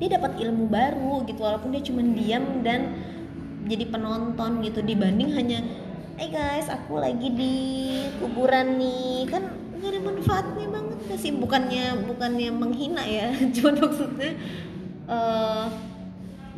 dia 0.00 0.16
dapat 0.16 0.40
ilmu 0.40 0.64
baru 0.72 1.28
gitu 1.28 1.44
walaupun 1.44 1.76
dia 1.76 1.84
cuma 1.84 2.00
diam 2.00 2.64
dan 2.64 2.96
jadi 3.68 3.84
penonton 3.92 4.64
gitu 4.64 4.80
dibanding 4.80 5.36
hanya 5.36 5.60
eh 6.16 6.28
guys 6.32 6.68
aku 6.72 7.00
lagi 7.00 7.28
di 7.32 7.54
kuburan 8.16 8.80
nih. 8.80 9.28
Kan 9.28 9.42
nggak 9.76 9.90
ada 9.92 10.00
manfaatnya 10.00 10.66
banget 10.72 10.98
gak 11.04 11.20
sih? 11.20 11.32
Bukannya 11.36 12.08
bukannya 12.08 12.48
menghina 12.52 13.04
ya 13.04 13.28
cuma 13.56 13.76
maksudnya 13.76 14.32
eh 15.08 15.66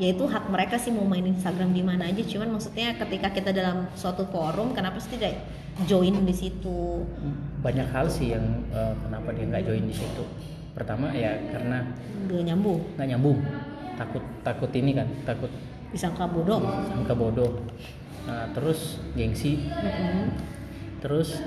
ya 0.01 0.09
itu 0.09 0.24
hak 0.24 0.48
mereka 0.48 0.81
sih 0.81 0.89
mau 0.89 1.05
main 1.05 1.27
Instagram 1.27 1.74
di 1.74 1.82
mana 1.82 2.10
aja. 2.10 2.23
Cuman 2.23 2.55
maksudnya 2.55 2.94
ketika 2.94 3.35
kita 3.35 3.51
dalam 3.51 3.90
suatu 3.98 4.23
forum 4.31 4.70
kenapa 4.70 5.02
sih 5.02 5.19
tidak 5.19 5.43
join 5.90 6.27
di 6.27 6.35
situ? 6.35 7.06
Banyak 7.62 7.90
hal 7.90 8.06
sih 8.06 8.35
yang 8.35 8.66
eh, 8.70 8.94
kenapa 9.02 9.35
dia 9.35 9.47
nggak 9.51 9.62
join 9.66 9.85
di 9.86 9.94
situ. 9.94 10.24
Pertama 10.73 11.12
ya 11.12 11.36
karena 11.53 11.85
nggak 12.28 12.43
nyambung. 12.49 12.81
Nggak 12.97 13.09
nyambung. 13.16 13.39
takut 13.93 14.24
takut 14.40 14.73
ini 14.73 14.97
kan 14.97 15.05
takut 15.23 15.53
disangka 15.93 16.24
bodoh. 16.24 16.65
Sangka 16.89 17.12
bodoh. 17.12 17.61
Nah, 18.24 18.49
terus 18.57 18.99
gengsi. 19.12 19.69
Mm-mm. 19.69 20.32
terus 21.03 21.43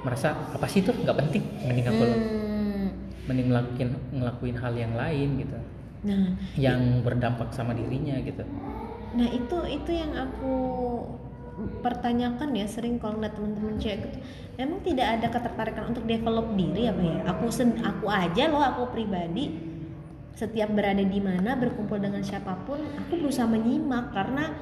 merasa 0.00 0.32
apa 0.32 0.66
sih 0.66 0.80
itu? 0.82 0.90
Nggak 0.90 1.16
penting. 1.22 1.42
Mending 1.64 1.86
aku 1.86 2.04
Hmm. 2.06 2.88
mending 3.26 3.48
ngelakuin 3.50 3.88
ngelakuin 4.10 4.56
hal 4.58 4.74
yang 4.74 4.92
lain 4.94 5.28
gitu. 5.38 5.58
Nah 6.06 6.34
yang 6.54 7.02
berdampak 7.02 7.50
sama 7.52 7.74
dirinya 7.74 8.18
gitu. 8.22 8.42
Nah 9.14 9.28
itu 9.28 9.58
itu 9.66 9.90
yang 9.92 10.12
aku 10.14 10.54
pertanyakan 11.56 12.52
ya 12.52 12.68
sering 12.68 13.00
kalau 13.00 13.16
ngeliat 13.16 13.32
teman-teman 13.32 13.80
cewek 13.80 13.98
gitu 14.04 14.18
memang 14.60 14.80
tidak 14.84 15.06
ada 15.20 15.26
ketertarikan 15.32 15.84
untuk 15.92 16.04
develop 16.04 16.46
diri 16.52 16.88
apa 16.88 17.02
ya? 17.02 17.18
Aku 17.32 17.48
sen 17.48 17.80
aku 17.80 18.08
aja 18.08 18.44
loh 18.48 18.60
aku 18.60 18.92
pribadi. 18.92 19.52
Setiap 20.36 20.68
berada 20.76 21.00
di 21.00 21.16
mana 21.16 21.56
berkumpul 21.56 21.96
dengan 21.96 22.20
siapa 22.20 22.60
pun 22.68 22.76
aku 22.76 23.24
berusaha 23.24 23.48
menyimak 23.48 24.12
karena 24.12 24.52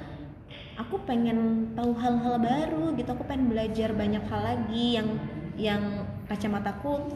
aku 0.79 1.03
pengen 1.03 1.71
tahu 1.75 1.99
hal-hal 1.99 2.39
baru 2.39 2.95
gitu. 2.95 3.11
Aku 3.11 3.27
pengen 3.27 3.51
belajar 3.51 3.91
banyak 3.91 4.23
hal 4.31 4.41
lagi 4.43 4.87
yang 4.99 5.09
yang 5.55 5.83
kacamataku 6.31 7.11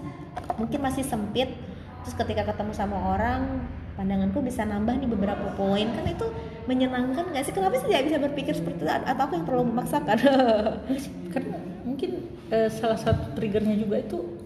mungkin 0.59 0.81
masih 0.83 1.07
sempit. 1.07 1.55
Terus 2.03 2.15
ketika 2.19 2.51
ketemu 2.51 2.73
sama 2.75 2.99
orang 3.15 3.63
pandanganku 3.99 4.39
bisa 4.47 4.63
nambah 4.63 4.95
nih 4.95 5.11
beberapa 5.11 5.51
poin. 5.59 5.91
Kan 5.91 6.07
itu 6.07 6.31
menyenangkan 6.71 7.35
nggak 7.35 7.43
sih? 7.43 7.51
Kenapa 7.51 7.83
sih 7.83 7.91
tidak 7.91 8.07
bisa 8.07 8.19
berpikir 8.23 8.55
seperti 8.55 8.87
itu? 8.87 8.87
Atau 8.87 9.23
aku 9.27 9.35
yang 9.35 9.47
terlalu 9.51 9.65
memaksakan? 9.75 10.17
Karena 11.35 11.57
mungkin 11.83 12.11
eh, 12.55 12.71
salah 12.71 13.01
satu 13.03 13.35
triggernya 13.35 13.75
juga 13.75 13.99
itu 13.99 14.39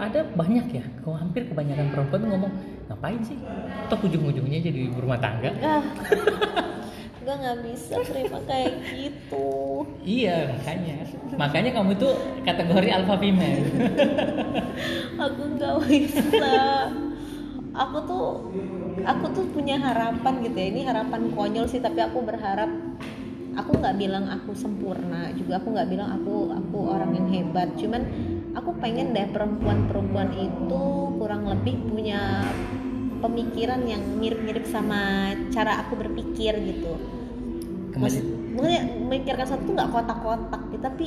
ada 0.00 0.24
banyak 0.24 0.66
ya. 0.72 0.84
Kok 1.04 1.16
hampir 1.20 1.44
kebanyakan 1.52 1.92
perempuan 1.92 2.20
tuh 2.24 2.30
ngomong 2.32 2.52
ngapain 2.88 3.20
sih? 3.20 3.36
Toh 3.92 4.00
ujung-ujungnya 4.00 4.58
jadi 4.64 4.88
ibu 4.88 5.04
rumah 5.04 5.20
tangga. 5.20 5.52
Ah. 5.60 5.84
Gue 7.28 7.36
nggak 7.36 7.60
bisa 7.60 8.00
terima 8.08 8.40
kayak 8.48 8.72
gitu. 8.88 9.84
Iya 10.00 10.48
makanya. 10.56 10.96
Makanya 11.36 11.70
kamu 11.76 11.90
itu 12.00 12.08
kategori 12.40 12.88
alpha 12.88 13.20
female. 13.20 13.68
Aku 15.28 15.42
nggak 15.60 15.76
bisa 15.92 16.56
aku 17.78 17.98
tuh 18.04 18.26
aku 19.06 19.24
tuh 19.30 19.44
punya 19.54 19.78
harapan 19.78 20.42
gitu 20.42 20.56
ya. 20.58 20.66
Ini 20.74 20.82
harapan 20.90 21.30
konyol 21.32 21.70
sih 21.70 21.78
tapi 21.78 22.02
aku 22.02 22.26
berharap 22.26 22.68
aku 23.54 23.70
nggak 23.78 23.96
bilang 23.96 24.26
aku 24.26 24.52
sempurna 24.58 25.30
juga. 25.38 25.62
Aku 25.62 25.70
nggak 25.70 25.88
bilang 25.88 26.10
aku 26.18 26.50
aku 26.50 26.78
orang 26.90 27.14
yang 27.14 27.28
hebat. 27.30 27.70
Cuman 27.78 28.02
aku 28.58 28.74
pengen 28.82 29.14
deh 29.14 29.30
perempuan-perempuan 29.30 30.34
itu 30.34 30.84
kurang 31.16 31.46
lebih 31.46 31.78
punya 31.86 32.42
pemikiran 33.18 33.82
yang 33.86 34.02
mirip-mirip 34.18 34.66
sama 34.66 35.32
cara 35.50 35.86
aku 35.86 35.98
berpikir 35.98 36.54
gitu. 36.62 36.94
Maksud, 37.98 38.54
maksudnya 38.54 38.82
memikirkan 39.02 39.46
satu 39.46 39.74
nggak 39.74 39.90
kotak-kotak 39.90 40.62
gitu, 40.70 40.78
tapi 40.78 41.06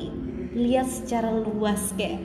lihat 0.52 0.91
secara 0.91 1.31
luas 1.31 1.95
kayak 1.95 2.19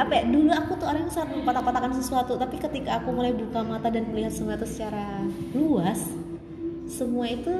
apa 0.00 0.12
ya 0.16 0.22
dulu 0.24 0.48
aku 0.48 0.72
tuh 0.80 0.86
orang 0.88 1.04
yang 1.04 1.12
sangat 1.12 1.28
mengkotak-kotakan 1.36 1.92
sesuatu 1.92 2.32
tapi 2.40 2.56
ketika 2.56 3.04
aku 3.04 3.12
mulai 3.12 3.36
buka 3.36 3.60
mata 3.60 3.92
dan 3.92 4.08
melihat 4.08 4.32
semua 4.32 4.56
itu 4.56 4.64
secara 4.64 5.20
luas 5.52 6.00
semua 6.88 7.28
itu 7.28 7.52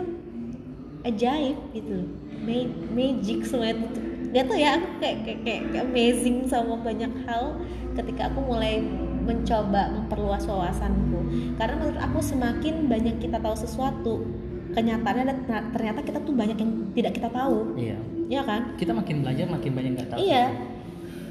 ajaib 1.05 1.57
gitu 1.73 2.09
Ma- 2.41 2.73
magic 2.97 3.45
semua 3.45 3.77
itu 3.77 3.85
tuh. 3.93 4.05
gak 4.31 4.45
tau 4.47 4.57
ya 4.57 4.79
aku 4.79 4.89
kayak, 5.03 5.17
kayak, 5.27 5.39
kayak, 5.45 5.63
kayak 5.69 5.85
amazing 5.85 6.37
sama 6.49 6.81
banyak 6.81 7.13
hal 7.29 7.61
ketika 7.99 8.31
aku 8.33 8.41
mulai 8.41 8.79
mencoba 9.21 9.93
memperluas 9.93 10.47
wawasanku. 10.49 11.21
Karena 11.59 11.75
menurut 11.77 12.01
aku 12.01 12.19
semakin 12.25 12.87
banyak 12.89 13.21
kita 13.21 13.37
tahu 13.37 13.53
sesuatu 13.59 14.25
kenyataannya 14.71 15.51
ternyata 15.75 16.01
kita 16.07 16.19
tuh 16.23 16.33
banyak 16.33 16.57
yang 16.57 16.71
tidak 16.95 17.13
kita 17.19 17.29
tahu. 17.29 17.75
Iya. 17.75 17.99
Ya 18.31 18.43
kan? 18.47 18.79
Kita 18.79 18.95
makin 18.95 19.27
belajar 19.27 19.51
makin 19.51 19.71
banyak 19.75 19.91
nggak 19.99 20.09
tahu 20.15 20.19
Iya. 20.23 20.45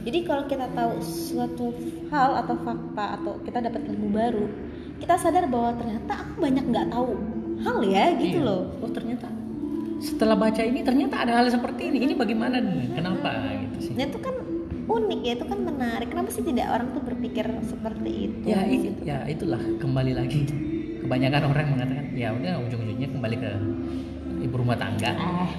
Jadi 0.09 0.25
kalau 0.25 0.49
kita 0.49 0.65
tahu 0.73 0.97
suatu 1.05 1.69
hal 2.09 2.41
atau 2.41 2.57
fakta 2.65 3.21
atau 3.21 3.37
kita 3.45 3.61
dapat 3.61 3.85
ilmu 3.93 4.09
baru, 4.09 4.49
kita 4.97 5.21
sadar 5.21 5.45
bahwa 5.45 5.77
ternyata 5.77 6.25
aku 6.25 6.33
banyak 6.41 6.65
nggak 6.65 6.87
tahu 6.89 7.13
hal 7.61 7.77
ya 7.85 8.17
gitu 8.17 8.41
Iya. 8.41 8.47
loh. 8.49 8.61
oh 8.81 8.89
ternyata 8.89 9.29
setelah 10.01 10.33
baca 10.33 10.65
ini 10.65 10.81
ternyata 10.81 11.21
ada 11.21 11.37
hal 11.37 11.45
seperti 11.45 11.93
ini 11.93 12.09
ini 12.09 12.13
bagaimana 12.17 12.57
nih 12.57 12.89
kenapa 12.97 13.53
gitu 13.53 13.77
sih 13.85 13.93
Nah 13.93 14.09
itu 14.09 14.17
kan 14.17 14.33
unik 14.89 15.19
ya, 15.21 15.31
itu 15.37 15.45
kan 15.45 15.59
menarik. 15.61 16.07
Kenapa 16.09 16.29
sih 16.33 16.41
tidak 16.41 16.73
orang 16.73 16.89
tuh 16.89 17.03
berpikir 17.05 17.45
seperti 17.61 18.11
itu? 18.33 18.45
ya 18.49 18.65
itu 18.65 18.89
gitu. 18.89 19.01
ya 19.05 19.17
itulah 19.29 19.61
kembali 19.77 20.17
lagi 20.17 20.41
kebanyakan 21.05 21.41
orang 21.53 21.67
mengatakan 21.69 22.05
ya 22.17 22.33
udah 22.33 22.65
ujung-ujungnya 22.65 23.13
kembali 23.13 23.35
ke 23.37 23.51
ibu 24.39 24.55
rumah 24.55 24.77
tangga. 24.79 25.11
Ah. 25.15 25.49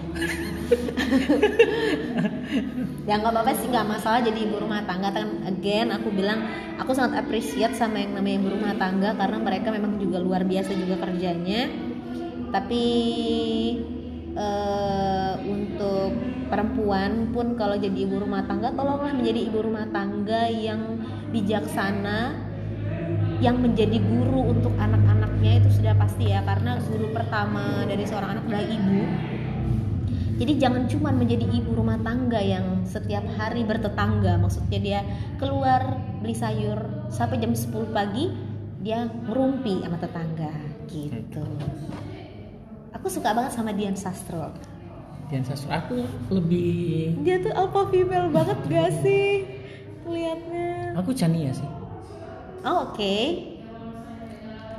ya 3.08 3.14
nggak 3.18 3.32
apa-apa 3.32 3.52
sih 3.56 3.68
nggak 3.68 3.88
masalah 3.88 4.20
jadi 4.24 4.38
ibu 4.48 4.56
rumah 4.60 4.82
tangga. 4.88 5.12
Kan 5.12 5.44
again 5.46 5.92
aku 5.92 6.08
bilang 6.12 6.44
aku 6.80 6.96
sangat 6.96 7.24
appreciate 7.24 7.76
sama 7.76 8.00
yang 8.00 8.16
namanya 8.16 8.36
ibu 8.40 8.48
rumah 8.56 8.74
tangga 8.76 9.14
karena 9.16 9.38
mereka 9.40 9.68
memang 9.70 10.00
juga 10.00 10.18
luar 10.18 10.42
biasa 10.48 10.72
juga 10.74 10.96
kerjanya. 11.00 11.68
Tapi 12.50 12.84
eh, 14.34 15.32
untuk 15.46 16.12
perempuan 16.50 17.30
pun 17.30 17.54
kalau 17.54 17.78
jadi 17.78 17.94
ibu 17.94 18.18
rumah 18.18 18.42
tangga 18.48 18.74
tolonglah 18.74 19.14
menjadi 19.14 19.40
ibu 19.46 19.58
rumah 19.62 19.86
tangga 19.94 20.50
yang 20.50 20.98
bijaksana 21.30 22.50
yang 23.40 23.56
menjadi 23.56 23.96
guru 24.04 24.52
untuk 24.52 24.76
sudah 24.76 25.19
pasti 26.00 26.32
ya 26.32 26.40
karena 26.40 26.80
guru 26.80 27.12
pertama 27.12 27.84
dari 27.84 28.08
seorang 28.08 28.40
anak 28.40 28.44
adalah 28.48 28.64
ibu. 28.64 29.00
Jadi 30.40 30.52
jangan 30.56 30.88
cuma 30.88 31.12
menjadi 31.12 31.44
ibu 31.44 31.76
rumah 31.76 32.00
tangga 32.00 32.40
yang 32.40 32.88
setiap 32.88 33.20
hari 33.36 33.60
bertetangga. 33.60 34.40
Maksudnya 34.40 34.80
dia 34.80 35.00
keluar 35.36 36.00
beli 36.24 36.32
sayur 36.32 36.80
sampai 37.12 37.36
jam 37.36 37.52
10 37.52 37.92
pagi 37.92 38.32
dia 38.80 39.04
ngerumpi 39.28 39.84
sama 39.84 40.00
tetangga 40.00 40.48
gitu. 40.88 41.44
Aku 42.96 43.12
suka 43.12 43.36
banget 43.36 43.52
sama 43.52 43.76
Dian 43.76 43.92
Sastro. 43.92 44.56
Dian 45.28 45.44
Sastro 45.44 45.68
aku 45.68 46.08
lebih 46.32 47.20
dia 47.20 47.36
tuh 47.44 47.52
alpha 47.52 47.92
female 47.92 48.32
banget 48.32 48.56
gak 48.72 48.90
sih? 49.04 49.44
Lihatnya 50.08 50.96
aku 50.96 51.12
Chania 51.12 51.52
sih. 51.52 51.68
Oh, 52.64 52.88
oke. 52.88 53.16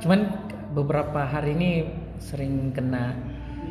Cuman 0.02 0.41
beberapa 0.72 1.22
hari 1.22 1.52
ini 1.52 1.70
sering 2.18 2.72
kena 2.72 3.14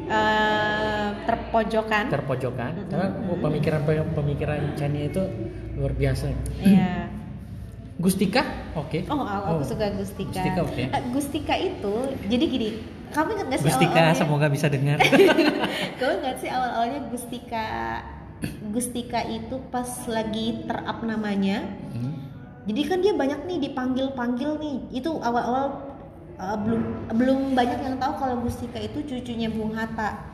Eh, 0.01 1.07
terpojokan 1.23 2.11
terpojokan 2.11 2.71
karena 2.89 3.07
oh, 3.27 3.37
pemikiran 3.39 3.79
pemikiran 4.11 4.75
Chania 4.75 5.07
itu 5.07 5.23
luar 5.73 5.93
biasa 5.93 6.27
Iya. 6.57 7.07
Gustika 8.03 8.43
oke 8.73 9.07
Oh, 9.07 9.21
aku 9.21 9.61
Oh. 9.61 9.63
suka 9.63 9.87
Gustika. 9.93 10.35
Gustika, 10.35 10.59
oke. 10.61 10.83
Eh, 10.83 11.01
Gustika 11.11 11.55
itu, 11.55 11.95
jadi 12.27 12.43
gini, 12.43 12.69
kamu 13.09 13.29
ingat 13.31 13.45
gak 13.47 13.59
sih 13.59 13.67
Gustika 13.67 13.87
awal-awalnya? 13.93 14.19
semoga 14.19 14.47
bisa 14.49 14.67
dengar 14.67 14.97
Kamu 16.01 16.13
ingat 16.19 16.37
sih 16.39 16.49
awal-awalnya 16.49 16.99
Gustika, 17.07 17.67
Gustika 18.67 19.19
itu 19.23 19.55
pas 19.69 19.87
lagi 20.07 20.65
terap 20.65 20.97
namanya. 21.01 21.61
Hmm. 21.93 22.15
Jadi 22.61 22.81
kan 22.83 22.99
dia 22.99 23.13
banyak 23.13 23.39
nih 23.43 23.57
dipanggil-panggil 23.63 24.51
nih. 24.57 24.75
Itu 24.93 25.17
awal-awal 25.17 25.90
eh, 26.41 26.57
belum 26.65 26.81
belum 27.13 27.39
banyak 27.53 27.79
yang 27.85 27.95
tahu 28.01 28.13
kalau 28.17 28.35
Gustika 28.41 28.81
itu 28.81 29.05
cucunya 29.05 29.47
Bung 29.53 29.77
Hatta. 29.77 30.33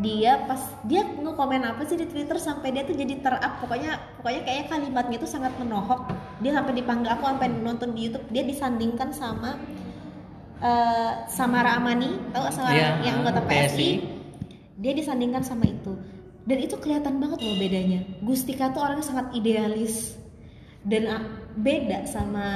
Dia 0.00 0.48
pas 0.48 0.58
dia 0.88 1.04
ngekomen 1.04 1.62
apa 1.68 1.84
sih 1.84 2.00
di 2.00 2.08
Twitter 2.08 2.40
sampai 2.40 2.72
dia 2.72 2.82
tuh 2.82 2.96
jadi 2.96 3.20
terap 3.20 3.60
pokoknya 3.60 4.00
pokoknya 4.18 4.40
kayaknya 4.48 4.66
kalimatnya 4.72 5.16
itu 5.20 5.28
sangat 5.28 5.52
menohok. 5.60 6.10
Dia 6.42 6.56
sampai 6.58 6.72
dipanggil 6.74 7.12
aku 7.12 7.24
sampai 7.28 7.48
nonton 7.52 7.94
di 7.94 8.08
YouTube 8.08 8.26
dia 8.32 8.42
disandingkan 8.42 9.12
sama 9.14 9.60
eh, 10.58 11.12
Samara 11.28 11.76
Amani, 11.76 12.32
tahu 12.32 12.44
Samara 12.50 12.74
Iya, 12.74 12.88
yang 13.04 13.14
anggota 13.22 13.44
PSI. 13.44 13.54
PSI. 13.54 13.90
Dia 14.82 14.92
disandingkan 14.96 15.44
sama 15.46 15.68
itu. 15.68 15.94
Dan 16.42 16.58
itu 16.58 16.74
kelihatan 16.80 17.22
banget 17.22 17.38
loh 17.38 17.54
bedanya. 17.54 18.02
Gustika 18.18 18.74
tuh 18.74 18.82
orangnya 18.82 19.06
sangat 19.06 19.30
idealis 19.30 20.18
dan 20.82 21.02
ah, 21.06 21.22
beda 21.56 22.08
sama 22.08 22.48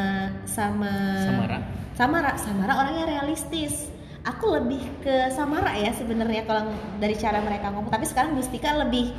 sama 0.48 0.92
Samara 1.20 1.58
Samara, 1.96 2.36
Samara 2.36 2.76
orangnya 2.76 3.08
realistis. 3.08 3.88
Aku 4.20 4.52
lebih 4.52 4.84
ke 5.00 5.32
Samara 5.32 5.72
ya 5.80 5.96
sebenarnya 5.96 6.44
kalau 6.44 6.68
dari 7.00 7.16
cara 7.16 7.40
mereka 7.40 7.72
ngomong. 7.72 7.88
Tapi 7.88 8.04
sekarang 8.04 8.36
Gustika 8.36 8.76
lebih 8.76 9.16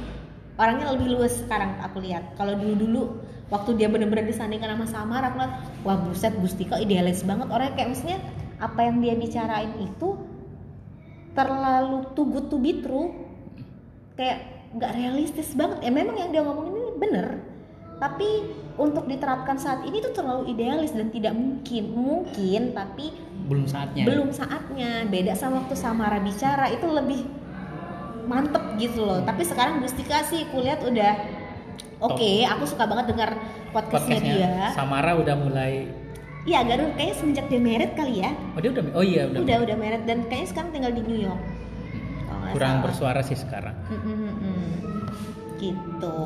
orangnya 0.61 0.93
lebih 0.93 1.17
luas 1.17 1.41
sekarang 1.41 1.81
aku 1.81 2.05
lihat. 2.05 2.37
Kalau 2.37 2.53
dulu-dulu 2.53 3.17
waktu 3.49 3.81
dia 3.81 3.89
bener-bener 3.89 4.29
disandingkan 4.29 4.77
sama 4.77 4.85
Samara, 4.85 5.33
aku 5.33 5.37
lihat 5.41 5.53
wah 5.81 5.97
buset 6.05 6.37
Gustika 6.37 6.77
idealis 6.77 7.25
banget. 7.25 7.49
Orangnya 7.49 7.73
kayak 7.73 7.89
maksudnya 7.97 8.19
apa 8.61 8.79
yang 8.85 9.01
dia 9.01 9.13
bicarain 9.17 9.73
itu 9.81 10.09
terlalu 11.33 12.13
too 12.13 12.29
good 12.29 12.45
to 12.53 12.61
be 12.61 12.77
true. 12.85 13.09
Kayak 14.13 14.69
nggak 14.77 14.91
realistis 14.93 15.49
banget. 15.57 15.81
Ya 15.81 15.89
memang 15.89 16.13
yang 16.13 16.29
dia 16.29 16.45
ngomongin 16.45 16.77
ini 16.77 16.91
bener. 17.01 17.27
Tapi 17.98 18.30
untuk 18.78 19.10
diterapkan 19.10 19.57
saat 19.57 19.82
ini 19.90 19.98
tuh 20.06 20.14
terlalu 20.14 20.53
idealis 20.53 20.94
dan 20.94 21.10
tidak 21.10 21.34
mungkin. 21.34 21.84
Mungkin 21.98 22.78
tapi 22.78 23.10
belum 23.49 23.65
saatnya. 23.65 24.03
belum 24.06 24.30
saatnya. 24.30 25.10
Beda 25.10 25.34
sama 25.34 25.65
waktu 25.65 25.74
Samara 25.74 26.22
bicara 26.22 26.69
itu 26.69 26.86
lebih 26.86 27.26
mantep 28.30 28.61
gitu 28.78 29.02
loh. 29.02 29.26
Tapi 29.26 29.41
sekarang 29.41 29.82
Gustika 29.82 30.22
sih 30.30 30.45
kulihat 30.53 30.86
udah 30.86 31.14
oke 31.98 32.32
aku 32.45 32.64
suka 32.69 32.86
banget 32.86 33.18
dengar 33.18 33.34
podcastnya, 33.74 34.22
podcastnya. 34.22 34.36
dia. 34.38 34.76
Samara 34.78 35.18
udah 35.18 35.36
mulai 35.40 35.90
iya 36.48 36.64
Garut 36.64 36.95
kayaknya 36.95 37.15
semenjak 37.18 37.45
dia 37.49 37.61
merit 37.61 37.91
kali 37.98 38.22
ya. 38.22 38.32
Oh 38.53 38.61
dia 38.61 38.72
udah 38.72 38.84
oh 38.94 39.03
iya 39.03 39.26
udah 39.26 39.41
udah 39.41 39.57
udah 39.65 39.76
merit 39.76 40.03
dan 40.06 40.22
kayaknya 40.30 40.48
sekarang 40.53 40.69
tinggal 40.69 40.94
di 40.94 41.02
New 41.02 41.19
York. 41.19 41.41
Nggak 42.30 42.53
kurang 42.53 42.76
salah. 42.78 42.86
bersuara 42.86 43.22
sih 43.26 43.38
sekarang. 43.40 43.76
Gitu 45.57 46.18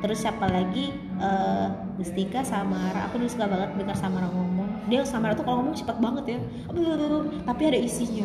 terus 0.00 0.18
siapa 0.18 0.44
lagi? 0.44 0.90
Eh, 1.16 1.66
Gustika 1.94 2.40
Samara 2.40 3.04
aku 3.04 3.16
dulu 3.16 3.28
suka 3.28 3.44
banget 3.44 3.76
dengar 3.76 3.92
Samara 3.92 4.26
ngomong. 4.26 4.88
Dia 4.88 5.04
Samara 5.04 5.32
tuh 5.32 5.42
kalau 5.42 5.60
ngomong 5.60 5.74
cepat 5.74 5.96
banget 5.96 6.24
ya. 6.26 6.38
Tapi 7.42 7.62
ada 7.62 7.78
isinya. 7.78 8.24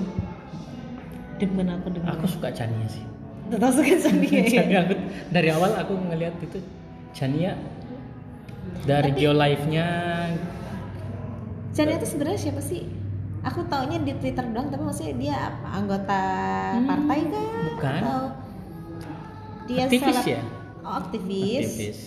Demen 1.36 1.68
aku 1.70 1.92
dengar 1.92 2.16
aku 2.16 2.28
suka 2.30 2.48
Chania 2.50 2.88
sih. 2.88 3.04
Tetap 3.46 3.70
suka 3.70 3.92
Chania 4.00 4.80
aku- 4.82 5.04
dari 5.36 5.50
awal 5.50 5.76
aku 5.76 5.94
ngelihat 6.02 6.40
itu 6.40 6.64
Chania 7.12 7.60
dari 8.82 9.12
Tapi- 9.12 9.20
geolife-nya 9.20 9.88
Chania 11.70 11.96
itu 11.98 12.08
sebenarnya 12.08 12.40
siapa 12.42 12.62
sih? 12.62 12.88
Aku 13.44 13.62
taunya 13.66 14.00
di 14.00 14.16
Twitter 14.16 14.42
doang 14.48 14.68
tapi 14.68 14.82
maksudnya 14.82 15.14
dia 15.14 15.36
apa? 15.46 15.68
Anggota 15.76 16.22
Hmm, 16.74 16.88
partai 16.88 17.20
kan 17.28 17.46
bukan. 17.70 17.94
atau 18.02 18.22
dia 19.68 19.84
Aktivis 19.86 20.02
seleb- 20.18 20.32
ya? 20.32 20.42
Oh, 20.86 20.94
aktivis, 21.02 21.66
aktivis. 21.66 22.00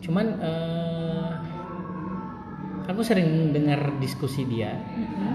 Cuman 0.00 0.26
eh, 0.40 1.28
aku 2.86 3.02
sering 3.02 3.52
dengar 3.52 3.98
diskusi 4.00 4.46
dia 4.46 4.74
Mm-mm. 4.94 5.34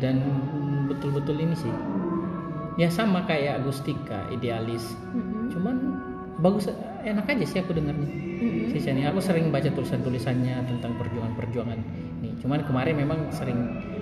dan 0.00 0.16
betul-betul 0.88 1.36
ini 1.38 1.54
sih. 1.54 1.72
Ya 2.78 2.86
sama 2.88 3.26
kayak 3.26 3.60
Agustika, 3.62 4.30
idealis. 4.30 4.94
Mm-mm. 5.10 5.50
Cuman 5.50 5.76
bagus 6.38 6.70
enak 7.02 7.26
aja 7.26 7.44
sih 7.44 7.58
aku 7.58 7.74
dengarnya. 7.74 8.06
Mm-mm. 8.06 8.70
Si 8.70 8.78
Chania 8.78 9.10
aku 9.10 9.18
sering 9.18 9.50
baca 9.50 9.66
tulisan-tulisannya 9.66 10.62
tentang 10.70 10.94
perjuangan-perjuangan 10.96 11.78
ini. 12.22 12.38
Cuman 12.38 12.62
kemarin 12.62 12.94
memang 12.94 13.34
sering 13.34 13.58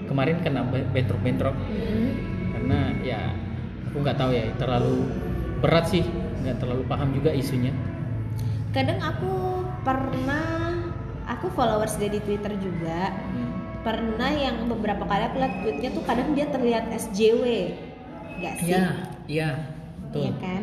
kemarin 0.06 0.38
kena 0.44 0.62
be- 0.68 0.86
bentrok-bentrok 0.92 1.56
Mm-mm. 1.56 2.08
karena 2.52 2.78
ya 3.00 3.20
aku 3.88 4.04
nggak 4.04 4.18
tahu 4.20 4.30
ya 4.36 4.44
terlalu 4.60 5.08
berat 5.64 5.88
sih 5.88 6.04
nggak 6.44 6.60
terlalu 6.60 6.84
paham 6.84 7.16
juga 7.16 7.32
isunya 7.32 7.72
kadang 8.76 9.00
aku 9.00 9.64
pernah 9.80 10.76
aku 11.24 11.48
followers 11.56 11.96
dia 11.96 12.12
di 12.12 12.20
Twitter 12.20 12.52
juga. 12.60 13.08
Pernah 13.80 14.30
yang 14.36 14.68
beberapa 14.68 15.08
kali 15.08 15.22
aku 15.32 15.36
lihat 15.40 15.54
tweetnya 15.64 15.90
tuh 15.96 16.04
kadang 16.04 16.36
dia 16.36 16.46
terlihat 16.52 16.92
SJW 16.92 17.44
nggak 18.36 18.54
sih? 18.60 18.68
Iya 18.68 18.86
iya 19.24 19.50
betul. 20.04 20.20
Iya 20.20 20.32
kan? 20.42 20.62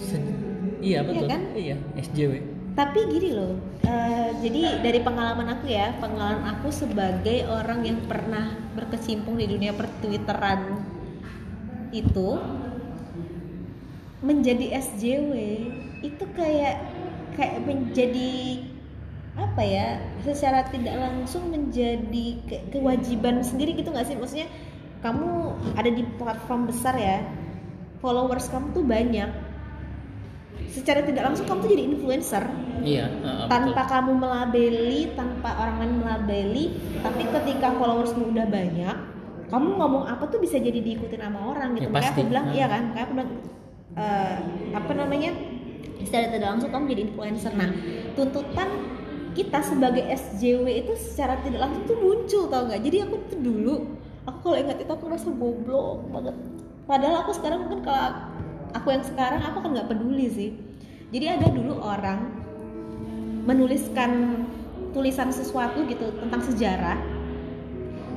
Se- 0.00 0.38
iya 0.80 0.98
betul. 1.04 1.28
kan? 1.28 1.42
iya 1.54 1.76
SJW 2.00 2.32
tapi 2.78 3.02
gini 3.10 3.34
loh 3.34 3.58
eh, 3.84 4.30
jadi 4.40 4.80
dari 4.80 5.00
pengalaman 5.02 5.58
aku 5.58 5.66
ya 5.68 5.92
pengalaman 5.98 6.56
aku 6.56 6.70
sebagai 6.72 7.44
orang 7.50 7.84
yang 7.84 7.98
pernah 8.06 8.56
berkecimpung 8.78 9.36
di 9.36 9.50
dunia 9.50 9.74
pertwitteran 9.74 10.80
itu 11.90 12.38
menjadi 14.22 14.78
SJW 14.78 15.32
itu 16.00 16.24
kayak 16.32 16.80
kayak 17.34 17.62
menjadi 17.62 18.32
apa 19.38 19.62
ya 19.62 19.86
secara 20.20 20.66
tidak 20.68 20.96
langsung 20.96 21.48
menjadi 21.48 22.26
ke- 22.44 22.64
kewajiban 22.70 23.40
sendiri 23.40 23.72
gitu 23.74 23.88
nggak 23.88 24.04
sih? 24.04 24.16
Maksudnya 24.16 24.48
kamu 25.00 25.28
ada 25.74 25.90
di 25.90 26.04
platform 26.16 26.68
besar 26.68 26.92
ya 26.94 27.24
followers 28.00 28.48
kamu 28.48 28.72
tuh 28.72 28.84
banyak. 28.84 29.30
Secara 30.70 31.02
tidak 31.02 31.26
langsung 31.26 31.46
kamu 31.48 31.58
tuh 31.64 31.70
jadi 31.72 31.84
influencer. 31.84 32.44
Iya 32.80 33.06
uh, 33.20 33.44
tanpa 33.44 33.84
kamu 33.84 34.16
melabeli 34.16 35.12
tanpa 35.12 35.52
orang 35.52 35.84
lain 35.84 35.94
melabeli 36.00 36.64
tapi 37.04 37.28
ketika 37.28 37.76
followersmu 37.76 38.32
udah 38.32 38.48
banyak 38.48 38.96
kamu 39.52 39.68
ngomong 39.76 40.08
apa 40.08 40.24
tuh 40.32 40.40
bisa 40.40 40.56
jadi 40.56 40.80
diikutin 40.80 41.20
sama 41.20 41.44
orang 41.44 41.76
gitu. 41.76 41.84
Ya, 41.84 41.92
makanya 41.92 42.12
aku 42.16 42.22
bilang 42.24 42.46
Hmm. 42.48 42.56
iya 42.56 42.66
kan? 42.70 42.82
Makanya 42.88 43.04
aku 43.04 43.14
bilang 43.18 43.30
eh, 43.90 44.36
apa 44.72 44.92
namanya 44.96 45.30
secara 46.06 46.32
tidak 46.32 46.48
langsung 46.56 46.70
kamu 46.72 46.84
jadi 46.92 47.02
influencer. 47.10 47.52
Nah 47.54 47.70
tuntutan 48.14 48.68
kita 49.30 49.62
sebagai 49.62 50.02
SJW 50.10 50.66
itu 50.86 50.92
secara 50.98 51.38
tidak 51.40 51.70
langsung 51.70 51.82
tuh 51.86 51.98
muncul 51.98 52.42
tau 52.50 52.66
nggak? 52.66 52.82
Jadi 52.82 52.96
aku 53.06 53.14
tuh 53.30 53.38
dulu 53.38 53.74
aku 54.26 54.38
kalau 54.42 54.56
ingat 54.58 54.78
itu 54.82 54.90
aku 54.90 55.04
merasa 55.08 55.28
goblok 55.30 55.98
banget. 56.10 56.36
Padahal 56.84 57.16
aku 57.22 57.32
sekarang 57.34 57.58
mungkin 57.66 57.80
kalau 57.86 58.08
aku 58.74 58.88
yang 58.90 59.04
sekarang 59.06 59.40
aku 59.42 59.56
kan 59.62 59.70
nggak 59.74 59.88
peduli 59.88 60.26
sih. 60.30 60.50
Jadi 61.10 61.26
ada 61.26 61.46
dulu 61.50 61.78
orang 61.82 62.38
menuliskan 63.46 64.44
tulisan 64.90 65.30
sesuatu 65.30 65.86
gitu 65.86 66.10
tentang 66.18 66.42
sejarah 66.42 66.98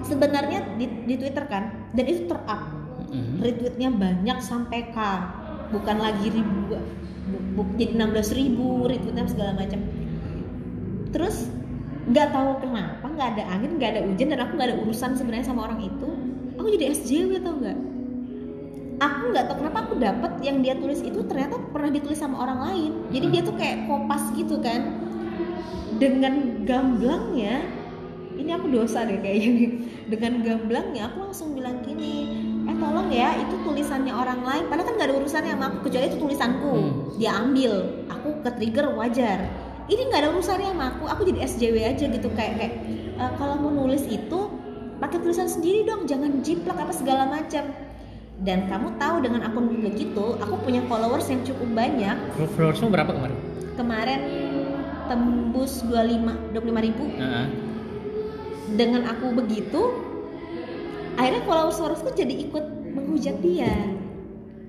sebenarnya 0.03 0.75
di, 0.75 0.85
di 1.07 1.15
Twitter 1.15 1.45
kan 1.47 1.89
dan 1.95 2.05
itu 2.05 2.27
terup. 2.27 2.83
Mhm. 3.13 3.45
retweetnya 3.45 3.93
banyak 3.93 4.37
sampai 4.41 4.89
k 4.89 4.97
bukan 5.69 5.97
lagi 6.01 6.33
ribu. 6.33 6.49
bu, 6.65 6.81
bu- 6.81 6.87
jadi 7.79 7.93
16 7.95 8.39
ribu 8.39 8.85
retweetnya 8.85 9.25
segala 9.29 9.51
macam. 9.55 9.79
Terus 11.13 11.47
nggak 12.03 12.35
tahu 12.35 12.49
kenapa 12.59 13.05
nggak 13.07 13.29
ada 13.37 13.43
angin 13.55 13.79
nggak 13.79 13.89
ada 13.95 14.01
hujan 14.03 14.27
dan 14.35 14.39
aku 14.43 14.51
nggak 14.59 14.69
ada 14.73 14.77
urusan 14.83 15.11
sebenarnya 15.15 15.45
sama 15.47 15.71
orang 15.71 15.79
itu. 15.87 16.09
Aku 16.59 16.67
jadi 16.69 16.91
SJW 16.91 17.41
tau 17.41 17.55
nggak? 17.57 17.79
Aku 19.01 19.23
nggak 19.31 19.45
tahu 19.49 19.57
kenapa 19.63 19.77
aku 19.87 19.93
dapat 19.99 20.31
yang 20.43 20.61
dia 20.61 20.75
tulis 20.77 21.01
itu 21.01 21.19
ternyata 21.25 21.59
pernah 21.71 21.89
ditulis 21.91 22.19
sama 22.19 22.43
orang 22.43 22.59
lain. 22.71 22.91
Jadi 23.11 23.25
dia 23.31 23.41
tuh 23.41 23.55
kayak 23.55 23.87
kopas 23.87 24.23
gitu 24.35 24.59
kan. 24.59 24.99
Dengan 25.97 26.65
gamblangnya 26.67 27.83
ini 28.37 28.51
aku 28.53 28.67
dosa 28.69 29.05
deh 29.05 29.21
kayak 29.21 29.39
gini 29.39 29.65
dengan 30.09 30.41
gamblangnya 30.41 31.09
aku 31.11 31.29
langsung 31.29 31.53
bilang 31.53 31.85
gini 31.85 32.42
eh 32.73 32.81
tolong 32.81 33.07
ya 33.13 33.29
itu 33.37 33.55
tulisannya 33.61 34.09
orang 34.09 34.41
lain. 34.41 34.63
Padahal 34.65 34.87
kan 34.89 34.93
gak 34.97 35.07
ada 35.13 35.15
urusannya 35.21 35.51
sama 35.53 35.65
aku 35.69 35.77
kecuali 35.85 36.05
itu 36.09 36.17
tulisanku. 36.17 36.73
Hmm. 36.73 36.91
dia 37.21 37.31
ambil 37.37 37.71
aku 38.09 38.29
ke 38.41 38.49
trigger 38.57 38.89
wajar. 38.97 39.39
Ini 39.85 40.01
nggak 40.09 40.21
ada 40.25 40.29
urusannya 40.33 40.69
sama 40.73 40.85
aku 40.97 41.03
aku 41.05 41.21
jadi 41.29 41.39
SJW 41.45 41.75
aja 41.85 42.05
gitu 42.09 42.27
kayak 42.33 42.53
kayak 42.57 42.73
"Eh, 43.19 43.31
kalau 43.37 43.59
mau 43.61 43.69
nulis 43.69 44.01
itu 44.09 44.39
pakai 44.97 45.19
tulisan 45.21 45.45
sendiri 45.45 45.83
dong 45.85 46.09
jangan 46.09 46.41
jiplak 46.41 46.79
apa 46.79 46.95
segala 46.95 47.29
macam. 47.29 47.67
Dan 48.41 48.65
kamu 48.65 48.97
tahu 48.97 49.21
dengan 49.21 49.45
akun 49.45 49.69
begitu 49.69 50.35
aku 50.41 50.55
punya 50.65 50.81
followers 50.89 51.29
yang 51.29 51.45
cukup 51.45 51.69
banyak. 51.77 52.17
Followersmu 52.57 52.89
berapa 52.89 53.11
kemarin? 53.13 53.37
Kemarin 53.77 54.21
tembus 55.05 55.85
25 55.85 56.57
25 56.57 56.81
ribu. 56.81 57.03
Heeh. 57.21 57.47
dengan 58.73 59.05
aku 59.05 59.37
begitu 59.37 59.93
akhirnya 61.13 61.41
followers 61.43 61.77
followersku 61.77 62.09
jadi 62.11 62.33
ikut 62.47 62.65
menghujat 62.93 63.37
dia. 63.39 63.73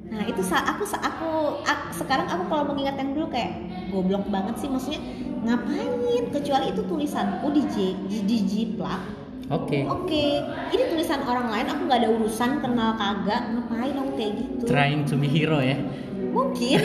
Nah 0.04 0.22
itu 0.24 0.40
saat 0.40 0.68
aku 0.68 0.84
sa- 0.84 1.00
aku 1.00 1.58
ak- 1.62 1.90
sekarang 1.92 2.28
aku 2.28 2.46
kalau 2.46 2.70
mengingat 2.70 2.94
yang 2.96 3.12
dulu 3.12 3.26
kayak 3.28 3.56
goblok 3.90 4.24
banget 4.28 4.54
sih 4.58 4.68
maksudnya 4.68 5.00
ngapain? 5.42 5.90
Kecuali 6.30 6.70
itu 6.70 6.82
tulisanku 6.84 7.46
di 7.50 7.62
J 7.70 7.74
di, 8.06 8.18
di 8.26 8.36
jiplak 8.44 9.00
oke. 9.46 9.78
Oke 9.86 10.40
ini 10.70 10.82
tulisan 10.88 11.22
orang 11.22 11.46
lain 11.48 11.66
aku 11.68 11.80
nggak 11.86 12.00
ada 12.02 12.10
urusan 12.10 12.50
kenal 12.58 12.94
kagak 12.94 13.42
ngapain 13.50 13.94
aku 13.94 14.10
kayak 14.14 14.32
gitu? 14.38 14.62
Trying 14.66 15.02
to 15.06 15.14
be 15.14 15.26
hero 15.26 15.58
ya? 15.58 15.78
Mungkin. 16.34 16.78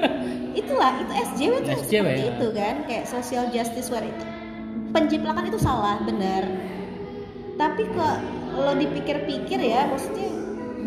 Itulah 0.60 0.96
itu 0.96 1.12
SJW 1.12 1.52
tuh 1.60 1.72
SJW, 1.76 1.84
seperti 1.84 2.22
ya. 2.24 2.32
itu 2.32 2.46
kan 2.52 2.74
kayak 2.88 3.04
social 3.04 3.44
justice 3.52 3.92
warrior. 3.92 4.08
Itu 4.10 4.24
penjiplakan 4.90 5.44
itu 5.46 5.58
salah 5.60 6.00
benar. 6.00 6.48
Tapi 7.56 7.82
kok 7.92 8.16
lo 8.62 8.72
dipikir-pikir 8.76 9.60
ya 9.60 9.88
maksudnya 9.90 10.30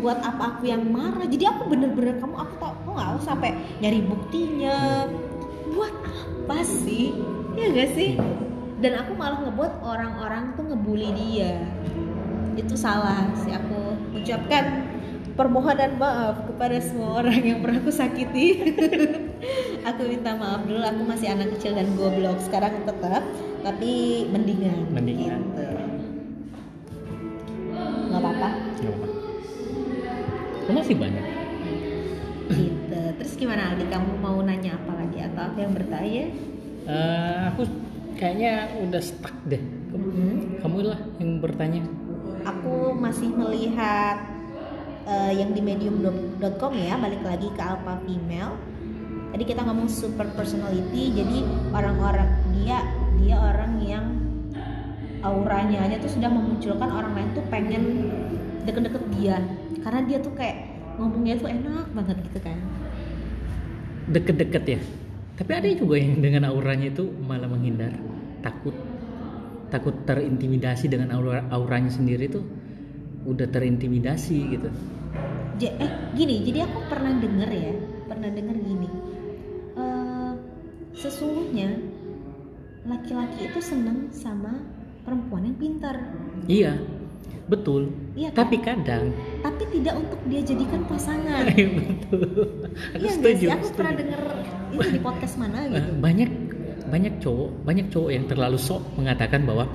buat 0.00 0.18
apa 0.24 0.56
aku 0.56 0.62
yang 0.66 0.88
marah? 0.88 1.28
Jadi 1.28 1.44
aku 1.44 1.68
bener-bener 1.68 2.16
kamu 2.16 2.34
aku 2.34 2.54
tau 2.56 2.72
kok 2.72 2.90
nggak 2.96 3.08
aku 3.14 3.20
sampai 3.20 3.50
nyari 3.84 4.00
buktinya. 4.00 5.06
Buat 5.70 5.94
apa 6.02 6.58
sih? 6.66 7.14
Ya 7.54 7.70
gak 7.70 7.94
sih? 7.94 8.16
Dan 8.80 8.96
aku 8.96 9.12
malah 9.14 9.44
ngebuat 9.44 9.84
orang-orang 9.84 10.56
tuh 10.56 10.64
ngebully 10.72 11.12
dia. 11.14 11.60
Itu 12.56 12.74
salah 12.74 13.28
sih 13.36 13.52
aku 13.52 13.94
ucapkan 14.16 14.88
permohonan 15.36 16.00
maaf 16.00 16.48
kepada 16.48 16.80
semua 16.80 17.22
orang 17.22 17.38
yang 17.44 17.58
pernah 17.60 17.78
aku 17.80 17.92
sakiti. 17.92 18.46
Aku 19.88 20.04
minta 20.04 20.36
maaf 20.36 20.68
dulu 20.68 20.84
aku 20.84 21.08
masih 21.08 21.32
anak 21.32 21.56
kecil 21.56 21.72
dan 21.72 21.88
goblok. 21.96 22.36
Sekarang 22.44 22.84
tetap 22.84 23.24
tapi 23.64 24.24
mendingan 24.28 24.92
Mendingan. 24.92 25.40
gitu. 25.40 25.89
Nggak 28.80 28.94
apa. 28.96 29.06
Oh, 30.70 30.74
masih 30.76 30.96
banyak 30.96 31.24
gitu 32.50 32.98
terus 33.18 33.32
gimana 33.38 33.74
Aldi? 33.74 33.86
Kamu 33.86 34.18
mau 34.18 34.38
nanya 34.42 34.74
apa 34.74 34.92
lagi 34.98 35.18
atau 35.22 35.40
apa 35.50 35.58
yang 35.58 35.72
bertanya? 35.74 36.24
Eh, 36.88 37.40
aku 37.52 37.62
kayaknya 38.18 38.52
udah 38.82 39.02
stuck 39.02 39.34
deh. 39.46 39.62
Kamu, 39.90 40.06
Mhm. 40.06 40.32
kamu 40.62 40.78
lah 40.90 41.00
yang 41.22 41.30
bertanya. 41.38 41.82
Aku 42.46 42.96
masih 42.96 43.30
melihat 43.30 44.18
eh, 45.10 45.32
yang 45.42 45.56
di 45.56 45.64
medium.com 45.64 46.72
ya, 46.76 46.94
balik 47.00 47.24
lagi 47.24 47.48
ke 47.50 47.62
alpha 47.62 47.98
female. 48.06 48.54
Tadi 49.32 49.42
kita 49.42 49.66
ngomong 49.66 49.90
super 49.90 50.28
personality, 50.38 51.10
jadi 51.16 51.42
orang-orang 51.74 52.30
dia 52.54 52.84
dia 53.18 53.36
orang 53.40 53.80
yang 53.82 54.04
auranya 55.20 55.88
aja 55.88 55.98
tuh 55.98 56.14
sudah 56.14 56.30
memunculkan 56.30 56.88
orang 56.88 57.12
lain 57.16 57.28
tuh 57.34 57.44
pengen 57.50 57.82
deket-deket 58.64 59.02
dia. 59.16 59.36
Karena 59.80 60.00
dia 60.04 60.18
tuh 60.20 60.32
kayak 60.36 60.56
ngomongnya 61.00 61.34
tuh 61.40 61.48
enak 61.48 61.86
banget 61.96 62.16
gitu 62.28 62.38
kan. 62.44 62.58
Deket-deket 64.10 64.64
ya. 64.66 64.80
Tapi 65.40 65.50
ada 65.56 65.68
juga 65.72 65.96
yang 65.96 66.20
dengan 66.20 66.52
auranya 66.52 66.92
itu 66.92 67.08
malah 67.24 67.48
menghindar, 67.48 67.96
takut, 68.44 68.76
takut 69.72 69.96
terintimidasi 70.04 70.92
dengan 70.92 71.16
aura 71.16 71.46
auranya 71.48 71.88
sendiri 71.88 72.28
tuh 72.28 72.44
udah 73.24 73.48
terintimidasi 73.48 74.36
gitu. 74.52 74.68
Ja- 75.60 75.76
eh 75.80 75.92
gini 76.16 76.40
jadi 76.44 76.64
aku 76.68 76.88
pernah 76.88 77.12
denger 77.16 77.50
ya 77.52 77.72
pernah 78.04 78.28
denger 78.28 78.56
gini. 78.60 78.88
Eh, 79.80 80.32
sesungguhnya 80.96 81.68
laki-laki 82.84 83.48
itu 83.48 83.60
seneng 83.62 84.12
sama 84.12 84.60
perempuan 85.04 85.48
yang 85.48 85.56
pintar. 85.56 85.96
Iya, 86.50 86.76
betul. 87.46 87.90
Iya 88.14 88.30
kan? 88.30 88.46
Tapi 88.46 88.56
kadang, 88.58 89.04
tapi 89.40 89.62
tidak 89.70 89.94
untuk 89.98 90.20
dia 90.26 90.40
jadikan 90.40 90.80
pasangan 90.86 91.42
betul. 91.82 92.22
Aku 92.94 93.00
iya 93.00 93.10
setuju. 93.10 93.42
sih 93.42 93.50
aku 93.50 93.64
setuju. 93.64 93.78
pernah 93.78 93.94
denger 93.96 94.22
itu 94.70 94.88
di 94.88 95.00
podcast 95.00 95.34
mana 95.34 95.56
Eh, 95.60 95.70
gitu 95.72 95.90
banyak 95.98 96.30
banyak 96.86 97.14
cowok 97.18 97.50
banyak 97.62 97.86
cowok 97.88 98.10
yang 98.10 98.24
terlalu 98.26 98.58
sok 98.58 98.82
mengatakan 98.94 99.42
bahwa 99.42 99.66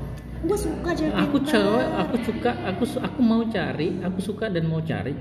gue 0.41 0.55
suka 0.55 0.91
cewek 0.93 1.15
aku 1.15 1.37
cewek 1.41 1.87
aku 1.95 2.15
suka 2.21 2.51
aku 2.65 2.83
aku 2.97 3.19
mau 3.19 3.41
cari 3.45 3.89
aku 3.99 4.19
suka 4.19 4.45
dan 4.47 4.63
mau 4.65 4.79
cari 4.79 5.15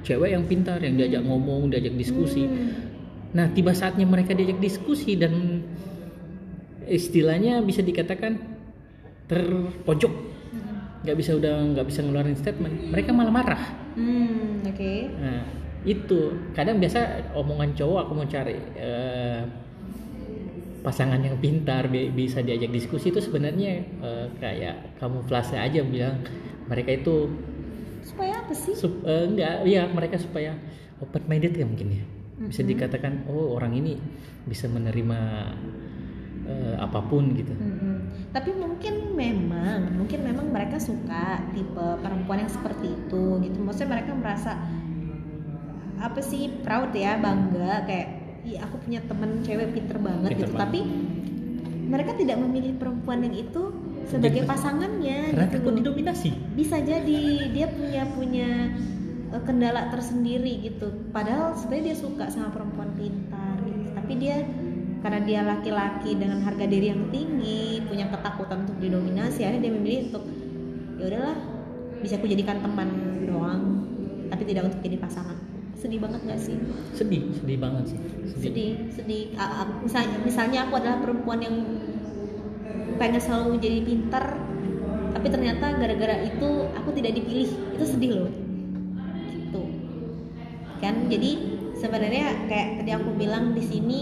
cewek 0.00 0.28
yang 0.28 0.44
pintar 0.44 0.78
yang 0.78 0.94
diajak 0.94 1.22
ngomong 1.22 1.66
diajak 1.68 1.94
diskusi 1.94 2.42
Hmm. 2.42 2.70
nah 3.32 3.46
tiba 3.48 3.70
saatnya 3.70 4.02
mereka 4.04 4.32
diajak 4.32 4.58
diskusi 4.58 5.14
dan 5.14 5.62
istilahnya 6.84 7.60
bisa 7.60 7.80
dikatakan 7.80 8.38
terpojok 9.26 10.10
Hmm. 10.10 10.37
Nggak 11.08 11.16
bisa 11.16 11.32
udah 11.34 11.72
nggak 11.72 11.86
bisa 11.88 12.04
ngeluarin 12.04 12.36
statement. 12.36 12.92
Mereka 12.92 13.10
malah 13.10 13.32
marah. 13.32 13.62
Hmm, 13.96 14.60
oke. 14.60 14.92
Nah, 15.16 15.42
itu. 15.82 16.20
Kadang 16.52 16.76
biasa 16.76 17.32
omongan 17.32 17.72
cowok 17.72 17.98
aku 18.04 18.12
mau 18.12 18.28
cari 18.28 18.60
eh, 18.76 19.40
pasangan 20.78 21.18
yang 21.18 21.40
pintar 21.40 21.88
bi- 21.88 22.12
bisa 22.12 22.38
diajak 22.38 22.70
diskusi 22.70 23.08
itu 23.08 23.18
sebenarnya 23.18 23.72
eh, 23.82 24.26
kayak 24.38 25.00
kamuflase 25.00 25.56
aja 25.56 25.80
bilang 25.82 26.22
mereka 26.68 26.94
itu 26.94 27.32
supaya 28.04 28.40
apa 28.40 28.52
sih? 28.52 28.76
Sup- 28.76 29.02
eh, 29.02 29.24
enggak 29.26 29.64
ya 29.64 29.88
mereka 29.88 30.20
supaya 30.20 30.54
open 31.00 31.24
minded 31.26 31.56
ya 31.56 31.64
mungkin 31.64 31.88
ya. 31.96 32.04
Bisa 32.38 32.62
Mhm. 32.62 32.68
dikatakan 32.70 33.12
oh 33.26 33.56
orang 33.56 33.74
ini 33.74 33.98
bisa 34.46 34.70
menerima 34.70 35.18
eh, 36.48 36.74
apa 36.76 37.04
pun 37.04 37.36
gitu 37.36 37.52
Mm-mm. 37.52 37.96
Tapi 38.28 38.52
mungkin 38.52 39.16
memang, 39.16 39.96
mungkin 39.96 40.20
memang 40.20 40.52
mereka 40.52 40.76
suka 40.76 41.40
tipe 41.52 41.86
perempuan 42.04 42.44
yang 42.44 42.52
seperti 42.52 42.92
itu 42.92 43.40
gitu. 43.40 43.56
Maksudnya 43.58 43.88
mereka 43.94 44.12
merasa 44.12 44.52
apa 45.98 46.20
sih 46.20 46.52
proud 46.60 46.92
ya, 46.92 47.16
bangga 47.16 47.88
kayak, 47.88 48.08
ih 48.44 48.60
aku 48.60 48.84
punya 48.84 49.00
temen 49.02 49.40
cewek 49.42 49.72
pinter 49.72 49.96
banget 49.98 50.28
Pinter 50.36 50.44
gitu. 50.44 50.52
banget. 50.54 50.60
Tapi 50.60 50.78
mereka 51.88 52.12
tidak 52.14 52.36
memilih 52.36 52.76
perempuan 52.76 53.24
yang 53.24 53.32
itu 53.34 53.62
sebagai 54.06 54.44
Jadi- 54.44 54.50
pasangannya 54.52 55.18
karena 55.32 55.46
gitu. 55.48 55.54
takut 55.60 55.72
didominasi 55.76 56.30
Bisa 56.52 56.76
jadi 56.80 57.20
dia 57.48 57.66
punya 57.72 58.02
punya 58.12 58.48
eh, 59.32 59.42
kendala 59.42 59.88
tersendiri 59.88 60.62
gitu. 60.62 60.86
Padahal 61.10 61.56
sebenarnya 61.56 61.92
dia 61.92 61.96
suka 61.96 62.28
sama 62.28 62.52
perempuan 62.52 62.92
pintar 62.92 63.56
gitu. 63.64 63.88
Tapi 63.96 64.12
dia 64.20 64.36
karena 64.98 65.20
dia 65.22 65.40
laki-laki 65.46 66.18
dengan 66.18 66.42
harga 66.42 66.66
diri 66.66 66.90
yang 66.90 67.06
tinggi, 67.14 67.86
punya 67.86 68.10
ketakutan 68.10 68.66
untuk 68.66 68.78
didominasi, 68.82 69.46
akhirnya 69.46 69.70
dia 69.70 69.72
memilih 69.74 70.00
untuk 70.10 70.24
ya 70.98 71.04
udahlah 71.06 71.36
bisa 72.02 72.18
aku 72.18 72.26
jadikan 72.26 72.58
teman 72.58 72.88
doang, 73.26 73.62
tapi 74.26 74.42
tidak 74.42 74.70
untuk 74.70 74.80
jadi 74.82 74.98
pasangan. 74.98 75.38
Sedih 75.78 76.02
banget 76.02 76.26
gak 76.26 76.42
sih? 76.42 76.58
sedih 76.90 77.30
sedih 77.38 77.58
banget 77.62 77.94
sih 77.94 77.98
Sedih, 78.34 78.90
sedih. 78.90 79.30
A- 79.38 79.62
a- 79.62 79.78
misalnya, 79.78 80.18
misalnya 80.26 80.58
aku 80.66 80.74
adalah 80.74 80.98
perempuan 80.98 81.38
yang 81.38 81.54
pengen 82.98 83.22
selalu 83.22 83.62
jadi 83.62 83.86
pintar, 83.86 84.42
tapi 85.14 85.26
ternyata 85.30 85.78
gara-gara 85.78 86.26
itu 86.26 86.48
aku 86.74 86.90
tidak 86.98 87.14
dipilih, 87.14 87.50
itu 87.78 87.84
sedih 87.86 88.10
loh. 88.26 88.32
Gitu. 89.30 89.62
Kan 90.82 91.06
jadi 91.06 91.30
sebenarnya 91.78 92.50
kayak 92.50 92.82
tadi 92.82 92.90
aku 92.98 93.14
bilang 93.14 93.54
di 93.54 93.62
sini 93.62 94.00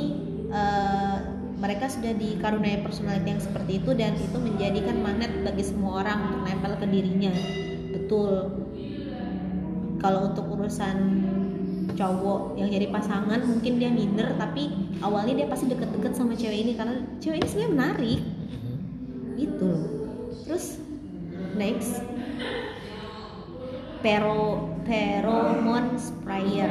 eh, 0.50 1.16
mereka 1.56 1.88
sudah 1.88 2.12
dikaruniai 2.12 2.84
personality 2.84 3.32
yang 3.32 3.42
seperti 3.42 3.80
itu 3.80 3.90
dan 3.96 4.12
itu 4.14 4.36
menjadikan 4.36 5.00
magnet 5.00 5.32
bagi 5.40 5.64
semua 5.64 6.04
orang 6.04 6.18
untuk 6.28 6.40
nempel 6.44 6.72
ke 6.76 6.86
dirinya. 6.86 7.32
Betul. 7.96 8.32
Kalau 9.96 10.20
untuk 10.30 10.44
urusan 10.52 10.96
cowok 11.96 12.60
yang 12.60 12.68
jadi 12.68 12.92
pasangan 12.92 13.40
mungkin 13.48 13.80
dia 13.80 13.88
minder 13.88 14.36
tapi 14.36 14.68
awalnya 15.00 15.42
dia 15.42 15.46
pasti 15.48 15.72
deket-deket 15.72 16.12
sama 16.12 16.36
cewek 16.36 16.68
ini 16.68 16.72
karena 16.76 17.00
cewek 17.24 17.40
ini 17.40 17.48
sebenarnya 17.48 17.72
menarik 17.72 18.20
Mhm. 18.20 18.76
gitu 19.40 19.64
loh 19.64 19.84
terus 20.44 20.66
next 21.56 22.04
pero 24.04 24.68
pheromone 24.84 25.96
sprayer 25.96 26.70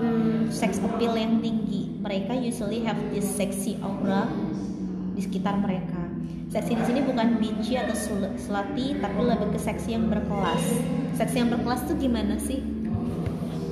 hmm, 0.00 0.48
sex 0.48 0.80
appeal 0.80 1.12
yang 1.14 1.38
tinggi 1.44 1.89
mereka 2.00 2.32
usually 2.34 2.80
have 2.82 2.98
this 3.12 3.28
sexy 3.28 3.76
aura 3.84 4.26
di 5.14 5.20
sekitar 5.20 5.60
mereka 5.60 6.00
seksi 6.50 6.74
di 6.74 6.82
sini 6.82 7.00
bukan 7.06 7.38
beachy 7.38 7.78
atau 7.78 7.94
slutty 8.34 8.98
tapi 8.98 9.20
lebih 9.22 9.54
ke 9.54 9.60
seksi 9.60 9.94
yang 9.94 10.10
berkelas 10.10 10.64
seksi 11.14 11.36
yang 11.46 11.50
berkelas 11.54 11.80
tuh 11.86 11.96
gimana 12.00 12.36
sih 12.40 12.60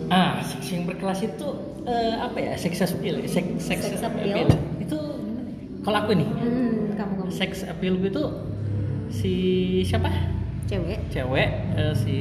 Ah, 0.08 0.40
seks 0.40 0.72
yang 0.72 0.88
berkelas 0.88 1.20
itu 1.20 1.48
eh, 1.84 2.16
apa 2.16 2.40
ya? 2.40 2.56
Sex 2.56 2.80
appeal? 2.80 3.20
Sex, 3.28 3.44
sex, 3.60 3.92
Sex 3.92 4.00
appeal. 4.00 4.48
Itu 4.80 4.96
gimana 4.96 5.52
ya? 5.52 5.84
kalau 5.84 5.98
aku 6.00 6.12
nih, 6.16 6.24
hmm, 6.24 6.96
kamu 6.96 7.12
kamu 7.20 7.28
sex 7.28 7.50
appeal 7.68 8.00
itu 8.00 8.24
si 9.12 9.32
siapa? 9.84 10.08
cewek 10.64 11.12
Cewek 11.12 11.48
eh, 11.76 11.92
si 11.92 12.16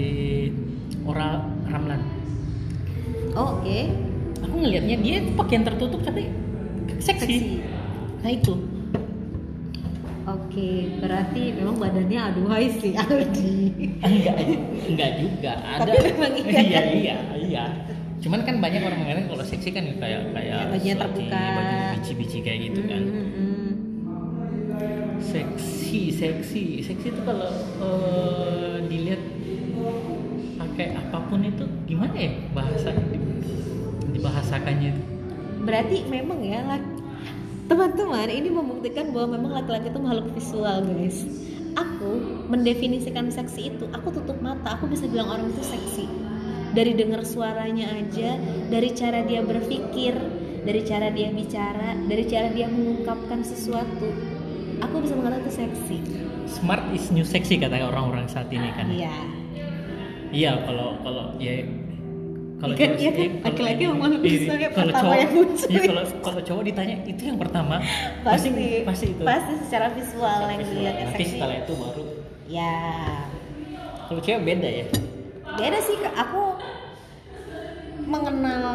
Ora 1.07 1.39
Ramlan. 1.71 2.03
oh, 3.39 3.59
oke 3.59 3.79
Aku 4.43 4.55
ngelihatnya 4.57 4.95
dia 4.99 5.15
tuh 5.23 5.33
pakaian 5.33 5.63
tertutup 5.63 6.01
tapi 6.01 6.29
seksi. 6.99 7.25
Seksi. 7.25 7.37
Nah 8.21 8.31
itu. 8.31 8.53
Oke, 10.27 10.99
berarti 10.99 11.55
memang 11.55 11.79
badannya 11.79 12.19
aduhai 12.19 12.67
sih 12.77 12.91
Aldi. 12.99 13.55
Enggak, 14.03 14.35
enggak 14.83 15.11
juga. 15.23 15.51
Ada. 15.63 15.87
Tapi 15.87 15.97
memang 16.11 16.33
iya. 16.35 16.59
iya, 16.59 16.81
iya, 16.91 17.15
iya. 17.39 17.65
Cuman 18.19 18.43
kan 18.43 18.59
banyak 18.59 18.81
orang 18.83 18.99
mengatakan 18.99 19.27
kalau 19.31 19.45
seksi 19.45 19.69
kan 19.71 19.87
kayak 19.95 20.35
kayak 20.35 20.51
Ya, 20.51 20.67
bajunya 20.67 20.95
terbuka. 20.99 21.39
baju 21.39 21.75
bici-bici 21.95 22.37
kayak 22.43 22.59
gitu 22.67 22.81
kan. 22.83 23.01
Hmm, 23.07 23.29
hmm, 23.31 23.69
seksi 25.21 26.01
seksi 26.11 26.63
seksi 26.83 27.07
itu 27.07 27.21
kalau 27.23 27.47
eh, 27.79 28.75
dilihat 28.83 29.21
pakai 30.57 30.87
apa 30.91 31.17
pun 31.23 31.39
itu 31.41 31.63
gimana 31.85 32.13
ya 32.13 32.31
bahasa 32.51 32.91
dibahasakannya 34.27 34.89
itu. 34.91 35.01
Berarti 35.63 35.97
memang 36.11 36.39
ya 36.43 36.59
teman-teman 37.67 38.31
ini 38.31 38.47
membuktikan 38.51 39.11
bahwa 39.11 39.39
memang 39.39 39.51
laki-laki 39.63 39.91
itu 39.91 39.99
makhluk 39.99 40.27
visual 40.35 40.77
guys. 40.83 41.23
Aku 41.77 42.43
mendefinisikan 42.49 43.29
seksi 43.29 43.75
itu, 43.75 43.85
aku 43.93 44.09
tutup 44.09 44.41
mata, 44.41 44.75
aku 44.79 44.89
bisa 44.89 45.05
bilang 45.05 45.29
orang 45.29 45.47
itu 45.53 45.61
seksi. 45.61 46.05
Dari 46.73 46.97
dengar 46.97 47.21
suaranya 47.21 47.85
aja, 47.93 48.37
dari 48.71 48.89
cara 48.97 49.21
dia 49.21 49.45
berpikir, 49.45 50.13
dari 50.65 50.81
cara 50.81 51.13
dia 51.13 51.29
bicara, 51.29 51.93
dari 52.09 52.23
cara 52.25 52.49
dia 52.49 52.65
mengungkapkan 52.65 53.45
sesuatu, 53.45 54.09
aku 54.81 54.95
bisa 55.05 55.13
mengatakan 55.15 55.45
itu 55.45 55.53
seksi. 55.53 55.97
smart 56.47 56.81
is 56.95 57.11
new 57.11 57.27
sexy 57.27 57.59
kata 57.59 57.77
orang-orang 57.83 58.25
saat 58.25 58.47
ini 58.49 58.71
kan 58.73 58.87
Iya. 58.87 59.13
iya 60.31 60.51
kalau 60.63 60.95
kalau 61.03 61.35
ya 61.37 61.61
kalau 62.57 62.73
Iya 62.73 62.81
kan, 62.81 62.89
cowok- 62.89 63.01
iya 63.05 63.11
kan? 63.13 63.29
Laki-laki 63.45 63.83
ini- 64.33 64.41
suka 64.41 64.55
yang 64.57 64.73
kalau 64.73 64.85
pertama 64.87 65.01
cowok 65.05 65.17
yang 65.17 65.31
muncul. 65.31 65.67
iya, 65.69 65.81
kalau 65.83 66.03
kalau 66.19 66.41
cowok 66.41 66.63
ditanya 66.65 66.95
itu 67.03 67.21
yang 67.23 67.37
pertama? 67.37 67.75
Pasti 68.25 68.49
pasti. 68.81 69.05
itu. 69.07 69.21
Pasti 69.21 69.53
secara 69.61 69.87
visual 69.93 70.39
yang 70.43 70.61
dilihat 70.63 70.95
nanti 71.03 71.23
setelah 71.27 71.55
itu 71.55 71.73
baru. 71.73 72.03
Ya 72.49 72.75
kalau 74.07 74.19
cewek 74.19 74.41
beda 74.41 74.69
ya? 74.71 74.85
Beda 75.53 75.79
sih 75.79 75.97
aku 76.09 76.41
mengenal 78.03 78.65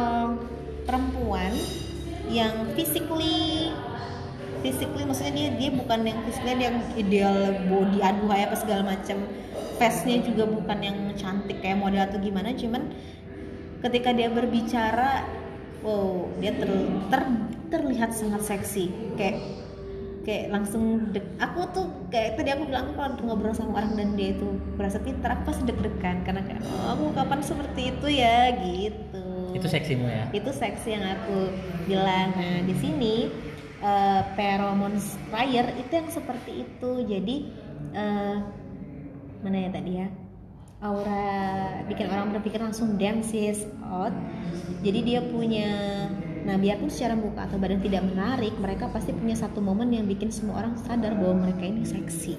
perempuan 0.83 1.51
yang 2.29 2.53
physically 2.73 3.71
physically 4.61 5.03
maksudnya 5.03 5.33
dia 5.33 5.47
dia 5.59 5.69
bukan 5.73 5.99
yang 6.03 6.19
physically 6.23 6.55
dia 6.55 6.67
yang 6.69 6.77
ideal 6.95 7.35
body 7.67 7.99
aduhai 7.99 8.47
apa 8.47 8.55
segala 8.55 8.81
macam. 8.85 9.17
Face-nya 9.73 10.21
juga 10.21 10.45
bukan 10.45 10.79
yang 10.79 10.95
cantik 11.17 11.59
kayak 11.59 11.75
model 11.75 11.99
atau 11.99 12.15
gimana 12.15 12.53
cuman 12.53 12.93
ketika 13.83 14.15
dia 14.15 14.31
berbicara 14.31 15.27
wow 15.83 16.31
dia 16.39 16.55
ter, 16.55 16.71
ter- 17.11 17.43
terlihat 17.67 18.15
sangat 18.15 18.41
seksi. 18.45 18.89
Kayak 19.19 19.43
kayak 20.23 20.55
langsung 20.55 21.11
dek 21.11 21.25
aku 21.35 21.67
tuh 21.75 21.85
kayak 22.07 22.39
tadi 22.39 22.55
aku 22.55 22.63
bilang 22.71 22.95
kalau 22.95 23.19
ngobrol 23.19 23.51
sama 23.51 23.83
orang 23.83 23.99
dan 23.99 24.15
dia 24.15 24.31
itu 24.31 24.47
berasa 24.79 24.95
pintar 25.03 25.35
aku 25.35 25.51
pasti 25.51 25.63
deg-degan. 25.67 26.23
Karena 26.23 26.41
kayak 26.47 26.63
oh, 26.63 26.87
aku 26.95 27.03
kapan 27.17 27.41
seperti 27.43 27.81
itu 27.91 28.07
ya? 28.07 28.55
Gitu. 28.55 29.25
Itu 29.53 29.67
seksimu 29.69 30.07
ya. 30.09 30.25
itu 30.31 30.49
seksi 30.49 30.89
yang 30.95 31.05
aku 31.19 31.51
bilang. 31.85 32.31
Nah 32.33 32.63
di 32.63 32.75
sini 32.79 33.27
eh, 33.83 34.21
pheromone 34.39 34.97
sprayer 34.97 35.75
itu 35.75 35.91
yang 35.91 36.07
seperti 36.07 36.63
itu. 36.63 36.91
Jadi 37.03 37.35
eh, 37.91 38.37
mana 39.43 39.57
ya 39.59 39.69
tadi 39.75 39.91
ya 39.99 40.07
aura 40.83 41.79
bikin 41.87 42.11
orang 42.11 42.35
berpikir 42.35 42.59
langsung 42.59 42.99
dances 42.99 43.63
out 43.87 44.11
jadi 44.83 44.99
dia 44.99 45.19
punya 45.23 45.69
nah 46.43 46.59
biarpun 46.59 46.91
secara 46.91 47.15
muka 47.15 47.47
atau 47.47 47.55
badan 47.55 47.79
tidak 47.79 48.03
menarik 48.03 48.51
mereka 48.59 48.91
pasti 48.91 49.15
punya 49.15 49.31
satu 49.31 49.63
momen 49.63 49.95
yang 49.95 50.03
bikin 50.03 50.27
semua 50.27 50.59
orang 50.59 50.75
sadar 50.75 51.15
bahwa 51.15 51.47
mereka 51.47 51.63
ini 51.63 51.87
seksi 51.87 52.35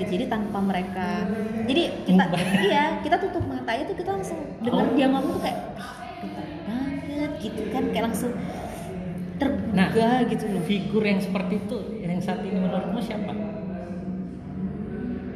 gitu. 0.00 0.08
jadi 0.16 0.32
tanpa 0.32 0.64
mereka 0.64 1.28
jadi 1.68 2.08
kita 2.08 2.24
iya 2.64 3.04
kita 3.04 3.20
tutup 3.20 3.44
mata 3.44 3.76
itu 3.76 3.92
kita 3.92 4.16
langsung 4.16 4.40
dengar 4.64 4.88
Oh. 4.88 4.96
dia 4.96 5.06
ngomong 5.12 5.36
tuh 5.36 5.42
kayak 5.44 5.60
pintar 6.24 6.46
banget 6.64 7.32
gitu 7.44 7.60
kan 7.68 7.84
kayak 7.92 8.04
langsung 8.08 8.32
tergugah 9.36 9.72
Nah, 9.76 10.24
gitu 10.24 10.44
loh 10.48 10.62
Figur 10.64 11.04
yang 11.04 11.20
seperti 11.20 11.60
itu 11.60 11.78
yang 12.00 12.16
saat 12.24 12.40
ini 12.48 12.56
menurutmu 12.64 13.00
siapa? 13.04 13.32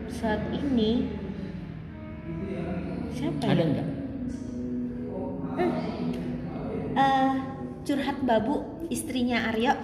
saat 0.08 0.42
ini 0.50 1.17
siapa 3.18 3.42
ya? 3.42 3.50
Ada 3.50 3.62
nggak? 3.66 3.88
Eh, 6.98 7.34
curhat 7.86 8.18
babu 8.22 8.54
istrinya 8.90 9.50
Aryo 9.50 9.74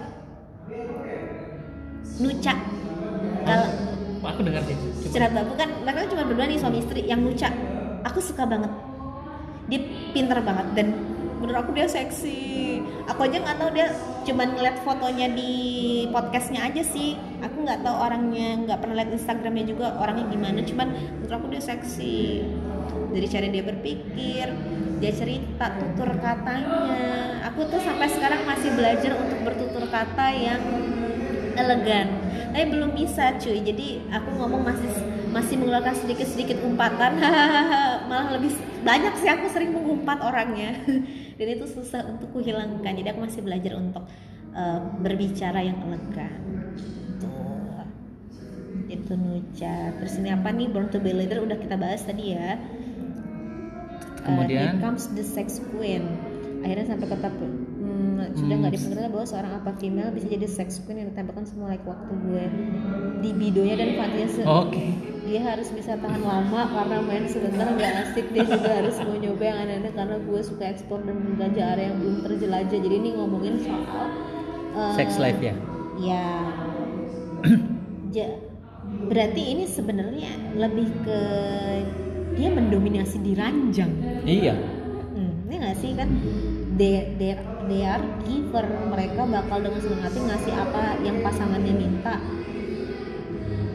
Nuca 2.19 2.53
kalau 3.45 3.67
aku 4.25 4.41
dengar 4.41 4.63
sih. 4.65 4.73
Coba. 4.73 5.11
curhat 5.13 5.31
babu 5.35 5.51
kan 5.59 5.69
mereka 5.85 6.09
cuma 6.09 6.23
berdua 6.25 6.45
nih 6.49 6.57
suami 6.57 6.79
istri 6.81 7.01
yang 7.05 7.21
Nuca 7.21 7.51
aku 8.07 8.19
suka 8.23 8.47
banget 8.47 8.71
dia 9.65 9.81
pinter 10.13 10.39
banget 10.41 10.67
dan 10.77 10.87
menurut 11.41 11.57
aku 11.61 11.71
dia 11.77 11.85
seksi 11.89 12.81
aku 13.05 13.29
aja 13.29 13.37
nggak 13.41 13.57
tahu 13.61 13.69
dia 13.73 13.87
cuman 14.25 14.47
ngeliat 14.57 14.77
fotonya 14.81 15.27
di 15.33 15.51
podcastnya 16.09 16.65
aja 16.65 16.81
sih 16.81 17.17
aku 17.41 17.65
nggak 17.65 17.85
tahu 17.85 17.95
orangnya 17.95 18.65
nggak 18.65 18.79
pernah 18.81 18.95
lihat 18.97 19.11
instagramnya 19.13 19.65
juga 19.69 19.93
orangnya 20.01 20.25
gimana 20.33 20.59
cuman 20.65 20.87
menurut 21.21 21.33
aku 21.37 21.47
dia 21.53 21.61
seksi 21.61 22.45
dari 23.15 23.27
cara 23.31 23.47
dia 23.47 23.63
berpikir 23.63 24.45
dia 24.99 25.11
cerita 25.15 25.71
tutur 25.79 26.11
katanya. 26.19 27.39
Aku 27.51 27.63
tuh 27.71 27.79
sampai 27.79 28.11
sekarang 28.11 28.43
masih 28.43 28.75
belajar 28.75 29.15
untuk 29.15 29.39
bertutur 29.47 29.87
kata 29.87 30.27
yang 30.35 30.59
elegan 31.55 32.25
tapi 32.55 32.71
belum 32.71 32.95
bisa 32.95 33.35
cuy. 33.35 33.59
Jadi 33.59 34.07
aku 34.07 34.31
ngomong 34.39 34.63
masih 34.63 34.87
masih 35.35 35.59
mengeluarkan 35.59 35.95
sedikit 35.99 36.23
sedikit 36.23 36.57
umpatan. 36.63 37.19
Malah 38.09 38.39
lebih 38.39 38.55
banyak 38.87 39.19
sih 39.19 39.27
aku 39.27 39.51
sering 39.51 39.75
mengumpat 39.75 40.23
orangnya. 40.23 40.79
Dan 41.37 41.47
itu 41.51 41.67
susah 41.67 42.07
untuk 42.07 42.31
kuhilangkan. 42.31 42.95
Jadi 42.95 43.07
aku 43.11 43.27
masih 43.27 43.43
belajar 43.43 43.75
untuk 43.75 44.07
eh, 44.55 44.79
berbicara 45.03 45.59
yang 45.67 45.83
elegan. 45.83 46.39
Itu 48.87 49.19
Nuca 49.19 49.91
terus 49.99 50.15
ini 50.15 50.31
apa 50.31 50.55
nih? 50.55 50.71
Born 50.71 50.87
to 50.87 51.03
be 51.03 51.11
Leader 51.11 51.43
udah 51.43 51.59
kita 51.59 51.75
bahas 51.75 52.07
tadi 52.07 52.39
ya 52.39 52.55
Eh, 54.25 54.33
Kemudian? 54.33 54.73
here 54.73 54.81
comes 54.81 55.05
the 55.13 55.21
sex 55.21 55.61
queen 55.69 56.01
akhirnya 56.65 56.97
sampai 56.97 57.13
kata 57.13 57.29
hmm, 57.29 58.33
sudah 58.33 58.55
nggak 58.57 58.73
dipengaruhi 58.73 59.09
bahwa 59.13 59.25
seorang 59.29 59.53
apa 59.53 59.71
female 59.77 60.09
bisa 60.09 60.25
jadi 60.25 60.49
sex 60.49 60.81
queen 60.81 60.97
yang 60.97 61.13
ditembakkan 61.13 61.45
semua 61.45 61.69
like 61.69 61.85
waktu 61.85 62.09
gue 62.09 62.45
di 63.21 63.29
bidonya 63.37 63.77
dan 63.77 63.89
fantasi 63.93 64.41
Oke. 64.41 64.85
dia 65.29 65.45
harus 65.45 65.69
bisa 65.69 65.93
tahan 65.93 66.25
lama 66.25 66.61
karena 66.73 66.97
main 67.05 67.29
sebentar 67.29 67.69
nggak 67.69 67.93
asik 68.09 68.25
dia 68.33 68.49
juga 68.49 68.81
harus 68.81 68.97
mau 69.05 69.13
nyoba 69.13 69.43
yang 69.45 69.57
aneh-aneh 69.61 69.93
karena 69.93 70.17
gue 70.17 70.41
suka 70.41 70.63
ekspor 70.73 71.05
dan 71.05 71.15
menjelajah 71.21 71.65
area 71.77 71.85
yang 71.93 71.97
belum 72.01 72.17
terjelajah 72.25 72.79
jadi 72.81 72.95
ini 72.97 73.09
ngomongin 73.13 73.55
soal 73.61 74.07
eh, 74.73 74.93
Sex 74.97 75.21
life 75.21 75.37
ya. 75.37 75.53
ya 76.01 76.25
Ja- 78.17 78.41
berarti 79.05 79.41
ini 79.53 79.69
sebenarnya 79.69 80.33
lebih 80.57 80.89
ke 81.05 81.19
dia 82.35 82.49
mendominasi 82.51 83.17
di 83.23 83.33
ranjang. 83.33 83.91
Iya. 84.27 84.55
hmm, 85.15 85.47
ini 85.49 85.55
nggak 85.55 85.77
sih 85.79 85.91
kan? 85.95 86.09
They, 86.75 87.15
they, 87.15 87.39
they 87.71 87.81
are 87.87 88.03
giver. 88.27 88.67
Mereka 88.91 89.23
bakal 89.25 89.63
dengan 89.63 89.79
senang 89.79 90.03
hati 90.03 90.19
ngasih 90.19 90.53
apa 90.53 90.83
yang 91.01 91.23
pasangannya 91.23 91.73
minta. 91.73 92.19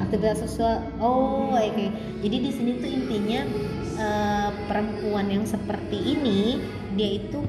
Aktivitas 0.04 0.44
seksual 0.44 0.84
oh 1.00 1.56
oke. 1.56 1.86
Jadi 2.20 2.36
di 2.36 2.50
sini 2.52 2.70
tuh 2.76 2.90
intinya 2.92 3.40
eh, 3.96 4.50
perempuan 4.68 5.32
yang 5.32 5.44
seperti 5.48 5.96
ini 5.96 6.60
dia 6.92 7.10
itu 7.24 7.40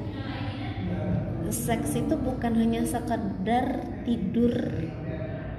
seks 1.52 2.00
itu 2.00 2.16
bukan 2.16 2.56
hanya 2.56 2.88
sekedar 2.88 3.84
tidur 4.08 4.56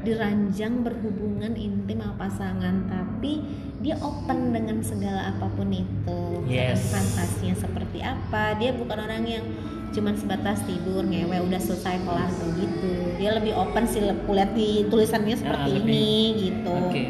di 0.02 0.12
ranjang 0.18 0.82
berhubungan 0.82 1.54
intim 1.54 2.02
sama 2.02 2.18
pasangan 2.18 2.90
tapi 2.90 3.44
dia 3.82 3.98
open 3.98 4.50
dengan 4.50 4.78
segala 4.80 5.28
apa 5.28 5.46
pun 5.50 5.68
itu 5.68 6.20
Yes. 6.44 6.90
fantasinya 6.90 7.54
seperti 7.56 7.98
apa 7.98 8.54
dia 8.56 8.70
bukan 8.72 8.98
orang 8.98 9.22
yang 9.24 9.44
cuman 9.90 10.14
sebatas 10.14 10.62
tidur 10.62 11.02
ngewe 11.02 11.36
udah 11.42 11.60
selesai 11.60 12.00
kelar 12.00 12.30
begitu 12.32 12.90
dia 13.14 13.30
lebih 13.32 13.52
open 13.52 13.84
sih 13.84 14.00
aku 14.00 14.32
lihat 14.32 14.50
di 14.52 14.86
tulisannya 14.86 15.36
seperti 15.36 15.70
lebih- 15.72 15.84
ini 15.84 16.08
gitu 16.40 16.72
Oke. 16.80 17.02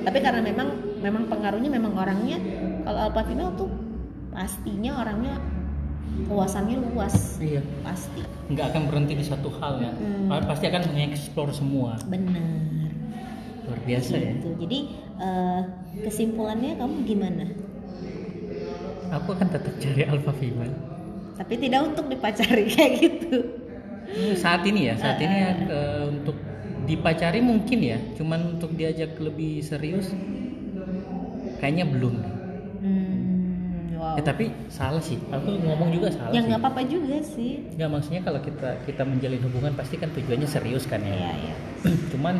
tapi 0.00 0.18
karena 0.18 0.40
memang 0.40 0.68
memang 0.98 1.24
pengaruhnya 1.26 1.68
memang 1.68 1.92
orangnya 1.94 2.38
kalau 2.82 2.98
alpha 3.02 3.22
female 3.24 3.52
tuh 3.54 3.68
pastinya 4.30 4.98
orangnya 4.98 5.34
luasannya 6.24 6.76
luas 6.84 7.38
Iya. 7.38 7.62
pasti 7.80 8.22
Nggak 8.48 8.66
akan 8.66 8.82
berhenti 8.86 9.12
di 9.12 9.22
satu 9.22 9.52
hal 9.54 9.76
ya. 9.78 9.92
Hmm. 9.92 10.32
Pasti 10.42 10.64
akan 10.66 10.82
mengeksplor 10.88 11.52
semua. 11.52 12.00
benar 12.02 12.40
Luar 13.62 13.80
biasa 13.82 14.16
ya. 14.16 14.32
gitu 14.32 14.56
jadi 14.58 14.78
eh, 15.18 15.60
kesimpulannya 16.04 16.72
kamu 16.80 16.96
gimana 17.10 17.44
Aku 19.08 19.28
akan 19.36 19.48
tetap 19.48 19.74
cari 19.80 20.02
alpha 20.04 20.32
female. 20.36 20.74
tapi 21.38 21.54
tidak 21.56 21.80
untuk 21.94 22.06
dipacari 22.12 22.64
kayak 22.74 22.92
gitu 23.00 23.36
Hmm, 24.08 24.32
Saat 24.32 24.64
ini 24.64 24.88
ya, 24.88 24.94
saat 24.96 25.20
ini 25.20 25.36
ya, 25.44 25.50
eh, 25.68 26.04
untuk 26.08 26.36
dipacari 26.88 27.44
mungkin 27.44 27.78
ya, 27.84 27.98
cuman 28.16 28.56
untuk 28.56 28.72
diajak 28.72 29.20
lebih 29.20 29.60
serius 29.60 30.16
kayaknya 31.60 31.84
belum. 31.88 32.14
deh. 32.24 32.34
hmm, 32.80 33.96
wow 33.98 34.16
Eh 34.18 34.24
tapi 34.24 34.44
salah 34.68 35.02
sih, 35.02 35.18
aku 35.30 35.48
ngomong 35.62 35.90
juga 35.94 36.08
salah 36.10 36.32
ya 36.34 36.40
nggak 36.42 36.60
apa-apa 36.60 36.82
juga 36.88 37.18
sih 37.22 37.62
Nggak, 37.76 37.88
maksudnya 37.94 38.22
kalau 38.26 38.40
kita 38.42 38.68
kita 38.82 39.02
menjalin 39.06 39.42
hubungan 39.46 39.72
pasti 39.78 39.94
kan 40.00 40.10
tujuannya 40.10 40.48
serius 40.48 40.84
kan 40.90 41.00
ya. 41.04 41.14
Iya, 41.14 41.32
iya. 41.38 41.54
Cuman 42.12 42.34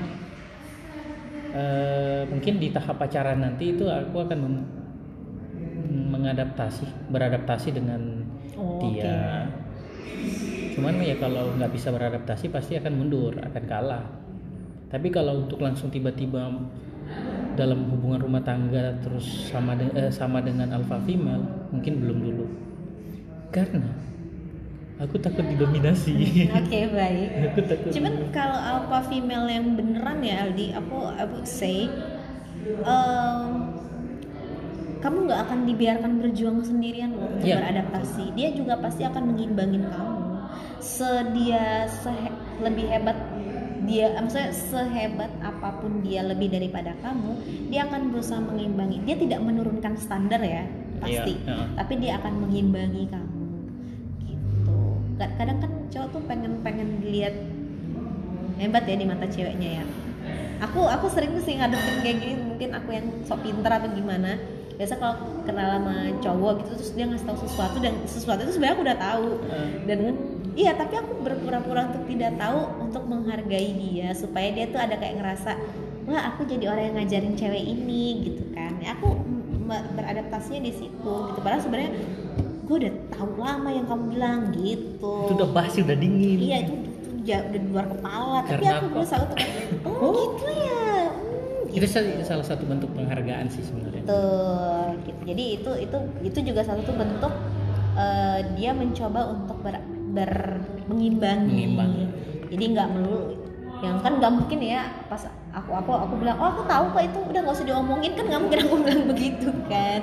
eh, 1.55 2.23
mungkin 2.29 2.55
di 2.61 2.69
tahap 2.73 3.01
pacaran 3.01 3.41
nanti 3.41 3.77
itu 3.77 3.85
aku 3.89 4.17
akan 4.25 4.39
mem- 4.39 4.69
mengadaptasi, 6.13 6.85
beradaptasi 7.13 7.69
dengan 7.73 8.01
Oh, 8.59 8.83
dia. 8.83 9.47
Cuman 10.75 10.99
ya 10.99 11.15
kalau 11.19 11.55
nggak 11.55 11.71
bisa 11.71 11.95
beradaptasi 11.95 12.51
pasti 12.51 12.75
akan 12.75 12.93
mundur, 12.99 13.35
akan 13.39 13.65
kalah. 13.71 14.05
Tapi 14.91 15.09
kalau 15.15 15.47
untuk 15.47 15.63
langsung 15.63 15.91
tiba-tiba 15.95 16.51
dalam 17.55 17.91
hubungan 17.91 18.23
rumah 18.23 18.43
tangga 18.43 18.95
terus 19.03 19.51
sama 19.51 19.75
de- 19.75 19.95
eh, 19.95 20.11
sama 20.11 20.39
dengan 20.43 20.71
alpha 20.75 20.99
female 21.03 21.43
mungkin 21.71 22.03
belum 22.03 22.19
dulu. 22.23 22.47
Karena 23.55 23.89
aku 24.99 25.17
takut 25.17 25.45
didominasi. 25.45 26.15
Oke 26.51 26.81
baik. 26.89 27.29
aku 27.49 27.61
takut. 27.65 27.91
Cuman 27.91 28.15
kalau 28.31 28.55
alpha 28.55 28.99
female 29.07 29.47
yang 29.47 29.75
beneran 29.75 30.19
ya 30.21 30.45
Aldi, 30.45 30.75
aku 30.75 30.97
I 31.09 31.25
would 31.25 31.47
say 31.47 31.87
um, 32.83 33.73
kamu 34.99 35.31
nggak 35.31 35.41
akan 35.41 35.59
dibiarkan 35.65 36.13
berjuang 36.19 36.59
sendirian 36.61 37.15
loh 37.15 37.31
untuk 37.31 37.47
Iya. 37.47 37.63
beradaptasi. 37.63 38.35
Dia 38.35 38.49
juga 38.51 38.75
pasti 38.77 39.03
akan 39.03 39.23
mengimbangin 39.31 39.87
kamu. 39.87 40.19
Sedia 40.79 41.87
sehe- 41.87 42.35
lebih 42.59 42.87
hebat 42.89 43.15
dia, 43.81 44.11
eh, 44.11 44.21
maksudnya 44.21 44.51
sehebat 44.51 45.31
apa 45.39 45.79
pun 45.79 46.03
dia 46.03 46.21
lebih 46.21 46.51
daripada 46.51 46.93
kamu, 46.99 47.39
dia 47.71 47.87
akan 47.87 48.11
berusaha 48.11 48.43
mengimbangi. 48.43 49.01
Dia 49.03 49.17
tidak 49.17 49.41
menurunkan 49.41 49.95
standar 49.95 50.43
ya 50.43 50.67
pasti, 50.99 51.39
Iya, 51.39 51.47
heeh. 51.47 51.67
tapi 51.79 51.93
dia 51.97 52.13
akan 52.19 52.33
mengimbangi 52.43 53.07
kamu 53.07 53.27
Ka- 53.28 53.28
kadang 55.19 55.59
kan 55.59 55.71
cowok 55.91 56.09
tuh 56.15 56.23
pengen 56.31 56.63
pengen 56.63 57.03
dilihat 57.03 57.35
hebat 58.59 58.87
ya 58.87 58.95
di 58.99 59.07
mata 59.07 59.27
ceweknya 59.27 59.83
ya. 59.83 59.85
Aku 60.63 60.87
aku 60.87 61.07
sering 61.11 61.35
sih 61.43 61.59
ngadepin 61.59 62.03
kayak 62.03 62.17
gini 62.19 62.35
mungkin 62.43 62.71
aku 62.75 62.91
yang 62.95 63.07
sok 63.27 63.43
pinter 63.47 63.71
atau 63.71 63.91
gimana. 63.91 64.39
Biasa 64.79 64.95
kalau 64.95 65.43
kenal 65.43 65.75
sama 65.75 65.95
cowok 66.23 66.53
gitu 66.63 66.71
terus 66.79 66.91
dia 66.95 67.07
ngasih 67.11 67.27
tahu 67.27 67.39
sesuatu 67.43 67.77
dan 67.83 67.95
sesuatu 68.07 68.47
itu 68.47 68.53
sebenarnya 68.55 68.75
aku 68.79 68.85
udah 68.87 68.99
tahu. 68.99 69.29
Dan 69.87 69.99
iya 70.55 70.75
tapi 70.75 70.95
aku 70.99 71.23
berpura-pura 71.23 71.91
untuk 71.91 72.07
tidak 72.07 72.39
tahu 72.39 72.59
untuk 72.83 73.03
menghargai 73.07 73.71
dia 73.75 74.15
supaya 74.15 74.55
dia 74.55 74.71
tuh 74.71 74.79
ada 74.79 74.95
kayak 74.99 75.19
ngerasa 75.19 75.55
wah 76.07 76.35
aku 76.35 76.47
jadi 76.47 76.71
orang 76.71 76.85
yang 76.91 76.97
ngajarin 77.03 77.35
cewek 77.35 77.65
ini 77.67 78.03
gitu 78.31 78.43
kan. 78.55 78.79
Aku 78.99 79.19
beradaptasinya 79.69 80.65
di 80.65 80.73
situ 80.73 81.15
gitu. 81.31 81.39
Padahal 81.43 81.63
sebenarnya 81.63 81.93
gue 82.69 82.77
udah 82.79 82.95
tahu 83.09 83.31
lama 83.41 83.69
yang 83.73 83.87
kamu 83.89 84.05
bilang 84.13 84.41
gitu 84.53 85.15
itu 85.25 85.33
udah 85.35 85.51
basi 85.51 85.79
udah 85.81 85.97
dingin 85.97 86.39
iya 86.39 86.57
itu, 86.63 86.73
itu 86.77 87.09
udah 87.25 87.41
di 87.49 87.59
luar 87.67 87.87
kepala 87.89 88.37
tapi 88.45 88.53
Karena 88.61 88.71
aku 88.77 88.85
apa? 88.85 88.93
berusaha 88.95 89.21
untuk 89.25 89.39
oh, 89.89 90.13
gitu 90.13 90.47
ya 90.53 90.77
Hmm, 91.69 91.77
itu 91.77 91.85
sal- 91.85 92.25
salah 92.25 92.47
satu 92.47 92.65
bentuk 92.65 92.89
penghargaan 92.97 93.45
sih 93.49 93.61
sebenarnya 93.61 94.01
Betul, 94.01 94.85
gitu. 95.05 95.21
Jadi 95.29 95.45
itu 95.53 95.71
itu 95.77 95.99
itu 96.25 96.39
juga 96.49 96.61
salah 96.65 96.81
satu 96.81 96.97
bentuk 96.97 97.33
eh, 97.93 98.41
dia 98.57 98.73
mencoba 98.73 99.21
untuk 99.29 99.61
ber, 99.61 99.77
ber- 100.17 100.65
mengimbangi. 100.89 101.45
Mengimbangi. 101.53 102.05
Jadi 102.49 102.65
nggak 102.73 102.89
melulu 102.89 103.21
yang 103.85 104.01
kan 104.01 104.17
nggak 104.17 104.33
mungkin 104.33 104.59
ya 104.65 104.83
pas 105.07 105.29
aku 105.59 105.71
aku 105.75 105.91
aku 105.95 106.15
bilang 106.23 106.39
oh 106.39 106.49
aku 106.55 106.63
tahu 106.71 106.85
kok 106.95 107.05
itu 107.05 107.19
udah 107.19 107.41
nggak 107.43 107.57
usah 107.59 107.67
diomongin 107.67 108.13
kan 108.15 108.25
nggak 108.31 108.43
mungkin 108.43 108.61
aku 108.63 108.77
bilang 108.87 109.05
begitu 109.11 109.49
kan. 109.67 110.01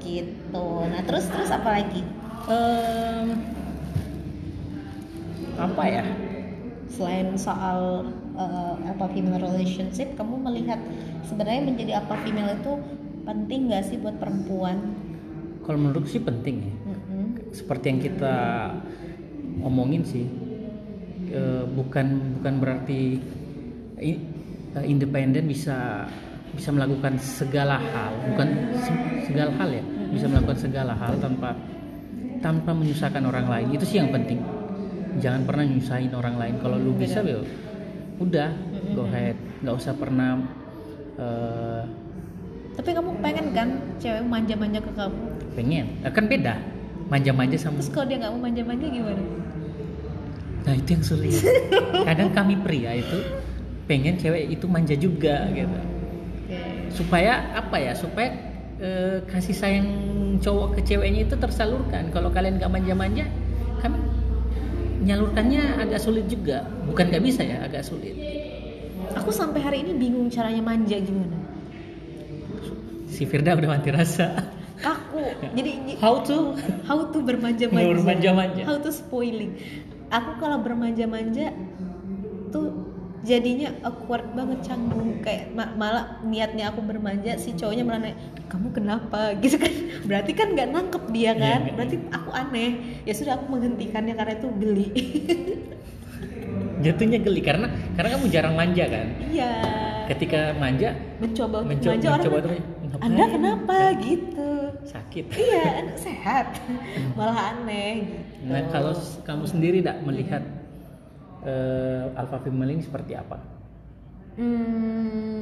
Gitu. 0.00 0.66
Nah 0.88 1.00
terus 1.04 1.24
terus 1.28 1.50
apa 1.52 1.68
lagi? 1.80 2.02
Em, 2.48 3.28
apa 5.56 5.82
ya? 5.88 6.04
Selain 6.90 7.32
soal 7.38 8.10
uh, 8.34 8.74
alpha 8.84 9.06
female 9.14 9.40
relationship 9.40 10.16
kamu 10.18 10.40
melihat 10.40 10.80
sebenarnya 11.28 11.62
menjadi 11.64 11.92
alpha 12.02 12.16
female 12.24 12.56
itu 12.56 12.72
penting 13.24 13.70
nggak 13.70 13.84
sih 13.86 13.96
buat 14.00 14.16
perempuan? 14.18 14.96
Kalau 15.64 15.78
menurut 15.78 16.08
sih 16.08 16.18
penting 16.18 16.66
ya. 16.66 16.74
Mm-mm. 16.90 17.24
seperti 17.54 17.84
yang 17.92 18.00
kita 18.00 18.36
omongin 19.62 20.02
sih 20.02 20.26
eh, 21.30 21.64
bukan 21.68 22.40
bukan 22.40 22.54
berarti 22.58 23.20
eh, 24.72 24.84
independen 24.84 25.44
bisa 25.44 26.06
bisa 26.50 26.70
melakukan 26.70 27.14
segala 27.16 27.78
hal. 27.78 28.12
Bukan 28.26 28.48
se- 28.76 29.00
segala 29.24 29.50
hal 29.54 29.70
ya. 29.70 29.84
Bisa 30.10 30.26
melakukan 30.26 30.58
segala 30.58 30.92
hal 30.92 31.14
tanpa 31.16 31.54
tanpa 32.40 32.70
menyusahkan 32.72 33.22
orang 33.22 33.46
lain. 33.46 33.66
Itu 33.72 33.84
sih 33.84 33.98
yang 33.98 34.10
penting. 34.10 34.42
Jangan 35.18 35.42
pernah 35.42 35.64
nyusahin 35.64 36.10
orang 36.10 36.34
lain. 36.34 36.54
Kalau 36.58 36.76
lu 36.76 36.92
bisa 36.92 37.20
ya 37.20 37.38
udah 38.18 38.50
go 38.92 39.06
ahead. 39.06 39.34
Nggak 39.60 39.74
usah 39.76 39.94
pernah 39.94 40.38
eh, 41.16 41.82
Tapi 42.70 42.90
kamu 42.90 43.10
pengen 43.20 43.46
kan 43.52 43.68
cewek 43.96 44.24
manja-manja 44.24 44.80
ke 44.80 44.92
kamu? 44.94 45.20
pengen. 45.52 45.86
Eh, 46.00 46.08
kan 46.08 46.24
beda. 46.24 46.54
Manja-manja 47.06 47.58
sama 47.58 47.76
Terus 47.76 47.90
kalau 47.90 48.06
dia 48.06 48.18
nggak 48.18 48.32
mau 48.32 48.42
manja-manja 48.42 48.86
gimana? 48.86 49.22
Nah 50.60 50.74
itu 50.74 50.88
yang 50.88 51.04
sulit. 51.04 51.34
Kadang 52.08 52.30
kami 52.30 52.54
pria 52.56 52.94
itu 52.96 53.18
pengen 53.90 54.14
cewek 54.14 54.54
itu 54.54 54.70
manja 54.70 54.94
juga 54.94 55.50
gitu. 55.50 55.78
Supaya 56.94 57.50
apa 57.58 57.74
ya? 57.82 57.92
Supaya 57.98 58.30
eh, 58.78 59.18
kasih 59.26 59.56
sayang 59.58 59.88
cowok 60.38 60.78
ke 60.78 60.80
ceweknya 60.86 61.26
itu 61.26 61.34
tersalurkan. 61.34 62.14
Kalau 62.14 62.30
kalian 62.30 62.62
gak 62.62 62.70
manja-manja, 62.70 63.26
kami 63.82 63.98
nyalurkannya 65.02 65.82
agak 65.82 65.98
sulit 65.98 66.30
juga. 66.30 66.62
Bukan 66.86 67.10
gak 67.10 67.22
bisa 67.26 67.42
ya, 67.42 67.66
agak 67.66 67.82
sulit. 67.82 68.14
Aku 69.18 69.34
sampai 69.34 69.58
hari 69.58 69.82
ini 69.82 69.98
bingung 69.98 70.30
caranya 70.30 70.62
manja 70.62 70.94
gimana. 71.02 71.34
Si 73.10 73.26
Firda 73.26 73.58
udah 73.58 73.74
mati 73.74 73.90
rasa. 73.90 74.38
Kaku. 74.80 75.20
Jadi 75.58 75.98
How 76.00 76.22
to? 76.24 76.56
how 76.88 77.10
to 77.10 77.18
bermanja-manja. 77.20 77.90
Bermanja-manja. 77.90 78.62
How 78.64 78.78
to 78.80 78.88
spoiling. 78.94 79.58
Aku 80.08 80.40
kalau 80.40 80.62
bermanja-manja 80.62 81.52
tuh 82.54 82.89
jadinya 83.20 83.68
awkward 83.84 84.24
banget 84.32 84.64
canggung. 84.64 85.20
Kayak 85.20 85.52
ma- 85.52 85.74
malah 85.76 86.04
niatnya 86.24 86.72
aku 86.72 86.80
bermanja 86.80 87.36
si 87.36 87.52
cowoknya 87.52 87.84
malah 87.84 88.00
nanya 88.04 88.16
kamu 88.48 88.68
kenapa? 88.72 89.32
Gitu 89.42 89.56
kan. 89.56 89.72
Berarti 90.08 90.32
kan 90.32 90.52
nggak 90.56 90.68
nangkep 90.72 91.04
dia 91.12 91.32
kan. 91.36 91.60
Iya. 91.68 91.74
berarti 91.76 91.96
aku 92.10 92.30
aneh. 92.32 92.70
Ya 93.04 93.12
sudah 93.12 93.36
aku 93.36 93.46
menghentikannya 93.52 94.14
karena 94.16 94.32
itu 94.36 94.48
geli. 94.56 94.88
Jatuhnya 96.84 97.20
geli 97.20 97.44
karena 97.44 97.68
karena 97.92 98.08
kamu 98.16 98.26
jarang 98.32 98.54
manja 98.56 98.84
kan. 98.88 99.06
iya. 99.28 99.52
Ketika 100.08 100.56
manja, 100.58 100.90
mencoba 101.22 101.62
mencoba, 101.62 101.92
manja 101.94 102.08
orang 102.10 102.18
mencoba 102.18 102.34
kan, 102.34 102.42
tuh, 102.42 102.50
"Ngapain?" 102.50 103.04
anda 103.06 103.24
kenapa? 103.30 103.76
Gitu. 104.02 104.50
Sakit. 104.82 105.24
iya 105.38 105.66
sehat. 106.08 106.46
Malah 107.14 107.54
aneh 107.54 108.08
gitu. 108.10 108.48
Nah, 108.48 108.64
kalau 108.72 108.96
kamu 109.22 109.44
sendiri 109.46 109.76
tidak 109.84 110.00
melihat 110.02 110.42
eh, 111.44 112.04
alpha 112.16 112.38
female 112.40 112.72
ini 112.72 112.82
seperti 112.82 113.12
apa? 113.14 113.36
hmm, 114.36 115.40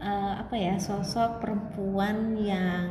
eh, 0.00 0.32
apa 0.42 0.54
ya 0.56 0.76
sosok 0.76 1.40
perempuan 1.40 2.36
yang 2.36 2.86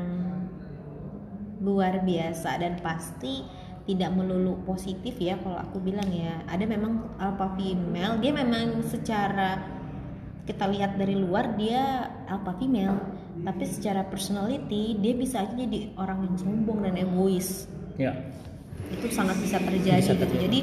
luar 1.61 2.01
biasa 2.01 2.57
dan 2.57 2.81
pasti 2.81 3.45
tidak 3.85 4.13
melulu 4.13 4.61
positif 4.65 5.17
ya 5.17 5.37
kalau 5.37 5.57
aku 5.57 5.77
bilang 5.77 6.09
ya 6.09 6.41
ada 6.49 6.65
memang 6.65 7.17
alpha 7.17 7.53
female 7.53 8.17
dia 8.17 8.33
memang 8.33 8.81
secara 8.81 9.61
kita 10.45 10.65
lihat 10.69 10.97
dari 10.97 11.13
luar 11.13 11.53
dia 11.53 12.09
alpha 12.25 12.57
female 12.57 12.97
tapi 13.41 13.65
secara 13.65 14.05
personality 14.05 14.97
dia 14.97 15.13
bisa 15.13 15.45
aja 15.45 15.53
jadi 15.53 15.93
orang 15.97 16.25
yang 16.29 16.35
sombong 16.37 16.81
dan 16.85 16.97
egois 16.97 17.69
Ya, 17.99 18.15
itu 18.89 19.07
sangat 19.11 19.37
bisa 19.37 19.59
terjadi, 19.59 19.99
Bisa 19.99 20.15
gitu. 20.15 20.23
terjadi. 20.25 20.41
Jadi 20.47 20.59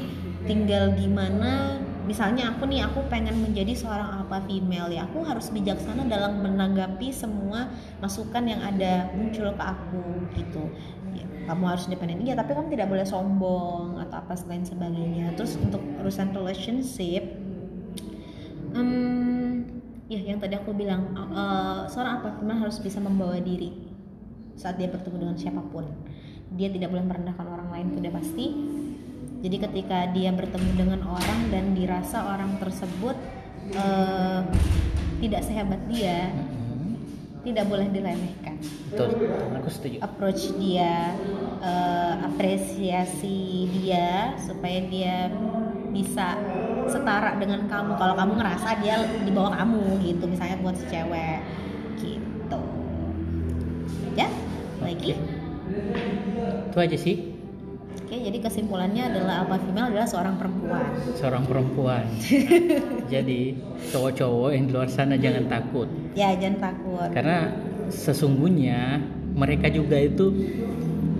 tinggal 0.47 0.95
gimana 0.95 1.79
misalnya 2.09 2.49
aku 2.49 2.65
nih 2.65 2.81
aku 2.81 3.05
pengen 3.05 3.37
menjadi 3.37 3.75
seorang 3.77 4.23
alpha 4.23 4.41
female 4.49 4.89
ya 4.89 5.05
aku 5.05 5.21
harus 5.21 5.53
bijaksana 5.53 6.09
dalam 6.09 6.41
menanggapi 6.41 7.13
semua 7.13 7.69
masukan 8.01 8.49
yang 8.49 8.57
ada 8.65 9.13
muncul 9.13 9.53
ke 9.53 9.63
aku 9.63 10.03
gitu. 10.33 10.73
Ya, 11.13 11.25
kamu 11.45 11.63
harus 11.69 11.85
independen 11.85 12.25
iya 12.25 12.33
tapi 12.33 12.57
kamu 12.57 12.73
tidak 12.73 12.89
boleh 12.89 13.05
sombong 13.05 14.01
atau 14.01 14.25
apa 14.25 14.33
selain 14.33 14.65
sebagainya. 14.65 15.37
Terus 15.37 15.59
untuk 15.61 15.85
urusan 16.01 16.33
relationship 16.33 17.21
hmm, 18.73 19.69
ya 20.09 20.21
yang 20.33 20.41
tadi 20.41 20.57
aku 20.57 20.73
bilang 20.73 21.13
eh, 21.13 21.81
seorang 21.93 22.23
alpha 22.23 22.41
female 22.41 22.63
harus 22.65 22.81
bisa 22.81 22.97
membawa 22.97 23.37
diri 23.37 23.69
saat 24.57 24.81
dia 24.81 24.89
bertemu 24.89 25.29
dengan 25.29 25.37
siapa 25.37 25.61
pun. 25.61 25.85
Dia 26.57 26.73
tidak 26.73 26.89
boleh 26.89 27.05
merendahkan 27.05 27.45
orang 27.45 27.69
lain 27.69 27.85
itu 27.93 27.97
udah 28.01 28.13
pasti 28.17 28.45
jadi 29.39 29.57
ketika 29.67 29.99
dia 30.11 30.29
bertemu 30.31 30.69
dengan 30.75 30.99
orang 31.07 31.39
dan 31.47 31.71
dirasa 31.71 32.23
orang 32.27 32.59
tersebut 32.59 33.15
eh, 33.71 34.41
tidak 35.19 35.41
sehebat 35.43 35.81
dia 35.87 36.31
Mhm. 36.31 36.95
tidak 37.43 37.65
boleh 37.67 37.87
diremehkan. 37.87 38.55
Betul. 38.91 39.15
Aku 39.59 39.69
setuju. 39.71 39.97
approach 40.03 40.51
dia 40.59 41.15
eh, 41.59 42.13
apresiasi 42.23 43.39
dia 43.71 44.35
supaya 44.39 44.79
dia 44.87 45.31
bisa 45.89 46.35
setara 46.85 47.37
dengan 47.37 47.65
kamu. 47.65 47.95
Kalau 47.95 48.15
kamu 48.15 48.33
ngerasa 48.39 48.69
dia 48.81 48.95
di 49.23 49.31
bawah 49.31 49.55
kamu 49.55 50.03
gitu 50.03 50.23
misalnya 50.25 50.57
buat 50.59 50.75
si 50.75 50.85
cewek 50.87 51.39
gitu. 51.97 52.59
Ya? 54.15 54.27
Lagi 54.79 55.13
Itu 56.69 56.77
aja 56.77 56.97
sih 56.97 57.38
oke 58.09 58.15
jadi 58.25 58.37
kesimpulannya 58.41 59.03
adalah 59.13 59.45
alpha 59.45 59.61
female 59.61 59.93
adalah 59.93 60.07
seorang 60.09 60.35
perempuan 60.41 60.85
seorang 61.13 61.43
perempuan. 61.45 62.05
Jadi 63.13 63.53
cowok-cowok 63.93 64.49
yang 64.49 64.63
di 64.65 64.71
luar 64.73 64.89
sana 64.89 65.13
jangan 65.13 65.45
takut 65.45 65.85
ya 66.17 66.33
jangan 66.33 66.73
takut 66.73 67.09
karena 67.13 67.53
sesungguhnya 67.93 68.97
mereka 69.37 69.69
juga 69.69 70.01
itu 70.01 70.33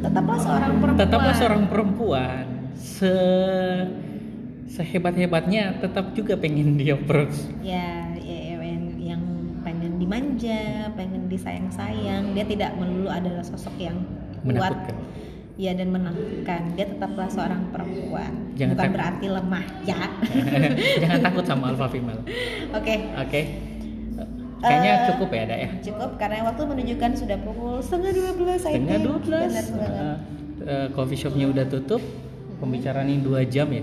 tetaplah 0.01 0.39
seorang 0.41 0.73
perempuan 0.81 0.97
tetaplah 1.05 1.33
seorang 1.37 1.63
perempuan. 1.69 2.43
Se 2.73 3.13
sehebat-hebatnya 4.69 5.81
tetap 5.81 6.13
juga 6.15 6.37
pengen 6.39 6.77
dia 6.77 6.95
approach. 6.95 7.35
ya, 7.59 8.05
ya 8.21 8.37
ya, 8.53 8.55
yang, 8.63 8.85
yang 9.01 9.23
pengen 9.65 9.97
dimanja, 9.97 10.93
pengen 10.93 11.25
disayang-sayang, 11.27 12.31
dia 12.37 12.45
tidak 12.45 12.77
melulu 12.77 13.09
adalah 13.09 13.41
sosok 13.43 13.75
yang 13.81 13.97
kuat, 14.45 14.71
Menakutkan. 14.71 14.95
Ya 15.59 15.75
dan 15.75 15.91
menakutkan. 15.91 16.71
Dia 16.73 16.87
tetaplah 16.87 17.27
seorang 17.27 17.67
perempuan, 17.69 18.31
Jangan 18.55 18.73
bukan 18.73 18.89
berarti 18.89 19.25
lemah, 19.27 19.65
ya. 19.83 19.99
jangan 21.03 21.19
takut 21.21 21.43
sama 21.43 21.63
alpha 21.69 21.87
female. 21.87 22.23
Oke, 22.71 22.95
Oke. 23.13 23.41
Kayaknya 24.59 24.91
Eh, 24.93 25.05
cukup 25.09 25.29
ya, 25.29 25.43
Dak 25.45 25.55
ya. 25.57 25.69
cukup 25.81 26.09
karena 26.15 26.43
waktu 26.43 26.61
menunjukkan 26.65 27.11
sudah 27.13 27.37
pukul 27.39 27.79
setengah 27.79 28.11
dua 28.11 28.31
belas. 28.33 28.59
Setengah 28.61 28.99
12. 28.99 29.23
Benar 29.23 29.65
banget. 29.69 29.91
eh, 29.95 30.17
eh, 30.65 30.87
coffee 30.91 31.15
shopnya 31.17 31.45
udah 31.45 31.65
tutup. 31.65 32.03
pembicaraan 32.55 33.07
ini 33.07 33.23
dua 33.23 33.47
jam 33.47 33.71
ya 33.71 33.79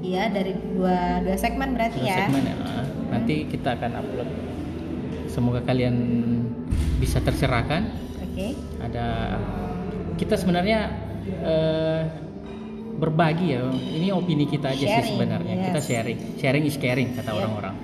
Iya 0.00 0.32
dari 0.32 0.56
dua 0.72 1.20
dua 1.20 1.36
segmen 1.36 1.76
berarti 1.76 2.00
dua 2.00 2.08
ya. 2.08 2.16
segmen 2.24 2.40
ya 2.42 2.56
Nah, 2.56 2.84
nanti 3.10 3.44
kita 3.44 3.76
akan 3.76 3.90
upload 3.94 4.28
semoga 5.26 5.60
kalian 5.60 5.92
bisa 6.96 7.20
tercerahkan 7.20 7.84
Oke. 8.24 8.56
ada 8.80 9.36
kita 10.16 10.40
sebenarnya 10.40 11.03
eh, 11.28 12.00
berbagi 12.94 13.46
ya. 13.52 13.62
Ini 13.72 14.14
opini 14.14 14.46
kita 14.46 14.70
aja 14.70 14.78
sih 14.78 14.88
Sharing, 14.88 15.12
sebenarnya. 15.18 15.54
Kita 15.70 15.80
yes. 15.82 15.86
sharing. 15.88 16.18
Sharing 16.38 16.64
is 16.64 16.76
caring 16.78 17.08
kata 17.16 17.30
Yeah. 17.30 17.38
orang-orang. 17.42 17.76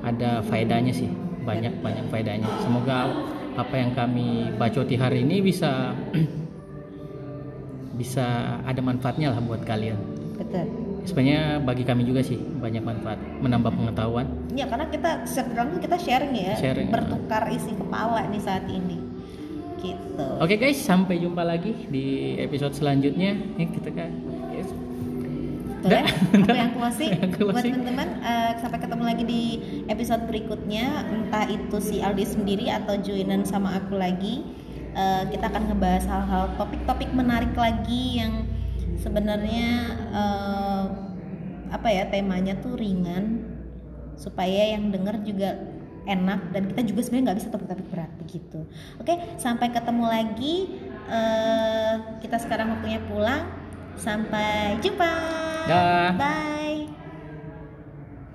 Ada 0.00 0.30
faedahnya 0.46 0.92
sih. 0.94 1.10
Banyak 1.44 1.82
banyak 1.84 2.06
faedahnya. 2.08 2.48
Semoga 2.62 3.10
apa 3.58 3.74
yang 3.76 3.92
kami 3.92 4.54
bacoti 4.56 4.94
hari 4.94 5.26
ini 5.26 5.42
bisa 5.42 5.92
bisa 8.00 8.56
ada 8.64 8.80
manfaatnya 8.80 9.34
lah 9.34 9.40
buat 9.42 9.64
kalian. 9.66 9.98
Betul. 10.40 10.64
sebenarnya 11.00 11.64
bagi 11.64 11.84
kami 11.84 12.04
juga 12.04 12.20
sih 12.20 12.36
banyak 12.36 12.80
manfaat. 12.80 13.16
Menambah 13.40 13.72
pengetahuan. 13.72 14.24
Ya 14.52 14.68
karena 14.68 14.88
kita 14.88 15.24
sekarang 15.24 15.80
kita 15.80 15.96
sharing 15.96 16.32
ya, 16.36 16.56
Sharing, 16.60 16.88
bertukar 16.92 17.48
isi 17.52 17.72
kepala 17.72 18.28
nih 18.28 18.40
saat 18.40 18.64
ini. 18.68 18.99
Gitu. 19.80 20.26
oke 20.36 20.54
guys 20.60 20.76
sampai 20.76 21.16
jumpa 21.16 21.40
lagi 21.40 21.72
di 21.88 22.36
episode 22.36 22.76
selanjutnya 22.76 23.32
ini 23.56 23.64
kita 23.72 23.90
kan. 23.96 24.12
Betul 25.80 25.96
ya? 25.96 26.04
Aku 26.04 26.52
yang 26.52 26.72
closing. 26.76 27.10
Yang 27.24 27.32
Buat 27.40 27.64
teman-teman 27.64 28.08
eh, 28.20 28.52
sampai 28.60 28.78
ketemu 28.84 29.04
lagi 29.08 29.24
di 29.24 29.42
episode 29.88 30.22
berikutnya, 30.28 31.08
entah 31.08 31.48
itu 31.48 31.76
si 31.80 32.04
Aldi 32.04 32.24
sendiri 32.28 32.68
atau 32.68 33.00
joinan 33.00 33.48
sama 33.48 33.80
aku 33.80 33.96
lagi. 33.96 34.44
Eh, 34.92 35.22
kita 35.32 35.48
akan 35.48 35.72
ngebahas 35.72 36.04
hal-hal 36.04 36.44
topik-topik 36.60 37.08
menarik 37.16 37.56
lagi 37.56 38.20
yang 38.20 38.44
sebenarnya 39.00 39.68
eh, 40.12 40.84
apa 41.72 41.88
ya 41.88 42.04
temanya 42.12 42.60
tuh 42.60 42.76
ringan 42.76 43.46
supaya 44.20 44.76
yang 44.76 44.92
denger 44.92 45.16
juga 45.24 45.50
enak 46.06 46.40
dan 46.54 46.62
kita 46.70 46.80
juga 46.86 47.00
sebenarnya 47.04 47.24
nggak 47.32 47.38
bisa 47.42 47.48
topik-topik 47.52 47.86
berat 47.90 48.10
begitu. 48.22 48.60
Oke, 49.00 49.14
sampai 49.36 49.72
ketemu 49.72 50.04
lagi. 50.06 50.56
Eh, 51.10 51.94
kita 52.22 52.38
sekarang 52.38 52.78
waktunya 52.78 53.02
pulang. 53.10 53.44
Sampai 54.00 54.80
jumpa. 54.80 55.12
Dah. 55.68 56.16
Bye. 56.16 56.69